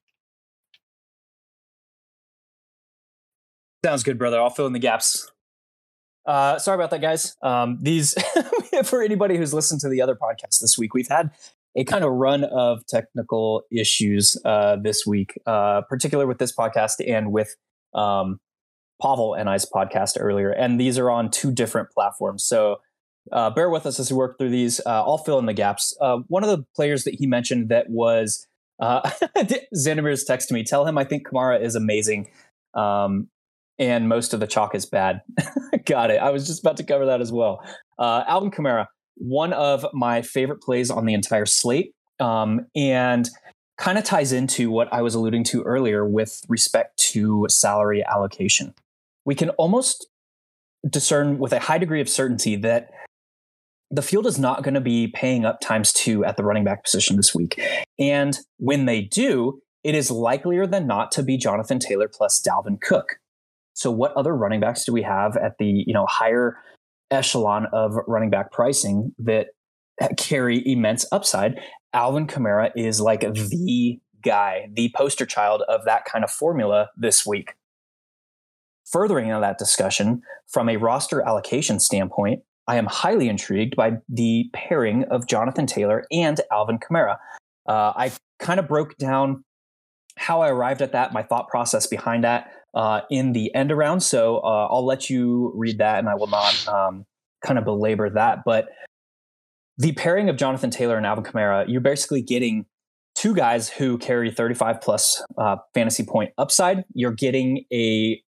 Sounds 3.84 4.04
good, 4.04 4.18
brother. 4.18 4.40
I'll 4.40 4.50
fill 4.50 4.68
in 4.68 4.74
the 4.74 4.80
gaps. 4.80 5.30
Uh, 6.26 6.58
sorry 6.58 6.76
about 6.76 6.92
that, 6.92 7.02
guys. 7.02 7.36
Um, 7.44 7.80
these, 7.82 8.16
for 8.86 9.02
anybody 9.02 9.36
who's 9.36 9.54
listened 9.54 9.82
to 9.82 9.90
the 9.90 10.02
other 10.02 10.16
podcasts 10.16 10.62
this 10.62 10.78
week, 10.78 10.94
we've 10.94 11.10
had 11.10 11.32
a 11.76 11.84
kind 11.84 12.06
of 12.06 12.14
run 12.14 12.46
of 12.46 12.86
technical 12.88 13.64
issues 13.72 14.40
uh, 14.46 14.78
this 14.82 15.06
week, 15.06 15.38
uh, 15.46 15.82
particular 15.90 16.26
with 16.26 16.38
this 16.38 16.56
podcast 16.56 17.06
and 17.06 17.34
with 17.34 17.56
um, 17.94 18.40
Pavel 19.04 19.34
and 19.34 19.50
I's 19.50 19.66
podcast 19.66 20.18
earlier. 20.18 20.50
And 20.50 20.80
these 20.80 20.98
are 20.98 21.12
on 21.12 21.30
two 21.30 21.52
different 21.52 21.90
platforms. 21.92 22.46
So 22.46 22.78
uh, 23.32 23.50
bear 23.50 23.70
with 23.70 23.86
us 23.86 24.00
as 24.00 24.12
we 24.12 24.18
work 24.18 24.38
through 24.38 24.50
these. 24.50 24.80
Uh, 24.86 25.04
I'll 25.04 25.18
fill 25.18 25.40
in 25.40 25.46
the 25.46 25.54
gaps. 25.54 25.96
Uh, 26.00 26.20
one 26.28 26.44
of 26.44 26.50
the 26.50 26.66
players 26.76 27.04
that 27.04 27.16
he 27.16 27.28
mentioned 27.28 27.70
that 27.70 27.90
was 27.90 28.48
uh, 28.80 29.02
Xandamere's 29.76 30.24
text 30.24 30.48
to 30.50 30.54
me. 30.54 30.64
Tell 30.64 30.86
him 30.86 30.98
I 30.98 31.04
think 31.04 31.28
Kamara 31.28 31.62
is 31.62 31.76
amazing. 31.76 32.30
Um, 32.74 33.28
and 33.80 34.08
most 34.08 34.34
of 34.34 34.40
the 34.40 34.48
chalk 34.48 34.76
is 34.76 34.86
bad. 34.86 35.22
Got 35.86 36.12
it. 36.12 36.22
I 36.22 36.30
was 36.30 36.48
just 36.48 36.62
about 36.62 36.78
to 36.78 36.84
cover 36.84 37.06
that 37.08 37.22
as 37.22 37.32
well. 37.32 37.62
Uh, 37.98 38.24
Alvin 38.28 38.52
Kamara, 38.52 38.88
one 39.16 39.54
of 39.54 39.86
my 39.94 40.22
favorite 40.22 40.62
plays 40.62 40.90
on 40.90 41.06
the 41.06 41.14
entire 41.14 41.46
slate, 41.46 41.94
um, 42.20 42.68
and 42.76 43.30
kind 43.78 43.98
of 43.98 44.04
ties 44.04 44.32
into 44.32 44.70
what 44.70 44.92
I 44.94 45.02
was 45.02 45.16
alluding 45.16 45.44
to 45.46 45.64
earlier 45.64 46.08
with 46.08 46.42
respect 46.48 46.98
to 46.98 47.48
salary 47.50 48.04
allocation. 48.06 48.74
We 49.26 49.36
can 49.36 49.50
almost 49.52 50.08
discern 50.90 51.40
with 51.40 51.54
a 51.54 51.60
high 51.60 51.78
degree 51.78 52.02
of 52.02 52.10
certainty 52.10 52.56
that 52.58 52.90
the 53.90 54.02
field 54.02 54.26
is 54.26 54.40
not 54.40 54.64
going 54.64 54.74
to 54.74 54.82
be 54.82 55.08
paying 55.08 55.46
up 55.46 55.62
times 55.62 55.94
two 55.94 56.26
at 56.26 56.36
the 56.36 56.44
running 56.44 56.64
back 56.64 56.84
position 56.84 57.16
this 57.16 57.34
week. 57.34 57.62
And 58.00 58.38
when 58.58 58.86
they 58.86 59.02
do, 59.02 59.62
it 59.84 59.96
is 59.96 60.10
likelier 60.10 60.66
than 60.66 60.88
not 60.88 61.12
to 61.14 61.24
be 61.24 61.38
Jonathan 61.38 61.80
Taylor 61.80 62.10
plus 62.12 62.42
Dalvin 62.42 62.82
Cook. 62.82 63.20
So 63.74 63.92
what 63.92 64.14
other 64.14 64.36
running 64.36 64.60
backs 64.60 64.86
do 64.86 64.94
we 64.94 65.04
have 65.04 65.38
at 65.38 65.58
the, 65.58 65.84
you 65.86 65.94
know, 65.94 66.06
higher 66.08 66.58
echelon 67.12 67.68
of 67.72 67.96
running 68.08 68.30
back 68.30 68.52
pricing 68.52 69.14
that 69.20 69.48
carry 70.18 70.62
immense 70.66 71.06
upside? 71.12 71.60
Alvin 71.94 72.26
Kamara 72.26 72.72
is 72.76 73.00
like 73.00 73.22
the 73.22 74.00
guy, 74.24 74.70
the 74.74 74.92
poster 74.96 75.26
child 75.26 75.62
of 75.68 75.86
that 75.86 76.06
kind 76.06 76.24
of 76.24 76.32
formula 76.32 76.90
this 76.98 77.26
week. 77.26 77.54
Furthering 78.94 79.30
that 79.30 79.58
discussion, 79.58 80.22
from 80.48 80.70
a 80.70 80.78
roster 80.78 81.22
allocation 81.24 81.80
standpoint, 81.80 82.44
I 82.68 82.78
am 82.78 82.86
highly 82.86 83.28
intrigued 83.28 83.76
by 83.76 83.94
the 84.08 84.50
pairing 84.54 85.04
of 85.06 85.28
Jonathan 85.28 85.66
Taylor 85.66 86.06
and 86.12 86.40
Alvin 86.52 86.78
Kamara. 86.78 87.18
Uh, 87.68 87.92
I 87.96 88.12
kind 88.40 88.60
of 88.60 88.68
broke 88.68 88.96
down 88.98 89.44
how 90.18 90.42
I 90.42 90.50
arrived 90.50 90.84
at 90.84 90.92
that, 90.92 91.12
my 91.12 91.24
thought 91.24 91.48
process 91.50 91.88
behind 91.88 92.24
that 92.24 92.52
uh, 92.76 93.02
in 93.10 93.34
the 93.34 93.54
end 93.56 93.72
around. 93.72 94.02
So 94.02 94.38
uh, 94.38 94.68
I'll 94.70 94.86
let 94.86 95.10
you 95.10 95.52
read 95.56 95.80
that 95.80 96.00
and 96.00 96.08
I 96.08 96.14
will 96.16 96.28
not 96.28 96.68
um, 96.68 97.06
kind 97.44 97.58
of 97.58 97.66
belabor 97.66 98.12
that. 98.12 98.44
But 98.46 98.70
the 99.78 99.94
pairing 99.94 100.30
of 100.30 100.38
Jonathan 100.38 100.70
Taylor 100.70 100.98
and 100.98 101.06
Alvin 101.06 101.24
Kamara, 101.24 101.66
you're 101.68 101.82
basically 101.82 102.22
getting 102.22 102.66
two 103.16 103.34
guys 103.34 103.70
who 103.70 103.98
carry 103.98 104.32
35 104.32 104.82
plus 104.82 105.24
uh, 105.38 105.58
fantasy 105.74 106.06
point 106.06 106.32
upside. 106.38 106.86
You're 106.94 107.12
getting 107.12 107.66
a 107.74 108.22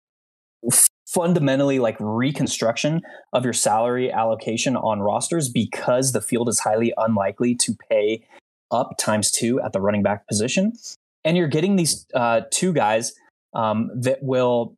fundamentally 1.06 1.78
like 1.78 1.96
reconstruction 2.00 3.02
of 3.32 3.44
your 3.44 3.52
salary 3.52 4.10
allocation 4.10 4.76
on 4.76 5.00
rosters 5.00 5.48
because 5.48 6.12
the 6.12 6.20
field 6.20 6.48
is 6.48 6.60
highly 6.60 6.92
unlikely 6.96 7.54
to 7.54 7.74
pay 7.90 8.24
up 8.70 8.96
times 8.98 9.30
two 9.30 9.60
at 9.60 9.72
the 9.72 9.80
running 9.80 10.02
back 10.02 10.26
position. 10.26 10.72
And 11.24 11.36
you're 11.36 11.48
getting 11.48 11.76
these 11.76 12.06
uh, 12.14 12.42
two 12.50 12.72
guys 12.72 13.12
um, 13.54 13.90
that 13.94 14.22
will 14.22 14.76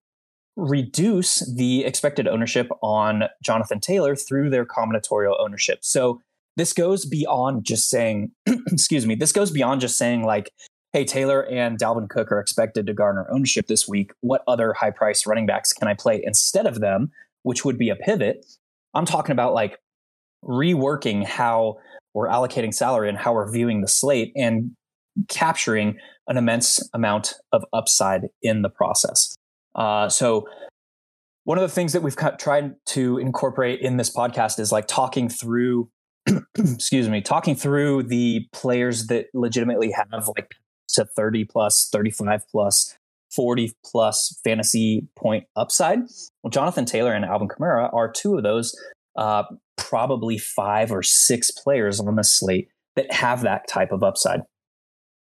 reduce 0.56 1.46
the 1.54 1.84
expected 1.84 2.26
ownership 2.26 2.68
on 2.82 3.24
Jonathan 3.42 3.80
Taylor 3.80 4.16
through 4.16 4.50
their 4.50 4.64
combinatorial 4.64 5.38
ownership. 5.38 5.80
So 5.82 6.20
this 6.56 6.72
goes 6.72 7.04
beyond 7.04 7.64
just 7.64 7.90
saying, 7.90 8.32
excuse 8.46 9.06
me, 9.06 9.14
this 9.14 9.32
goes 9.32 9.50
beyond 9.50 9.80
just 9.80 9.98
saying 9.98 10.22
like, 10.22 10.50
hey, 10.96 11.04
Taylor 11.04 11.44
and 11.44 11.78
Dalvin 11.78 12.08
Cook 12.08 12.32
are 12.32 12.40
expected 12.40 12.86
to 12.86 12.94
garner 12.94 13.26
ownership 13.30 13.66
this 13.66 13.86
week. 13.86 14.12
What 14.22 14.42
other 14.48 14.72
high 14.72 14.90
priced 14.90 15.26
running 15.26 15.44
backs 15.44 15.74
can 15.74 15.88
I 15.88 15.92
play 15.92 16.22
instead 16.24 16.64
of 16.64 16.80
them, 16.80 17.10
which 17.42 17.66
would 17.66 17.76
be 17.76 17.90
a 17.90 17.96
pivot? 17.96 18.46
I'm 18.94 19.04
talking 19.04 19.32
about 19.32 19.52
like 19.52 19.78
reworking 20.42 21.22
how 21.22 21.76
we're 22.14 22.28
allocating 22.28 22.72
salary 22.72 23.10
and 23.10 23.18
how 23.18 23.34
we're 23.34 23.52
viewing 23.52 23.82
the 23.82 23.88
slate 23.88 24.32
and 24.34 24.70
capturing 25.28 25.98
an 26.28 26.38
immense 26.38 26.80
amount 26.94 27.34
of 27.52 27.62
upside 27.74 28.28
in 28.40 28.62
the 28.62 28.70
process. 28.70 29.36
Uh, 29.74 30.08
so, 30.08 30.48
one 31.44 31.58
of 31.58 31.62
the 31.62 31.68
things 31.68 31.92
that 31.92 32.02
we've 32.02 32.16
tried 32.38 32.72
to 32.86 33.18
incorporate 33.18 33.82
in 33.82 33.98
this 33.98 34.10
podcast 34.16 34.58
is 34.58 34.72
like 34.72 34.86
talking 34.86 35.28
through, 35.28 35.90
excuse 36.56 37.06
me, 37.10 37.20
talking 37.20 37.54
through 37.54 38.04
the 38.04 38.46
players 38.54 39.08
that 39.08 39.26
legitimately 39.34 39.90
have 39.90 40.26
like 40.28 40.54
to 40.88 41.04
30 41.04 41.44
plus, 41.44 41.88
35 41.90 42.48
plus, 42.48 42.96
40 43.34 43.72
plus 43.84 44.38
fantasy 44.44 45.06
point 45.16 45.44
upside. 45.56 46.00
Well, 46.42 46.50
Jonathan 46.50 46.84
Taylor 46.84 47.12
and 47.12 47.24
Alvin 47.24 47.48
Kamara 47.48 47.92
are 47.92 48.10
two 48.10 48.36
of 48.36 48.42
those, 48.42 48.74
uh, 49.16 49.44
probably 49.76 50.38
five 50.38 50.92
or 50.92 51.02
six 51.02 51.50
players 51.50 52.00
on 52.00 52.16
the 52.16 52.24
slate 52.24 52.68
that 52.94 53.12
have 53.12 53.42
that 53.42 53.68
type 53.68 53.92
of 53.92 54.02
upside. 54.02 54.40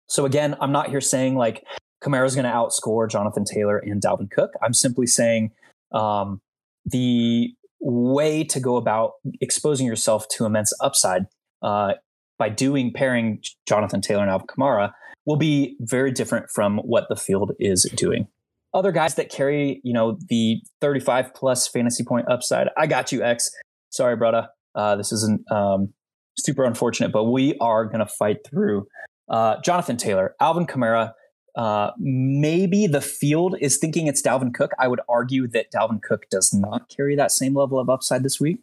So 0.07 0.25
again, 0.25 0.55
I'm 0.61 0.71
not 0.71 0.89
here 0.89 1.01
saying 1.01 1.35
like 1.35 1.63
Kamara's 2.03 2.35
going 2.35 2.45
to 2.45 2.51
outscore 2.51 3.09
Jonathan 3.09 3.43
Taylor 3.43 3.77
and 3.77 4.01
Dalvin 4.01 4.29
Cook. 4.29 4.51
I'm 4.61 4.73
simply 4.73 5.07
saying 5.07 5.51
um, 5.91 6.39
the 6.85 7.53
way 7.79 8.43
to 8.43 8.59
go 8.59 8.77
about 8.77 9.13
exposing 9.41 9.87
yourself 9.87 10.27
to 10.29 10.45
immense 10.45 10.73
upside 10.79 11.25
uh, 11.61 11.93
by 12.37 12.49
doing 12.49 12.91
pairing 12.93 13.41
Jonathan 13.67 14.01
Taylor 14.01 14.21
and 14.21 14.31
Alvin 14.31 14.47
Kamara 14.47 14.91
will 15.25 15.37
be 15.37 15.75
very 15.79 16.11
different 16.11 16.49
from 16.53 16.77
what 16.79 17.05
the 17.09 17.15
field 17.15 17.51
is 17.59 17.83
doing. 17.95 18.27
Other 18.73 18.91
guys 18.91 19.15
that 19.15 19.29
carry, 19.29 19.79
you 19.83 19.93
know, 19.93 20.17
the 20.27 20.61
35 20.81 21.33
plus 21.33 21.67
fantasy 21.67 22.03
point 22.03 22.29
upside. 22.29 22.67
I 22.77 22.87
got 22.87 23.11
you, 23.11 23.23
X. 23.23 23.49
Sorry, 23.89 24.15
brother. 24.15 24.49
Uh, 24.75 24.97
this 24.97 25.11
isn't 25.13 25.49
um, 25.49 25.93
super 26.37 26.65
unfortunate, 26.65 27.11
but 27.11 27.25
we 27.25 27.57
are 27.59 27.85
going 27.85 27.99
to 27.99 28.05
fight 28.05 28.37
through 28.45 28.87
uh, 29.29 29.61
Jonathan 29.61 29.97
Taylor, 29.97 30.35
Alvin 30.39 30.67
Kamara. 30.67 31.13
Uh, 31.55 31.91
maybe 31.97 32.85
the 32.85 32.99
field 32.99 33.55
is 33.61 33.77
thinking 33.77 34.07
it's 34.07 34.21
Dalvin 34.21 34.53
Cook. 34.53 34.71
I 34.77 34.89
would 34.89 34.99
argue 35.07 35.47
that 35.47 35.71
Dalvin 35.71 36.01
Cook 36.03 36.29
does 36.29 36.53
not 36.53 36.89
carry 36.89 37.15
that 37.15 37.31
same 37.31 37.55
level 37.55 37.79
of 37.79 37.89
upside 37.89 38.23
this 38.23 38.41
week. 38.41 38.59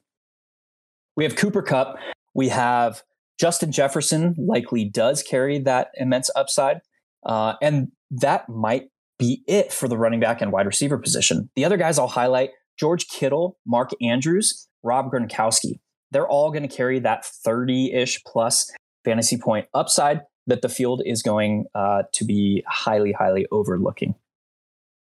We 1.17 1.25
have 1.25 1.35
Cooper 1.35 1.63
Kupp. 1.63 1.97
We 2.35 2.51
have 2.51 3.03
Justin 3.39 3.73
Jefferson, 3.73 4.35
likely 4.39 4.85
does 4.85 5.23
carry 5.23 5.59
that 5.61 5.89
immense 5.95 6.31
upside. 6.37 6.81
Uh, 7.25 7.55
and 7.63 7.89
that 8.11 8.49
might 8.49 8.89
be 9.19 9.43
it 9.47 9.73
for 9.73 9.89
the 9.89 9.97
running 9.97 10.21
back 10.21 10.41
and 10.41 10.53
wide 10.53 10.67
receiver 10.67 10.99
position. 10.99 11.49
The 11.55 11.65
other 11.65 11.77
guys 11.77 11.99
I'll 11.99 12.09
highlight 12.09 12.51
George 12.79 13.07
Kittle, 13.09 13.59
Mark 13.67 13.91
Andrews, 14.01 14.69
Rob 14.83 15.11
Gronkowski. 15.11 15.81
They're 16.11 16.29
all 16.29 16.51
going 16.51 16.69
to 16.69 16.75
carry 16.75 16.99
that 17.01 17.25
30 17.25 17.93
ish 17.93 18.23
plus 18.25 18.71
fantasy 19.05 19.39
point 19.39 19.67
upside 19.75 20.23
that 20.47 20.63
the 20.63 20.69
field 20.69 21.03
is 21.07 21.23
going 21.23 21.67
uh, 21.75 22.03
to 22.13 22.25
be 22.25 22.65
highly, 22.67 23.13
highly 23.13 23.47
overlooking. 23.51 24.15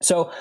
So 0.02 0.32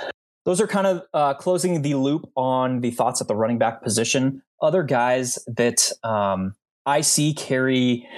those 0.45 0.61
are 0.61 0.67
kind 0.67 0.87
of 0.87 1.03
uh, 1.15 1.35
closing 1.35 1.83
the 1.83 1.95
loop 1.95 2.31
on 2.37 2.81
the 2.81 2.91
thoughts 2.91 3.21
at 3.21 3.29
the 3.29 3.35
running 3.37 3.59
back 3.59 3.83
position. 3.83 4.43
Other 4.61 4.83
guys 4.83 5.39
that 5.47 5.91
um, 6.03 6.55
I 6.87 7.01
see 7.01 7.35
carry 7.35 8.09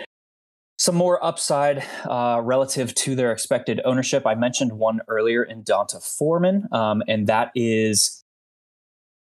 some 0.78 0.94
more 0.94 1.24
upside 1.24 1.84
uh, 2.04 2.40
relative 2.42 2.94
to 2.94 3.14
their 3.14 3.32
expected 3.32 3.80
ownership. 3.84 4.26
I 4.26 4.34
mentioned 4.34 4.72
one 4.72 5.00
earlier 5.08 5.42
in 5.42 5.62
D'Onta 5.62 6.00
Foreman, 6.02 6.68
um, 6.72 7.02
and 7.08 7.26
that 7.28 7.50
is 7.54 8.22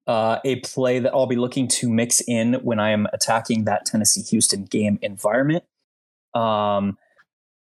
uh, 0.07 0.39
a 0.45 0.57
play 0.61 0.99
that 0.99 1.13
I'll 1.13 1.27
be 1.27 1.35
looking 1.35 1.67
to 1.67 1.89
mix 1.89 2.21
in 2.27 2.55
when 2.55 2.79
I 2.79 2.91
am 2.91 3.07
attacking 3.13 3.65
that 3.65 3.85
Tennessee 3.85 4.21
Houston 4.21 4.65
game 4.65 4.97
environment. 5.01 5.63
Um, 6.33 6.97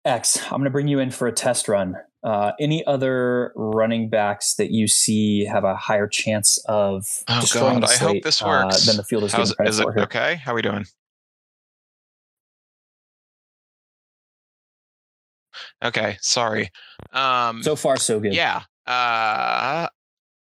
X, 0.03 0.43
I'm 0.45 0.57
going 0.57 0.63
to 0.65 0.69
bring 0.71 0.87
you 0.87 0.99
in 0.99 1.11
for 1.11 1.27
a 1.27 1.31
test 1.31 1.67
run. 1.67 1.95
Uh, 2.23 2.51
any 2.59 2.85
other 2.85 3.51
running 3.55 4.09
backs 4.09 4.55
that 4.55 4.71
you 4.71 4.87
see 4.87 5.45
have 5.45 5.63
a 5.63 5.75
higher 5.75 6.07
chance 6.07 6.57
of 6.65 7.23
Oh 7.27 7.41
destroying 7.41 7.79
God, 7.79 7.83
the 7.83 7.93
I 7.93 7.97
hope 7.97 8.09
slate, 8.11 8.23
this 8.23 8.41
uh, 8.41 8.47
works. 8.47 8.85
than 8.85 8.97
the 8.97 9.03
field 9.03 9.23
is 9.23 9.31
How's, 9.31 9.49
giving 9.51 9.55
credit 9.55 9.69
is 9.69 9.79
it 9.79 9.83
for 9.83 9.93
here? 9.93 10.03
okay? 10.03 10.35
How 10.35 10.51
are 10.51 10.55
we 10.55 10.61
doing? 10.61 10.85
Okay, 15.83 16.17
sorry. 16.21 16.69
Um, 17.13 17.63
So 17.63 17.75
far, 17.75 17.97
so 17.97 18.19
good. 18.19 18.33
yeah. 18.33 18.63
Uh, 18.85 19.87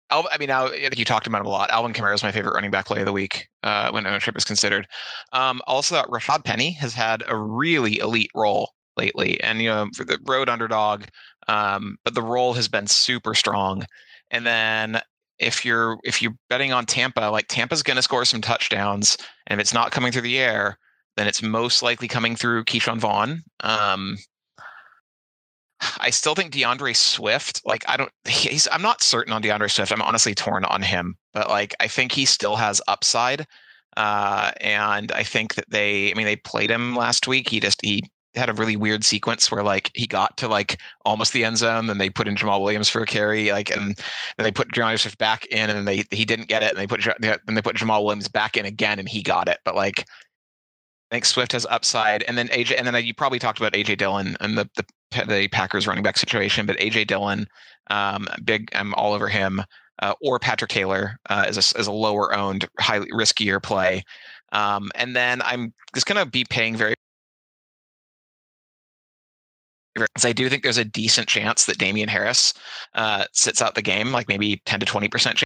Al- 0.10 0.30
I 0.32 0.38
mean, 0.38 0.50
Al- 0.50 0.68
I 0.74 0.80
think 0.80 1.00
you 1.00 1.06
talked 1.06 1.26
about 1.28 1.42
him 1.42 1.48
a 1.48 1.50
lot. 1.50 1.70
Alvin 1.72 1.94
Kamara 1.94 2.14
is 2.14 2.24
my 2.24 2.32
favorite 2.32 2.54
running 2.54 2.72
back 2.72 2.86
play 2.86 3.00
of 3.00 3.06
the 3.06 3.12
week 3.14 3.48
uh, 3.64 3.90
when 3.92 4.06
ownership 4.06 4.38
is 4.38 4.46
considered. 4.46 4.88
Um, 5.32 5.62
also, 5.66 6.02
Rashad 6.04 6.44
Penny 6.44 6.72
has 6.74 6.94
had 6.94 7.24
a 7.28 7.36
really 7.36 7.98
elite 8.00 8.32
role 8.36 8.72
lately, 8.96 9.42
and 9.42 9.62
you 9.62 9.70
know, 9.70 9.88
for 9.96 10.04
the 10.06 10.20
road 10.28 10.50
underdog, 10.50 11.06
um, 11.48 11.98
but 12.06 12.14
the 12.14 12.22
role 12.22 12.54
has 12.54 12.68
been 12.68 12.86
super 12.86 13.34
strong. 13.34 13.86
And 14.30 14.46
then 14.46 15.02
if 15.40 15.66
you're 15.66 15.98
if 16.04 16.22
you're 16.22 16.36
betting 16.50 16.72
on 16.74 16.86
Tampa, 16.86 17.30
like 17.32 17.48
Tampa's 17.48 17.82
going 17.82 17.96
to 17.96 18.04
score 18.04 18.24
some 18.26 18.42
touchdowns, 18.42 19.18
and 19.48 19.60
if 19.60 19.64
it's 19.64 19.74
not 19.74 19.92
coming 19.92 20.12
through 20.12 20.22
the 20.22 20.38
air, 20.40 20.78
then 21.18 21.28
it's 21.28 21.42
most 21.42 21.82
likely 21.82 22.08
coming 22.08 22.36
through 22.36 22.66
Ke'Shawn 22.66 23.00
Vaughn. 23.00 23.42
Um, 23.62 24.18
I 26.00 26.10
still 26.10 26.36
think 26.36 26.54
DeAndre 26.54 26.96
Swift, 26.96 27.62
like 27.66 27.84
I 27.88 27.98
don't 27.98 28.12
he's 28.28 28.68
I'm 28.72 28.82
not 28.82 29.02
certain 29.02 29.34
on 29.34 29.42
DeAndre 29.42 29.72
Swift. 29.72 29.92
I'm 29.92 30.02
honestly 30.02 30.36
torn 30.36 30.66
on 30.66 30.82
him, 30.82 31.16
but 31.34 31.50
like 31.50 31.76
I 31.80 31.88
think 31.88 32.12
he 32.12 32.26
still 32.26 32.56
has 32.56 32.82
upside. 32.88 33.46
Uh 33.98 34.52
and 34.60 35.12
I 35.12 35.24
think 35.24 35.56
that 35.56 35.70
they 35.70 36.12
I 36.12 36.16
mean 36.16 36.26
they 36.26 36.36
played 36.36 36.72
him 36.72 36.96
last 36.96 37.28
week. 37.28 37.50
He 37.50 37.60
just 37.60 37.80
he 37.84 38.04
had 38.36 38.50
a 38.50 38.54
really 38.54 38.76
weird 38.76 39.04
sequence 39.04 39.52
where 39.52 39.64
like 39.64 39.92
he 39.94 40.08
got 40.08 40.36
to 40.38 40.48
like 40.48 40.80
almost 41.06 41.34
the 41.34 41.46
end 41.46 41.58
zone, 41.58 41.88
then 41.88 42.00
they 42.00 42.10
put 42.10 42.28
in 42.28 42.36
Jamaal 42.36 42.62
Williams 42.62 42.90
for 42.90 43.02
a 43.04 43.06
carry, 43.06 43.52
like 43.52 43.70
and 43.70 43.96
then 44.38 44.44
they 44.44 44.52
put 44.52 44.72
DeAndre 44.72 45.00
Swift 45.00 45.18
back 45.18 45.46
in 45.48 45.70
and 45.70 45.88
they 45.88 46.04
he 46.12 46.26
didn't 46.26 46.48
get 46.48 46.64
it, 46.64 46.72
and 46.72 46.78
they 46.78 46.88
put 46.88 47.06
then 47.20 47.56
they 47.56 47.62
put 47.62 47.76
Jamaal 47.76 48.04
Williams 48.04 48.28
back 48.28 48.58
in 48.58 48.66
again 48.66 49.00
and 49.00 49.08
he 49.08 49.22
got 49.22 49.48
it. 49.48 49.60
But 49.64 49.76
like 49.76 50.06
I 51.14 51.16
think 51.16 51.26
Swift 51.26 51.52
has 51.52 51.68
upside, 51.68 52.24
and 52.24 52.36
then 52.38 52.48
AJ, 52.48 52.76
and 52.76 52.88
then 52.88 53.06
you 53.06 53.14
probably 53.14 53.38
talked 53.38 53.60
about 53.60 53.74
AJ 53.74 54.00
Dillon 54.00 54.36
and 54.40 54.58
the 54.58 54.68
the, 54.76 54.86
the 55.14 55.48
Packers 55.50 55.88
running 55.88 56.04
back 56.04 56.18
situation, 56.18 56.66
but 56.66 56.78
AJ 56.78 57.08
Dillon, 57.08 57.48
um, 57.90 58.28
big, 58.44 58.70
I'm 58.74 58.94
all 58.96 59.14
over 59.14 59.28
him, 59.28 59.62
uh, 60.02 60.14
or 60.22 60.40
Patrick 60.40 60.70
Taylor 60.72 61.20
uh, 61.30 61.46
is 61.48 61.74
a, 61.76 61.82
a 61.82 61.92
lower 61.92 62.34
owned, 62.34 62.68
highly 62.80 63.08
riskier 63.12 63.62
play, 63.62 64.04
um, 64.52 64.92
and 64.96 65.16
then 65.16 65.42
I'm 65.42 65.74
just 65.94 66.06
gonna 66.06 66.26
be 66.26 66.46
paying 66.50 66.76
very. 66.76 66.96
I 70.24 70.34
do 70.34 70.50
think 70.50 70.64
there's 70.64 70.78
a 70.80 70.86
decent 70.86 71.28
chance 71.28 71.66
that 71.66 71.78
Damien 71.78 72.10
Harris 72.10 72.54
uh, 72.96 73.26
sits 73.32 73.62
out 73.62 73.76
the 73.76 73.82
game, 73.84 74.12
like 74.12 74.28
maybe 74.28 74.62
10 74.66 74.80
to 74.80 74.86
20 74.88 75.08
percent 75.08 75.44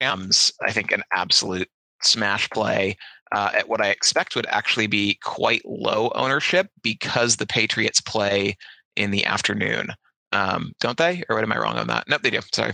Rams, 0.00 0.52
I 0.62 0.72
think 0.72 0.92
an 0.92 1.02
absolute 1.12 1.68
smash 2.02 2.48
play 2.50 2.96
uh, 3.32 3.50
at 3.54 3.68
what 3.68 3.80
I 3.80 3.88
expect 3.88 4.36
would 4.36 4.46
actually 4.46 4.86
be 4.86 5.18
quite 5.22 5.62
low 5.64 6.10
ownership 6.14 6.68
because 6.82 7.36
the 7.36 7.46
Patriots 7.46 8.00
play 8.00 8.56
in 8.96 9.10
the 9.10 9.24
afternoon. 9.24 9.88
Um, 10.32 10.72
don't 10.80 10.98
they? 10.98 11.22
Or 11.28 11.36
what 11.36 11.44
am 11.44 11.52
I 11.52 11.58
wrong 11.58 11.78
on 11.78 11.86
that? 11.86 12.04
Nope, 12.08 12.22
they 12.22 12.30
do. 12.30 12.40
Sorry. 12.52 12.72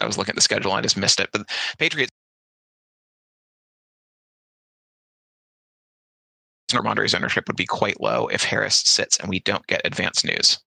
I 0.00 0.06
was 0.06 0.16
looking 0.16 0.32
at 0.32 0.36
the 0.36 0.40
schedule. 0.40 0.72
I 0.72 0.80
just 0.80 0.96
missed 0.96 1.20
it. 1.20 1.28
But 1.32 1.48
Patriots 1.78 2.10
Rhamondre's 6.72 7.14
ownership 7.14 7.46
would 7.46 7.56
be 7.56 7.66
quite 7.66 8.00
low 8.00 8.26
if 8.28 8.42
Harris 8.42 8.76
sits 8.76 9.18
and 9.18 9.28
we 9.28 9.40
don't 9.40 9.66
get 9.66 9.82
advance 9.84 10.24
news. 10.24 10.58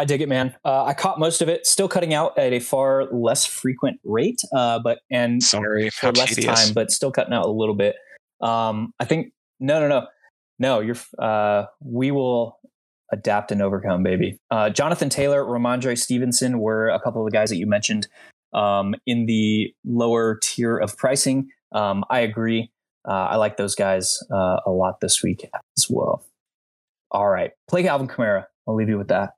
I 0.00 0.04
dig 0.06 0.22
it, 0.22 0.30
man. 0.30 0.54
Uh, 0.64 0.84
I 0.84 0.94
caught 0.94 1.18
most 1.18 1.42
of 1.42 1.50
it. 1.50 1.66
Still 1.66 1.86
cutting 1.86 2.14
out 2.14 2.38
at 2.38 2.54
a 2.54 2.58
far 2.60 3.04
less 3.12 3.44
frequent 3.44 4.00
rate, 4.02 4.40
uh, 4.56 4.78
but 4.78 5.00
and 5.10 5.42
Sorry, 5.42 5.90
for 5.90 6.10
less 6.12 6.34
tedious. 6.34 6.64
time, 6.64 6.74
but 6.74 6.90
still 6.90 7.12
cutting 7.12 7.34
out 7.34 7.44
a 7.44 7.50
little 7.50 7.74
bit. 7.74 7.96
Um, 8.40 8.94
I 8.98 9.04
think 9.04 9.34
no, 9.60 9.78
no, 9.78 9.88
no, 9.88 10.06
no. 10.58 10.80
You're. 10.80 10.96
Uh, 11.18 11.66
we 11.84 12.10
will 12.10 12.58
adapt 13.12 13.52
and 13.52 13.60
overcome, 13.60 14.02
baby. 14.02 14.38
Uh, 14.50 14.70
Jonathan 14.70 15.10
Taylor, 15.10 15.44
Rhamondre 15.44 15.98
Stevenson 15.98 16.60
were 16.60 16.88
a 16.88 16.98
couple 17.00 17.20
of 17.24 17.30
the 17.30 17.36
guys 17.36 17.50
that 17.50 17.56
you 17.56 17.66
mentioned 17.66 18.08
um, 18.54 18.94
in 19.04 19.26
the 19.26 19.74
lower 19.84 20.38
tier 20.42 20.78
of 20.78 20.96
pricing. 20.96 21.50
Um, 21.72 22.04
I 22.08 22.20
agree. 22.20 22.70
Uh, 23.06 23.12
I 23.12 23.36
like 23.36 23.58
those 23.58 23.74
guys 23.74 24.18
uh, 24.32 24.60
a 24.64 24.70
lot 24.70 25.00
this 25.00 25.22
week 25.22 25.46
as 25.76 25.88
well. 25.90 26.24
All 27.10 27.28
right, 27.28 27.50
play 27.68 27.86
Alvin 27.86 28.08
Kamara. 28.08 28.46
I'll 28.66 28.74
leave 28.74 28.88
you 28.88 28.98
with 28.98 29.08
that. 29.08 29.30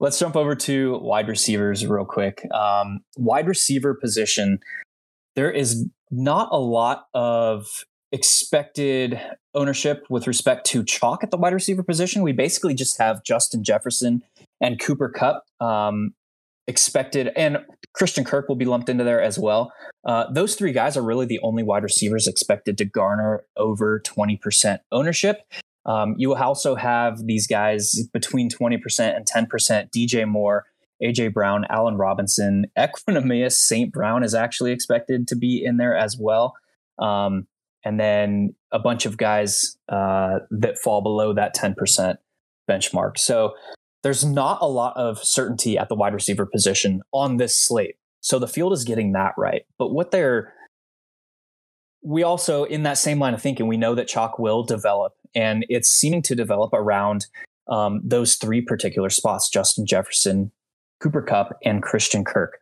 Let's 0.00 0.18
jump 0.18 0.34
over 0.34 0.54
to 0.54 0.98
wide 0.98 1.28
receivers 1.28 1.86
real 1.86 2.06
quick. 2.06 2.46
Um, 2.52 3.00
wide 3.18 3.46
receiver 3.46 3.94
position, 3.94 4.60
there 5.36 5.50
is 5.50 5.86
not 6.10 6.48
a 6.52 6.58
lot 6.58 7.04
of 7.12 7.66
expected 8.12 9.20
ownership 9.54 10.04
with 10.08 10.26
respect 10.26 10.66
to 10.66 10.84
chalk 10.84 11.22
at 11.22 11.30
the 11.30 11.36
wide 11.36 11.52
receiver 11.52 11.82
position. 11.82 12.22
We 12.22 12.32
basically 12.32 12.74
just 12.74 12.98
have 12.98 13.22
Justin 13.24 13.62
Jefferson 13.62 14.22
and 14.60 14.80
Cooper 14.80 15.08
Kupp 15.08 15.44
um, 15.60 16.14
expected, 16.66 17.30
and 17.36 17.58
Christian 17.94 18.24
Kirk 18.24 18.48
will 18.48 18.56
be 18.56 18.64
lumped 18.64 18.88
into 18.88 19.04
there 19.04 19.20
as 19.20 19.38
well. 19.38 19.72
Uh, 20.04 20.30
those 20.32 20.54
three 20.54 20.72
guys 20.72 20.96
are 20.96 21.02
really 21.02 21.26
the 21.26 21.40
only 21.42 21.62
wide 21.62 21.82
receivers 21.82 22.26
expected 22.26 22.78
to 22.78 22.84
garner 22.84 23.44
over 23.56 24.00
20% 24.00 24.78
ownership. 24.92 25.42
Um, 25.86 26.14
you 26.18 26.34
also 26.34 26.74
have 26.74 27.26
these 27.26 27.46
guys 27.46 27.94
between 28.12 28.50
20% 28.50 29.16
and 29.16 29.26
10%. 29.26 29.90
DJ 29.90 30.28
Moore, 30.28 30.64
AJ 31.02 31.32
Brown, 31.32 31.64
Allen 31.70 31.96
Robinson, 31.96 32.66
Equanimeous 32.78 33.52
St. 33.52 33.92
Brown 33.92 34.22
is 34.22 34.34
actually 34.34 34.72
expected 34.72 35.26
to 35.28 35.36
be 35.36 35.62
in 35.64 35.78
there 35.78 35.96
as 35.96 36.16
well. 36.18 36.54
Um, 36.98 37.46
and 37.84 37.98
then 37.98 38.54
a 38.72 38.78
bunch 38.78 39.06
of 39.06 39.16
guys 39.16 39.76
uh, 39.88 40.40
that 40.50 40.78
fall 40.78 41.00
below 41.00 41.32
that 41.32 41.56
10% 41.56 42.16
benchmark. 42.68 43.18
So 43.18 43.54
there's 44.02 44.24
not 44.24 44.58
a 44.60 44.68
lot 44.68 44.96
of 44.96 45.18
certainty 45.22 45.78
at 45.78 45.88
the 45.88 45.94
wide 45.94 46.14
receiver 46.14 46.46
position 46.46 47.00
on 47.12 47.38
this 47.38 47.58
slate. 47.58 47.96
So 48.20 48.38
the 48.38 48.48
field 48.48 48.72
is 48.72 48.84
getting 48.84 49.12
that 49.12 49.32
right. 49.38 49.62
But 49.78 49.92
what 49.92 50.10
they're 50.10 50.52
we 52.02 52.22
also 52.22 52.64
in 52.64 52.82
that 52.84 52.96
same 52.96 53.18
line 53.18 53.34
of 53.34 53.42
thinking 53.42 53.66
we 53.66 53.76
know 53.76 53.94
that 53.94 54.08
chalk 54.08 54.38
will 54.38 54.62
develop 54.62 55.12
and 55.34 55.64
it's 55.68 55.88
seeming 55.88 56.22
to 56.22 56.34
develop 56.34 56.72
around 56.72 57.26
um, 57.68 58.00
those 58.04 58.36
three 58.36 58.60
particular 58.60 59.10
spots 59.10 59.48
justin 59.48 59.86
jefferson 59.86 60.50
cooper 61.00 61.22
kupp 61.22 61.58
and 61.64 61.82
christian 61.82 62.24
kirk 62.24 62.60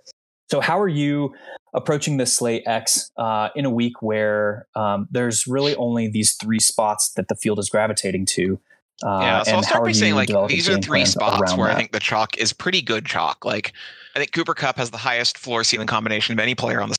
so 0.50 0.60
how 0.60 0.78
are 0.80 0.88
you 0.88 1.34
approaching 1.74 2.16
this 2.16 2.34
slate 2.34 2.62
x 2.66 3.10
uh, 3.16 3.48
in 3.54 3.64
a 3.64 3.70
week 3.70 4.00
where 4.02 4.66
um, 4.74 5.06
there's 5.10 5.46
really 5.46 5.74
only 5.76 6.08
these 6.08 6.34
three 6.34 6.60
spots 6.60 7.12
that 7.12 7.28
the 7.28 7.34
field 7.34 7.58
is 7.58 7.68
gravitating 7.68 8.26
to 8.26 8.58
uh, 9.04 9.20
yeah, 9.20 9.42
so 9.44 9.52
I'll 9.52 9.62
start 9.62 9.84
by 9.84 9.92
saying 9.92 10.16
like 10.16 10.28
these 10.48 10.68
are 10.68 10.78
three 10.78 11.04
spots 11.04 11.56
where 11.56 11.70
I 11.70 11.76
think 11.76 11.92
the 11.92 12.00
chalk 12.00 12.36
is 12.36 12.52
pretty 12.52 12.82
good 12.82 13.06
chalk. 13.06 13.44
Like 13.44 13.72
I 14.16 14.18
think 14.18 14.32
Cooper 14.32 14.54
Kupp 14.54 14.76
has 14.76 14.90
the 14.90 14.96
highest 14.96 15.38
floor 15.38 15.62
ceiling 15.62 15.86
combination 15.86 16.32
of 16.32 16.40
any 16.40 16.56
player 16.56 16.80
on 16.80 16.88
the 16.88 16.96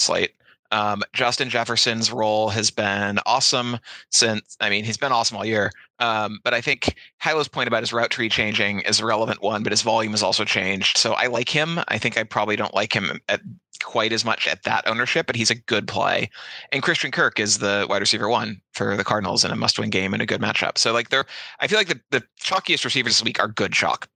slate. 0.00 0.32
Um, 0.72 1.02
Justin 1.12 1.50
Jefferson's 1.50 2.10
role 2.10 2.48
has 2.48 2.70
been 2.70 3.20
awesome 3.26 3.78
since 4.10 4.56
I 4.60 4.70
mean 4.70 4.84
he's 4.84 4.96
been 4.96 5.12
awesome 5.12 5.36
all 5.36 5.44
year. 5.44 5.70
Um, 5.98 6.40
but 6.42 6.52
I 6.52 6.60
think 6.60 6.96
Hilow's 7.22 7.46
point 7.46 7.68
about 7.68 7.82
his 7.82 7.92
route 7.92 8.10
tree 8.10 8.28
changing 8.28 8.80
is 8.80 8.98
a 8.98 9.06
relevant 9.06 9.40
one, 9.40 9.62
but 9.62 9.70
his 9.70 9.82
volume 9.82 10.12
has 10.12 10.22
also 10.22 10.44
changed. 10.44 10.98
So 10.98 11.12
I 11.12 11.28
like 11.28 11.48
him. 11.48 11.78
I 11.86 11.98
think 11.98 12.18
I 12.18 12.24
probably 12.24 12.56
don't 12.56 12.74
like 12.74 12.92
him 12.92 13.20
at 13.28 13.40
quite 13.84 14.12
as 14.12 14.24
much 14.24 14.48
at 14.48 14.64
that 14.64 14.86
ownership, 14.88 15.26
but 15.26 15.36
he's 15.36 15.50
a 15.50 15.54
good 15.54 15.86
play. 15.86 16.28
And 16.72 16.82
Christian 16.82 17.10
Kirk 17.10 17.38
is 17.38 17.58
the 17.58 17.86
wide 17.88 18.00
receiver 18.00 18.28
one 18.28 18.60
for 18.72 18.96
the 18.96 19.04
Cardinals 19.04 19.44
in 19.44 19.50
a 19.50 19.56
must-win 19.56 19.90
game 19.90 20.12
and 20.12 20.22
a 20.22 20.26
good 20.26 20.40
matchup. 20.40 20.78
So 20.78 20.92
like 20.92 21.10
they're 21.10 21.26
I 21.60 21.68
feel 21.68 21.78
like 21.78 21.88
the, 21.88 22.00
the 22.10 22.24
chalkiest 22.40 22.84
receivers 22.84 23.12
this 23.12 23.24
week 23.24 23.38
are 23.38 23.48
good 23.48 23.72
chalk. 23.72 24.08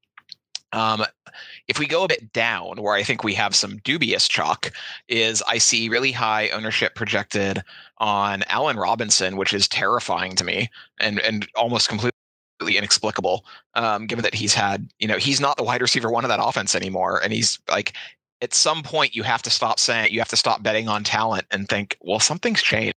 Um, 0.76 1.04
if 1.68 1.78
we 1.78 1.86
go 1.86 2.04
a 2.04 2.08
bit 2.08 2.32
down, 2.32 2.82
where 2.82 2.94
I 2.94 3.02
think 3.02 3.24
we 3.24 3.32
have 3.34 3.56
some 3.56 3.78
dubious 3.78 4.28
chalk, 4.28 4.70
is 5.08 5.42
I 5.48 5.56
see 5.58 5.88
really 5.88 6.12
high 6.12 6.50
ownership 6.50 6.94
projected 6.94 7.62
on 7.98 8.44
Allen 8.48 8.76
Robinson, 8.76 9.36
which 9.38 9.54
is 9.54 9.66
terrifying 9.68 10.36
to 10.36 10.44
me 10.44 10.70
and 11.00 11.18
and 11.20 11.48
almost 11.56 11.88
completely 11.88 12.12
inexplicable. 12.60 13.46
Um, 13.74 14.06
given 14.06 14.22
that 14.22 14.34
he's 14.34 14.52
had, 14.52 14.88
you 14.98 15.08
know, 15.08 15.16
he's 15.16 15.40
not 15.40 15.56
the 15.56 15.64
wide 15.64 15.80
receiver 15.80 16.10
one 16.10 16.24
of 16.24 16.28
that 16.28 16.42
offense 16.42 16.74
anymore, 16.74 17.22
and 17.22 17.32
he's 17.32 17.58
like, 17.70 17.94
at 18.42 18.52
some 18.52 18.82
point 18.82 19.16
you 19.16 19.22
have 19.22 19.42
to 19.42 19.50
stop 19.50 19.78
saying 19.78 20.12
you 20.12 20.20
have 20.20 20.28
to 20.28 20.36
stop 20.36 20.62
betting 20.62 20.88
on 20.88 21.04
talent 21.04 21.46
and 21.50 21.68
think, 21.68 21.96
well, 22.02 22.20
something's 22.20 22.62
changed. 22.62 22.94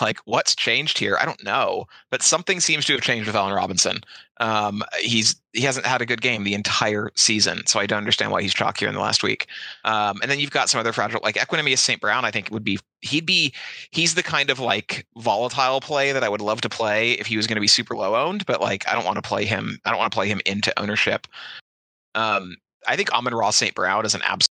Like, 0.00 0.18
what's 0.24 0.54
changed 0.54 0.98
here? 0.98 1.16
I 1.20 1.24
don't 1.24 1.42
know, 1.44 1.86
but 2.10 2.22
something 2.22 2.60
seems 2.60 2.84
to 2.86 2.92
have 2.92 3.02
changed 3.02 3.26
with 3.26 3.36
Allen 3.36 3.54
Robinson. 3.54 4.00
Um, 4.38 4.82
he's 5.00 5.36
he 5.52 5.62
hasn't 5.62 5.86
had 5.86 6.02
a 6.02 6.06
good 6.06 6.20
game 6.20 6.44
the 6.44 6.54
entire 6.54 7.10
season, 7.14 7.66
so 7.66 7.78
I 7.78 7.86
don't 7.86 7.98
understand 7.98 8.32
why 8.32 8.42
he's 8.42 8.54
chalk 8.54 8.78
here 8.78 8.88
in 8.88 8.94
the 8.94 9.00
last 9.00 9.22
week. 9.22 9.46
Um, 9.84 10.18
and 10.22 10.30
then 10.30 10.40
you've 10.40 10.50
got 10.50 10.68
some 10.68 10.80
other 10.80 10.92
fragile, 10.92 11.20
like 11.22 11.36
Equanimeous 11.36 11.78
St. 11.78 12.00
Brown. 12.00 12.24
I 12.24 12.30
think 12.30 12.50
would 12.50 12.64
be 12.64 12.78
he'd 13.02 13.26
be 13.26 13.52
he's 13.90 14.14
the 14.14 14.22
kind 14.22 14.50
of 14.50 14.58
like 14.58 15.06
volatile 15.16 15.80
play 15.80 16.12
that 16.12 16.24
I 16.24 16.28
would 16.28 16.40
love 16.40 16.60
to 16.62 16.68
play 16.68 17.12
if 17.12 17.26
he 17.26 17.36
was 17.36 17.46
going 17.46 17.56
to 17.56 17.60
be 17.60 17.68
super 17.68 17.96
low 17.96 18.16
owned, 18.16 18.46
but 18.46 18.60
like 18.60 18.88
I 18.88 18.94
don't 18.94 19.04
want 19.04 19.16
to 19.16 19.22
play 19.22 19.44
him. 19.44 19.78
I 19.84 19.90
don't 19.90 19.98
want 19.98 20.10
to 20.10 20.16
play 20.16 20.28
him 20.28 20.40
into 20.46 20.76
ownership. 20.80 21.26
Um, 22.14 22.56
I 22.86 22.96
think 22.96 23.12
Amon-Ra 23.12 23.50
St. 23.50 23.74
Brown 23.74 24.04
is 24.04 24.14
an 24.14 24.22
absolute 24.22 24.48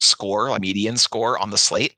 score, 0.00 0.48
a 0.48 0.60
median 0.60 0.96
score 0.96 1.38
on 1.38 1.50
the 1.50 1.58
slate. 1.58 1.94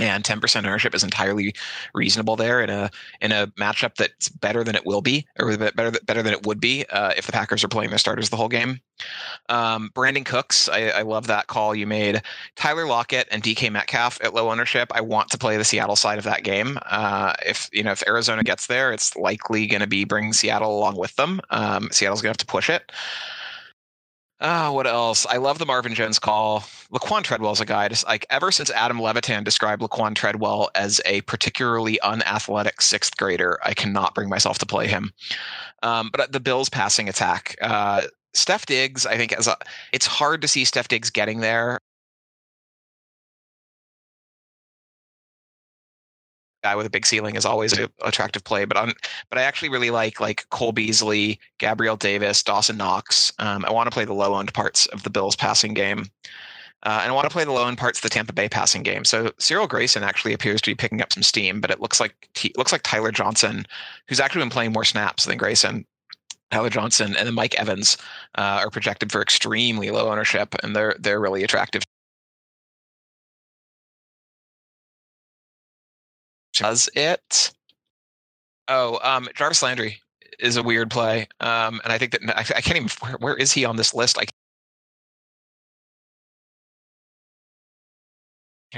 And 0.00 0.24
10% 0.24 0.64
ownership 0.64 0.94
is 0.94 1.04
entirely 1.04 1.54
reasonable 1.92 2.34
there 2.34 2.62
in 2.62 2.70
a 2.70 2.90
in 3.20 3.32
a 3.32 3.48
matchup 3.58 3.96
that's 3.96 4.30
better 4.30 4.64
than 4.64 4.74
it 4.74 4.86
will 4.86 5.02
be, 5.02 5.26
or 5.38 5.54
better 5.58 5.90
better 5.90 6.22
than 6.22 6.32
it 6.32 6.46
would 6.46 6.58
be 6.58 6.86
uh, 6.86 7.12
if 7.18 7.26
the 7.26 7.32
Packers 7.32 7.62
are 7.62 7.68
playing 7.68 7.90
their 7.90 7.98
starters 7.98 8.30
the 8.30 8.36
whole 8.36 8.48
game. 8.48 8.80
Um, 9.50 9.90
Brandin 9.94 10.24
Cooks, 10.24 10.70
I, 10.70 10.88
I, 10.88 11.02
love 11.02 11.26
that 11.26 11.48
call 11.48 11.74
you 11.74 11.86
made. 11.86 12.22
Tyler 12.56 12.86
Lockett 12.86 13.28
and 13.30 13.42
DK 13.42 13.70
Metcalf 13.70 14.18
at 14.22 14.32
low 14.32 14.50
ownership. 14.50 14.90
I 14.94 15.00
want 15.00 15.30
to 15.30 15.38
play 15.38 15.56
the 15.56 15.64
Seattle 15.64 15.96
side 15.96 16.18
of 16.18 16.24
that 16.24 16.44
game. 16.44 16.78
Uh, 16.86 17.34
if 17.44 17.68
you 17.72 17.82
know 17.82 17.92
if 17.92 18.02
Arizona 18.06 18.42
gets 18.42 18.68
there, 18.68 18.92
it's 18.92 19.14
likely 19.16 19.66
going 19.66 19.80
to 19.80 19.86
be 19.86 20.04
bringing 20.04 20.32
Seattle 20.32 20.78
along 20.78 20.96
with 20.96 21.14
them. 21.16 21.40
Um, 21.50 21.90
Seattle's 21.92 22.22
going 22.22 22.32
to 22.32 22.38
have 22.40 22.46
to 22.46 22.46
push 22.46 22.70
it. 22.70 22.90
Oh, 24.42 24.72
what 24.72 24.86
else? 24.86 25.26
I 25.26 25.36
love 25.36 25.58
the 25.58 25.66
Marvin 25.66 25.94
Jones 25.94 26.18
call. 26.18 26.60
Laquon 26.90 27.22
Treadwell's 27.22 27.60
a 27.60 27.66
guy. 27.66 27.88
Just 27.88 28.06
like 28.06 28.24
ever 28.30 28.50
since 28.50 28.70
Adam 28.70 28.98
Levitan 28.98 29.44
described 29.44 29.82
Laquon 29.82 30.14
Treadwell 30.14 30.70
as 30.74 31.00
a 31.04 31.20
particularly 31.22 32.00
unathletic 32.00 32.80
sixth 32.80 33.16
grader, 33.18 33.58
I 33.62 33.74
cannot 33.74 34.14
bring 34.14 34.30
myself 34.30 34.58
to 34.58 34.66
play 34.66 34.86
him. 34.86 35.12
Um, 35.82 36.08
but 36.10 36.32
the 36.32 36.40
Bills' 36.40 36.70
passing 36.70 37.08
attack, 37.08 37.56
uh, 37.60 38.02
Steph 38.32 38.64
Diggs, 38.64 39.04
I 39.04 39.16
think 39.18 39.34
as 39.34 39.46
a, 39.46 39.56
it's 39.92 40.06
hard 40.06 40.40
to 40.40 40.48
see 40.48 40.64
Steph 40.64 40.88
Diggs 40.88 41.10
getting 41.10 41.40
there. 41.40 41.80
Guy 46.62 46.76
with 46.76 46.86
a 46.86 46.90
big 46.90 47.06
ceiling 47.06 47.36
is 47.36 47.44
always 47.44 47.72
an 47.72 47.88
attractive 48.04 48.44
play. 48.44 48.64
But 48.64 48.76
I'm, 48.76 48.92
but 49.28 49.38
I 49.38 49.42
actually 49.42 49.68
really 49.70 49.90
like 49.90 50.20
like 50.20 50.48
Cole 50.50 50.72
Beasley, 50.72 51.38
Gabriel 51.58 51.96
Davis, 51.96 52.42
Dawson 52.42 52.76
Knox. 52.76 53.32
Um, 53.38 53.64
I 53.64 53.72
want 53.72 53.86
to 53.86 53.94
play 53.94 54.04
the 54.04 54.14
low 54.14 54.38
end 54.38 54.52
parts 54.54 54.86
of 54.86 55.02
the 55.02 55.10
Bills 55.10 55.36
passing 55.36 55.74
game. 55.74 56.06
Uh, 56.82 57.00
and 57.02 57.12
I 57.12 57.14
want 57.14 57.28
to 57.28 57.32
play 57.32 57.44
the 57.44 57.52
low 57.52 57.68
end 57.68 57.76
parts 57.76 57.98
of 57.98 58.02
the 58.02 58.08
Tampa 58.08 58.32
Bay 58.32 58.48
passing 58.48 58.82
game. 58.82 59.04
So 59.04 59.32
Cyril 59.38 59.66
Grayson 59.66 60.02
actually 60.02 60.32
appears 60.32 60.62
to 60.62 60.70
be 60.70 60.74
picking 60.74 61.02
up 61.02 61.12
some 61.12 61.22
steam, 61.22 61.60
but 61.60 61.70
it 61.70 61.80
looks 61.80 62.00
like 62.00 62.28
he 62.34 62.52
looks 62.56 62.72
like 62.72 62.82
Tyler 62.82 63.12
Johnson, 63.12 63.66
who's 64.08 64.20
actually 64.20 64.42
been 64.42 64.50
playing 64.50 64.72
more 64.72 64.84
snaps 64.84 65.26
than 65.26 65.36
Grayson. 65.36 65.84
Tyler 66.50 66.70
Johnson 66.70 67.14
and 67.16 67.28
then 67.28 67.34
Mike 67.34 67.54
Evans 67.56 67.96
uh, 68.36 68.60
are 68.64 68.70
projected 68.70 69.12
for 69.12 69.22
extremely 69.22 69.90
low 69.90 70.10
ownership, 70.10 70.54
and 70.62 70.74
they're 70.74 70.96
they're 70.98 71.20
really 71.20 71.44
attractive 71.44 71.82
does 76.60 76.90
it. 76.94 77.52
Oh, 78.68 79.00
um, 79.02 79.28
Jarvis 79.34 79.62
Landry 79.62 79.98
is 80.38 80.58
a 80.58 80.62
weird 80.62 80.90
play, 80.90 81.26
um, 81.40 81.80
and 81.82 81.92
I 81.92 81.96
think 81.96 82.12
that 82.12 82.22
I, 82.36 82.40
I 82.40 82.60
can't 82.60 82.76
even. 82.76 82.90
Where, 83.00 83.16
where 83.18 83.34
is 83.34 83.50
he 83.52 83.64
on 83.64 83.76
this 83.76 83.94
list? 83.94 84.18
I 84.18 84.26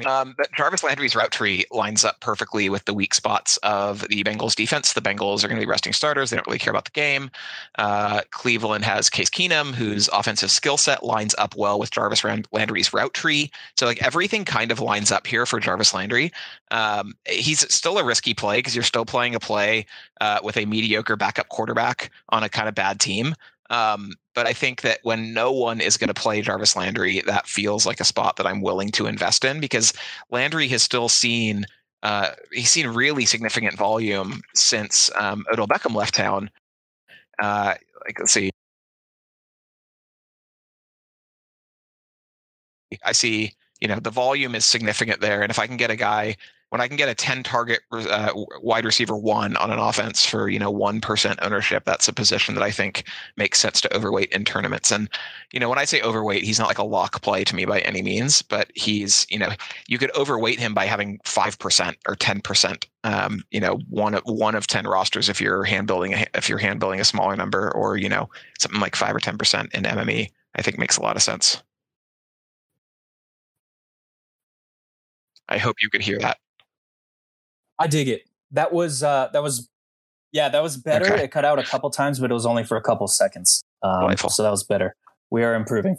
Um, 0.06 0.34
but 0.36 0.50
Jarvis 0.52 0.82
Landry's 0.82 1.14
route 1.14 1.32
tree 1.32 1.64
lines 1.70 2.04
up 2.04 2.20
perfectly 2.20 2.68
with 2.70 2.84
the 2.86 2.94
weak 2.94 3.12
spots 3.14 3.58
of 3.58 4.08
the 4.08 4.24
Bengals 4.24 4.54
defense. 4.54 4.94
The 4.94 5.02
Bengals 5.02 5.44
are 5.44 5.48
going 5.48 5.60
to 5.60 5.66
be 5.66 5.70
resting 5.70 5.92
starters. 5.92 6.30
They 6.30 6.36
don't 6.36 6.46
really 6.46 6.58
care 6.58 6.70
about 6.70 6.86
the 6.86 6.92
game. 6.92 7.30
Uh, 7.76 8.22
Cleveland 8.30 8.84
has 8.84 9.10
Case 9.10 9.28
Keenum, 9.28 9.74
whose 9.74 10.08
offensive 10.08 10.50
skill 10.50 10.78
set 10.78 11.04
lines 11.04 11.34
up 11.36 11.54
well 11.56 11.78
with 11.78 11.90
Jarvis 11.90 12.24
Landry's 12.52 12.92
route 12.92 13.12
tree. 13.12 13.50
So 13.76 13.84
like 13.84 14.02
everything 14.02 14.44
kind 14.44 14.72
of 14.72 14.80
lines 14.80 15.12
up 15.12 15.26
here 15.26 15.44
for 15.44 15.60
Jarvis 15.60 15.92
Landry. 15.92 16.32
Um, 16.70 17.14
he's 17.28 17.72
still 17.72 17.98
a 17.98 18.04
risky 18.04 18.32
play 18.32 18.58
because 18.58 18.74
you're 18.74 18.84
still 18.84 19.04
playing 19.04 19.34
a 19.34 19.40
play 19.40 19.84
uh, 20.20 20.40
with 20.42 20.56
a 20.56 20.64
mediocre 20.64 21.16
backup 21.16 21.48
quarterback 21.50 22.10
on 22.30 22.42
a 22.42 22.48
kind 22.48 22.68
of 22.68 22.74
bad 22.74 22.98
team. 22.98 23.34
Um, 23.72 24.12
but 24.34 24.46
I 24.46 24.54
think 24.54 24.82
that 24.82 25.00
when 25.02 25.34
no 25.34 25.52
one 25.52 25.80
is 25.80 25.96
going 25.98 26.08
to 26.08 26.14
play 26.14 26.42
Jarvis 26.42 26.76
Landry, 26.76 27.22
that 27.26 27.48
feels 27.48 27.86
like 27.86 28.00
a 28.00 28.04
spot 28.04 28.36
that 28.36 28.46
I'm 28.46 28.62
willing 28.62 28.90
to 28.92 29.06
invest 29.06 29.44
in 29.44 29.60
because 29.60 29.94
Landry 30.30 30.68
has 30.68 30.84
still 30.84 31.08
seen 31.10 31.66
uh, 32.04 32.32
he's 32.52 32.70
seen 32.70 32.88
really 32.88 33.26
significant 33.26 33.76
volume 33.76 34.42
since 34.54 35.10
um, 35.16 35.44
Odell 35.52 35.68
Beckham 35.68 35.94
left 35.94 36.14
town. 36.14 36.50
Uh, 37.42 37.74
like 38.06 38.18
let's 38.20 38.32
see, 38.32 38.50
I 43.04 43.12
see 43.12 43.54
you 43.80 43.88
know 43.88 43.98
the 44.00 44.10
volume 44.10 44.54
is 44.54 44.64
significant 44.66 45.20
there, 45.20 45.42
and 45.42 45.50
if 45.50 45.58
I 45.58 45.66
can 45.66 45.76
get 45.76 45.90
a 45.90 45.96
guy 45.96 46.36
when 46.72 46.80
I 46.80 46.88
can 46.88 46.96
get 46.96 47.10
a 47.10 47.14
10 47.14 47.42
target 47.42 47.80
uh, 47.92 48.32
wide 48.62 48.86
receiver 48.86 49.14
one 49.14 49.56
on 49.58 49.70
an 49.70 49.78
offense 49.78 50.24
for, 50.24 50.48
you 50.48 50.58
know, 50.58 50.72
1% 50.72 51.38
ownership, 51.42 51.84
that's 51.84 52.08
a 52.08 52.14
position 52.14 52.54
that 52.54 52.64
I 52.64 52.70
think 52.70 53.04
makes 53.36 53.58
sense 53.60 53.78
to 53.82 53.94
overweight 53.94 54.32
in 54.32 54.44
tournaments. 54.46 54.90
And, 54.90 55.10
you 55.52 55.60
know, 55.60 55.68
when 55.68 55.78
I 55.78 55.84
say 55.84 56.00
overweight, 56.00 56.44
he's 56.44 56.58
not 56.58 56.68
like 56.68 56.78
a 56.78 56.84
lock 56.84 57.20
play 57.20 57.44
to 57.44 57.54
me 57.54 57.66
by 57.66 57.80
any 57.80 58.00
means, 58.02 58.40
but 58.40 58.70
he's, 58.74 59.26
you 59.28 59.38
know, 59.38 59.50
you 59.86 59.98
could 59.98 60.16
overweight 60.16 60.58
him 60.60 60.72
by 60.72 60.86
having 60.86 61.20
5% 61.26 61.98
or 62.08 62.16
10%, 62.16 62.86
um, 63.04 63.44
you 63.50 63.60
know, 63.60 63.78
one 63.90 64.14
of, 64.14 64.22
one 64.24 64.54
of 64.54 64.66
10 64.66 64.86
rosters 64.86 65.28
if 65.28 65.42
you're 65.42 65.64
hand 65.64 65.86
building, 65.86 66.14
a, 66.14 66.24
if 66.34 66.48
you're 66.48 66.58
hand 66.58 66.80
building 66.80 67.00
a 67.00 67.04
smaller 67.04 67.36
number 67.36 67.70
or, 67.74 67.98
you 67.98 68.08
know, 68.08 68.30
something 68.58 68.80
like 68.80 68.96
five 68.96 69.14
or 69.14 69.20
10% 69.20 69.74
in 69.74 69.84
MME, 69.84 70.30
I 70.56 70.62
think 70.62 70.78
makes 70.78 70.96
a 70.96 71.02
lot 71.02 71.16
of 71.16 71.22
sense. 71.22 71.62
I 75.48 75.58
hope 75.58 75.76
you 75.80 75.88
could 75.90 76.02
hear 76.02 76.18
that. 76.18 76.38
I 77.78 77.86
dig 77.86 78.08
it. 78.08 78.22
That 78.50 78.72
was 78.72 79.02
uh, 79.02 79.28
that 79.32 79.42
was 79.42 79.68
yeah, 80.32 80.48
that 80.48 80.62
was 80.62 80.76
better. 80.76 81.12
Okay. 81.12 81.24
It 81.24 81.30
cut 81.30 81.44
out 81.44 81.58
a 81.58 81.62
couple 81.62 81.90
times, 81.90 82.18
but 82.18 82.30
it 82.30 82.34
was 82.34 82.46
only 82.46 82.64
for 82.64 82.76
a 82.76 82.82
couple 82.82 83.06
seconds. 83.06 83.62
Um, 83.82 84.16
so 84.16 84.42
that 84.42 84.50
was 84.50 84.64
better. 84.64 84.96
We 85.30 85.42
are 85.44 85.54
improving. 85.54 85.96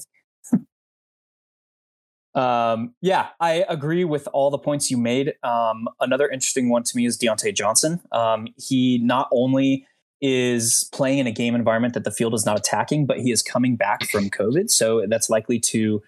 um, 2.36 2.96
yeah, 3.02 3.30
I 3.40 3.66
agree 3.70 4.06
with 4.06 4.28
all 4.34 4.50
the 4.50 4.58
points 4.58 4.90
you 4.90 4.98
made. 4.98 5.34
Um, 5.44 5.88
another 6.00 6.28
interesting 6.30 6.70
one 6.70 6.84
to 6.84 6.98
me 6.98 7.06
is 7.06 7.18
Diontae 7.18 7.56
Johnson. 7.56 8.02
Um, 8.12 8.48
he 8.58 9.00
not 9.00 9.30
only 9.32 9.86
is 10.22 10.90
playing 10.94 11.20
in 11.20 11.28
a 11.28 11.32
game 11.32 11.54
environment 11.54 11.94
that 11.94 12.06
the 12.06 12.12
field 12.12 12.34
is 12.34 12.46
not 12.46 12.58
attacking, 12.58 13.06
but 13.06 13.20
he 13.20 13.32
is 13.32 13.44
coming 13.44 13.76
back 13.76 14.10
from 14.10 14.30
COVID. 14.30 14.70
So 14.70 15.06
that's 15.10 15.30
likely 15.30 15.60
to 15.60 16.02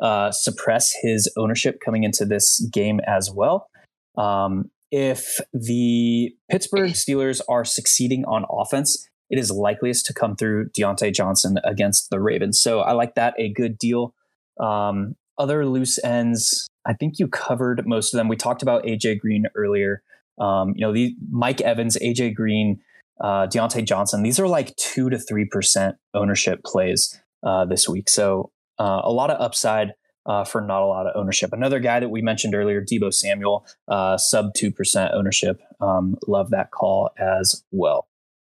uh, 0.00 0.30
suppress 0.30 0.92
his 1.00 1.32
ownership 1.36 1.80
coming 1.82 2.04
into 2.04 2.24
this 2.24 2.60
game 2.70 3.00
as 3.06 3.30
well. 3.30 3.68
Um, 4.16 4.70
if 4.92 5.40
the 5.54 6.34
Pittsburgh 6.50 6.90
Steelers 6.90 7.40
are 7.48 7.64
succeeding 7.64 8.24
on 8.26 8.44
offense, 8.50 9.08
it 9.30 9.38
is 9.38 9.50
likeliest 9.50 10.04
to 10.06 10.14
come 10.14 10.36
through 10.36 10.68
Diontae 10.68 11.14
Johnson 11.14 11.56
against 11.64 12.10
the 12.10 12.20
Ravens. 12.20 12.60
So 12.60 12.80
I 12.80 12.92
like 12.92 13.14
that 13.14 13.34
a 13.38 13.48
good 13.48 13.78
deal. 13.78 14.14
Um, 14.60 15.16
other 15.38 15.66
loose 15.66 15.98
ends, 16.04 16.68
I 16.86 16.92
think 16.92 17.18
you 17.18 17.26
covered 17.26 17.86
most 17.86 18.12
of 18.12 18.18
them. 18.18 18.28
We 18.28 18.36
talked 18.36 18.62
about 18.62 18.84
AJ 18.84 19.20
Green 19.20 19.46
earlier. 19.54 20.02
Um, 20.38 20.74
you 20.76 20.86
know, 20.86 20.92
the 20.92 21.16
Mike 21.30 21.62
Evans, 21.62 21.96
AJ 22.02 22.34
Green, 22.34 22.80
uh, 23.18 23.46
Diontae 23.46 23.86
Johnson. 23.86 24.22
These 24.22 24.38
are 24.38 24.48
like 24.48 24.76
two 24.76 25.08
to 25.08 25.18
three 25.18 25.46
percent 25.46 25.96
ownership 26.12 26.62
plays 26.64 27.18
uh, 27.42 27.64
this 27.64 27.88
week. 27.88 28.10
So 28.10 28.50
uh, 28.78 29.00
a 29.04 29.12
lot 29.12 29.30
of 29.30 29.40
upside 29.40 29.94
uh, 30.26 30.44
for 30.44 30.60
not 30.60 30.82
a 30.82 30.86
lot 30.86 31.06
of 31.06 31.12
ownership. 31.16 31.52
Another 31.52 31.80
guy 31.80 32.00
that 32.00 32.10
we 32.10 32.22
mentioned 32.22 32.54
earlier, 32.54 32.82
Deebo 32.82 33.12
Samuel, 33.12 33.66
uh, 33.88 34.16
sub 34.16 34.52
2% 34.54 35.14
ownership. 35.14 35.60
Um, 35.80 36.16
love 36.26 36.50
that 36.50 36.70
call 36.70 37.10
as 37.18 37.64
well. 37.70 38.06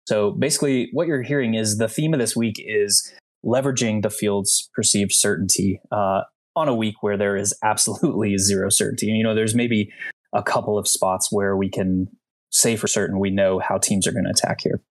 So 0.06 0.32
basically, 0.32 0.88
what 0.92 1.06
you're 1.06 1.22
hearing 1.22 1.54
is 1.54 1.78
the 1.78 1.88
theme 1.88 2.12
of 2.12 2.20
this 2.20 2.36
week 2.36 2.56
is 2.58 3.12
leveraging 3.44 4.02
the 4.02 4.10
field's 4.10 4.68
perceived 4.74 5.12
certainty 5.12 5.80
uh, 5.90 6.22
on 6.56 6.68
a 6.68 6.74
week 6.74 6.96
where 7.02 7.16
there 7.16 7.36
is 7.36 7.54
absolutely 7.62 8.36
zero 8.38 8.68
certainty. 8.68 9.06
You 9.06 9.22
know, 9.22 9.34
there's 9.34 9.54
maybe 9.54 9.92
a 10.32 10.42
couple 10.42 10.78
of 10.78 10.88
spots 10.88 11.28
where 11.30 11.56
we 11.56 11.68
can 11.68 12.08
say 12.50 12.76
for 12.76 12.86
certain 12.86 13.18
we 13.18 13.30
know 13.30 13.58
how 13.58 13.78
teams 13.78 14.06
are 14.06 14.12
going 14.12 14.24
to 14.24 14.30
attack 14.30 14.60
here. 14.62 14.82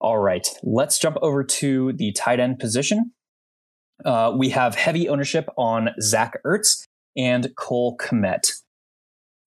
All 0.00 0.18
right, 0.18 0.46
let's 0.62 0.98
jump 0.98 1.16
over 1.22 1.42
to 1.42 1.92
the 1.92 2.12
tight 2.12 2.40
end 2.40 2.58
position. 2.58 3.12
Uh, 4.04 4.32
we 4.36 4.50
have 4.50 4.74
heavy 4.74 5.08
ownership 5.08 5.48
on 5.56 5.90
Zach 6.00 6.40
Ertz 6.44 6.86
and 7.16 7.54
Cole 7.56 7.96
Kmet. 7.96 8.52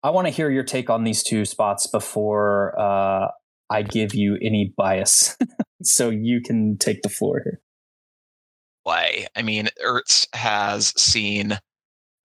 I 0.03 0.09
want 0.09 0.27
to 0.27 0.31
hear 0.31 0.49
your 0.49 0.63
take 0.63 0.89
on 0.89 1.03
these 1.03 1.23
two 1.23 1.45
spots 1.45 1.87
before 1.87 2.77
uh, 2.79 3.27
I 3.69 3.81
give 3.83 4.15
you 4.15 4.37
any 4.41 4.73
bias. 4.75 5.37
so 5.83 6.09
you 6.09 6.41
can 6.41 6.77
take 6.77 7.01
the 7.01 7.09
floor 7.09 7.41
here. 7.43 7.61
Play. 8.85 9.27
I 9.35 9.43
mean, 9.43 9.69
Ertz 9.83 10.27
has 10.33 10.93
seen 10.99 11.59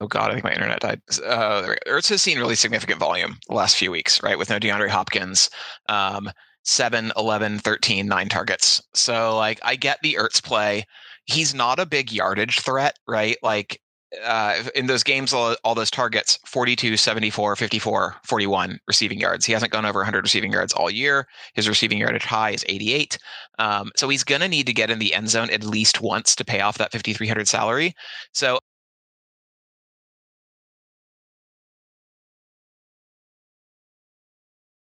Oh 0.01 0.07
God, 0.07 0.31
I 0.31 0.35
think 0.35 0.45
my 0.45 0.53
internet 0.53 0.81
died. 0.81 1.01
Uh, 1.25 1.75
Ertz 1.87 2.11
has 2.11 2.21
seen 2.21 2.39
really 2.39 2.55
significant 2.55 3.01
volume 3.01 3.39
the 3.49 3.55
last 3.55 3.77
few 3.77 3.91
weeks, 3.91 4.23
right? 4.23 4.37
With 4.37 4.51
no 4.51 4.59
DeAndre 4.59 4.91
Hopkins, 4.91 5.49
um, 5.89 6.31
7, 6.65 7.13
11, 7.17 7.61
13, 7.61 8.07
9 8.07 8.29
targets. 8.29 8.83
So, 8.93 9.37
like, 9.37 9.59
I 9.63 9.77
get 9.77 9.99
the 10.03 10.19
Ertz 10.21 10.43
play. 10.43 10.85
He's 11.27 11.55
not 11.55 11.79
a 11.79 11.87
big 11.87 12.13
yardage 12.13 12.61
threat, 12.61 12.99
right? 13.07 13.37
Like, 13.43 13.81
uh, 14.25 14.63
in 14.75 14.87
those 14.87 15.03
games, 15.03 15.33
all, 15.33 15.57
all, 15.65 15.75
those 15.75 15.91
targets 15.91 16.39
42, 16.47 16.97
74, 16.97 17.57
54, 17.57 18.17
41 18.25 18.79
receiving 18.87 19.21
yards. 19.21 19.45
He 19.45 19.53
hasn't 19.53 19.73
gone 19.73 19.85
over 19.85 19.99
100 19.99 20.23
receiving 20.23 20.53
yards 20.53 20.73
all 20.73 20.91
year. 20.91 21.27
His 21.55 21.69
receiving 21.69 21.99
yardage 21.99 22.25
high 22.25 22.51
is 22.51 22.65
88. 22.69 23.19
Um, 23.59 23.91
so 23.97 24.09
he's 24.09 24.25
going 24.25 24.41
to 24.41 24.49
need 24.49 24.67
to 24.67 24.73
get 24.73 24.91
in 24.91 25.01
the 25.01 25.13
end 25.13 25.29
zone 25.29 25.51
at 25.51 25.65
least 25.65 26.01
once 26.01 26.37
to 26.37 26.45
pay 26.45 26.61
off 26.61 26.79
that 26.79 26.93
5,300 26.93 27.49
salary. 27.49 27.95
So 28.33 28.61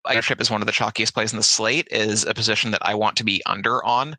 leadership 0.08 0.40
is 0.40 0.50
one 0.50 0.62
of 0.62 0.66
the 0.66 0.72
chalkiest 0.72 1.14
plays 1.14 1.32
in 1.32 1.36
the 1.36 1.42
slate 1.42 1.88
is 1.90 2.24
a 2.24 2.34
position 2.34 2.70
that 2.72 2.84
I 2.84 2.94
want 2.94 3.16
to 3.16 3.24
be 3.24 3.42
under 3.46 3.84
on. 3.84 4.16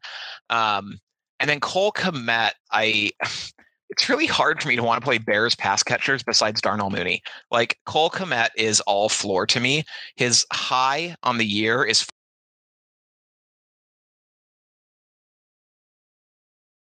Um, 0.49 0.99
and 1.44 1.49
then 1.49 1.60
Cole 1.60 1.91
Kmet, 1.91 2.52
I 2.72 3.11
it's 3.90 4.07
really 4.10 4.26
hard 4.26 4.61
for 4.61 4.70
me 4.70 4.78
to 4.78 4.82
want 4.82 5.02
to 5.02 5.06
play 5.06 5.18
Bears 5.18 5.56
pass 5.56 5.84
catchers 5.84 6.24
besides 6.24 6.61
Darnell 6.61 6.90
Mooney. 6.90 7.22
Like 7.52 7.78
Cole 7.86 8.10
Kmet 8.10 8.49
is 8.56 8.80
all 8.82 9.10
floor 9.10 9.45
to 9.48 9.60
me. 9.60 9.84
His 10.15 10.45
high 10.53 11.15
on 11.22 11.38
the 11.38 11.45
year 11.45 11.84
is 11.84 12.07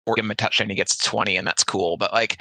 or 0.07 0.15
give 0.15 0.25
him 0.25 0.31
a 0.31 0.35
touchdown, 0.35 0.71
he 0.71 0.75
gets 0.75 0.97
20, 1.05 1.37
and 1.37 1.47
that's 1.47 1.65
cool. 1.65 1.97
But 1.99 2.13
like, 2.13 2.39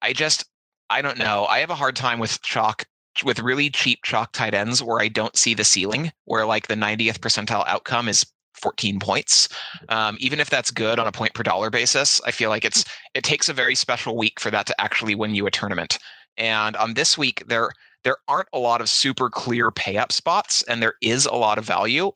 I 0.00 0.12
just, 0.14 0.44
I 0.88 1.02
don't 1.02 1.18
know. 1.18 1.44
I 1.46 1.58
have 1.58 1.70
a 1.70 1.74
hard 1.74 1.96
time 1.96 2.18
with 2.18 2.40
chalk 2.42 2.86
with 3.24 3.40
really 3.40 3.70
cheap 3.70 4.00
chalk 4.04 4.32
tight 4.32 4.54
ends 4.54 4.82
where 4.82 5.00
I 5.00 5.08
don't 5.08 5.36
see 5.36 5.52
the 5.52 5.64
ceiling, 5.64 6.12
where 6.24 6.46
like 6.46 6.68
the 6.68 6.74
90th 6.74 7.18
percentile 7.18 7.66
outcome 7.66 8.08
is 8.08 8.24
14 8.56 8.98
points. 8.98 9.48
Um, 9.88 10.16
even 10.20 10.40
if 10.40 10.50
that's 10.50 10.70
good 10.70 10.98
on 10.98 11.06
a 11.06 11.12
point 11.12 11.34
per 11.34 11.42
dollar 11.42 11.70
basis, 11.70 12.20
I 12.24 12.30
feel 12.30 12.50
like 12.50 12.64
it's 12.64 12.84
it 13.14 13.24
takes 13.24 13.48
a 13.48 13.54
very 13.54 13.74
special 13.74 14.16
week 14.16 14.40
for 14.40 14.50
that 14.50 14.66
to 14.66 14.80
actually 14.80 15.14
win 15.14 15.34
you 15.34 15.46
a 15.46 15.50
tournament. 15.50 15.98
And 16.36 16.76
on 16.76 16.94
this 16.94 17.16
week, 17.16 17.44
there 17.46 17.70
there 18.04 18.16
aren't 18.28 18.48
a 18.52 18.58
lot 18.58 18.80
of 18.80 18.88
super 18.88 19.28
clear 19.30 19.70
pay 19.70 19.96
up 19.96 20.12
spots, 20.12 20.62
and 20.64 20.82
there 20.82 20.94
is 21.02 21.26
a 21.26 21.34
lot 21.34 21.58
of 21.58 21.64
value. 21.64 22.12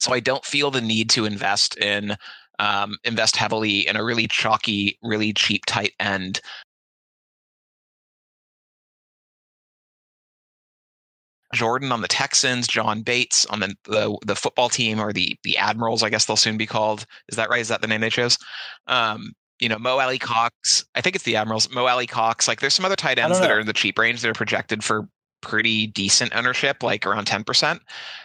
So 0.00 0.12
I 0.12 0.20
don't 0.20 0.44
feel 0.44 0.70
the 0.70 0.80
need 0.80 1.10
to 1.10 1.24
invest 1.24 1.76
in 1.78 2.16
um, 2.60 2.96
invest 3.04 3.36
heavily 3.36 3.86
in 3.86 3.96
a 3.96 4.04
really 4.04 4.26
chalky, 4.26 4.98
really 5.02 5.32
cheap 5.32 5.64
tight 5.66 5.92
end 6.00 6.40
Jordan 11.54 11.92
on 11.92 12.02
the 12.02 12.08
Texans, 12.08 12.66
John 12.66 13.02
Bates 13.02 13.46
on 13.46 13.60
the, 13.60 13.74
the, 13.84 14.18
the 14.26 14.36
football 14.36 14.68
team 14.68 15.00
or 15.00 15.12
the 15.12 15.36
the 15.42 15.56
Admirals, 15.56 16.02
I 16.02 16.10
guess 16.10 16.26
they'll 16.26 16.36
soon 16.36 16.56
be 16.56 16.66
called. 16.66 17.06
Is 17.28 17.36
that 17.36 17.48
right? 17.48 17.60
Is 17.60 17.68
that 17.68 17.80
the 17.80 17.86
name 17.86 18.00
they 18.00 18.10
chose? 18.10 18.38
Um, 18.86 19.32
you 19.58 19.68
know, 19.68 19.78
Mo 19.78 19.98
Alie-Cox. 19.98 20.84
I 20.94 21.00
think 21.00 21.16
it's 21.16 21.24
the 21.24 21.36
Admirals. 21.36 21.70
Mo 21.70 21.86
Alie-Cox. 21.86 22.46
Like, 22.46 22.60
there's 22.60 22.74
some 22.74 22.84
other 22.84 22.96
tight 22.96 23.18
ends 23.18 23.40
that 23.40 23.50
are 23.50 23.58
in 23.58 23.66
the 23.66 23.72
cheap 23.72 23.98
range 23.98 24.20
that 24.20 24.28
are 24.28 24.34
projected 24.34 24.84
for 24.84 25.08
pretty 25.40 25.86
decent 25.86 26.34
ownership, 26.34 26.82
like 26.82 27.06
around 27.06 27.24
ten 27.26 27.44
percent. 27.44 27.80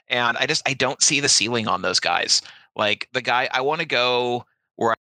And 0.08 0.38
I 0.38 0.46
just 0.46 0.68
I 0.68 0.74
don't 0.74 1.02
see 1.02 1.20
the 1.20 1.30
ceiling 1.30 1.68
on 1.68 1.82
those 1.82 2.00
guys. 2.00 2.42
Like 2.76 3.08
the 3.14 3.22
guy 3.22 3.50
I 3.52 3.62
want 3.62 3.82
to 3.82 3.88
go 3.88 4.46
where 4.76 4.96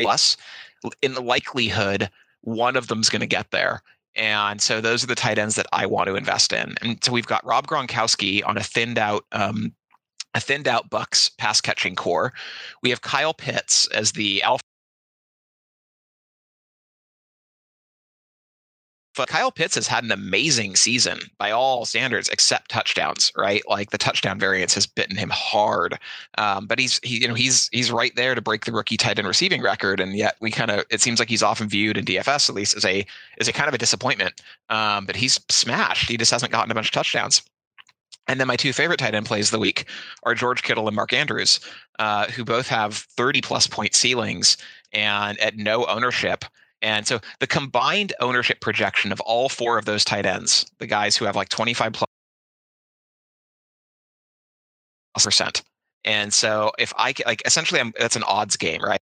plus 0.00 0.36
in 1.02 1.14
the 1.14 1.22
likelihood 1.22 2.10
one 2.42 2.76
of 2.76 2.88
them's 2.88 3.10
going 3.10 3.20
to 3.20 3.26
get 3.26 3.50
there. 3.50 3.82
And 4.16 4.60
so 4.60 4.80
those 4.80 5.04
are 5.04 5.06
the 5.06 5.14
tight 5.14 5.38
ends 5.38 5.54
that 5.54 5.66
I 5.72 5.86
want 5.86 6.08
to 6.08 6.16
invest 6.16 6.52
in. 6.52 6.74
And 6.82 7.02
so 7.02 7.12
we've 7.12 7.26
got 7.26 7.44
Rob 7.44 7.66
Gronkowski 7.66 8.46
on 8.46 8.56
a 8.56 8.62
thinned 8.62 8.98
out 8.98 9.24
um, 9.32 9.72
a 10.34 10.40
thinned 10.40 10.68
out 10.68 10.90
Bucs 10.90 11.36
pass 11.38 11.60
catching 11.60 11.96
core. 11.96 12.32
We 12.82 12.90
have 12.90 13.02
Kyle 13.02 13.34
Pitts 13.34 13.86
as 13.88 14.12
the 14.12 14.42
alpha 14.42 14.62
Kyle 19.14 19.50
Pitts 19.50 19.74
has 19.74 19.86
had 19.86 20.04
an 20.04 20.12
amazing 20.12 20.76
season 20.76 21.18
by 21.38 21.50
all 21.50 21.84
standards, 21.84 22.28
except 22.28 22.70
touchdowns. 22.70 23.32
Right, 23.36 23.62
like 23.68 23.90
the 23.90 23.98
touchdown 23.98 24.38
variance 24.38 24.74
has 24.74 24.86
bitten 24.86 25.16
him 25.16 25.30
hard. 25.30 25.98
Um, 26.38 26.66
but 26.66 26.78
he's 26.78 27.00
he, 27.02 27.22
you 27.22 27.28
know 27.28 27.34
he's 27.34 27.68
he's 27.72 27.90
right 27.92 28.14
there 28.16 28.34
to 28.34 28.40
break 28.40 28.64
the 28.64 28.72
rookie 28.72 28.96
tight 28.96 29.18
end 29.18 29.28
receiving 29.28 29.62
record, 29.62 30.00
and 30.00 30.16
yet 30.16 30.36
we 30.40 30.50
kind 30.50 30.70
of 30.70 30.84
it 30.90 31.00
seems 31.00 31.18
like 31.18 31.28
he's 31.28 31.42
often 31.42 31.68
viewed 31.68 31.96
in 31.96 32.04
DFS 32.04 32.48
at 32.48 32.54
least 32.54 32.76
as 32.76 32.84
a 32.84 33.04
as 33.38 33.48
a 33.48 33.52
kind 33.52 33.68
of 33.68 33.74
a 33.74 33.78
disappointment. 33.78 34.40
Um, 34.68 35.06
but 35.06 35.16
he's 35.16 35.40
smashed. 35.48 36.08
He 36.08 36.16
just 36.16 36.30
hasn't 36.30 36.52
gotten 36.52 36.70
a 36.70 36.74
bunch 36.74 36.88
of 36.88 36.92
touchdowns. 36.92 37.42
And 38.28 38.38
then 38.38 38.46
my 38.46 38.56
two 38.56 38.72
favorite 38.72 38.98
tight 38.98 39.14
end 39.14 39.26
plays 39.26 39.48
of 39.48 39.52
the 39.52 39.58
week 39.58 39.86
are 40.22 40.34
George 40.34 40.62
Kittle 40.62 40.86
and 40.86 40.94
Mark 40.94 41.12
Andrews, 41.12 41.58
uh, 41.98 42.26
who 42.26 42.44
both 42.44 42.68
have 42.68 42.94
30 42.94 43.40
plus 43.40 43.66
point 43.66 43.94
ceilings 43.94 44.56
and 44.92 45.38
at 45.40 45.56
no 45.56 45.84
ownership. 45.86 46.44
And 46.82 47.06
so 47.06 47.20
the 47.40 47.46
combined 47.46 48.12
ownership 48.20 48.60
projection 48.60 49.12
of 49.12 49.20
all 49.20 49.48
four 49.48 49.78
of 49.78 49.84
those 49.84 50.04
tight 50.04 50.26
ends, 50.26 50.66
the 50.78 50.86
guys 50.86 51.16
who 51.16 51.24
have 51.26 51.36
like 51.36 51.48
25 51.50 51.92
plus 51.92 52.06
percent. 55.22 55.62
And 56.04 56.32
so 56.32 56.72
if 56.78 56.92
I 56.96 57.14
like 57.26 57.42
essentially 57.46 57.80
I'm, 57.80 57.92
that's 57.98 58.16
an 58.16 58.22
odds 58.24 58.56
game, 58.56 58.80
right? 58.82 59.00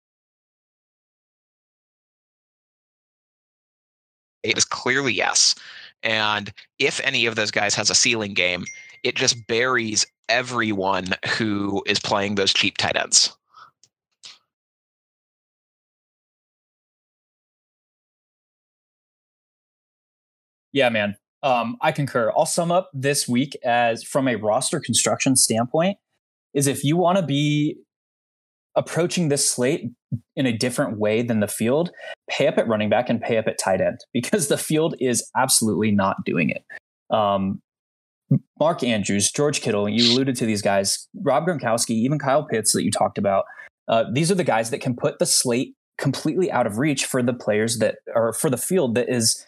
It 4.43 4.57
is 4.57 4.65
clearly 4.65 5.13
yes. 5.13 5.55
And 6.03 6.51
if 6.79 6.99
any 7.03 7.25
of 7.25 7.35
those 7.35 7.51
guys 7.51 7.75
has 7.75 7.89
a 7.89 7.95
ceiling 7.95 8.33
game, 8.33 8.65
it 9.03 9.15
just 9.15 9.47
buries 9.47 10.05
everyone 10.29 11.07
who 11.37 11.83
is 11.85 11.99
playing 11.99 12.35
those 12.35 12.53
cheap 12.53 12.77
tight 12.77 12.95
ends. 12.97 13.35
Yeah, 20.73 20.89
man. 20.89 21.15
Um, 21.43 21.77
I 21.81 21.91
concur. 21.91 22.31
I'll 22.37 22.45
sum 22.45 22.71
up 22.71 22.89
this 22.93 23.27
week 23.27 23.57
as 23.63 24.03
from 24.03 24.27
a 24.27 24.35
roster 24.35 24.79
construction 24.79 25.35
standpoint 25.35 25.97
is 26.53 26.67
if 26.67 26.83
you 26.83 26.97
want 26.97 27.17
to 27.17 27.25
be 27.25 27.77
approaching 28.75 29.29
this 29.29 29.49
slate 29.49 29.89
in 30.35 30.45
a 30.45 30.55
different 30.55 30.97
way 30.97 31.21
than 31.21 31.39
the 31.39 31.47
field, 31.47 31.91
pay 32.29 32.47
up 32.47 32.57
at 32.57 32.67
running 32.67 32.89
back 32.89 33.09
and 33.09 33.21
pay 33.21 33.37
up 33.37 33.47
at 33.47 33.57
tight 33.57 33.81
end 33.81 33.99
because 34.13 34.47
the 34.47 34.57
field 34.57 34.95
is 34.99 35.29
absolutely 35.35 35.91
not 35.91 36.17
doing 36.25 36.49
it. 36.49 36.63
Um, 37.13 37.61
Mark 38.59 38.81
Andrews, 38.81 39.29
George 39.29 39.59
Kittle, 39.59 39.89
you 39.89 40.13
alluded 40.13 40.37
to 40.37 40.45
these 40.45 40.61
guys, 40.61 41.07
Rob 41.21 41.45
Gronkowski, 41.45 41.91
even 41.91 42.17
Kyle 42.17 42.45
Pitts 42.45 42.71
that 42.71 42.83
you 42.83 42.91
talked 42.91 43.17
about. 43.17 43.43
Uh, 43.89 44.05
these 44.13 44.31
are 44.31 44.35
the 44.35 44.45
guys 44.45 44.69
that 44.69 44.79
can 44.79 44.95
put 44.95 45.19
the 45.19 45.25
slate 45.25 45.75
completely 45.97 46.49
out 46.49 46.65
of 46.65 46.77
reach 46.77 47.05
for 47.05 47.21
the 47.21 47.33
players 47.33 47.79
that 47.79 47.97
are 48.15 48.31
for 48.31 48.49
the 48.49 48.57
field 48.57 48.95
that 48.95 49.09
is 49.09 49.45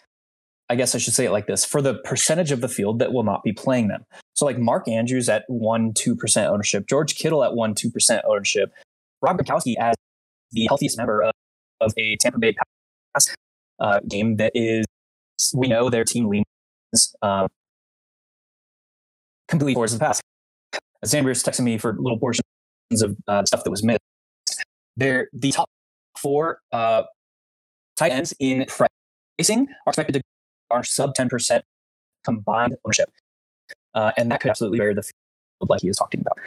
I 0.70 0.76
guess 0.76 0.94
I 0.94 0.98
should 0.98 1.14
say 1.14 1.26
it 1.26 1.30
like 1.30 1.46
this 1.46 1.64
for 1.64 1.82
the 1.82 1.94
percentage 1.94 2.50
of 2.50 2.60
the 2.60 2.68
field 2.68 2.98
that 2.98 3.12
will 3.12 3.22
not 3.22 3.42
be 3.42 3.52
playing 3.52 3.88
them. 3.88 4.06
So, 4.34 4.46
like 4.46 4.58
Mark 4.58 4.88
Andrews 4.88 5.28
at 5.28 5.44
1 5.48 5.92
2% 5.92 6.46
ownership, 6.46 6.86
George 6.88 7.16
Kittle 7.16 7.44
at 7.44 7.54
1 7.54 7.74
2% 7.74 8.20
ownership, 8.26 8.72
Rob 9.20 9.38
Gronkowski 9.38 9.74
as 9.78 9.94
the 10.52 10.66
healthiest 10.66 10.96
member 10.96 11.22
of, 11.22 11.32
of 11.80 11.92
a 11.96 12.16
Tampa 12.16 12.38
Bay 12.38 12.54
pass 13.14 13.34
uh, 13.78 14.00
game 14.08 14.36
that 14.36 14.52
is, 14.54 14.86
we 15.54 15.68
know 15.68 15.90
their 15.90 16.04
team 16.04 16.28
leans 16.28 16.46
uh, 17.20 17.46
completely 19.48 19.74
towards 19.74 19.92
the 19.92 19.98
pass. 19.98 20.20
Xander's 21.04 21.42
texting 21.42 21.64
me 21.64 21.76
for 21.76 21.94
little 21.98 22.18
portions 22.18 22.42
of 23.02 23.16
uh, 23.28 23.44
stuff 23.44 23.64
that 23.64 23.70
was 23.70 23.82
missed. 23.82 24.00
They're 24.96 25.28
the 25.32 25.52
top 25.52 25.68
four 26.18 26.60
uh, 26.72 27.02
tight 27.96 28.12
ends 28.12 28.32
in 28.38 28.64
pricing 28.68 29.68
are 29.86 29.90
expected 29.90 30.14
to 30.14 30.22
are 30.70 30.84
sub 30.84 31.14
10% 31.14 31.62
combined 32.24 32.76
ownership. 32.84 33.10
Uh, 33.94 34.12
and 34.16 34.30
that 34.30 34.40
could 34.40 34.50
absolutely 34.50 34.78
vary 34.78 34.94
the 34.94 35.02
field 35.02 35.68
like 35.68 35.80
he 35.80 35.88
was 35.88 35.96
talking 35.96 36.20
about. 36.20 36.38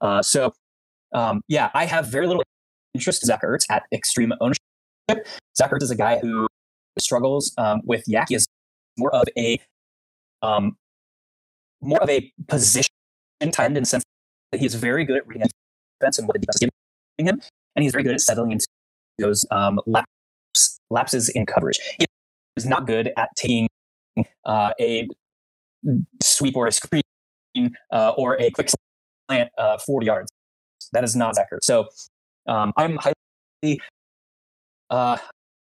Uh, 0.00 0.22
so, 0.22 0.52
um, 1.12 1.42
yeah, 1.48 1.70
I 1.74 1.84
have 1.84 2.06
very 2.06 2.26
little 2.26 2.42
interest 2.94 3.22
in 3.22 3.26
Zach 3.26 3.42
Ertz 3.42 3.64
at 3.70 3.84
extreme 3.92 4.32
ownership. 4.40 4.62
Zach 5.56 5.70
Ertz 5.70 5.82
is 5.82 5.90
a 5.90 5.96
guy 5.96 6.18
who 6.18 6.46
struggles 6.98 7.52
um, 7.58 7.82
with 7.84 8.04
YAC. 8.06 8.26
He 8.28 8.34
is 8.36 8.46
more 8.96 9.14
of 9.14 9.24
a 9.36 9.60
um, 10.42 10.76
more 11.80 12.02
of 12.02 12.08
a 12.08 12.32
position 12.48 12.90
end 13.40 13.56
in 13.58 13.74
the 13.74 13.84
sense 13.84 14.04
that 14.52 14.58
he 14.58 14.66
is 14.66 14.74
very 14.74 15.04
good 15.04 15.16
at 15.16 15.26
reading 15.26 15.48
defense 16.00 16.18
and 16.18 16.26
what 16.26 16.34
the 16.34 16.40
defense 16.40 16.56
is 16.62 16.70
giving 17.18 17.34
him, 17.34 17.42
and 17.76 17.82
he's 17.82 17.92
very 17.92 18.04
good 18.04 18.14
at 18.14 18.20
settling 18.20 18.52
into 18.52 18.66
those 19.18 19.46
um, 19.50 19.80
laps, 19.86 20.80
lapses 20.90 21.28
in 21.28 21.46
coverage. 21.46 21.78
He 21.98 22.06
is 22.58 22.66
not 22.66 22.86
good 22.86 23.12
at 23.16 23.30
taking 23.36 23.68
uh, 24.44 24.72
a 24.80 25.08
sweep 26.22 26.56
or 26.56 26.66
a 26.66 26.72
screen 26.72 27.02
uh, 27.92 28.10
or 28.18 28.40
a 28.40 28.50
quick 28.50 28.68
slant 29.30 29.50
uh, 29.58 29.78
40 29.78 30.06
yards. 30.06 30.32
That 30.92 31.04
is 31.04 31.16
not 31.16 31.34
Zach 31.36 31.48
Ertz. 31.52 31.64
So 31.64 31.88
Um, 32.48 32.72
I'm 32.76 32.96
highly 32.96 33.80
uh, 34.90 35.18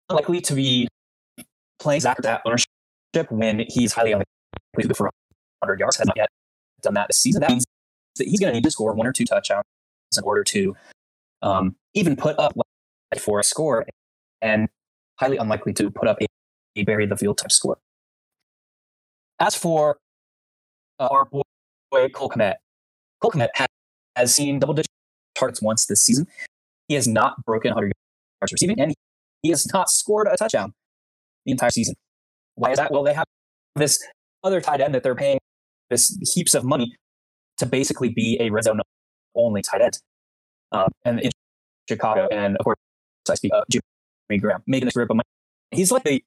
likely 0.10 0.42
to 0.42 0.56
be 0.56 0.88
playing 1.80 2.02
Zach 2.02 2.18
at 2.26 2.42
ownership 2.46 2.68
when 3.30 3.66
he's 3.70 3.94
highly 3.94 4.12
unlikely 4.12 4.28
to 4.82 4.88
go 4.88 4.94
for 4.96 5.06
100 5.62 5.80
yards. 5.80 5.98
Has 5.98 6.08
not 6.08 6.18
yet 6.18 6.30
done 6.82 6.96
that 6.96 7.08
this 7.08 7.20
season. 7.20 7.42
That 7.42 7.52
means 7.52 7.66
that 8.18 8.28
he's 8.28 8.40
going 8.40 8.52
to 8.52 8.56
need 8.56 8.64
to 8.64 8.72
score 8.72 8.94
one 8.94 9.06
or 9.08 9.14
two 9.14 9.26
touchdowns 9.26 9.66
in 10.18 10.24
order 10.24 10.44
to 10.46 10.76
um, 11.44 11.76
even 11.94 12.16
put 12.16 12.38
up 12.40 12.54
for 13.20 13.40
a 13.40 13.44
score, 13.44 13.86
and 14.42 14.68
highly 15.20 15.38
unlikely 15.38 15.74
to 15.74 15.92
put 15.92 16.08
up 16.08 16.20
a 16.22 16.26
bury 16.82 17.06
the 17.06 17.16
field 17.16 17.38
type 17.38 17.52
score. 17.52 17.78
As 19.40 19.56
for 19.56 19.98
uh, 21.00 21.08
our 21.12 21.26
boy 21.26 21.44
Cole 22.14 22.30
Kmet, 22.30 22.56
Cole 23.22 23.32
Kmet 23.32 23.50
has, 23.56 23.68
has 24.16 24.36
seen 24.36 24.60
double 24.60 24.74
digit 24.74 24.90
targets 25.36 25.62
once 25.62 25.86
this 25.86 26.02
season. 26.02 26.28
He 26.88 26.96
has 26.96 27.08
not 27.08 27.44
broken 27.46 27.70
100 27.70 27.92
yards 28.42 28.52
receiving, 28.52 28.80
and 28.80 28.94
he 29.42 29.50
has 29.50 29.72
not 29.72 29.90
scored 29.90 30.28
a 30.32 30.36
touchdown 30.36 30.74
the 31.46 31.52
entire 31.52 31.70
season. 31.70 31.96
Why 32.56 32.72
is 32.72 32.78
that? 32.78 32.92
Well, 32.92 33.04
they 33.04 33.14
have 33.14 33.26
this 33.76 34.04
other 34.44 34.62
tight 34.62 34.82
end 34.82 34.96
that 34.96 35.04
they're 35.04 35.16
paying 35.16 35.40
this 35.90 36.18
heaps 36.34 36.54
of 36.54 36.64
money 36.64 36.96
to 37.58 37.66
basically 37.66 38.10
be 38.10 38.38
a 38.40 38.50
red 38.50 38.64
zone 38.64 38.80
only 39.36 39.62
tight 39.62 39.82
end. 39.82 40.00
And 41.06 41.20
in 41.20 41.32
Chicago, 41.88 42.28
and 42.32 42.58
of 42.58 42.64
course, 42.64 42.78
I 43.30 43.36
speak 43.36 43.52
of 43.54 43.64
Jimmy 43.70 44.40
Graham 44.40 44.64
making 44.68 44.86
this 44.86 44.94
grip 44.94 45.10
of 45.10 45.18
money. 45.18 45.28
He's 45.72 45.92
like 45.92 46.04
the 46.04 46.24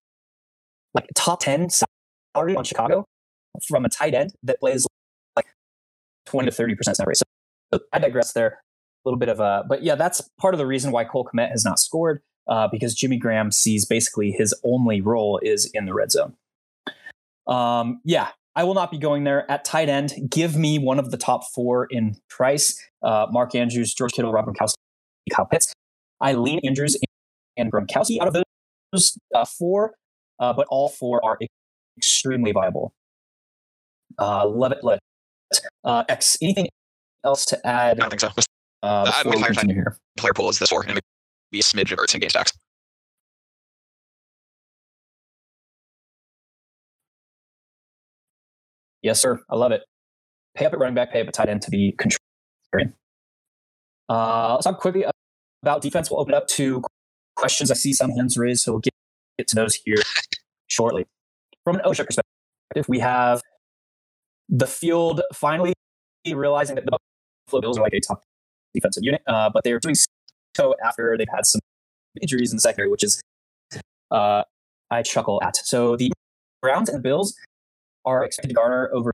like 0.96 1.06
top 1.14 1.40
ten 1.40 1.68
salary 1.70 2.56
on 2.56 2.64
Chicago 2.64 3.04
from 3.68 3.84
a 3.84 3.88
tight 3.88 4.14
end 4.14 4.32
that 4.42 4.58
plays 4.58 4.86
like 5.36 5.46
twenty 6.24 6.46
to 6.50 6.54
thirty 6.54 6.74
percent 6.74 6.96
snap 6.96 7.06
rate. 7.06 7.18
So, 7.18 7.24
so 7.72 7.80
I 7.92 7.98
digress 7.98 8.32
there. 8.32 8.46
A 9.04 9.08
little 9.08 9.18
bit 9.18 9.28
of 9.28 9.38
a, 9.38 9.62
but 9.68 9.84
yeah, 9.84 9.94
that's 9.94 10.28
part 10.40 10.52
of 10.52 10.58
the 10.58 10.66
reason 10.66 10.90
why 10.90 11.04
Cole 11.04 11.28
Kmet 11.32 11.50
has 11.50 11.64
not 11.64 11.78
scored 11.78 12.22
uh, 12.48 12.66
because 12.66 12.92
Jimmy 12.92 13.18
Graham 13.18 13.52
sees 13.52 13.84
basically 13.84 14.32
his 14.32 14.52
only 14.64 15.00
role 15.00 15.38
is 15.42 15.70
in 15.72 15.84
the 15.84 15.94
red 15.94 16.10
zone. 16.10 16.34
Um, 17.46 18.00
yeah, 18.04 18.30
I 18.56 18.64
will 18.64 18.74
not 18.74 18.90
be 18.90 18.98
going 18.98 19.22
there 19.22 19.48
at 19.48 19.64
tight 19.64 19.88
end. 19.88 20.14
Give 20.28 20.56
me 20.56 20.78
one 20.78 20.98
of 20.98 21.12
the 21.12 21.16
top 21.16 21.44
four 21.54 21.86
in 21.88 22.16
price: 22.28 22.82
uh, 23.02 23.26
Mark 23.30 23.54
Andrews, 23.54 23.94
George 23.94 24.12
Kittle, 24.12 24.32
Rob 24.32 24.46
Gronkowski, 24.46 24.74
Kyle 25.30 25.46
Pitts. 25.46 25.72
I 26.20 26.32
lean 26.32 26.60
Andrews 26.64 26.96
and 27.56 27.70
Gronkowski 27.70 28.20
out 28.20 28.28
of 28.28 28.42
those 28.92 29.18
uh, 29.34 29.44
four, 29.44 29.94
uh, 30.38 30.52
but 30.52 30.66
all 30.70 30.88
four 30.88 31.24
are 31.24 31.38
extremely 31.96 32.52
viable. 32.52 32.92
Uh, 34.18 34.46
love 34.46 34.72
it, 34.72 34.82
love 34.82 34.98
it. 35.50 35.60
Uh, 35.84 36.04
X. 36.08 36.36
Anything 36.42 36.68
else 37.24 37.44
to 37.46 37.66
add? 37.66 37.98
I 37.98 38.08
don't 38.08 38.10
think 38.10 38.20
so. 38.20 38.28
Uh, 38.82 39.10
I 39.12 39.22
before 39.22 39.52
player, 39.52 39.74
here. 39.74 39.98
player 40.16 40.32
pool 40.32 40.48
is 40.50 40.58
this 40.58 40.70
four, 40.70 40.82
and 40.82 40.94
maybe 40.94 41.60
a 41.60 41.62
smidge 41.62 41.92
of 41.92 41.98
Ertz 41.98 42.14
and 42.14 42.20
game 42.20 42.30
stacks. 42.30 42.52
Yes, 49.02 49.20
sir. 49.20 49.40
I 49.48 49.56
love 49.56 49.72
it. 49.72 49.82
Pay 50.56 50.66
up 50.66 50.72
at 50.72 50.78
running 50.78 50.94
back, 50.94 51.12
pay 51.12 51.20
up 51.20 51.28
at 51.28 51.34
tight 51.34 51.48
end 51.48 51.62
to 51.62 51.70
be 51.70 51.96
contrarian. 51.96 52.92
Uh, 54.08 54.54
let's 54.54 54.64
talk 54.64 54.80
quickly 54.80 55.04
about 55.62 55.80
defense. 55.80 56.10
We'll 56.10 56.20
open 56.20 56.34
up 56.34 56.48
to 56.48 56.82
questions. 57.36 57.70
I 57.70 57.74
see 57.74 57.92
some 57.92 58.10
hands 58.10 58.36
raised, 58.36 58.64
so 58.64 58.72
we'll 58.72 58.80
get, 58.80 58.92
get 59.38 59.48
to 59.48 59.56
those 59.56 59.74
here 59.74 60.02
shortly. 60.66 61.06
From 61.64 61.76
an 61.76 61.82
ownership 61.84 62.06
perspective, 62.06 62.88
we 62.88 63.00
have 63.00 63.42
the 64.48 64.66
field 64.66 65.22
finally 65.34 65.72
realizing 66.26 66.76
that 66.76 66.84
the 66.84 66.98
Buffalo 67.46 67.60
Bills 67.60 67.78
are 67.78 67.82
like 67.82 67.94
a 67.94 68.00
top 68.00 68.22
defensive 68.74 69.02
unit, 69.04 69.22
uh, 69.26 69.50
but 69.52 69.64
they're 69.64 69.78
doing 69.78 69.96
so 70.56 70.74
after 70.84 71.16
they've 71.18 71.26
had 71.34 71.46
some 71.46 71.60
injuries 72.20 72.52
in 72.52 72.56
the 72.56 72.60
secondary, 72.60 72.90
which 72.90 73.04
is 73.04 73.20
uh, 74.10 74.42
I 74.90 75.02
chuckle 75.02 75.42
at. 75.42 75.56
So 75.56 75.96
the 75.96 76.12
Browns 76.62 76.88
and 76.88 76.98
the 76.98 77.02
Bills 77.02 77.36
are 78.04 78.24
expected 78.24 78.48
to 78.48 78.54
garner 78.54 78.90
over 78.92 79.12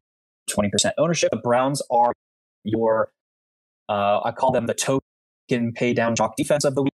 20% 0.50 0.92
ownership. 0.98 1.30
The 1.30 1.38
Browns 1.38 1.82
are 1.90 2.12
your, 2.64 3.10
uh, 3.88 4.20
I 4.24 4.32
call 4.32 4.52
them 4.52 4.66
the 4.66 4.74
token 4.74 5.72
pay 5.72 5.92
down 5.92 6.14
chalk 6.14 6.36
defense 6.36 6.64
of 6.64 6.74
the 6.74 6.82
week. 6.82 6.92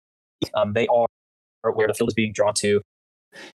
Um, 0.53 0.73
they 0.73 0.87
are 0.87 1.07
where 1.73 1.87
the 1.87 1.93
field 1.93 2.09
is 2.09 2.13
being 2.13 2.31
drawn 2.33 2.53
to. 2.55 2.81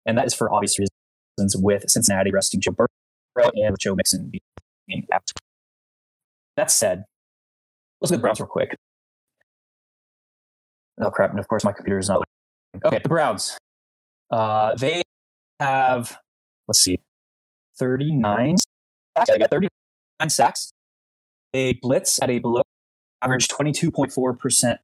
And 0.05 0.17
that 0.17 0.25
is 0.25 0.33
for 0.33 0.51
obvious 0.53 0.77
reasons 0.79 1.55
with 1.57 1.89
Cincinnati 1.89 2.31
resting 2.31 2.61
Joe 2.61 2.71
Burrow 2.71 3.51
and 3.53 3.75
Joe 3.79 3.95
Mixon 3.95 4.31
being 4.87 5.07
out. 5.13 5.29
That 6.57 6.71
said, 6.71 7.05
let's 8.01 8.11
look 8.11 8.17
at 8.17 8.21
the 8.21 8.21
Browns 8.21 8.39
real 8.39 8.47
quick. 8.47 8.75
Oh 11.01 11.09
crap! 11.09 11.29
And 11.31 11.39
of 11.39 11.47
course, 11.47 11.63
my 11.63 11.71
computer 11.71 11.99
is 11.99 12.09
not. 12.09 12.23
Okay, 12.83 12.99
the 13.01 13.09
Browns. 13.09 13.57
Uh, 14.29 14.75
they 14.75 15.01
have. 15.59 16.17
Let's 16.67 16.81
see. 16.81 16.99
39 17.77 18.57
sacks. 19.17 19.29
They 19.29 19.37
got 19.39 19.49
39 19.49 20.29
sacks. 20.29 20.71
They 21.53 21.73
blitz 21.81 22.21
at 22.21 22.29
a 22.29 22.39
below 22.39 22.61
average 23.21 23.47
22.4% 23.47 24.77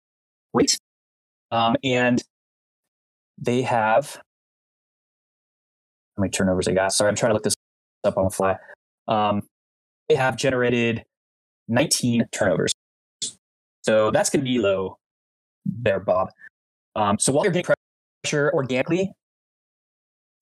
rate. 0.53 0.77
Um, 1.51 1.75
and 1.83 2.23
they 3.37 3.61
have, 3.63 4.21
how 6.17 6.21
many 6.21 6.31
turnovers 6.31 6.65
they 6.65 6.73
got? 6.73 6.93
Sorry, 6.93 7.09
I'm 7.09 7.15
trying 7.15 7.31
to 7.31 7.33
look 7.33 7.43
this 7.43 7.55
up 8.03 8.17
on 8.17 8.25
the 8.25 8.29
fly. 8.29 8.57
Um, 9.07 9.43
they 10.09 10.15
have 10.15 10.37
generated 10.37 11.03
19 11.67 12.27
turnovers. 12.31 12.71
So 13.83 14.11
that's 14.11 14.29
going 14.29 14.43
to 14.43 14.49
be 14.49 14.59
low 14.59 14.97
there, 15.65 15.99
Bob. 15.99 16.29
Um, 16.95 17.19
so 17.19 17.33
while 17.33 17.43
you're 17.43 17.53
getting 17.53 17.73
pressure 18.23 18.51
organically 18.53 19.11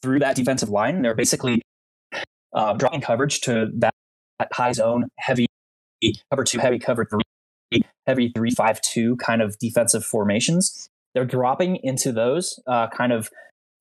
through 0.01 0.19
that 0.19 0.35
defensive 0.35 0.69
line, 0.69 1.01
they're 1.01 1.15
basically 1.15 1.61
uh, 2.53 2.75
coverage 3.01 3.41
to 3.41 3.69
that, 3.79 3.93
that 4.39 4.49
high 4.53 4.71
zone, 4.71 5.05
heavy 5.17 5.47
cover 6.29 6.43
two, 6.43 6.59
heavy 6.59 6.79
cover 6.79 7.05
three, 7.05 7.81
heavy 8.05 8.31
three 8.35 8.51
five 8.51 8.79
two 8.81 9.15
kind 9.17 9.41
of 9.41 9.57
defensive 9.57 10.05
formations. 10.05 10.87
They're 11.13 11.25
dropping 11.25 11.77
into 11.83 12.11
those 12.11 12.59
uh, 12.67 12.87
kind 12.87 13.11
of 13.11 13.29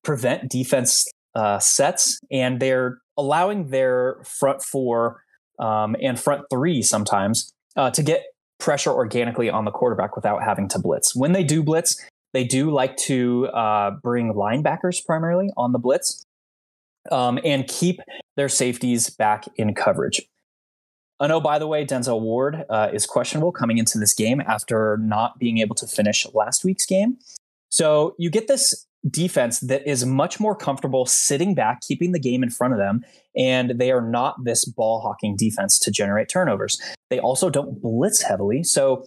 prevent 0.04 0.48
defense 0.50 1.06
uh, 1.34 1.58
sets, 1.58 2.18
and 2.30 2.60
they're 2.60 2.98
allowing 3.16 3.68
their 3.68 4.22
front 4.24 4.62
four 4.62 5.22
um, 5.58 5.96
and 6.00 6.18
front 6.18 6.44
three 6.50 6.82
sometimes 6.82 7.52
uh, 7.76 7.90
to 7.90 8.02
get 8.02 8.24
pressure 8.58 8.92
organically 8.92 9.50
on 9.50 9.64
the 9.64 9.70
quarterback 9.70 10.14
without 10.14 10.42
having 10.42 10.68
to 10.68 10.78
blitz. 10.78 11.14
When 11.16 11.32
they 11.32 11.44
do 11.44 11.62
blitz, 11.62 12.00
they 12.32 12.44
do 12.44 12.70
like 12.70 12.96
to 12.98 13.48
uh, 13.48 13.92
bring 14.02 14.32
linebackers 14.32 15.04
primarily 15.04 15.50
on 15.56 15.72
the 15.72 15.78
blitz 15.78 16.24
um, 17.10 17.38
and 17.44 17.66
keep 17.66 18.00
their 18.36 18.48
safeties 18.48 19.10
back 19.10 19.44
in 19.56 19.74
coverage. 19.74 20.22
Oh 21.20 21.26
no, 21.26 21.40
by 21.40 21.58
the 21.58 21.66
way, 21.66 21.84
Denzel 21.84 22.20
Ward 22.20 22.64
uh, 22.68 22.88
is 22.92 23.06
questionable 23.06 23.52
coming 23.52 23.78
into 23.78 23.98
this 23.98 24.12
game 24.14 24.40
after 24.40 24.98
not 25.00 25.38
being 25.38 25.58
able 25.58 25.76
to 25.76 25.86
finish 25.86 26.26
last 26.34 26.64
week's 26.64 26.86
game. 26.86 27.18
So 27.72 28.14
you 28.18 28.30
get 28.30 28.48
this 28.48 28.86
defense 29.08 29.60
that 29.60 29.88
is 29.88 30.04
much 30.04 30.38
more 30.38 30.54
comfortable 30.54 31.06
sitting 31.06 31.54
back, 31.54 31.80
keeping 31.80 32.12
the 32.12 32.20
game 32.20 32.42
in 32.42 32.50
front 32.50 32.74
of 32.74 32.78
them, 32.78 33.00
and 33.34 33.80
they 33.80 33.90
are 33.90 34.02
not 34.02 34.36
this 34.44 34.66
ball 34.66 35.00
hawking 35.00 35.36
defense 35.36 35.78
to 35.80 35.90
generate 35.90 36.28
turnovers. 36.28 36.78
They 37.08 37.18
also 37.18 37.48
don't 37.48 37.80
blitz 37.80 38.22
heavily. 38.22 38.62
So 38.62 39.06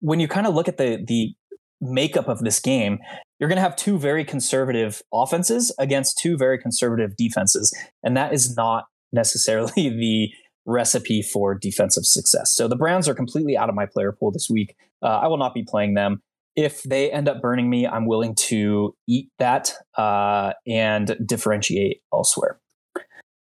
when 0.00 0.20
you 0.20 0.26
kind 0.26 0.46
of 0.46 0.54
look 0.54 0.68
at 0.68 0.78
the 0.78 1.04
the 1.06 1.34
makeup 1.82 2.28
of 2.28 2.38
this 2.40 2.60
game, 2.60 2.98
you're 3.38 3.48
going 3.48 3.56
to 3.56 3.62
have 3.62 3.76
two 3.76 3.98
very 3.98 4.24
conservative 4.24 5.02
offenses 5.12 5.74
against 5.78 6.18
two 6.18 6.38
very 6.38 6.58
conservative 6.58 7.14
defenses, 7.16 7.76
and 8.02 8.16
that 8.16 8.32
is 8.32 8.56
not 8.56 8.84
necessarily 9.12 9.72
the 9.90 10.30
recipe 10.64 11.20
for 11.20 11.54
defensive 11.54 12.06
success. 12.06 12.54
So 12.54 12.68
the 12.68 12.76
Browns 12.76 13.06
are 13.06 13.14
completely 13.14 13.54
out 13.54 13.68
of 13.68 13.74
my 13.74 13.84
player 13.84 14.12
pool 14.12 14.30
this 14.30 14.48
week. 14.48 14.76
Uh, 15.02 15.20
I 15.22 15.26
will 15.26 15.36
not 15.36 15.52
be 15.52 15.64
playing 15.68 15.94
them 15.94 16.22
if 16.56 16.82
they 16.82 17.10
end 17.10 17.28
up 17.28 17.40
burning 17.40 17.70
me, 17.70 17.86
I'm 17.86 18.06
willing 18.06 18.34
to 18.48 18.94
eat 19.08 19.30
that 19.38 19.72
uh, 19.96 20.52
and 20.66 21.16
differentiate 21.24 22.02
elsewhere. 22.12 22.60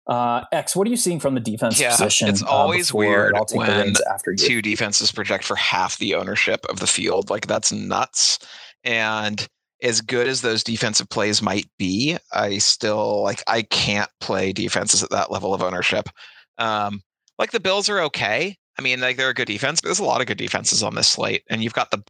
Uh, 0.08 0.42
X, 0.52 0.74
what 0.74 0.86
are 0.86 0.90
you 0.90 0.96
seeing 0.96 1.20
from 1.20 1.34
the 1.34 1.40
defense 1.40 1.78
yeah, 1.78 1.90
position? 1.90 2.28
It's 2.28 2.42
always 2.42 2.94
uh, 2.94 2.98
weird 2.98 3.34
when 3.52 3.92
the 3.92 4.10
after 4.10 4.30
you. 4.30 4.38
two 4.38 4.62
defenses 4.62 5.12
project 5.12 5.44
for 5.44 5.54
half 5.54 5.98
the 5.98 6.14
ownership 6.14 6.64
of 6.70 6.80
the 6.80 6.86
field. 6.86 7.28
Like 7.28 7.46
that's 7.46 7.70
nuts. 7.70 8.38
And 8.84 9.46
as 9.82 10.00
good 10.00 10.26
as 10.26 10.40
those 10.40 10.64
defensive 10.64 11.10
plays 11.10 11.42
might 11.42 11.66
be, 11.78 12.16
I 12.32 12.56
still 12.56 13.22
like 13.22 13.42
I 13.46 13.62
can't 13.62 14.10
play 14.20 14.52
defenses 14.54 15.02
at 15.02 15.10
that 15.10 15.30
level 15.30 15.52
of 15.52 15.62
ownership. 15.62 16.08
Um, 16.56 17.02
like 17.38 17.50
the 17.50 17.60
Bills 17.60 17.90
are 17.90 18.00
okay. 18.00 18.56
I 18.78 18.82
mean, 18.82 19.00
like 19.00 19.18
they're 19.18 19.28
a 19.28 19.34
good 19.34 19.46
defense, 19.46 19.80
but 19.80 19.88
there's 19.88 19.98
a 19.98 20.04
lot 20.04 20.22
of 20.22 20.26
good 20.26 20.38
defenses 20.38 20.82
on 20.82 20.94
this 20.94 21.08
slate, 21.08 21.42
and 21.50 21.62
you've 21.62 21.74
got 21.74 21.90
the 21.90 22.02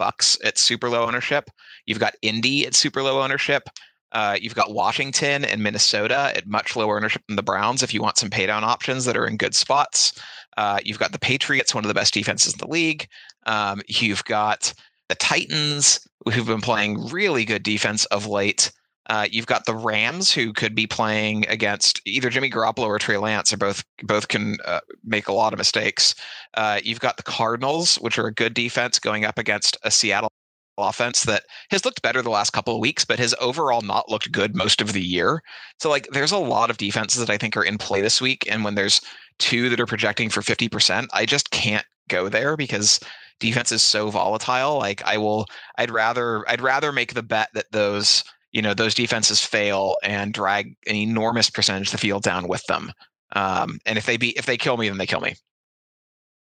Bucs 0.00 0.38
at 0.44 0.58
super 0.58 0.88
low 0.88 1.06
ownership. 1.06 1.50
You've 1.86 2.00
got 2.00 2.14
Indy 2.22 2.66
at 2.66 2.74
super 2.74 3.02
low 3.02 3.22
ownership. 3.22 3.68
Uh, 4.12 4.36
you've 4.40 4.54
got 4.54 4.74
Washington 4.74 5.44
and 5.44 5.62
Minnesota 5.62 6.32
at 6.34 6.46
much 6.46 6.74
lower 6.74 6.96
ownership 6.96 7.22
than 7.28 7.36
the 7.36 7.42
Browns 7.42 7.82
if 7.82 7.94
you 7.94 8.02
want 8.02 8.18
some 8.18 8.30
paydown 8.30 8.62
options 8.62 9.04
that 9.04 9.16
are 9.16 9.26
in 9.26 9.36
good 9.36 9.54
spots. 9.54 10.20
Uh, 10.56 10.80
you've 10.84 10.98
got 10.98 11.12
the 11.12 11.18
Patriots, 11.18 11.74
one 11.74 11.84
of 11.84 11.88
the 11.88 11.94
best 11.94 12.14
defenses 12.14 12.54
in 12.54 12.58
the 12.58 12.66
league. 12.66 13.06
Um, 13.46 13.82
you've 13.86 14.24
got 14.24 14.72
the 15.08 15.14
Titans, 15.14 16.00
who've 16.32 16.46
been 16.46 16.60
playing 16.60 17.08
really 17.08 17.44
good 17.44 17.62
defense 17.62 18.04
of 18.06 18.26
late. 18.26 18.72
Uh, 19.08 19.26
you've 19.30 19.46
got 19.46 19.64
the 19.64 19.74
Rams, 19.74 20.32
who 20.32 20.52
could 20.52 20.74
be 20.74 20.86
playing 20.86 21.46
against 21.48 22.00
either 22.04 22.30
Jimmy 22.30 22.50
Garoppolo 22.50 22.86
or 22.86 22.98
Trey 22.98 23.16
Lance, 23.16 23.52
or 23.52 23.56
both 23.56 23.82
both 24.02 24.28
can 24.28 24.56
uh, 24.64 24.80
make 25.04 25.28
a 25.28 25.32
lot 25.32 25.52
of 25.52 25.58
mistakes. 25.58 26.14
Uh, 26.54 26.80
you've 26.82 27.00
got 27.00 27.16
the 27.16 27.22
Cardinals, 27.22 27.96
which 27.96 28.18
are 28.18 28.26
a 28.26 28.34
good 28.34 28.54
defense, 28.54 28.98
going 28.98 29.24
up 29.24 29.38
against 29.38 29.76
a 29.82 29.90
Seattle 29.90 30.30
offense 30.78 31.24
that 31.24 31.44
has 31.70 31.84
looked 31.84 32.02
better 32.02 32.22
the 32.22 32.30
last 32.30 32.50
couple 32.50 32.74
of 32.74 32.80
weeks, 32.80 33.04
but 33.04 33.18
has 33.18 33.34
overall 33.40 33.82
not 33.82 34.08
looked 34.08 34.32
good 34.32 34.54
most 34.54 34.80
of 34.80 34.92
the 34.92 35.02
year. 35.02 35.42
So, 35.78 35.90
like, 35.90 36.08
there's 36.08 36.32
a 36.32 36.38
lot 36.38 36.70
of 36.70 36.78
defenses 36.78 37.20
that 37.20 37.30
I 37.30 37.38
think 37.38 37.56
are 37.56 37.64
in 37.64 37.78
play 37.78 38.00
this 38.00 38.20
week, 38.20 38.46
and 38.50 38.64
when 38.64 38.74
there's 38.74 39.00
two 39.38 39.68
that 39.70 39.80
are 39.80 39.86
projecting 39.86 40.30
for 40.30 40.40
50%, 40.40 41.06
I 41.12 41.26
just 41.26 41.50
can't 41.50 41.86
go 42.08 42.28
there 42.28 42.56
because 42.56 43.00
defense 43.38 43.72
is 43.72 43.82
so 43.82 44.10
volatile. 44.10 44.78
Like, 44.78 45.02
I 45.04 45.18
will, 45.18 45.46
I'd 45.78 45.90
rather, 45.90 46.48
I'd 46.48 46.60
rather 46.60 46.92
make 46.92 47.14
the 47.14 47.22
bet 47.22 47.48
that 47.54 47.72
those 47.72 48.24
you 48.52 48.62
know 48.62 48.74
those 48.74 48.94
defenses 48.94 49.44
fail 49.44 49.96
and 50.02 50.32
drag 50.32 50.76
an 50.86 50.96
enormous 50.96 51.50
percentage 51.50 51.88
of 51.88 51.92
the 51.92 51.98
field 51.98 52.22
down 52.22 52.48
with 52.48 52.64
them. 52.66 52.92
Um, 53.32 53.78
and 53.86 53.96
if 53.96 54.06
they 54.06 54.16
be 54.16 54.36
if 54.36 54.46
they 54.46 54.56
kill 54.56 54.76
me, 54.76 54.88
then 54.88 54.98
they 54.98 55.06
kill 55.06 55.20
me. 55.20 55.34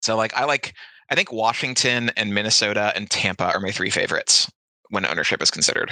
So 0.02 0.15
like 0.15 0.34
I 0.36 0.45
like 0.45 0.74
I 1.10 1.15
think 1.15 1.32
Washington 1.32 2.11
and 2.18 2.34
Minnesota 2.34 2.91
and 2.95 3.10
Tampa 3.10 3.45
are 3.45 3.60
my 3.60 3.72
three 3.72 3.90
favorites 3.90 4.52
when 4.90 5.06
ownership 5.06 5.41
is 5.41 5.52
considered. 5.52 5.91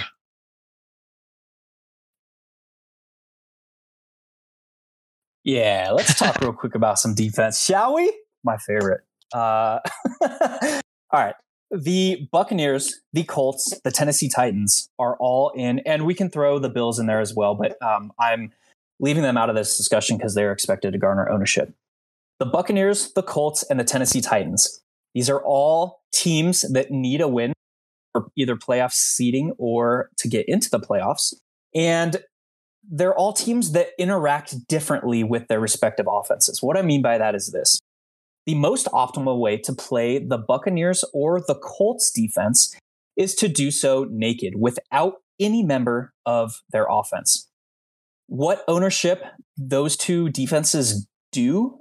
Yeah, 5.44 5.92
let's 5.92 6.18
talk 6.18 6.40
real 6.40 6.52
quick 6.52 6.74
about 6.74 6.98
some 6.98 7.14
defense, 7.14 7.62
shall 7.62 7.94
we? 7.94 8.12
My 8.42 8.56
favorite. 8.58 9.02
Uh, 9.32 9.78
all 10.22 10.80
right 11.12 11.34
the 11.70 12.28
Buccaneers, 12.32 13.00
the 13.12 13.24
Colts, 13.24 13.78
the 13.82 13.90
Tennessee 13.90 14.28
Titans 14.28 14.88
are 14.98 15.16
all 15.18 15.50
in, 15.54 15.80
and 15.80 16.06
we 16.06 16.14
can 16.14 16.30
throw 16.30 16.58
the 16.58 16.68
Bills 16.68 16.98
in 16.98 17.06
there 17.06 17.20
as 17.20 17.34
well, 17.34 17.54
but 17.54 17.80
um, 17.82 18.12
I'm 18.18 18.52
leaving 19.00 19.22
them 19.22 19.36
out 19.36 19.50
of 19.50 19.56
this 19.56 19.76
discussion 19.76 20.16
because 20.16 20.34
they're 20.34 20.52
expected 20.52 20.92
to 20.92 20.98
garner 20.98 21.28
ownership. 21.28 21.74
The 22.38 22.46
Buccaneers, 22.46 23.12
the 23.12 23.22
Colts, 23.22 23.62
and 23.64 23.80
the 23.80 23.84
Tennessee 23.84 24.20
Titans. 24.20 24.82
These 25.14 25.30
are 25.30 25.42
all 25.42 26.02
teams 26.12 26.62
that 26.72 26.90
need 26.90 27.20
a 27.20 27.28
win 27.28 27.52
for 28.12 28.26
either 28.36 28.56
playoff 28.56 28.92
seeding 28.92 29.52
or 29.58 30.10
to 30.18 30.28
get 30.28 30.46
into 30.48 30.70
the 30.70 30.80
playoffs. 30.80 31.34
And 31.74 32.22
they're 32.88 33.14
all 33.14 33.32
teams 33.32 33.72
that 33.72 33.88
interact 33.98 34.68
differently 34.68 35.24
with 35.24 35.48
their 35.48 35.60
respective 35.60 36.06
offenses. 36.08 36.62
What 36.62 36.76
I 36.76 36.82
mean 36.82 37.02
by 37.02 37.18
that 37.18 37.34
is 37.34 37.50
this 37.50 37.80
the 38.46 38.54
most 38.54 38.86
optimal 38.86 39.38
way 39.38 39.56
to 39.58 39.72
play 39.72 40.18
the 40.18 40.38
Buccaneers 40.38 41.04
or 41.12 41.40
the 41.40 41.54
Colts 41.56 42.10
defense 42.10 42.74
is 43.16 43.34
to 43.36 43.48
do 43.48 43.70
so 43.70 44.06
naked 44.10 44.54
without 44.56 45.14
any 45.40 45.62
member 45.62 46.12
of 46.24 46.62
their 46.70 46.86
offense. 46.88 47.48
What 48.28 48.64
ownership 48.68 49.24
those 49.56 49.96
two 49.96 50.30
defenses 50.30 51.06
do 51.32 51.78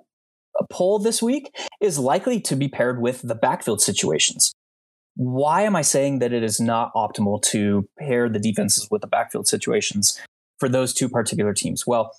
pull 0.70 1.00
this 1.00 1.22
week 1.22 1.52
is 1.82 2.00
likely 2.00 2.40
to 2.42 2.56
be 2.56 2.68
paired 2.68 3.02
with 3.02 3.22
the 3.22 3.36
backfield 3.36 3.82
situations. 3.82 4.54
Why 5.16 5.62
am 5.62 5.76
I 5.76 5.82
saying 5.82 6.20
that 6.20 6.34
it 6.34 6.44
is 6.44 6.60
not 6.60 6.94
optimal 6.94 7.42
to 7.44 7.88
pair 8.00 8.30
the 8.30 8.40
defenses 8.40 8.88
with 8.92 9.02
the 9.02 9.08
backfield 9.08 9.48
situations 9.48 10.20
for 10.60 10.70
those 10.70 10.94
two 10.94 11.10
particular 11.10 11.54
teams? 11.54 11.86
Well, 11.88 12.12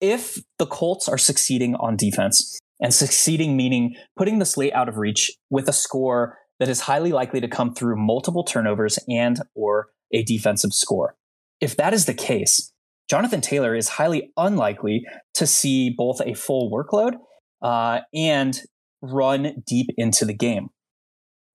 if 0.00 0.38
the 0.58 0.66
Colts 0.66 1.08
are 1.08 1.18
succeeding 1.18 1.74
on 1.76 1.96
defense, 1.96 2.58
and 2.80 2.94
succeeding 2.94 3.56
meaning 3.56 3.94
putting 4.16 4.38
the 4.38 4.44
slate 4.44 4.72
out 4.72 4.88
of 4.88 4.96
reach 4.96 5.32
with 5.50 5.68
a 5.68 5.72
score 5.72 6.38
that 6.58 6.68
is 6.68 6.82
highly 6.82 7.12
likely 7.12 7.40
to 7.40 7.48
come 7.48 7.74
through 7.74 7.96
multiple 7.96 8.44
turnovers 8.44 8.98
and 9.08 9.40
or 9.54 9.88
a 10.12 10.22
defensive 10.22 10.72
score. 10.72 11.16
If 11.60 11.76
that 11.76 11.94
is 11.94 12.06
the 12.06 12.14
case, 12.14 12.72
Jonathan 13.08 13.40
Taylor 13.40 13.74
is 13.74 13.88
highly 13.88 14.30
unlikely 14.36 15.04
to 15.34 15.46
see 15.46 15.90
both 15.96 16.20
a 16.20 16.34
full 16.34 16.70
workload 16.70 17.14
uh, 17.62 18.00
and 18.14 18.60
run 19.02 19.62
deep 19.66 19.88
into 19.96 20.24
the 20.24 20.34
game. 20.34 20.68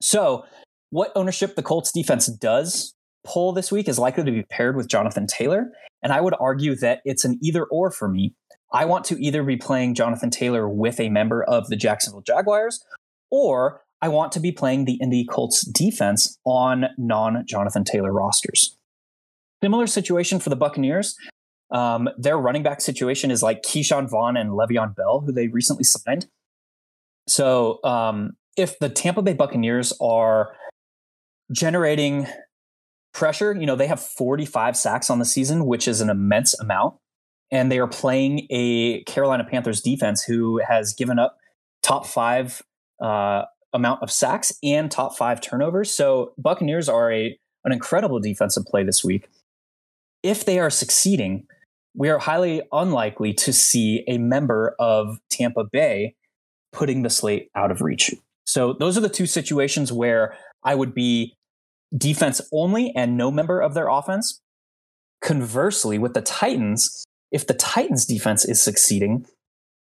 So, 0.02 0.46
what 0.90 1.12
ownership 1.16 1.56
the 1.56 1.64
Colts 1.64 1.92
defense 1.92 2.28
does 2.28 2.94
pull 3.24 3.54
this 3.54 3.72
week 3.72 3.88
is 3.88 3.98
likely 3.98 4.24
to 4.24 4.32
be 4.32 4.44
paired 4.44 4.76
with 4.76 4.88
Jonathan 4.88 5.28
Taylor. 5.28 5.72
And 6.02 6.12
I 6.12 6.22
would 6.22 6.36
argue 6.40 6.76
that 6.78 7.00
it's 7.06 7.26
an 7.26 7.40
either 7.42 7.66
or 7.66 7.90
for 7.90 8.10
me 8.10 8.36
I 8.74 8.86
want 8.86 9.06
to 9.06 9.24
either 9.24 9.44
be 9.44 9.56
playing 9.56 9.94
Jonathan 9.94 10.32
Taylor 10.32 10.68
with 10.68 11.00
a 11.00 11.10
member 11.10 11.44
of 11.44 11.68
the 11.68 11.76
Jacksonville 11.76 12.22
Jaguars, 12.22 12.84
or 13.30 13.82
I 14.02 14.08
want 14.08 14.32
to 14.34 14.40
be 14.40 14.52
playing 14.52 14.86
the 14.86 14.98
Indy 15.00 15.26
Colts 15.26 15.64
defense 15.64 16.38
on 16.44 16.88
non 16.98 17.46
Jonathan 17.48 17.84
Taylor 17.84 18.12
rosters. 18.12 18.76
Similar 19.64 19.88
situation 19.88 20.40
for 20.40 20.50
the 20.50 20.56
Buccaneers. 20.56 21.16
Um, 21.72 22.10
their 22.18 22.38
running 22.38 22.64
back 22.64 22.82
situation 22.82 23.32
is 23.32 23.42
like 23.42 23.62
Ke'Shawn 23.64 24.10
Vaughn 24.10 24.36
and 24.36 24.52
Le'Veon 24.52 24.96
Bell, 24.96 25.24
who 25.26 25.32
they 25.32 25.48
recently 25.48 25.84
signed. 25.84 26.28
So 27.28 27.80
um, 27.84 28.34
if 28.58 28.78
the 28.80 28.90
Tampa 28.90 29.22
Bay 29.22 29.34
Buccaneers 29.34 29.94
are 30.02 30.54
generating 31.52 32.28
pressure, 33.14 33.54
you 33.54 33.66
know, 33.66 33.76
they 33.76 33.88
have 33.88 34.02
45 34.02 34.76
sacks 34.76 35.10
on 35.10 35.20
the 35.20 35.26
season, 35.26 35.66
which 35.66 35.88
is 35.88 36.02
an 36.02 36.10
immense 36.10 36.60
amount 36.60 36.96
and 37.52 37.72
they 37.72 37.80
are 37.80 37.88
playing 37.88 38.48
a 38.50 39.04
Carolina 39.04 39.44
Panthers 39.44 39.82
defense 39.82 40.24
who 40.24 40.60
has 40.68 40.94
given 40.94 41.20
up 41.20 41.38
top 41.82 42.06
five 42.06 42.62
uh, 43.02 43.44
amount 43.74 44.02
of 44.02 44.12
sacks 44.12 44.54
and 44.64 44.90
top 44.90 45.18
five 45.18 45.42
turnovers. 45.42 45.92
So 45.92 46.34
Buccaneers 46.38 46.88
are 46.90 47.12
a 47.12 47.38
an 47.66 47.72
incredible 47.72 48.20
defensive 48.20 48.66
play 48.66 48.84
this 48.84 49.04
week. 49.04 49.30
If 50.22 50.46
they 50.46 50.60
are 50.60 50.70
succeeding, 50.70 51.48
we 51.96 52.10
are 52.10 52.20
highly 52.20 52.62
unlikely 52.72 53.34
to 53.34 53.54
see 53.54 54.04
a 54.08 54.18
member 54.18 54.76
of 54.80 55.20
Tampa 55.30 55.64
Bay 55.64 56.16
putting 56.74 57.04
the 57.04 57.10
slate 57.10 57.50
out 57.56 57.72
of 57.72 57.82
reach. 57.82 58.14
So 58.46 58.74
those 58.74 58.98
are 58.98 59.02
the 59.02 59.10
two 59.10 59.26
situations 59.26 59.92
where 59.92 60.36
I 60.64 60.76
would 60.76 60.94
be 60.94 61.36
defense 61.96 62.42
only 62.52 62.92
and 62.96 63.16
no 63.16 63.32
member 63.32 63.62
of 63.62 63.74
their 63.74 63.88
offense. 63.88 64.42
Conversely, 65.22 65.98
with 65.98 66.14
the 66.14 66.22
Titans, 66.22 67.06
if 67.34 67.48
the 67.48 67.56
Titans 67.56 68.06
defense 68.06 68.46
is 68.46 68.62
succeeding, 68.62 69.26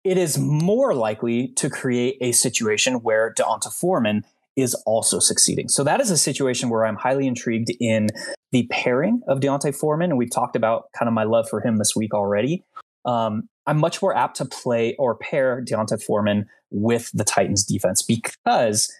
it 0.04 0.18
is 0.18 0.36
more 0.36 0.94
likely 0.94 1.48
to 1.54 1.70
create 1.70 2.18
a 2.20 2.32
situation 2.32 2.96
where 2.96 3.32
D'Onta 3.32 3.72
Foreman 3.72 4.24
is 4.56 4.74
also 4.86 5.20
succeeding. 5.20 5.68
So 5.68 5.84
that 5.84 6.00
is 6.00 6.10
a 6.10 6.16
situation 6.16 6.70
where 6.70 6.84
I'm 6.84 6.96
highly 6.96 7.26
intrigued 7.26 7.70
in 7.80 8.08
the 8.52 8.66
pairing 8.70 9.20
of 9.28 9.40
D'Onta 9.40 9.74
Foreman. 9.74 10.10
And 10.10 10.18
we've 10.18 10.30
talked 10.30 10.56
about 10.56 10.86
kind 10.92 11.08
of 11.08 11.14
my 11.14 11.24
love 11.24 11.48
for 11.48 11.60
him 11.60 11.76
this 11.76 11.94
week 11.94 12.12
already. 12.12 12.64
Um, 13.04 13.48
I'm 13.66 13.78
much 13.78 14.02
more 14.02 14.16
apt 14.16 14.36
to 14.38 14.44
play 14.44 14.96
or 14.98 15.14
pair 15.16 15.60
D'Onta 15.60 16.02
Foreman 16.02 16.46
with 16.70 17.10
the 17.12 17.24
Titans 17.24 17.64
defense 17.64 18.02
because 18.02 18.92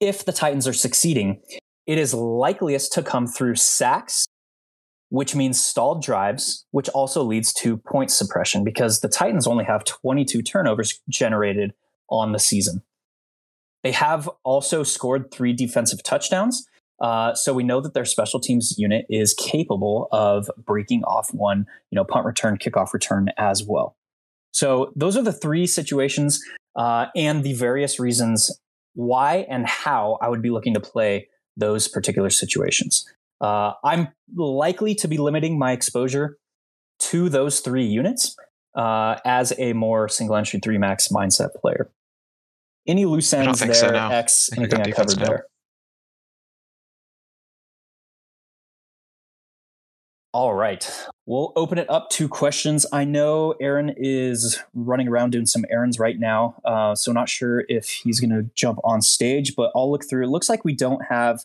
if 0.00 0.24
the 0.24 0.32
Titans 0.32 0.68
are 0.68 0.74
succeeding, 0.74 1.40
it 1.86 1.96
is 1.96 2.12
likeliest 2.12 2.92
to 2.94 3.02
come 3.02 3.26
through 3.26 3.54
sacks 3.54 4.26
which 5.08 5.34
means 5.34 5.62
stalled 5.62 6.02
drives, 6.02 6.66
which 6.70 6.88
also 6.90 7.22
leads 7.22 7.52
to 7.52 7.76
point 7.76 8.10
suppression 8.10 8.64
because 8.64 9.00
the 9.00 9.08
Titans 9.08 9.46
only 9.46 9.64
have 9.64 9.84
22 9.84 10.42
turnovers 10.42 11.00
generated 11.08 11.72
on 12.10 12.32
the 12.32 12.38
season. 12.38 12.82
They 13.82 13.92
have 13.92 14.28
also 14.44 14.82
scored 14.82 15.30
three 15.30 15.52
defensive 15.52 16.02
touchdowns. 16.02 16.66
Uh, 17.00 17.34
so 17.34 17.52
we 17.52 17.64
know 17.64 17.80
that 17.80 17.92
their 17.92 18.04
special 18.04 18.40
teams 18.40 18.74
unit 18.78 19.04
is 19.10 19.34
capable 19.34 20.08
of 20.10 20.50
breaking 20.56 21.02
off 21.04 21.34
one, 21.34 21.66
you 21.90 21.96
know, 21.96 22.04
punt 22.04 22.24
return, 22.24 22.56
kickoff 22.56 22.92
return 22.92 23.28
as 23.36 23.62
well. 23.62 23.96
So 24.52 24.92
those 24.94 25.16
are 25.16 25.22
the 25.22 25.32
three 25.32 25.66
situations 25.66 26.40
uh, 26.76 27.06
and 27.14 27.42
the 27.42 27.54
various 27.54 27.98
reasons 27.98 28.50
why 28.94 29.46
and 29.50 29.66
how 29.66 30.18
I 30.22 30.28
would 30.28 30.42
be 30.42 30.50
looking 30.50 30.74
to 30.74 30.80
play 30.80 31.28
those 31.56 31.88
particular 31.88 32.30
situations. 32.30 33.04
Uh, 33.40 33.72
I'm 33.84 34.08
likely 34.34 34.94
to 34.96 35.08
be 35.08 35.18
limiting 35.18 35.58
my 35.58 35.72
exposure 35.72 36.38
to 37.00 37.28
those 37.28 37.60
three 37.60 37.84
units 37.84 38.36
uh, 38.74 39.16
as 39.24 39.52
a 39.58 39.72
more 39.72 40.08
single 40.08 40.36
entry 40.36 40.60
three 40.60 40.78
max 40.78 41.08
mindset 41.08 41.54
player. 41.54 41.90
Any 42.86 43.06
loose 43.06 43.32
ends 43.32 43.60
there, 43.60 43.74
so, 43.74 43.90
no. 43.90 44.10
X, 44.10 44.50
anything 44.56 44.80
I 44.80 44.90
covered 44.90 45.18
there? 45.18 45.46
All 50.34 50.52
right. 50.52 50.90
We'll 51.26 51.52
open 51.54 51.78
it 51.78 51.88
up 51.88 52.10
to 52.10 52.28
questions. 52.28 52.84
I 52.92 53.04
know 53.04 53.54
Aaron 53.60 53.94
is 53.96 54.60
running 54.74 55.06
around 55.06 55.30
doing 55.30 55.46
some 55.46 55.64
errands 55.70 56.00
right 56.00 56.18
now, 56.18 56.56
uh, 56.64 56.96
so 56.96 57.12
not 57.12 57.28
sure 57.28 57.64
if 57.68 57.88
he's 57.88 58.18
going 58.18 58.30
to 58.30 58.50
jump 58.56 58.80
on 58.82 59.00
stage, 59.00 59.54
but 59.54 59.70
I'll 59.76 59.90
look 59.90 60.04
through. 60.10 60.24
It 60.24 60.30
looks 60.30 60.48
like 60.48 60.64
we 60.64 60.74
don't 60.74 61.04
have 61.08 61.44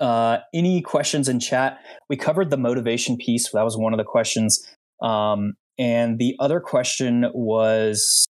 uh, 0.00 0.38
any 0.54 0.80
questions 0.82 1.28
in 1.28 1.40
chat? 1.40 1.78
We 2.08 2.16
covered 2.16 2.50
the 2.50 2.56
motivation 2.56 3.16
piece. 3.16 3.50
That 3.50 3.64
was 3.64 3.76
one 3.76 3.92
of 3.92 3.98
the 3.98 4.04
questions. 4.04 4.64
Um, 5.02 5.54
and 5.78 6.18
the 6.18 6.36
other 6.38 6.60
question 6.60 7.26
was 7.32 8.26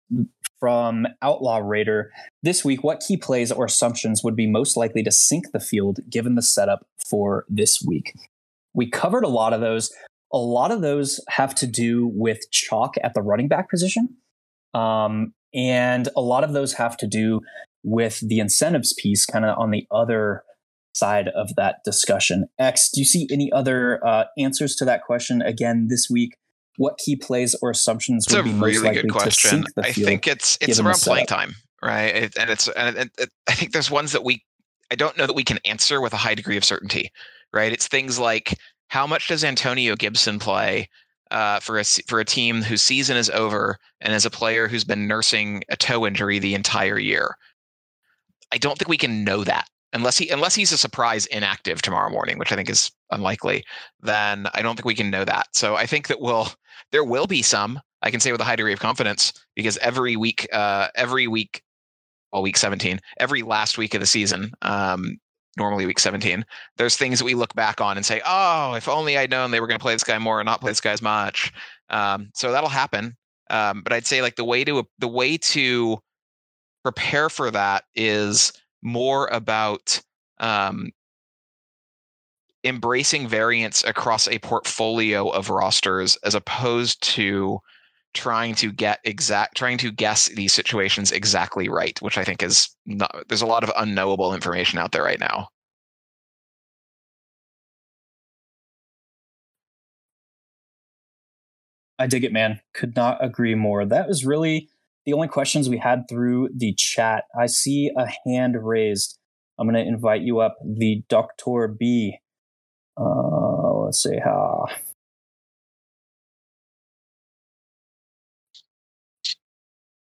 from 0.59 1.07
Outlaw 1.23 1.59
Raider. 1.59 2.13
This 2.43 2.65
week, 2.65 2.85
what 2.85 3.01
key 3.01 3.17
plays 3.17 3.51
or 3.51 3.65
assumptions 3.65 4.23
would 4.23 4.37
be 4.37 4.47
most 4.47 4.77
likely 4.77 5.03
to 5.03 5.11
sink 5.11 5.47
the 5.53 5.61
field 5.61 5.99
given 6.11 6.35
the 6.35 6.43
setup 6.43 6.87
for 7.09 7.45
this 7.49 7.83
week? 7.85 8.15
We 8.75 8.89
covered 8.89 9.25
a 9.25 9.29
lot 9.29 9.53
of 9.53 9.61
those. 9.61 9.91
A 10.33 10.39
lot 10.39 10.71
of 10.71 10.81
those 10.81 11.19
have 11.29 11.55
to 11.57 11.67
do 11.67 12.11
with 12.15 12.51
chalk 12.53 12.95
at 13.03 13.15
the 13.15 13.23
running 13.23 13.49
back 13.49 13.69
position. 13.69 14.17
Um, 14.75 15.33
and 15.53 16.09
a 16.17 16.21
lot 16.21 16.45
of 16.45 16.53
those 16.53 16.75
have 16.75 16.97
to 16.99 17.07
do 17.07 17.41
with 17.83 18.21
the 18.21 18.39
incentives 18.39 18.93
piece, 18.93 19.27
kind 19.27 19.45
of 19.45 19.59
on 19.59 19.71
the 19.71 19.87
other 19.91 20.45
side 20.93 21.29
of 21.29 21.55
that 21.57 21.77
discussion. 21.85 22.47
X, 22.59 22.91
do 22.91 23.01
you 23.01 23.05
see 23.05 23.29
any 23.31 23.51
other 23.53 24.05
uh, 24.07 24.25
answers 24.39 24.75
to 24.77 24.85
that 24.85 25.03
question 25.03 25.43
again 25.43 25.89
this 25.89 26.09
week? 26.11 26.37
What 26.77 26.99
key 26.99 27.17
plays 27.17 27.55
or 27.61 27.71
assumptions 27.71 28.25
it's 28.27 28.35
would 28.35 28.45
be 28.45 28.53
really 28.53 28.75
most 28.75 28.85
likely 28.85 29.03
good 29.03 29.13
question. 29.13 29.51
to 29.51 29.57
sink 29.57 29.75
the 29.75 29.83
I 29.83 29.93
think 29.93 30.27
it's 30.27 30.57
it's 30.61 30.79
around 30.79 30.95
playing 30.95 31.27
time, 31.27 31.55
right? 31.83 32.15
It, 32.15 32.39
and 32.39 32.49
it's 32.49 32.69
and 32.69 32.97
it, 32.97 33.11
it, 33.19 33.31
I 33.49 33.53
think 33.53 33.73
there's 33.73 33.91
ones 33.91 34.13
that 34.13 34.25
we 34.25 34.45
I 34.91 34.95
don't 34.95 35.17
know 35.17 35.27
that 35.27 35.37
we 35.37 35.45
can 35.45 35.59
answer 35.65 36.01
with 36.01 36.13
a 36.13 36.19
high 36.19 36.35
degree 36.35 36.57
of 36.57 36.65
certainty, 36.65 37.11
right? 37.53 37.73
It's 37.73 37.87
things 37.87 38.19
like 38.19 38.59
how 38.89 39.07
much 39.07 39.29
does 39.29 39.45
Antonio 39.45 39.95
Gibson 39.95 40.39
play 40.39 40.89
uh, 41.31 41.61
for 41.61 41.79
a 41.79 41.85
for 41.85 42.19
a 42.19 42.25
team 42.25 42.63
whose 42.63 42.83
season 42.83 43.17
is 43.17 43.31
over 43.31 43.79
and 44.01 44.15
as 44.15 44.25
a 44.25 44.31
player 44.31 44.67
who's 44.67 44.85
been 44.85 45.07
nursing 45.07 45.63
a 45.69 45.77
toe 45.77 46.07
injury 46.07 46.39
the 46.39 46.55
entire 46.55 46.99
year? 46.99 47.37
I 48.53 48.59
don't 48.59 48.79
think 48.79 48.89
we 48.89 48.97
can 48.97 49.23
know 49.23 49.45
that 49.45 49.69
unless 49.93 50.19
he 50.19 50.29
unless 50.29 50.55
he's 50.55 50.73
a 50.73 50.79
surprise 50.79 51.27
inactive 51.27 51.83
tomorrow 51.83 52.11
morning, 52.11 52.39
which 52.39 52.53
I 52.53 52.57
think 52.57 52.71
is 52.71 52.91
unlikely. 53.11 53.65
Then 54.01 54.47
I 54.55 54.63
don't 54.63 54.77
think 54.77 54.87
we 54.87 54.95
can 54.95 55.11
know 55.11 55.25
that. 55.25 55.49
So 55.53 55.77
I 55.77 55.87
think 55.87 56.09
that 56.09 56.21
we'll 56.21 56.49
there 56.93 57.05
will 57.05 57.27
be 57.27 57.43
some. 57.43 57.81
I 58.03 58.11
can 58.11 58.21
say 58.21 58.33
with 58.33 58.41
a 58.41 58.45
high 58.45 58.57
degree 58.57 58.73
of 58.73 58.81
confidence 58.81 59.33
because 59.55 59.77
every 59.79 60.17
week, 60.17 60.49
uh, 60.53 60.89
every 60.95 61.27
week, 61.27 61.63
well, 62.33 62.43
week 62.43 62.57
17, 62.57 62.99
every 63.19 63.43
last 63.43 63.77
week 63.77 63.93
of 63.93 64.01
the 64.01 64.07
season, 64.07 64.53
um, 64.63 65.19
normally 65.59 65.85
week 65.85 65.99
17, 65.99 66.45
there's 66.79 66.97
things 66.97 67.19
that 67.19 67.27
we 67.27 67.35
look 67.35 67.55
back 67.55 67.81
on 67.83 67.99
and 67.99 68.07
say, 68.07 68.23
oh, 68.25 68.73
if 68.73 68.89
only 68.89 69.19
I'd 69.19 69.31
known 69.31 69.51
they 69.51 69.61
were 69.61 69.67
going 69.67 69.79
to 69.79 69.83
play 69.83 69.95
this 69.95 70.05
guy 70.05 70.19
more 70.19 70.41
and 70.41 70.47
not 70.47 70.63
play 70.63 70.71
this 70.71 70.81
guy 70.81 70.93
as 70.93 71.03
much. 71.03 71.53
Um, 71.91 72.31
so 72.35 72.53
that'll 72.53 72.71
happen. 72.71 73.17
Um, 73.51 73.83
but 73.83 73.93
I'd 73.93 74.07
say 74.07 74.23
like 74.23 74.37
the 74.37 74.45
way 74.45 74.65
to 74.65 74.89
the 74.99 75.09
way 75.09 75.37
to 75.37 75.99
prepare 76.83 77.29
for 77.29 77.51
that 77.51 77.85
is 77.95 78.53
more 78.83 79.27
about 79.29 80.01
um, 80.39 80.91
embracing 82.65 83.29
variance 83.29 83.83
across 83.85 84.29
a 84.29 84.39
portfolio 84.39 85.29
of 85.29 85.51
rosters 85.51 86.17
as 86.25 86.35
opposed 86.35 87.03
to 87.03 87.59
trying 88.13 88.55
to 88.57 88.73
get 88.73 88.99
exact 89.05 89.57
trying 89.57 89.79
to 89.79 89.91
guess 89.93 90.27
these 90.31 90.53
situations 90.53 91.13
exactly 91.13 91.69
right 91.69 92.03
which 92.03 92.19
i 92.19 92.25
think 92.25 92.43
is 92.43 92.69
not 92.85 93.25
there's 93.29 93.41
a 93.41 93.47
lot 93.47 93.63
of 93.63 93.71
unknowable 93.77 94.35
information 94.35 94.79
out 94.81 94.91
there 94.91 95.05
right 95.05 95.21
now 95.21 95.49
I 102.01 102.07
dig 102.07 102.25
it, 102.25 102.33
man. 102.33 102.61
Could 102.73 102.97
not 102.97 103.23
agree 103.23 103.55
more. 103.55 103.85
That 103.85 104.09
was 104.09 104.25
really 104.25 104.71
the 105.11 105.17
only 105.17 105.27
questions 105.27 105.69
we 105.69 105.77
had 105.77 106.09
through 106.09 106.49
the 106.57 106.73
chat. 106.75 107.25
I 107.37 107.47
see 107.47 107.91
a 107.97 108.07
hand 108.25 108.55
raised. 108.63 109.19
I'm 109.59 109.69
going 109.69 109.75
to 109.75 109.89
invite 109.89 110.23
you 110.23 110.39
up, 110.39 110.57
the 110.65 111.03
Doctor 111.09 111.67
B. 111.67 112.19
Uh, 112.97 113.73
let's 113.81 114.01
see 114.01 114.19
how. 114.23 114.67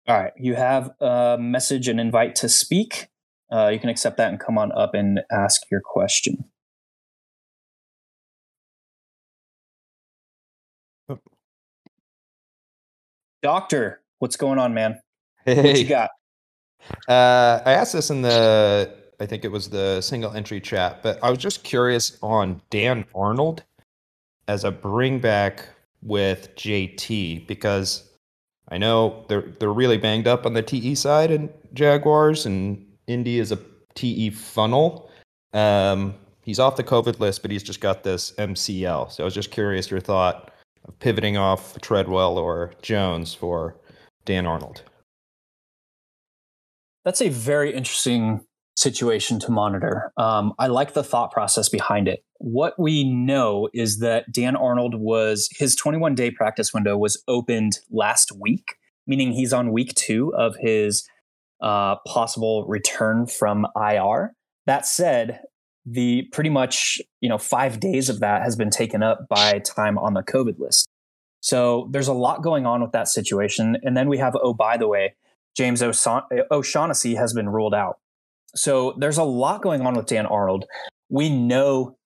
All 0.06 0.20
right, 0.20 0.32
you 0.36 0.56
have 0.56 0.90
a 1.00 1.38
message 1.40 1.88
and 1.88 1.98
invite 1.98 2.34
to 2.36 2.50
speak. 2.50 3.08
Uh, 3.50 3.68
you 3.68 3.78
can 3.78 3.88
accept 3.88 4.18
that 4.18 4.28
and 4.28 4.38
come 4.38 4.58
on 4.58 4.72
up 4.72 4.92
and 4.92 5.20
ask 5.32 5.62
your 5.70 5.80
question. 5.82 6.44
Doctor, 13.42 14.01
what's 14.22 14.36
going 14.36 14.60
on, 14.60 14.72
man? 14.72 15.00
What 15.44 15.76
you 15.76 15.84
got? 15.84 16.10
uh, 17.08 17.60
I 17.66 17.72
asked 17.72 17.92
this 17.92 18.08
in 18.08 18.22
the, 18.22 18.94
I 19.18 19.26
think 19.26 19.44
it 19.44 19.50
was 19.50 19.68
the 19.68 20.00
single 20.00 20.30
entry 20.32 20.60
chat, 20.60 21.02
but 21.02 21.18
I 21.24 21.28
was 21.28 21.40
just 21.40 21.64
curious 21.64 22.16
on 22.22 22.62
Dan 22.70 23.04
Arnold 23.16 23.64
as 24.46 24.62
a 24.62 24.70
bring 24.70 25.18
back 25.18 25.68
with 26.02 26.54
JT 26.54 27.48
because 27.48 28.08
I 28.68 28.78
know 28.78 29.24
they're 29.28 29.52
they're 29.58 29.72
really 29.72 29.98
banged 29.98 30.28
up 30.28 30.46
on 30.46 30.54
the 30.54 30.62
TE 30.62 30.94
side 30.94 31.32
and 31.32 31.50
Jaguars 31.74 32.46
and 32.46 32.86
Indy 33.08 33.40
is 33.40 33.50
a 33.50 33.58
TE 33.94 34.30
funnel. 34.30 35.10
Um, 35.52 36.14
he's 36.42 36.60
off 36.60 36.76
the 36.76 36.84
COVID 36.84 37.18
list, 37.18 37.42
but 37.42 37.50
he's 37.50 37.64
just 37.64 37.80
got 37.80 38.04
this 38.04 38.32
MCL. 38.38 39.10
So 39.10 39.22
I 39.22 39.24
was 39.24 39.34
just 39.34 39.50
curious 39.50 39.90
your 39.90 40.00
thought 40.00 40.52
of 40.84 40.96
pivoting 41.00 41.36
off 41.36 41.80
Treadwell 41.80 42.38
or 42.38 42.72
Jones 42.82 43.34
for 43.34 43.76
Dan 44.24 44.46
Arnold. 44.46 44.82
That's 47.04 47.20
a 47.20 47.28
very 47.28 47.74
interesting 47.74 48.46
situation 48.76 49.38
to 49.40 49.50
monitor. 49.50 50.12
Um, 50.16 50.52
I 50.58 50.68
like 50.68 50.94
the 50.94 51.02
thought 51.02 51.30
process 51.30 51.68
behind 51.68 52.08
it. 52.08 52.24
What 52.38 52.78
we 52.78 53.04
know 53.04 53.68
is 53.74 53.98
that 53.98 54.32
Dan 54.32 54.56
Arnold 54.56 54.94
was 54.94 55.48
his 55.52 55.76
21 55.76 56.14
day 56.14 56.30
practice 56.30 56.72
window 56.72 56.96
was 56.96 57.22
opened 57.28 57.78
last 57.90 58.32
week, 58.38 58.76
meaning 59.06 59.32
he's 59.32 59.52
on 59.52 59.72
week 59.72 59.94
two 59.94 60.34
of 60.34 60.56
his 60.60 61.08
uh, 61.60 61.96
possible 62.06 62.66
return 62.66 63.26
from 63.26 63.66
IR. 63.76 64.34
That 64.66 64.86
said, 64.86 65.40
the 65.84 66.22
pretty 66.32 66.50
much 66.50 67.00
you 67.20 67.28
know 67.28 67.38
five 67.38 67.80
days 67.80 68.08
of 68.08 68.20
that 68.20 68.42
has 68.42 68.56
been 68.56 68.70
taken 68.70 69.02
up 69.02 69.26
by 69.28 69.58
time 69.60 69.98
on 69.98 70.14
the 70.14 70.22
COVID 70.22 70.58
list. 70.58 70.86
So 71.42 71.88
there's 71.90 72.08
a 72.08 72.14
lot 72.14 72.42
going 72.42 72.64
on 72.64 72.80
with 72.80 72.92
that 72.92 73.08
situation. 73.08 73.76
And 73.82 73.96
then 73.96 74.08
we 74.08 74.18
have 74.18 74.34
oh 74.42 74.54
by 74.54 74.76
the 74.76 74.88
way, 74.88 75.14
James 75.56 75.82
O'Shaughnessy 75.82 77.14
has 77.14 77.34
been 77.34 77.48
ruled 77.48 77.74
out. 77.74 77.98
So 78.54 78.94
there's 78.98 79.18
a 79.18 79.24
lot 79.24 79.62
going 79.62 79.82
on 79.82 79.94
with 79.94 80.06
Dan 80.06 80.26
Arnold. 80.26 80.64
We 81.10 81.28
know 81.28 81.96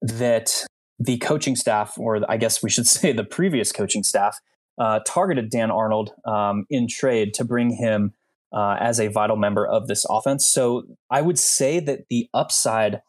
that 0.00 0.64
the 0.98 1.18
coaching 1.18 1.56
staff, 1.56 1.98
or 1.98 2.20
I 2.30 2.36
guess 2.36 2.62
we 2.62 2.70
should 2.70 2.86
say 2.96 3.12
the 3.12 3.24
previous 3.24 3.72
coaching 3.72 4.02
staff, 4.02 4.38
uh, 4.78 5.00
targeted 5.06 5.50
Dan 5.50 5.70
Arnold 5.70 6.12
um, 6.24 6.66
in 6.70 6.88
trade 6.88 7.34
to 7.34 7.44
bring 7.44 7.70
him 7.70 8.12
uh, 8.52 8.76
as 8.80 9.00
a 9.00 9.08
vital 9.08 9.36
member 9.36 9.66
of 9.66 9.88
this 9.88 10.06
offense. 10.08 10.48
So 10.50 10.84
I 11.10 11.20
would 11.20 11.38
say 11.38 11.80
that 11.80 12.06
the 12.08 12.28
upside 12.32 13.02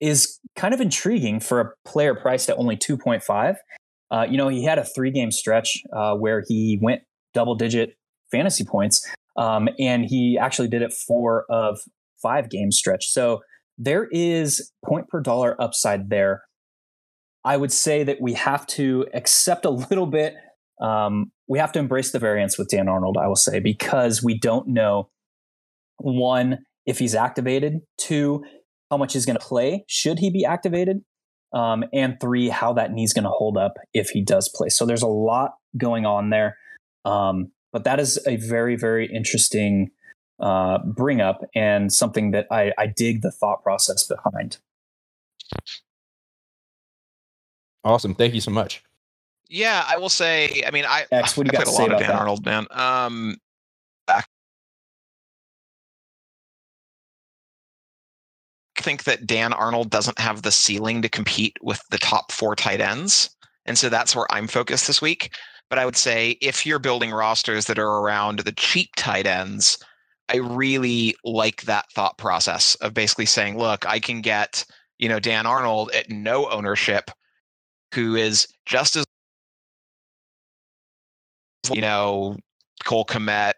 is 0.00 0.38
kind 0.56 0.72
of 0.72 0.80
intriguing 0.80 1.40
for 1.40 1.60
a 1.60 1.70
player 1.84 2.14
priced 2.14 2.48
at 2.48 2.56
only 2.56 2.76
2.5. 2.76 3.56
Uh, 4.10 4.26
you 4.28 4.36
know, 4.36 4.48
he 4.48 4.64
had 4.64 4.78
a 4.78 4.84
three 4.84 5.10
game 5.10 5.30
stretch 5.30 5.82
uh, 5.94 6.14
where 6.14 6.42
he 6.46 6.78
went 6.80 7.02
double 7.34 7.54
digit 7.54 7.96
fantasy 8.30 8.64
points. 8.64 9.06
Um, 9.36 9.68
and 9.78 10.04
he 10.04 10.38
actually 10.40 10.68
did 10.68 10.82
it 10.82 10.92
four 10.92 11.44
of 11.48 11.78
five 12.20 12.50
game 12.50 12.72
stretch. 12.72 13.06
So 13.08 13.40
there 13.76 14.08
is 14.10 14.72
point 14.84 15.08
per 15.08 15.20
dollar 15.20 15.60
upside 15.60 16.10
there. 16.10 16.42
I 17.44 17.56
would 17.56 17.72
say 17.72 18.02
that 18.02 18.20
we 18.20 18.34
have 18.34 18.66
to 18.68 19.06
accept 19.14 19.64
a 19.64 19.70
little 19.70 20.06
bit. 20.06 20.34
Um, 20.82 21.30
we 21.46 21.58
have 21.58 21.72
to 21.72 21.78
embrace 21.78 22.12
the 22.12 22.18
variance 22.18 22.58
with 22.58 22.68
Dan 22.68 22.88
Arnold, 22.88 23.16
I 23.20 23.28
will 23.28 23.36
say, 23.36 23.60
because 23.60 24.22
we 24.22 24.38
don't 24.38 24.68
know 24.68 25.08
one, 25.98 26.58
if 26.86 26.98
he's 26.98 27.14
activated, 27.14 27.80
two, 27.96 28.44
how 28.90 28.96
much 28.96 29.12
he's 29.12 29.26
going 29.26 29.38
to 29.38 29.44
play, 29.44 29.84
should 29.88 30.18
he 30.18 30.30
be 30.30 30.44
activated, 30.44 30.98
um, 31.52 31.84
and 31.92 32.18
three, 32.20 32.48
how 32.48 32.72
that 32.74 32.92
knee's 32.92 33.12
going 33.12 33.24
to 33.24 33.30
hold 33.30 33.56
up 33.56 33.74
if 33.94 34.10
he 34.10 34.22
does 34.22 34.48
play. 34.54 34.68
So 34.68 34.84
there's 34.86 35.02
a 35.02 35.06
lot 35.08 35.54
going 35.76 36.06
on 36.06 36.30
there. 36.30 36.56
Um, 37.04 37.52
but 37.72 37.84
that 37.84 38.00
is 38.00 38.18
a 38.26 38.36
very, 38.36 38.76
very 38.76 39.06
interesting 39.12 39.90
uh, 40.40 40.78
bring 40.84 41.20
up 41.20 41.40
and 41.54 41.92
something 41.92 42.30
that 42.32 42.46
I, 42.50 42.72
I 42.78 42.86
dig 42.86 43.22
the 43.22 43.30
thought 43.32 43.62
process 43.62 44.04
behind. 44.04 44.58
Awesome. 47.84 48.14
Thank 48.14 48.34
you 48.34 48.40
so 48.40 48.50
much. 48.50 48.82
yeah 49.48 49.84
i 49.88 49.96
will 49.96 50.08
say 50.10 50.62
i 50.66 50.70
mean 50.70 50.84
i, 50.86 51.06
X, 51.10 51.36
what 51.36 51.46
do 51.46 51.50
you 51.52 51.58
I 51.58 51.64
got 51.64 51.64
played 51.64 51.66
to 51.66 51.70
a 51.70 51.72
say 51.72 51.82
lot 51.82 51.90
of 51.92 51.96
about 51.96 52.00
dan 52.00 52.08
that? 52.08 52.18
arnold 52.18 52.44
man 52.44 52.66
um 52.70 53.36
think 58.88 59.04
that 59.04 59.26
Dan 59.26 59.52
Arnold 59.52 59.90
doesn't 59.90 60.18
have 60.18 60.40
the 60.40 60.50
ceiling 60.50 61.02
to 61.02 61.10
compete 61.10 61.58
with 61.60 61.78
the 61.90 61.98
top 61.98 62.32
four 62.32 62.56
tight 62.56 62.80
ends. 62.80 63.28
And 63.66 63.76
so 63.76 63.90
that's 63.90 64.16
where 64.16 64.24
I'm 64.30 64.46
focused 64.46 64.86
this 64.86 65.02
week. 65.02 65.36
But 65.68 65.78
I 65.78 65.84
would 65.84 65.94
say 65.94 66.38
if 66.40 66.64
you're 66.64 66.78
building 66.78 67.10
rosters 67.10 67.66
that 67.66 67.78
are 67.78 67.98
around 67.98 68.38
the 68.38 68.52
cheap 68.52 68.88
tight 68.96 69.26
ends, 69.26 69.76
I 70.30 70.36
really 70.36 71.14
like 71.22 71.64
that 71.64 71.84
thought 71.92 72.16
process 72.16 72.76
of 72.76 72.94
basically 72.94 73.26
saying, 73.26 73.58
look, 73.58 73.86
I 73.86 74.00
can 74.00 74.22
get, 74.22 74.64
you 74.98 75.10
know, 75.10 75.20
Dan 75.20 75.44
Arnold 75.44 75.90
at 75.94 76.08
no 76.08 76.48
ownership 76.48 77.10
who 77.94 78.16
is 78.16 78.48
just 78.64 78.96
as 78.96 79.04
you 81.74 81.82
know, 81.82 82.38
Cole 82.86 83.04
Kmet, 83.04 83.52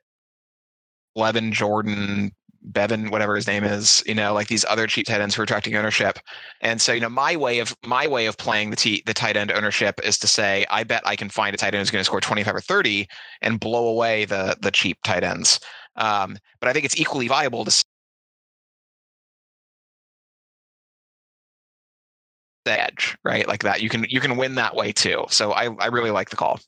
Levin 1.14 1.52
Jordan, 1.52 2.32
Bevan, 2.62 3.10
whatever 3.10 3.36
his 3.36 3.46
name 3.46 3.64
is, 3.64 4.02
you 4.06 4.14
know, 4.14 4.34
like 4.34 4.48
these 4.48 4.64
other 4.66 4.86
cheap 4.86 5.06
tight 5.06 5.20
ends 5.20 5.34
who 5.34 5.40
are 5.42 5.44
attracting 5.44 5.74
ownership. 5.76 6.18
And 6.60 6.80
so, 6.80 6.92
you 6.92 7.00
know, 7.00 7.08
my 7.08 7.36
way 7.36 7.58
of 7.58 7.74
my 7.84 8.06
way 8.06 8.26
of 8.26 8.36
playing 8.36 8.70
the 8.70 8.76
t- 8.76 9.02
the 9.06 9.14
tight 9.14 9.36
end 9.36 9.50
ownership 9.50 10.00
is 10.04 10.18
to 10.18 10.26
say, 10.26 10.66
I 10.70 10.84
bet 10.84 11.02
I 11.06 11.16
can 11.16 11.30
find 11.30 11.54
a 11.54 11.56
tight 11.58 11.74
end 11.74 11.80
who's 11.80 11.90
going 11.90 12.00
to 12.00 12.04
score 12.04 12.20
25 12.20 12.54
or 12.54 12.60
30 12.60 13.06
and 13.42 13.58
blow 13.60 13.88
away 13.88 14.24
the 14.26 14.56
the 14.60 14.70
cheap 14.70 14.98
tight 15.04 15.24
ends. 15.24 15.60
Um, 15.96 16.36
but 16.60 16.68
I 16.68 16.72
think 16.72 16.84
it's 16.84 16.98
equally 17.00 17.28
viable 17.28 17.64
to 17.64 17.84
edge, 22.66 23.16
right? 23.24 23.46
Like 23.48 23.62
that. 23.62 23.82
You 23.82 23.88
can 23.88 24.04
you 24.08 24.20
can 24.20 24.36
win 24.36 24.54
that 24.56 24.74
way 24.74 24.92
too. 24.92 25.24
So 25.28 25.52
I, 25.52 25.74
I 25.78 25.86
really 25.86 26.10
like 26.10 26.30
the 26.30 26.36
call. 26.36 26.60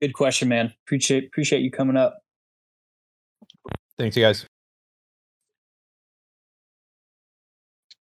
Good 0.00 0.14
question, 0.14 0.48
man. 0.48 0.72
Appreciate 0.86 1.26
appreciate 1.26 1.60
you 1.60 1.70
coming 1.70 1.96
up. 1.96 2.18
Thanks, 3.98 4.16
you 4.16 4.22
guys. 4.22 4.46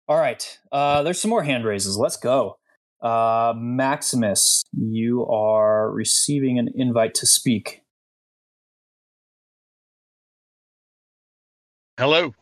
All 0.07 0.17
right. 0.17 0.59
Uh, 0.71 1.03
there's 1.03 1.21
some 1.21 1.29
more 1.29 1.43
hand 1.43 1.65
raises. 1.65 1.97
Let's 1.97 2.17
go. 2.17 2.57
Uh, 3.01 3.53
Maximus, 3.55 4.63
you 4.71 5.25
are 5.27 5.91
receiving 5.91 6.57
an 6.57 6.69
invite 6.75 7.13
to 7.15 7.25
speak. 7.25 7.81
Hello. 11.97 12.33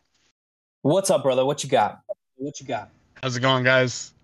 What's 0.80 1.10
up, 1.10 1.22
brother? 1.22 1.44
What 1.44 1.62
you 1.62 1.68
got? 1.68 2.00
What 2.36 2.58
you 2.58 2.66
got? 2.66 2.90
How's 3.22 3.36
it 3.36 3.40
going, 3.40 3.64
guys? 3.64 4.14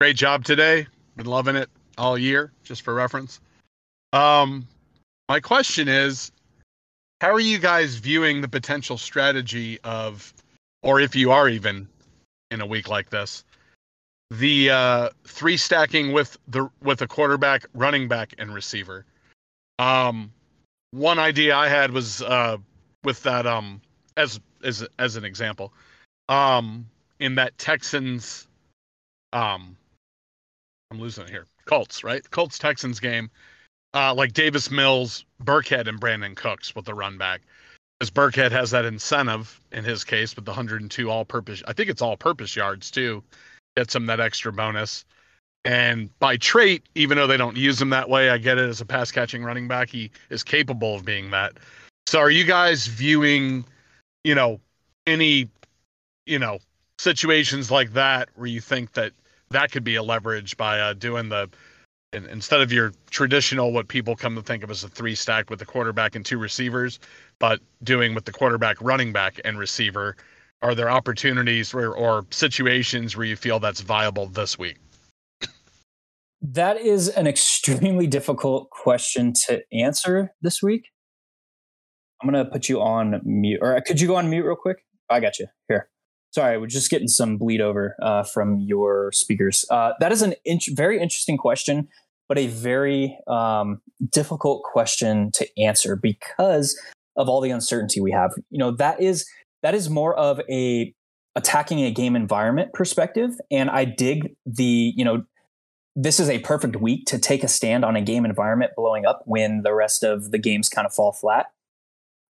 Great 0.00 0.16
job 0.16 0.44
today. 0.44 0.86
Been 1.16 1.26
loving 1.26 1.56
it 1.56 1.70
all 1.98 2.18
year, 2.18 2.52
just 2.62 2.82
for 2.82 2.94
reference. 2.94 3.40
Um, 4.12 4.66
my 5.28 5.40
question 5.40 5.88
is, 5.88 6.32
how 7.20 7.32
are 7.32 7.40
you 7.40 7.58
guys 7.58 7.96
viewing 7.96 8.40
the 8.40 8.48
potential 8.48 8.98
strategy 8.98 9.78
of, 9.84 10.32
or 10.82 11.00
if 11.00 11.14
you 11.14 11.30
are 11.30 11.48
even 11.48 11.86
in 12.50 12.60
a 12.60 12.66
week 12.66 12.88
like 12.88 13.10
this, 13.10 13.44
the 14.30 14.70
uh, 14.70 15.08
three 15.24 15.56
stacking 15.56 16.12
with 16.12 16.38
the 16.48 16.68
with 16.82 17.02
a 17.02 17.06
quarterback, 17.06 17.66
running 17.74 18.08
back, 18.08 18.34
and 18.38 18.54
receiver? 18.54 19.04
Um, 19.78 20.32
one 20.92 21.18
idea 21.18 21.54
I 21.54 21.68
had 21.68 21.92
was 21.92 22.22
uh, 22.22 22.56
with 23.04 23.22
that 23.22 23.46
um 23.46 23.80
as 24.16 24.40
as 24.64 24.86
as 24.98 25.16
an 25.16 25.24
example, 25.24 25.72
um, 26.28 26.86
in 27.18 27.34
that 27.36 27.56
Texans, 27.58 28.48
um, 29.32 29.76
I'm 30.90 30.98
losing 31.00 31.24
it 31.24 31.30
here. 31.30 31.46
Colts, 31.66 32.02
right? 32.02 32.28
Colts 32.30 32.58
Texans 32.58 33.00
game 33.00 33.30
uh, 33.94 34.14
like 34.14 34.32
Davis 34.32 34.70
Mills, 34.70 35.24
Burkhead, 35.42 35.88
and 35.88 36.00
Brandin 36.00 36.36
Cooks 36.36 36.74
with 36.74 36.84
the 36.84 36.94
run 36.94 37.18
back. 37.18 37.42
Because 37.98 38.10
Burkhead 38.10 38.50
has 38.52 38.70
that 38.70 38.84
incentive 38.84 39.60
in 39.72 39.84
his 39.84 40.04
case 40.04 40.34
with 40.34 40.46
the 40.46 40.52
102 40.52 41.10
all 41.10 41.24
purpose. 41.24 41.62
I 41.66 41.72
think 41.72 41.90
it's 41.90 42.00
all 42.00 42.16
purpose 42.16 42.56
yards 42.56 42.90
too. 42.90 43.22
Gets 43.76 43.94
him 43.94 44.06
that 44.06 44.20
extra 44.20 44.52
bonus. 44.52 45.04
And 45.64 46.08
by 46.18 46.38
trait, 46.38 46.84
even 46.94 47.18
though 47.18 47.26
they 47.26 47.36
don't 47.36 47.56
use 47.56 47.80
him 47.80 47.90
that 47.90 48.08
way, 48.08 48.30
I 48.30 48.38
get 48.38 48.56
it 48.56 48.68
as 48.68 48.80
a 48.80 48.86
pass 48.86 49.10
catching 49.10 49.44
running 49.44 49.68
back. 49.68 49.90
He 49.90 50.10
is 50.30 50.42
capable 50.42 50.94
of 50.94 51.04
being 51.04 51.30
that. 51.30 51.58
So 52.06 52.18
are 52.18 52.30
you 52.30 52.44
guys 52.44 52.86
viewing, 52.86 53.66
you 54.24 54.34
know, 54.34 54.60
any, 55.06 55.50
you 56.24 56.38
know, 56.38 56.58
situations 56.98 57.70
like 57.70 57.92
that 57.92 58.30
where 58.34 58.46
you 58.46 58.60
think 58.62 58.92
that 58.92 59.12
that 59.50 59.70
could 59.70 59.84
be 59.84 59.96
a 59.96 60.02
leverage 60.02 60.56
by 60.56 60.80
uh, 60.80 60.94
doing 60.94 61.28
the 61.28 61.50
instead 62.12 62.60
of 62.60 62.72
your 62.72 62.92
traditional 63.10 63.72
what 63.72 63.88
people 63.88 64.16
come 64.16 64.34
to 64.34 64.42
think 64.42 64.64
of 64.64 64.70
as 64.70 64.84
a 64.84 64.88
three 64.88 65.14
stack 65.14 65.50
with 65.50 65.58
the 65.58 65.64
quarterback 65.64 66.16
and 66.16 66.24
two 66.24 66.38
receivers, 66.38 66.98
but 67.38 67.60
doing 67.82 68.14
with 68.14 68.24
the 68.24 68.32
quarterback, 68.32 68.80
running 68.80 69.12
back, 69.12 69.40
and 69.44 69.58
receiver, 69.58 70.16
are 70.62 70.74
there 70.74 70.90
opportunities 70.90 71.72
or 71.72 72.26
situations 72.30 73.16
where 73.16 73.26
you 73.26 73.36
feel 73.36 73.58
that's 73.58 73.80
viable 73.80 74.26
this 74.26 74.58
week? 74.58 74.76
That 76.42 76.78
is 76.78 77.08
an 77.08 77.26
extremely 77.26 78.06
difficult 78.06 78.70
question 78.70 79.32
to 79.46 79.62
answer 79.72 80.32
this 80.42 80.62
week. 80.62 80.86
I'm 82.22 82.30
going 82.30 82.44
to 82.44 82.50
put 82.50 82.68
you 82.68 82.80
on 82.80 83.20
mute, 83.24 83.60
or 83.62 83.80
could 83.86 84.00
you 84.00 84.06
go 84.06 84.16
on 84.16 84.28
mute 84.28 84.44
real 84.44 84.56
quick? 84.56 84.78
I 85.08 85.20
got 85.20 85.38
you 85.38 85.46
here. 85.68 85.88
Sorry, 86.32 86.58
we're 86.58 86.66
just 86.66 86.90
getting 86.90 87.08
some 87.08 87.38
bleed 87.38 87.60
over 87.60 87.96
uh, 88.00 88.22
from 88.22 88.60
your 88.60 89.10
speakers. 89.12 89.64
Uh, 89.68 89.92
that 90.00 90.12
is 90.12 90.22
an 90.22 90.34
in- 90.44 90.60
very 90.68 91.00
interesting 91.00 91.36
question, 91.36 91.88
but 92.28 92.38
a 92.38 92.46
very 92.46 93.18
um, 93.26 93.80
difficult 94.12 94.62
question 94.62 95.32
to 95.32 95.46
answer 95.60 95.96
because 95.96 96.78
of 97.16 97.28
all 97.28 97.40
the 97.40 97.50
uncertainty 97.50 98.00
we 98.00 98.12
have. 98.12 98.32
You 98.50 98.58
know, 98.58 98.70
that 98.76 99.02
is 99.02 99.28
that 99.62 99.74
is 99.74 99.90
more 99.90 100.14
of 100.14 100.40
a 100.48 100.94
attacking 101.34 101.80
a 101.80 101.90
game 101.90 102.14
environment 102.14 102.72
perspective, 102.72 103.32
and 103.50 103.68
I 103.68 103.84
dig 103.84 104.34
the 104.46 104.92
you 104.94 105.04
know 105.04 105.24
this 105.96 106.20
is 106.20 106.30
a 106.30 106.38
perfect 106.38 106.76
week 106.76 107.06
to 107.06 107.18
take 107.18 107.42
a 107.42 107.48
stand 107.48 107.84
on 107.84 107.96
a 107.96 108.00
game 108.00 108.24
environment 108.24 108.72
blowing 108.76 109.04
up 109.04 109.22
when 109.24 109.62
the 109.62 109.74
rest 109.74 110.04
of 110.04 110.30
the 110.30 110.38
games 110.38 110.68
kind 110.68 110.86
of 110.86 110.94
fall 110.94 111.12
flat. 111.12 111.46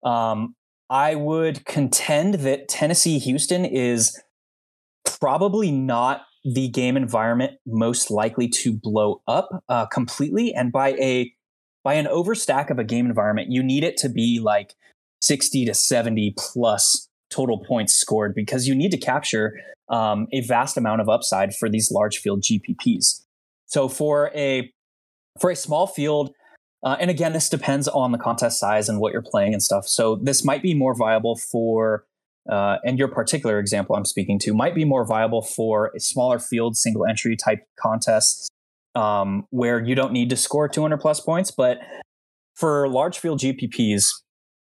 Um, 0.04 0.56
I 0.90 1.16
would 1.16 1.66
contend 1.66 2.36
that 2.36 2.68
Tennessee 2.68 3.20
Houston 3.20 3.66
is 3.66 4.22
probably 5.20 5.72
not 5.72 6.22
the 6.44 6.70
game 6.70 6.96
environment 6.96 7.54
most 7.66 8.10
likely 8.10 8.48
to 8.48 8.74
blow 8.74 9.22
up 9.28 9.50
uh, 9.68 9.86
completely. 9.88 10.54
And 10.54 10.72
by 10.72 10.94
a 10.94 11.34
by 11.84 11.96
an 11.96 12.06
overstack 12.06 12.70
of 12.70 12.80
a 12.80 12.84
game 12.84 13.06
environment, 13.06 13.48
you 13.50 13.64
need 13.64 13.84
it 13.84 13.98
to 13.98 14.10
be 14.10 14.40
like 14.42 14.74
60 15.22 15.66
to 15.66 15.74
70 15.74 16.34
plus 16.38 17.08
total 17.30 17.64
points 17.66 17.94
scored 17.94 18.34
because 18.36 18.68
you 18.68 18.76
need 18.76 18.92
to 18.92 18.98
capture 18.98 19.54
um, 19.90 20.28
a 20.34 20.42
vast 20.42 20.78
amount 20.78 21.02
of 21.02 21.10
upside 21.10 21.56
for 21.56 21.70
these 21.70 21.92
large 21.92 22.18
field 22.18 22.44
GPPs. 22.44 23.24
So 23.68 23.88
for 23.88 24.32
a 24.36 24.72
for 25.40 25.50
a 25.50 25.56
small 25.56 25.88
field 25.88 26.32
uh, 26.88 26.96
and 27.02 27.12
again, 27.12 27.34
this 27.34 27.50
depends 27.50 27.90
on 27.90 28.14
the 28.14 28.18
contest 28.18 28.62
size 28.62 28.88
and 28.88 29.02
what 29.02 29.12
you're 29.12 29.22
playing 29.22 29.52
and 29.52 29.62
stuff. 29.62 29.86
So 29.86 30.16
this 30.24 30.46
might 30.46 30.62
be 30.62 30.74
more 30.74 30.96
viable 30.96 31.36
for, 31.36 32.06
uh, 32.50 32.78
and 32.86 32.98
your 32.98 33.10
particular 33.10 33.60
example 33.60 33.98
I'm 33.98 34.06
speaking 34.06 34.40
to 34.40 34.54
might 34.54 34.74
be 34.74 34.86
more 34.86 35.06
viable 35.06 35.42
for 35.42 35.92
a 35.94 36.00
smaller 36.00 36.40
field, 36.40 36.78
single 36.78 37.06
entry 37.06 37.36
type 37.36 37.68
contests 37.78 38.48
um, 38.96 39.48
where 39.50 39.84
you 39.84 39.96
don't 39.96 40.14
need 40.14 40.30
to 40.30 40.38
score 40.38 40.70
200 40.70 40.96
plus 41.02 41.20
points. 41.20 41.52
But 41.52 41.80
for 42.56 42.88
large 42.88 43.20
field 43.20 43.42
GPPs, 43.42 44.06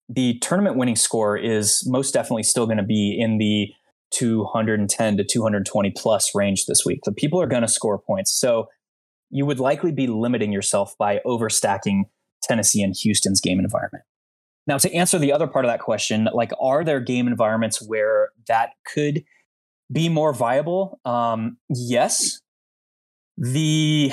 the 0.06 0.38
tournament 0.40 0.76
winning 0.76 0.96
score 0.96 1.38
is 1.38 1.82
most 1.86 2.12
definitely 2.12 2.42
still 2.42 2.66
going 2.66 2.76
to 2.76 2.82
be 2.82 3.16
in 3.18 3.38
the 3.38 3.72
210 4.10 5.16
to 5.16 5.24
220 5.24 5.90
plus 5.96 6.34
range 6.34 6.66
this 6.66 6.84
week. 6.84 7.00
So 7.02 7.12
people 7.12 7.40
are 7.40 7.46
going 7.46 7.62
to 7.62 7.68
score 7.68 7.98
points. 7.98 8.30
So 8.30 8.68
you 9.30 9.46
would 9.46 9.60
likely 9.60 9.92
be 9.92 10.06
limiting 10.06 10.52
yourself 10.52 10.96
by 10.98 11.20
overstacking 11.24 12.02
Tennessee 12.42 12.82
and 12.82 12.94
Houston's 12.96 13.40
game 13.40 13.58
environment. 13.58 14.04
Now, 14.66 14.78
to 14.78 14.92
answer 14.92 15.18
the 15.18 15.32
other 15.32 15.46
part 15.46 15.64
of 15.64 15.70
that 15.70 15.80
question, 15.80 16.28
like, 16.32 16.52
are 16.60 16.84
there 16.84 17.00
game 17.00 17.26
environments 17.26 17.82
where 17.86 18.30
that 18.48 18.70
could 18.86 19.24
be 19.90 20.08
more 20.08 20.32
viable? 20.32 21.00
Um, 21.04 21.56
yes. 21.68 22.40
The 23.36 24.12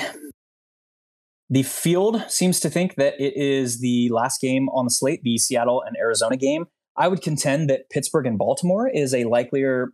the 1.50 1.62
field 1.62 2.24
seems 2.28 2.60
to 2.60 2.68
think 2.70 2.96
that 2.96 3.14
it 3.18 3.34
is 3.36 3.80
the 3.80 4.10
last 4.10 4.40
game 4.40 4.68
on 4.70 4.84
the 4.84 4.90
slate, 4.90 5.22
the 5.22 5.38
Seattle 5.38 5.82
and 5.86 5.96
Arizona 5.96 6.36
game. 6.36 6.66
I 6.96 7.08
would 7.08 7.22
contend 7.22 7.70
that 7.70 7.88
Pittsburgh 7.90 8.26
and 8.26 8.36
Baltimore 8.36 8.88
is 8.88 9.14
a 9.14 9.24
likelier 9.24 9.92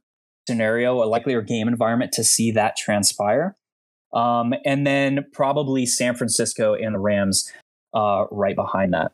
scenario, 0.49 1.03
a 1.03 1.07
likelier 1.07 1.43
game 1.43 1.69
environment 1.69 2.13
to 2.13 2.25
see 2.25 2.51
that 2.53 2.77
transpire. 2.77 3.55
Um, 4.15 4.55
and 4.65 4.87
then 4.87 5.27
probably 5.33 5.87
San 5.87 6.15
Francisco 6.15 6.75
and 6.75 6.95
the 6.95 7.01
Rams 7.01 7.51
uh, 7.93 8.25
right 8.31 8.55
behind 8.55 8.95
that. 8.95 9.13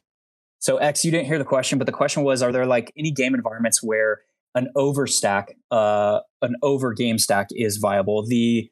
So 0.59 0.77
X, 0.77 1.05
you 1.05 1.10
didn't 1.10 1.27
hear 1.27 1.39
the 1.39 1.44
question, 1.44 1.78
but 1.78 1.86
the 1.86 1.93
question 1.93 2.22
was: 2.22 2.43
Are 2.43 2.52
there 2.52 2.66
like 2.66 2.93
any 2.97 3.10
game 3.10 3.35
environments 3.35 3.82
where 3.82 4.20
an 4.55 4.68
overstack, 4.77 5.52
uh, 5.70 6.20
an 6.43 6.56
over 6.62 6.93
game 6.93 7.18
stack 7.18 7.48
is 7.52 7.78
viable? 7.78 8.27
The 8.27 8.70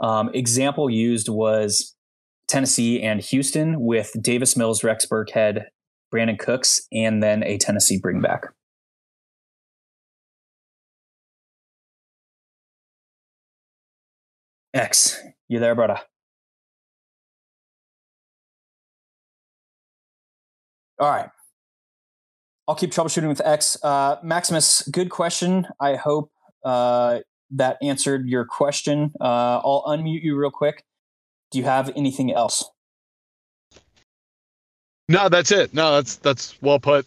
um, 0.00 0.30
example 0.32 0.88
used 0.88 1.28
was 1.28 1.94
Tennessee 2.46 3.02
and 3.02 3.20
Houston 3.20 3.80
with 3.80 4.12
Davis 4.20 4.56
Mills, 4.56 4.84
Rex 4.84 5.06
Burkhead, 5.06 5.64
Brandin 6.14 6.38
Cooks, 6.38 6.80
and 6.92 7.22
then 7.22 7.42
a 7.42 7.58
Tennessee 7.58 8.00
bringback. 8.00 8.48
X, 14.72 15.22
you 15.48 15.58
there, 15.58 15.74
brother? 15.74 15.98
All 20.98 21.10
right. 21.10 21.28
I'll 22.66 22.74
keep 22.74 22.92
troubleshooting 22.92 23.28
with 23.28 23.42
X. 23.44 23.76
Uh, 23.82 24.16
Maximus, 24.22 24.82
good 24.88 25.10
question. 25.10 25.66
I 25.80 25.96
hope 25.96 26.30
uh, 26.64 27.20
that 27.50 27.76
answered 27.82 28.28
your 28.28 28.44
question. 28.44 29.12
Uh, 29.20 29.60
I'll 29.62 29.84
unmute 29.86 30.22
you 30.22 30.36
real 30.36 30.50
quick. 30.50 30.84
do 31.50 31.58
you 31.58 31.64
have 31.64 31.90
anything 31.94 32.32
else? 32.32 32.64
No, 35.08 35.28
that's 35.28 35.52
it. 35.52 35.74
No, 35.74 35.96
that's 35.96 36.16
that's 36.16 36.60
well 36.62 36.80
put. 36.80 37.06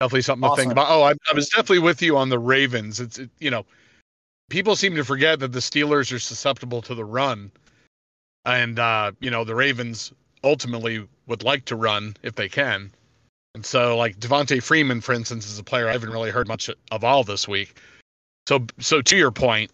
Definitely 0.00 0.22
something 0.22 0.50
to 0.50 0.56
think 0.56 0.72
about. 0.72 0.88
Oh, 0.90 1.02
I, 1.02 1.12
I 1.30 1.34
was 1.34 1.48
definitely 1.48 1.78
with 1.78 2.02
you 2.02 2.16
on 2.16 2.28
the 2.28 2.38
Ravens. 2.38 3.00
It's 3.00 3.18
it, 3.18 3.30
you 3.38 3.50
know, 3.50 3.64
people 4.50 4.76
seem 4.76 4.94
to 4.96 5.04
forget 5.04 5.40
that 5.40 5.52
the 5.52 5.60
Steelers 5.60 6.12
are 6.12 6.18
susceptible 6.18 6.82
to 6.82 6.94
the 6.94 7.04
run, 7.04 7.50
and 8.44 8.78
uh, 8.78 9.12
you 9.20 9.30
know 9.30 9.44
the 9.44 9.54
Ravens 9.54 10.12
ultimately 10.44 11.06
would 11.26 11.42
like 11.42 11.64
to 11.66 11.76
run 11.76 12.16
if 12.22 12.34
they 12.34 12.48
can. 12.48 12.90
And 13.54 13.64
so, 13.64 13.96
like 13.96 14.18
Devonta 14.18 14.62
Freeman, 14.62 15.00
for 15.00 15.12
instance, 15.14 15.50
is 15.50 15.58
a 15.58 15.64
player 15.64 15.88
I 15.88 15.92
haven't 15.92 16.10
really 16.10 16.30
heard 16.30 16.46
much 16.46 16.70
of 16.90 17.04
all 17.04 17.24
this 17.24 17.48
week. 17.48 17.74
So, 18.46 18.66
so 18.78 19.00
to 19.00 19.16
your 19.16 19.32
point, 19.32 19.70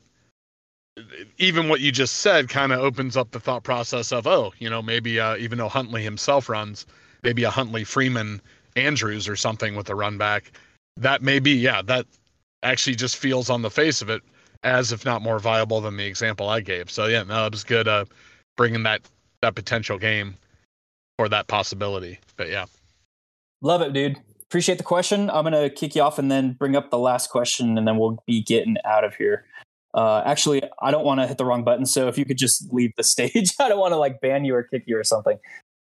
even 1.39 1.69
what 1.69 1.81
you 1.81 1.91
just 1.91 2.19
said 2.19 2.49
kind 2.49 2.73
of 2.73 2.81
opens 2.81 3.17
up 3.17 3.33
the 3.33 3.41
thought 3.41 3.65
process 3.65 4.13
of, 4.13 4.27
oh, 4.27 4.53
you 4.59 4.71
know, 4.71 4.83
maybe 4.83 5.19
uh, 5.19 5.37
even 5.37 5.59
though 5.59 5.69
Huntley 5.69 6.03
himself 6.03 6.49
runs, 6.49 6.87
maybe 7.23 7.43
a 7.45 7.51
Huntley 7.51 7.85
Freeman 7.85 8.41
Andrews 8.77 9.29
or 9.29 9.37
something 9.37 9.75
with 9.75 9.91
a 9.91 9.95
run 9.95 10.17
back. 10.17 10.53
That 10.97 11.23
may 11.23 11.39
be, 11.39 11.53
yeah, 11.53 11.83
that 11.83 12.07
actually 12.63 12.97
just 12.97 13.17
feels 13.17 13.51
on 13.51 13.63
the 13.63 13.71
face 13.71 14.01
of 14.01 14.11
it 14.11 14.23
as 14.65 14.93
if 14.93 15.05
not 15.05 15.23
more 15.23 15.39
viable 15.39 15.81
than 15.81 15.97
the 15.97 16.07
example 16.07 16.49
I 16.49 16.61
gave. 16.61 16.91
So 16.91 17.07
yeah, 17.07 17.23
no, 17.23 17.47
it 17.47 17.53
was 17.53 17.65
good 17.65 17.89
uh, 17.89 18.05
bringing 18.57 18.83
that 18.85 19.03
that 19.41 19.55
potential 19.55 19.99
game 19.99 20.37
or 21.19 21.29
that 21.29 21.49
possibility. 21.49 22.19
But 22.37 22.49
yeah, 22.49 22.67
Love 23.63 23.81
it, 23.81 23.93
dude. 23.93 24.21
Appreciate 24.43 24.77
the 24.77 24.85
question. 24.85 25.31
I'm 25.31 25.45
gonna 25.45 25.71
kick 25.71 25.95
you 25.95 26.03
off 26.03 26.19
and 26.19 26.31
then 26.31 26.53
bring 26.53 26.77
up 26.77 26.91
the 26.91 26.99
last 26.99 27.31
question, 27.31 27.79
and 27.79 27.87
then 27.87 27.97
we'll 27.97 28.23
be 28.27 28.43
getting 28.43 28.77
out 28.85 29.05
of 29.05 29.15
here. 29.15 29.47
Uh, 29.95 30.23
actually, 30.27 30.63
I 30.81 30.91
don't 30.91 31.05
want 31.05 31.21
to 31.21 31.27
hit 31.27 31.39
the 31.39 31.45
wrong 31.45 31.65
button, 31.65 31.87
so 31.87 32.09
if 32.09 32.19
you 32.19 32.25
could 32.25 32.39
just 32.39 32.73
leave 32.73 32.93
the 32.97 33.03
stage, 33.05 33.55
I 33.59 33.69
don't 33.69 33.79
want 33.79 33.93
to 33.93 33.99
like 33.99 34.21
ban 34.21 34.45
you 34.45 34.55
or 34.55 34.65
kick 34.65 34.85
you 34.87 34.99
or 34.99 35.05
something. 35.05 35.39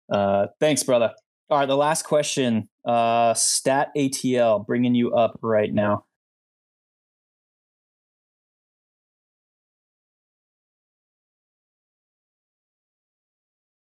Uh, 0.10 0.48
thanks, 0.60 0.82
brother. 0.82 1.14
All 1.50 1.60
right, 1.60 1.66
the 1.66 1.78
last 1.78 2.04
question. 2.04 2.70
Uh, 2.86 3.34
Stat 3.34 3.92
ATL, 3.96 4.66
bringing 4.66 4.96
you 4.96 5.14
up 5.14 5.38
right 5.42 5.74
now. 5.74 6.06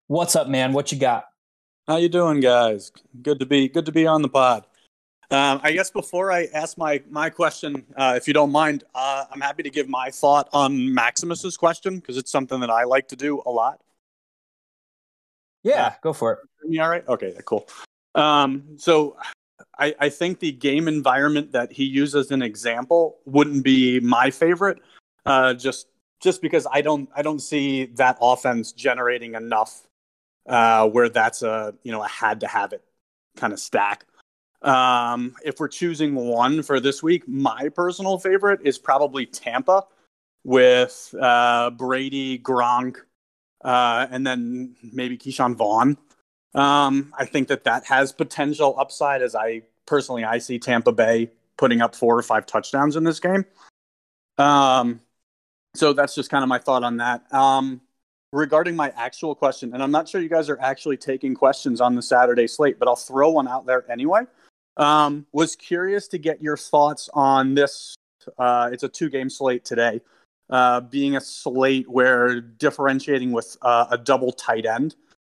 What's 0.09 0.37
up, 0.37 0.47
man? 0.47 0.73
What 0.73 0.93
you 0.93 0.99
got? 1.01 1.25
How 1.89 1.97
you 1.97 2.09
doing, 2.09 2.39
guys? 2.39 2.93
Good 3.23 3.41
to 3.41 3.47
be 3.47 3.69
good 3.69 3.87
to 3.87 3.93
be 3.93 4.07
on 4.07 4.23
the 4.23 4.29
pod. 4.29 4.65
Um, 5.33 5.61
I 5.65 5.73
guess 5.73 5.91
before 5.91 6.31
I 6.31 6.47
ask 6.55 6.79
my 6.79 7.03
my 7.11 7.29
question, 7.29 7.85
uh, 7.97 8.15
if 8.17 8.29
you 8.29 8.33
don't 8.33 8.53
mind, 8.53 8.85
uh, 8.95 9.25
I'm 9.29 9.41
happy 9.41 9.65
to 9.65 9.71
give 9.71 9.89
my 9.89 10.11
thought 10.11 10.49
on 10.53 10.95
Maximus's 10.95 11.57
question 11.57 11.99
because 11.99 12.17
it's 12.19 12.31
something 12.31 12.61
that 12.61 12.71
I 12.71 12.85
like 12.85 13.09
to 13.09 13.17
do 13.17 13.43
a 13.47 13.51
lot. 13.51 13.81
Yeah, 15.65 15.95
go 16.03 16.13
for 16.13 16.35
it. 16.35 16.39
You 16.69 16.83
all 16.83 16.89
right? 16.89 17.07
Okay, 17.09 17.35
cool. 17.45 17.67
Um, 18.15 18.77
so 18.77 19.17
I, 19.77 19.93
I 19.99 20.09
think 20.09 20.39
the 20.39 20.53
game 20.53 20.87
environment 20.87 21.51
that 21.51 21.73
he 21.73 21.83
used 21.83 22.15
as 22.15 22.31
an 22.31 22.43
example 22.43 23.17
wouldn't 23.25 23.65
be 23.65 23.99
my 23.99 24.31
favorite, 24.31 24.79
uh, 25.25 25.55
just 25.55 25.89
just 26.21 26.43
because 26.43 26.65
I 26.71 26.81
don't 26.81 27.09
I 27.17 27.23
don't 27.23 27.41
see 27.41 27.87
that 27.97 28.19
offense 28.21 28.71
generating 28.71 29.35
enough 29.35 29.83
uh, 30.47 30.89
where 30.89 31.09
that's 31.09 31.43
a 31.43 31.75
you 31.83 31.93
know 31.93 32.03
a 32.03 32.09
had 32.09 32.41
to 32.41 32.47
have 32.47 32.73
it 32.73 32.83
kind 33.37 33.53
of 33.53 33.59
stack. 33.59 34.07
Um, 34.63 35.35
if 35.45 35.61
we're 35.61 35.69
choosing 35.69 36.15
one 36.15 36.63
for 36.63 36.81
this 36.81 37.03
week, 37.03 37.29
my 37.29 37.69
personal 37.69 38.19
favorite 38.19 38.61
is 38.65 38.79
probably 38.79 39.27
Tampa 39.27 39.85
with 40.45 41.15
uh, 41.21 41.71
Brady, 41.71 42.39
Gronk, 42.39 42.97
uh, 43.65 44.07
and 44.11 44.27
then 44.27 44.77
maybe 44.93 45.19
Ke'Shawn 45.19 45.57
Vaughn. 45.57 45.99
Um, 46.55 47.13
I 47.19 47.27
think 47.27 47.49
that 47.49 47.65
that 47.65 47.85
has 47.85 48.13
potential 48.13 48.75
upside 48.79 49.23
as 49.23 49.35
I 49.35 49.63
personally 49.85 50.25
I 50.25 50.39
see 50.39 50.59
Tampa 50.59 50.93
Bay 50.93 51.31
putting 51.59 51.81
up 51.81 51.95
four 51.95 52.19
or 52.19 52.23
five 52.23 52.47
touchdowns 52.47 52.97
in 52.97 53.05
this 53.05 53.21
game. 53.21 53.45
Um, 54.39 55.01
so 55.75 55.93
that's 55.93 56.15
just 56.15 56.31
kind 56.31 56.43
of 56.43 56.49
my 56.49 56.59
thought 56.59 56.83
on 56.83 56.99
that. 56.99 57.33
Um, 57.33 57.81
regarding 58.37 58.77
my 58.77 58.93
actual 58.97 59.35
question, 59.35 59.73
and 59.73 59.83
I'm 59.83 59.91
not 59.91 60.09
sure 60.09 60.21
you 60.21 60.29
guys 60.29 60.49
are 60.49 60.61
actually 60.61 60.97
taking 60.97 61.35
questions 61.35 61.81
on 61.81 61.95
the 61.95 62.03
Saturday 62.03 62.47
slate, 62.47 62.79
but 62.79 62.87
I'll 62.87 62.97
throw 62.97 63.31
one 63.31 63.49
out 63.49 63.67
there 63.67 63.91
anyway. 63.91 64.23
Um, 64.77 65.27
was 65.33 65.57
curious 65.57 66.07
to 66.09 66.19
get 66.19 66.43
your 66.43 66.57
thoughts 66.57 67.09
on 67.15 67.55
this. 67.55 67.97
Uh, 68.39 68.69
it's 68.73 68.83
a 68.83 68.89
two 68.89 69.09
game 69.09 69.31
slate 69.31 69.65
today, 69.65 70.03
uh, 70.51 70.81
being 70.83 71.17
a 71.17 71.21
slate 71.21 71.89
where 71.89 72.41
differentiating 72.41 73.33
with 73.33 73.57
uh, 73.63 73.87
a 73.91 73.97
double 73.97 74.33
tight 74.33 74.67
end, 74.67 74.97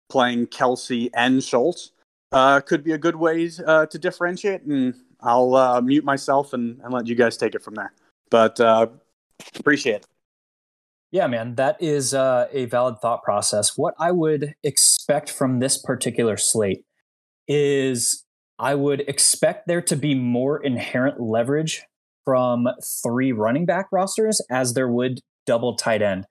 playing 0.09 0.49
Kelce 0.49 1.09
and 1.15 1.43
Schultz, 1.43 1.93
uh, 2.33 2.61
could 2.61 2.83
be 2.83 2.93
a 2.93 2.99
good 2.99 3.17
way 3.17 3.49
uh, 3.65 3.87
to 3.87 3.99
differentiate. 3.99 4.63
And 4.63 4.95
I'll 5.21 5.55
uh, 5.55 5.81
mute 5.81 6.05
myself 6.05 6.53
and, 6.53 6.81
and 6.83 6.93
let 6.93 7.07
you 7.07 7.15
guys 7.15 7.37
take 7.37 7.55
it 7.55 7.63
from 7.63 7.75
there. 7.75 7.93
But 8.31 8.59
appreciate 9.57 9.97
it. 9.97 10.07
Yeah, 11.11 11.27
man, 11.27 11.55
that 11.55 11.77
is 11.81 12.13
uh, 12.13 12.49
a 12.53 12.67
valid 12.67 12.97
thought 13.01 13.23
process. 13.23 13.77
What 13.77 13.95
I 13.99 14.13
would 14.13 14.55
expect 14.63 15.31
from 15.31 15.59
this 15.59 15.79
particular 15.79 16.37
slate 16.37 16.85
is 17.47 18.25
I 18.59 18.75
would 18.75 19.01
expect 19.09 19.67
there 19.67 19.81
to 19.83 19.97
be 19.97 20.15
more 20.15 20.63
inherent 20.63 21.21
leverage 21.21 21.83
from 22.25 22.69
three 23.03 23.33
running 23.33 23.65
back 23.65 23.87
rosters 23.91 24.43
as 24.51 24.75
there 24.75 24.89
would 24.89 25.21
double 25.47 25.77
tight 25.77 26.03
end. 26.03 26.27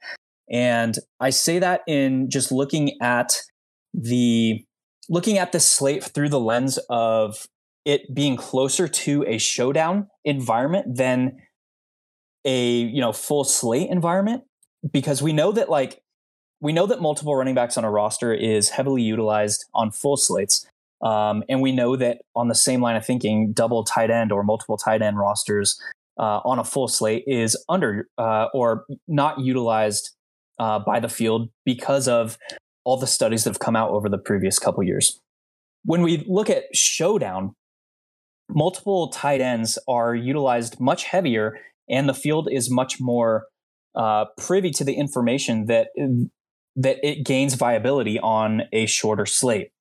And 0.51 0.95
I 1.19 1.31
say 1.31 1.57
that 1.57 1.81
in 1.87 2.29
just 2.29 2.51
looking 2.51 2.97
at 3.01 3.41
the 3.93 4.63
looking 5.09 5.37
at 5.39 5.53
this 5.53 5.67
slate 5.67 6.03
through 6.03 6.29
the 6.29 6.39
lens 6.39 6.77
of 6.89 7.47
it 7.83 8.13
being 8.13 8.35
closer 8.35 8.87
to 8.87 9.23
a 9.25 9.37
showdown 9.37 10.07
environment 10.23 10.97
than 10.97 11.37
a 12.45 12.81
you 12.81 13.01
know 13.01 13.11
full 13.11 13.43
slate 13.43 13.89
environment 13.89 14.43
because 14.91 15.21
we 15.21 15.33
know 15.33 15.51
that 15.51 15.69
like 15.69 16.01
we 16.59 16.73
know 16.73 16.85
that 16.87 17.01
multiple 17.01 17.35
running 17.35 17.55
backs 17.55 17.77
on 17.77 17.83
a 17.83 17.91
roster 17.91 18.33
is 18.33 18.69
heavily 18.69 19.01
utilized 19.01 19.65
on 19.73 19.91
full 19.91 20.17
slates 20.17 20.65
um, 21.01 21.43
and 21.47 21.61
we 21.61 21.71
know 21.71 21.95
that 21.95 22.21
on 22.35 22.47
the 22.47 22.55
same 22.55 22.81
line 22.81 22.95
of 22.95 23.05
thinking 23.05 23.53
double 23.53 23.83
tight 23.83 24.09
end 24.09 24.31
or 24.31 24.43
multiple 24.43 24.77
tight 24.77 25.01
end 25.01 25.17
rosters 25.17 25.79
uh, 26.19 26.41
on 26.43 26.57
a 26.57 26.63
full 26.63 26.87
slate 26.87 27.23
is 27.27 27.61
under 27.69 28.07
uh, 28.17 28.47
or 28.53 28.85
not 29.07 29.39
utilized 29.39 30.15
uh, 30.59 30.79
by 30.79 30.99
the 30.99 31.09
field 31.09 31.49
because 31.65 32.07
of 32.07 32.37
all 32.83 32.97
the 32.97 33.07
studies 33.07 33.43
that 33.43 33.51
have 33.51 33.59
come 33.59 33.75
out 33.75 33.91
over 33.91 34.09
the 34.09 34.17
previous 34.17 34.57
couple 34.57 34.81
years. 34.83 35.19
When 35.83 36.01
we 36.01 36.23
look 36.27 36.49
at 36.49 36.63
showdown 36.75 37.53
multiple 38.49 39.09
tight 39.09 39.41
ends 39.41 39.77
are 39.87 40.15
utilized 40.15 40.79
much 40.79 41.03
heavier 41.03 41.59
and 41.89 42.07
the 42.07 42.13
field 42.13 42.47
is 42.51 42.71
much 42.71 42.99
more 42.99 43.45
uh, 43.95 44.25
privy 44.37 44.71
to 44.71 44.83
the 44.83 44.93
information 44.93 45.65
that 45.65 45.89
that 46.75 46.97
it 47.03 47.25
gains 47.25 47.55
viability 47.55 48.19
on 48.19 48.63
a 48.71 48.85
shorter 48.85 49.25
slate. 49.25 49.71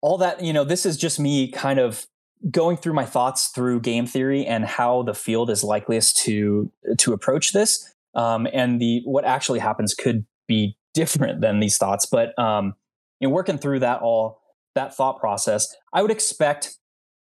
All 0.00 0.18
that 0.18 0.42
you 0.42 0.52
know, 0.52 0.64
this 0.64 0.86
is 0.86 0.96
just 0.96 1.20
me 1.20 1.50
kind 1.50 1.78
of 1.78 2.06
going 2.50 2.76
through 2.76 2.92
my 2.92 3.04
thoughts 3.04 3.48
through 3.48 3.80
game 3.80 4.06
theory 4.06 4.46
and 4.46 4.64
how 4.64 5.02
the 5.02 5.14
field 5.14 5.50
is 5.50 5.64
likeliest 5.64 6.16
to 6.24 6.70
to 6.98 7.12
approach 7.12 7.52
this. 7.52 7.92
Um, 8.14 8.46
and 8.52 8.80
the 8.80 9.02
what 9.04 9.24
actually 9.24 9.58
happens 9.58 9.94
could 9.94 10.24
be 10.46 10.76
different 10.94 11.40
than 11.40 11.60
these 11.60 11.76
thoughts, 11.76 12.06
but 12.06 12.38
um, 12.38 12.74
you 13.20 13.28
know, 13.28 13.34
working 13.34 13.58
through 13.58 13.80
that 13.80 14.00
all 14.00 14.40
that 14.74 14.94
thought 14.94 15.18
process, 15.18 15.74
I 15.92 16.02
would 16.02 16.10
expect 16.10 16.76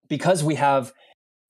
because 0.08 0.42
we 0.44 0.56
have 0.56 0.92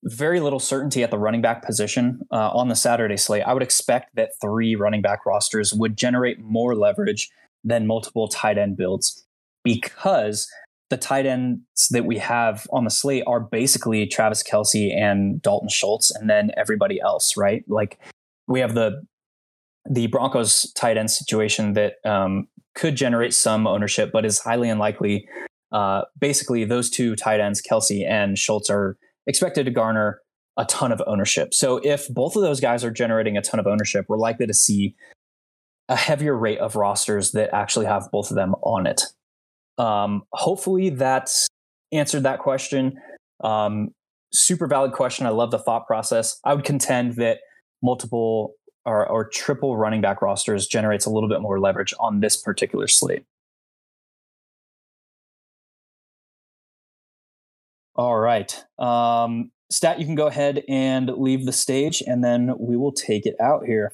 very 0.04 0.40
little 0.40 0.60
certainty 0.60 1.02
at 1.02 1.10
the 1.10 1.18
running 1.18 1.42
back 1.42 1.64
position 1.64 2.20
uh, 2.32 2.50
on 2.50 2.68
the 2.68 2.74
Saturday 2.76 3.16
slate. 3.16 3.42
I 3.42 3.52
would 3.52 3.62
expect 3.62 4.14
that 4.14 4.30
three 4.40 4.74
running 4.76 5.02
back 5.02 5.26
rosters 5.26 5.74
would 5.74 5.96
generate 5.96 6.40
more 6.40 6.74
leverage 6.74 7.30
than 7.64 7.86
multiple 7.86 8.28
tight 8.28 8.58
end 8.58 8.76
builds 8.76 9.24
because 9.64 10.48
the 10.90 10.96
tight 10.96 11.26
ends 11.26 11.88
that 11.90 12.06
we 12.06 12.18
have 12.18 12.66
on 12.72 12.84
the 12.84 12.90
slate 12.90 13.24
are 13.26 13.40
basically 13.40 14.06
Travis 14.06 14.42
Kelce 14.42 14.94
and 14.96 15.42
Dalton 15.42 15.68
Schultz, 15.68 16.10
and 16.10 16.30
then 16.30 16.50
everybody 16.56 17.00
else, 17.00 17.36
right? 17.36 17.64
Like 17.68 17.98
we 18.46 18.60
have 18.60 18.74
the 18.74 19.02
the 19.90 20.06
Broncos 20.06 20.70
tight 20.72 20.96
end 20.96 21.10
situation 21.10 21.72
that 21.74 21.94
um, 22.04 22.46
could 22.74 22.94
generate 22.94 23.34
some 23.34 23.66
ownership, 23.66 24.10
but 24.12 24.24
is 24.24 24.38
highly 24.38 24.68
unlikely. 24.68 25.28
Uh, 25.72 26.02
basically, 26.18 26.64
those 26.64 26.88
two 26.88 27.16
tight 27.16 27.40
ends, 27.40 27.62
Kelce 27.62 28.06
and 28.08 28.38
Schultz, 28.38 28.70
are 28.70 28.96
expected 29.28 29.64
to 29.66 29.70
garner 29.70 30.20
a 30.56 30.64
ton 30.64 30.90
of 30.90 31.00
ownership. 31.06 31.54
So 31.54 31.80
if 31.84 32.08
both 32.08 32.34
of 32.34 32.42
those 32.42 32.58
guys 32.58 32.82
are 32.82 32.90
generating 32.90 33.36
a 33.36 33.42
ton 33.42 33.60
of 33.60 33.66
ownership, 33.68 34.06
we're 34.08 34.18
likely 34.18 34.46
to 34.48 34.54
see 34.54 34.96
a 35.88 35.94
heavier 35.94 36.36
rate 36.36 36.58
of 36.58 36.74
rosters 36.74 37.30
that 37.32 37.54
actually 37.54 37.86
have 37.86 38.10
both 38.10 38.30
of 38.30 38.36
them 38.36 38.54
on 38.62 38.86
it. 38.86 39.02
Um, 39.78 40.24
hopefully 40.32 40.90
that's 40.90 41.46
answered 41.92 42.24
that 42.24 42.40
question. 42.40 42.98
Um, 43.44 43.90
super 44.32 44.66
valid 44.66 44.92
question. 44.92 45.26
I 45.26 45.30
love 45.30 45.52
the 45.52 45.58
thought 45.58 45.86
process. 45.86 46.40
I 46.44 46.54
would 46.54 46.64
contend 46.64 47.14
that 47.14 47.38
multiple 47.80 48.54
or, 48.84 49.06
or 49.06 49.28
triple 49.28 49.76
running 49.76 50.00
back 50.00 50.20
rosters 50.20 50.66
generates 50.66 51.06
a 51.06 51.10
little 51.10 51.28
bit 51.28 51.40
more 51.40 51.60
leverage 51.60 51.94
on 52.00 52.20
this 52.20 52.36
particular 52.36 52.88
slate. 52.88 53.24
All 57.98 58.16
right. 58.16 58.64
Um, 58.78 59.50
Stat, 59.70 59.98
you 59.98 60.06
can 60.06 60.14
go 60.14 60.28
ahead 60.28 60.62
and 60.68 61.10
leave 61.10 61.44
the 61.44 61.52
stage, 61.52 62.00
and 62.06 62.22
then 62.22 62.54
we 62.56 62.76
will 62.76 62.92
take 62.92 63.26
it 63.26 63.34
out 63.40 63.64
here. 63.66 63.92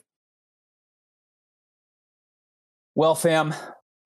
Well, 2.95 3.15
fam, 3.15 3.55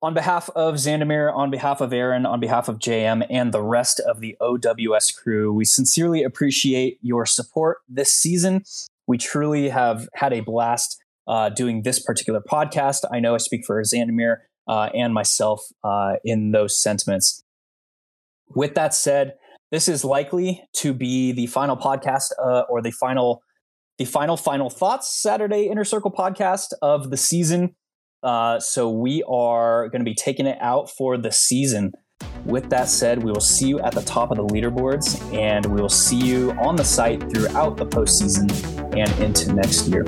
on 0.01 0.15
behalf 0.15 0.49
of 0.51 0.77
Xandamere, 0.77 1.35
on 1.35 1.51
behalf 1.51 1.81
of 1.81 1.93
Aaron, 1.93 2.27
on 2.27 2.39
behalf 2.39 2.69
of 2.69 2.79
JM, 2.79 3.27
and 3.29 3.53
the 3.53 3.61
rest 3.61 3.99
of 3.99 4.21
the 4.21 4.37
OWS 4.41 5.11
crew, 5.11 5.53
we 5.53 5.65
sincerely 5.65 6.23
appreciate 6.23 6.99
your 7.03 7.27
support 7.27 7.79
this 7.89 8.15
season. 8.15 8.63
We 9.09 9.19
truly 9.19 9.69
have 9.69 10.09
had 10.15 10.33
a 10.33 10.41
blast 10.41 11.03
uh, 11.27 11.49
doing 11.49 11.83
this 11.83 11.99
particular 11.99 12.41
podcast. 12.41 13.05
I 13.11 13.19
know 13.19 13.35
I 13.35 13.39
speak 13.39 13.67
for 13.67 13.83
Xandamere 13.83 14.39
uh, 14.69 14.91
and 14.95 15.13
myself 15.13 15.67
uh, 15.83 16.15
in 16.25 16.53
those 16.53 16.81
sentiments. 16.81 17.43
With 18.55 18.77
that 18.77 18.95
said, 18.95 19.35
this 19.71 19.89
is 19.89 20.05
likely 20.05 20.63
to 20.77 20.93
be 20.93 21.33
the 21.33 21.47
final 21.47 21.77
podcast 21.77 22.33
uh, 22.43 22.63
or 22.71 22.81
the 22.81 22.91
final, 22.91 23.43
the 23.99 24.05
final 24.05 24.37
final 24.37 24.71
thoughts 24.71 25.15
Saturday 25.15 25.69
Inner 25.71 25.85
Circle 25.85 26.13
podcast 26.13 26.69
of 26.81 27.11
the 27.11 27.17
season. 27.17 27.75
Uh, 28.23 28.59
so 28.59 28.91
we 28.91 29.23
are 29.29 29.89
going 29.91 30.01
to 30.01 30.05
be 30.05 30.15
taking 30.15 30.47
it 30.47 30.59
out 30.61 30.91
for 30.91 31.17
the 31.17 31.31
season. 31.31 31.93
With 32.45 32.71
that 32.71 32.89
said, 32.89 33.23
we 33.23 33.31
will 33.31 33.41
see 33.41 33.69
you 33.69 33.79
at 33.81 33.93
the 33.93 34.03
top 34.03 34.31
of 34.31 34.39
the 34.39 34.45
leaderboards, 34.45 35.23
and 35.35 35.67
we 35.67 35.81
will 35.81 35.89
see 35.89 36.17
you 36.17 36.53
on 36.53 36.77
the 36.77 36.85
site 36.85 37.21
throughout 37.31 37.77
the 37.77 37.87
postseason 37.87 38.51
and 38.97 39.23
into 39.23 39.53
next 39.53 39.87
year. 39.87 40.05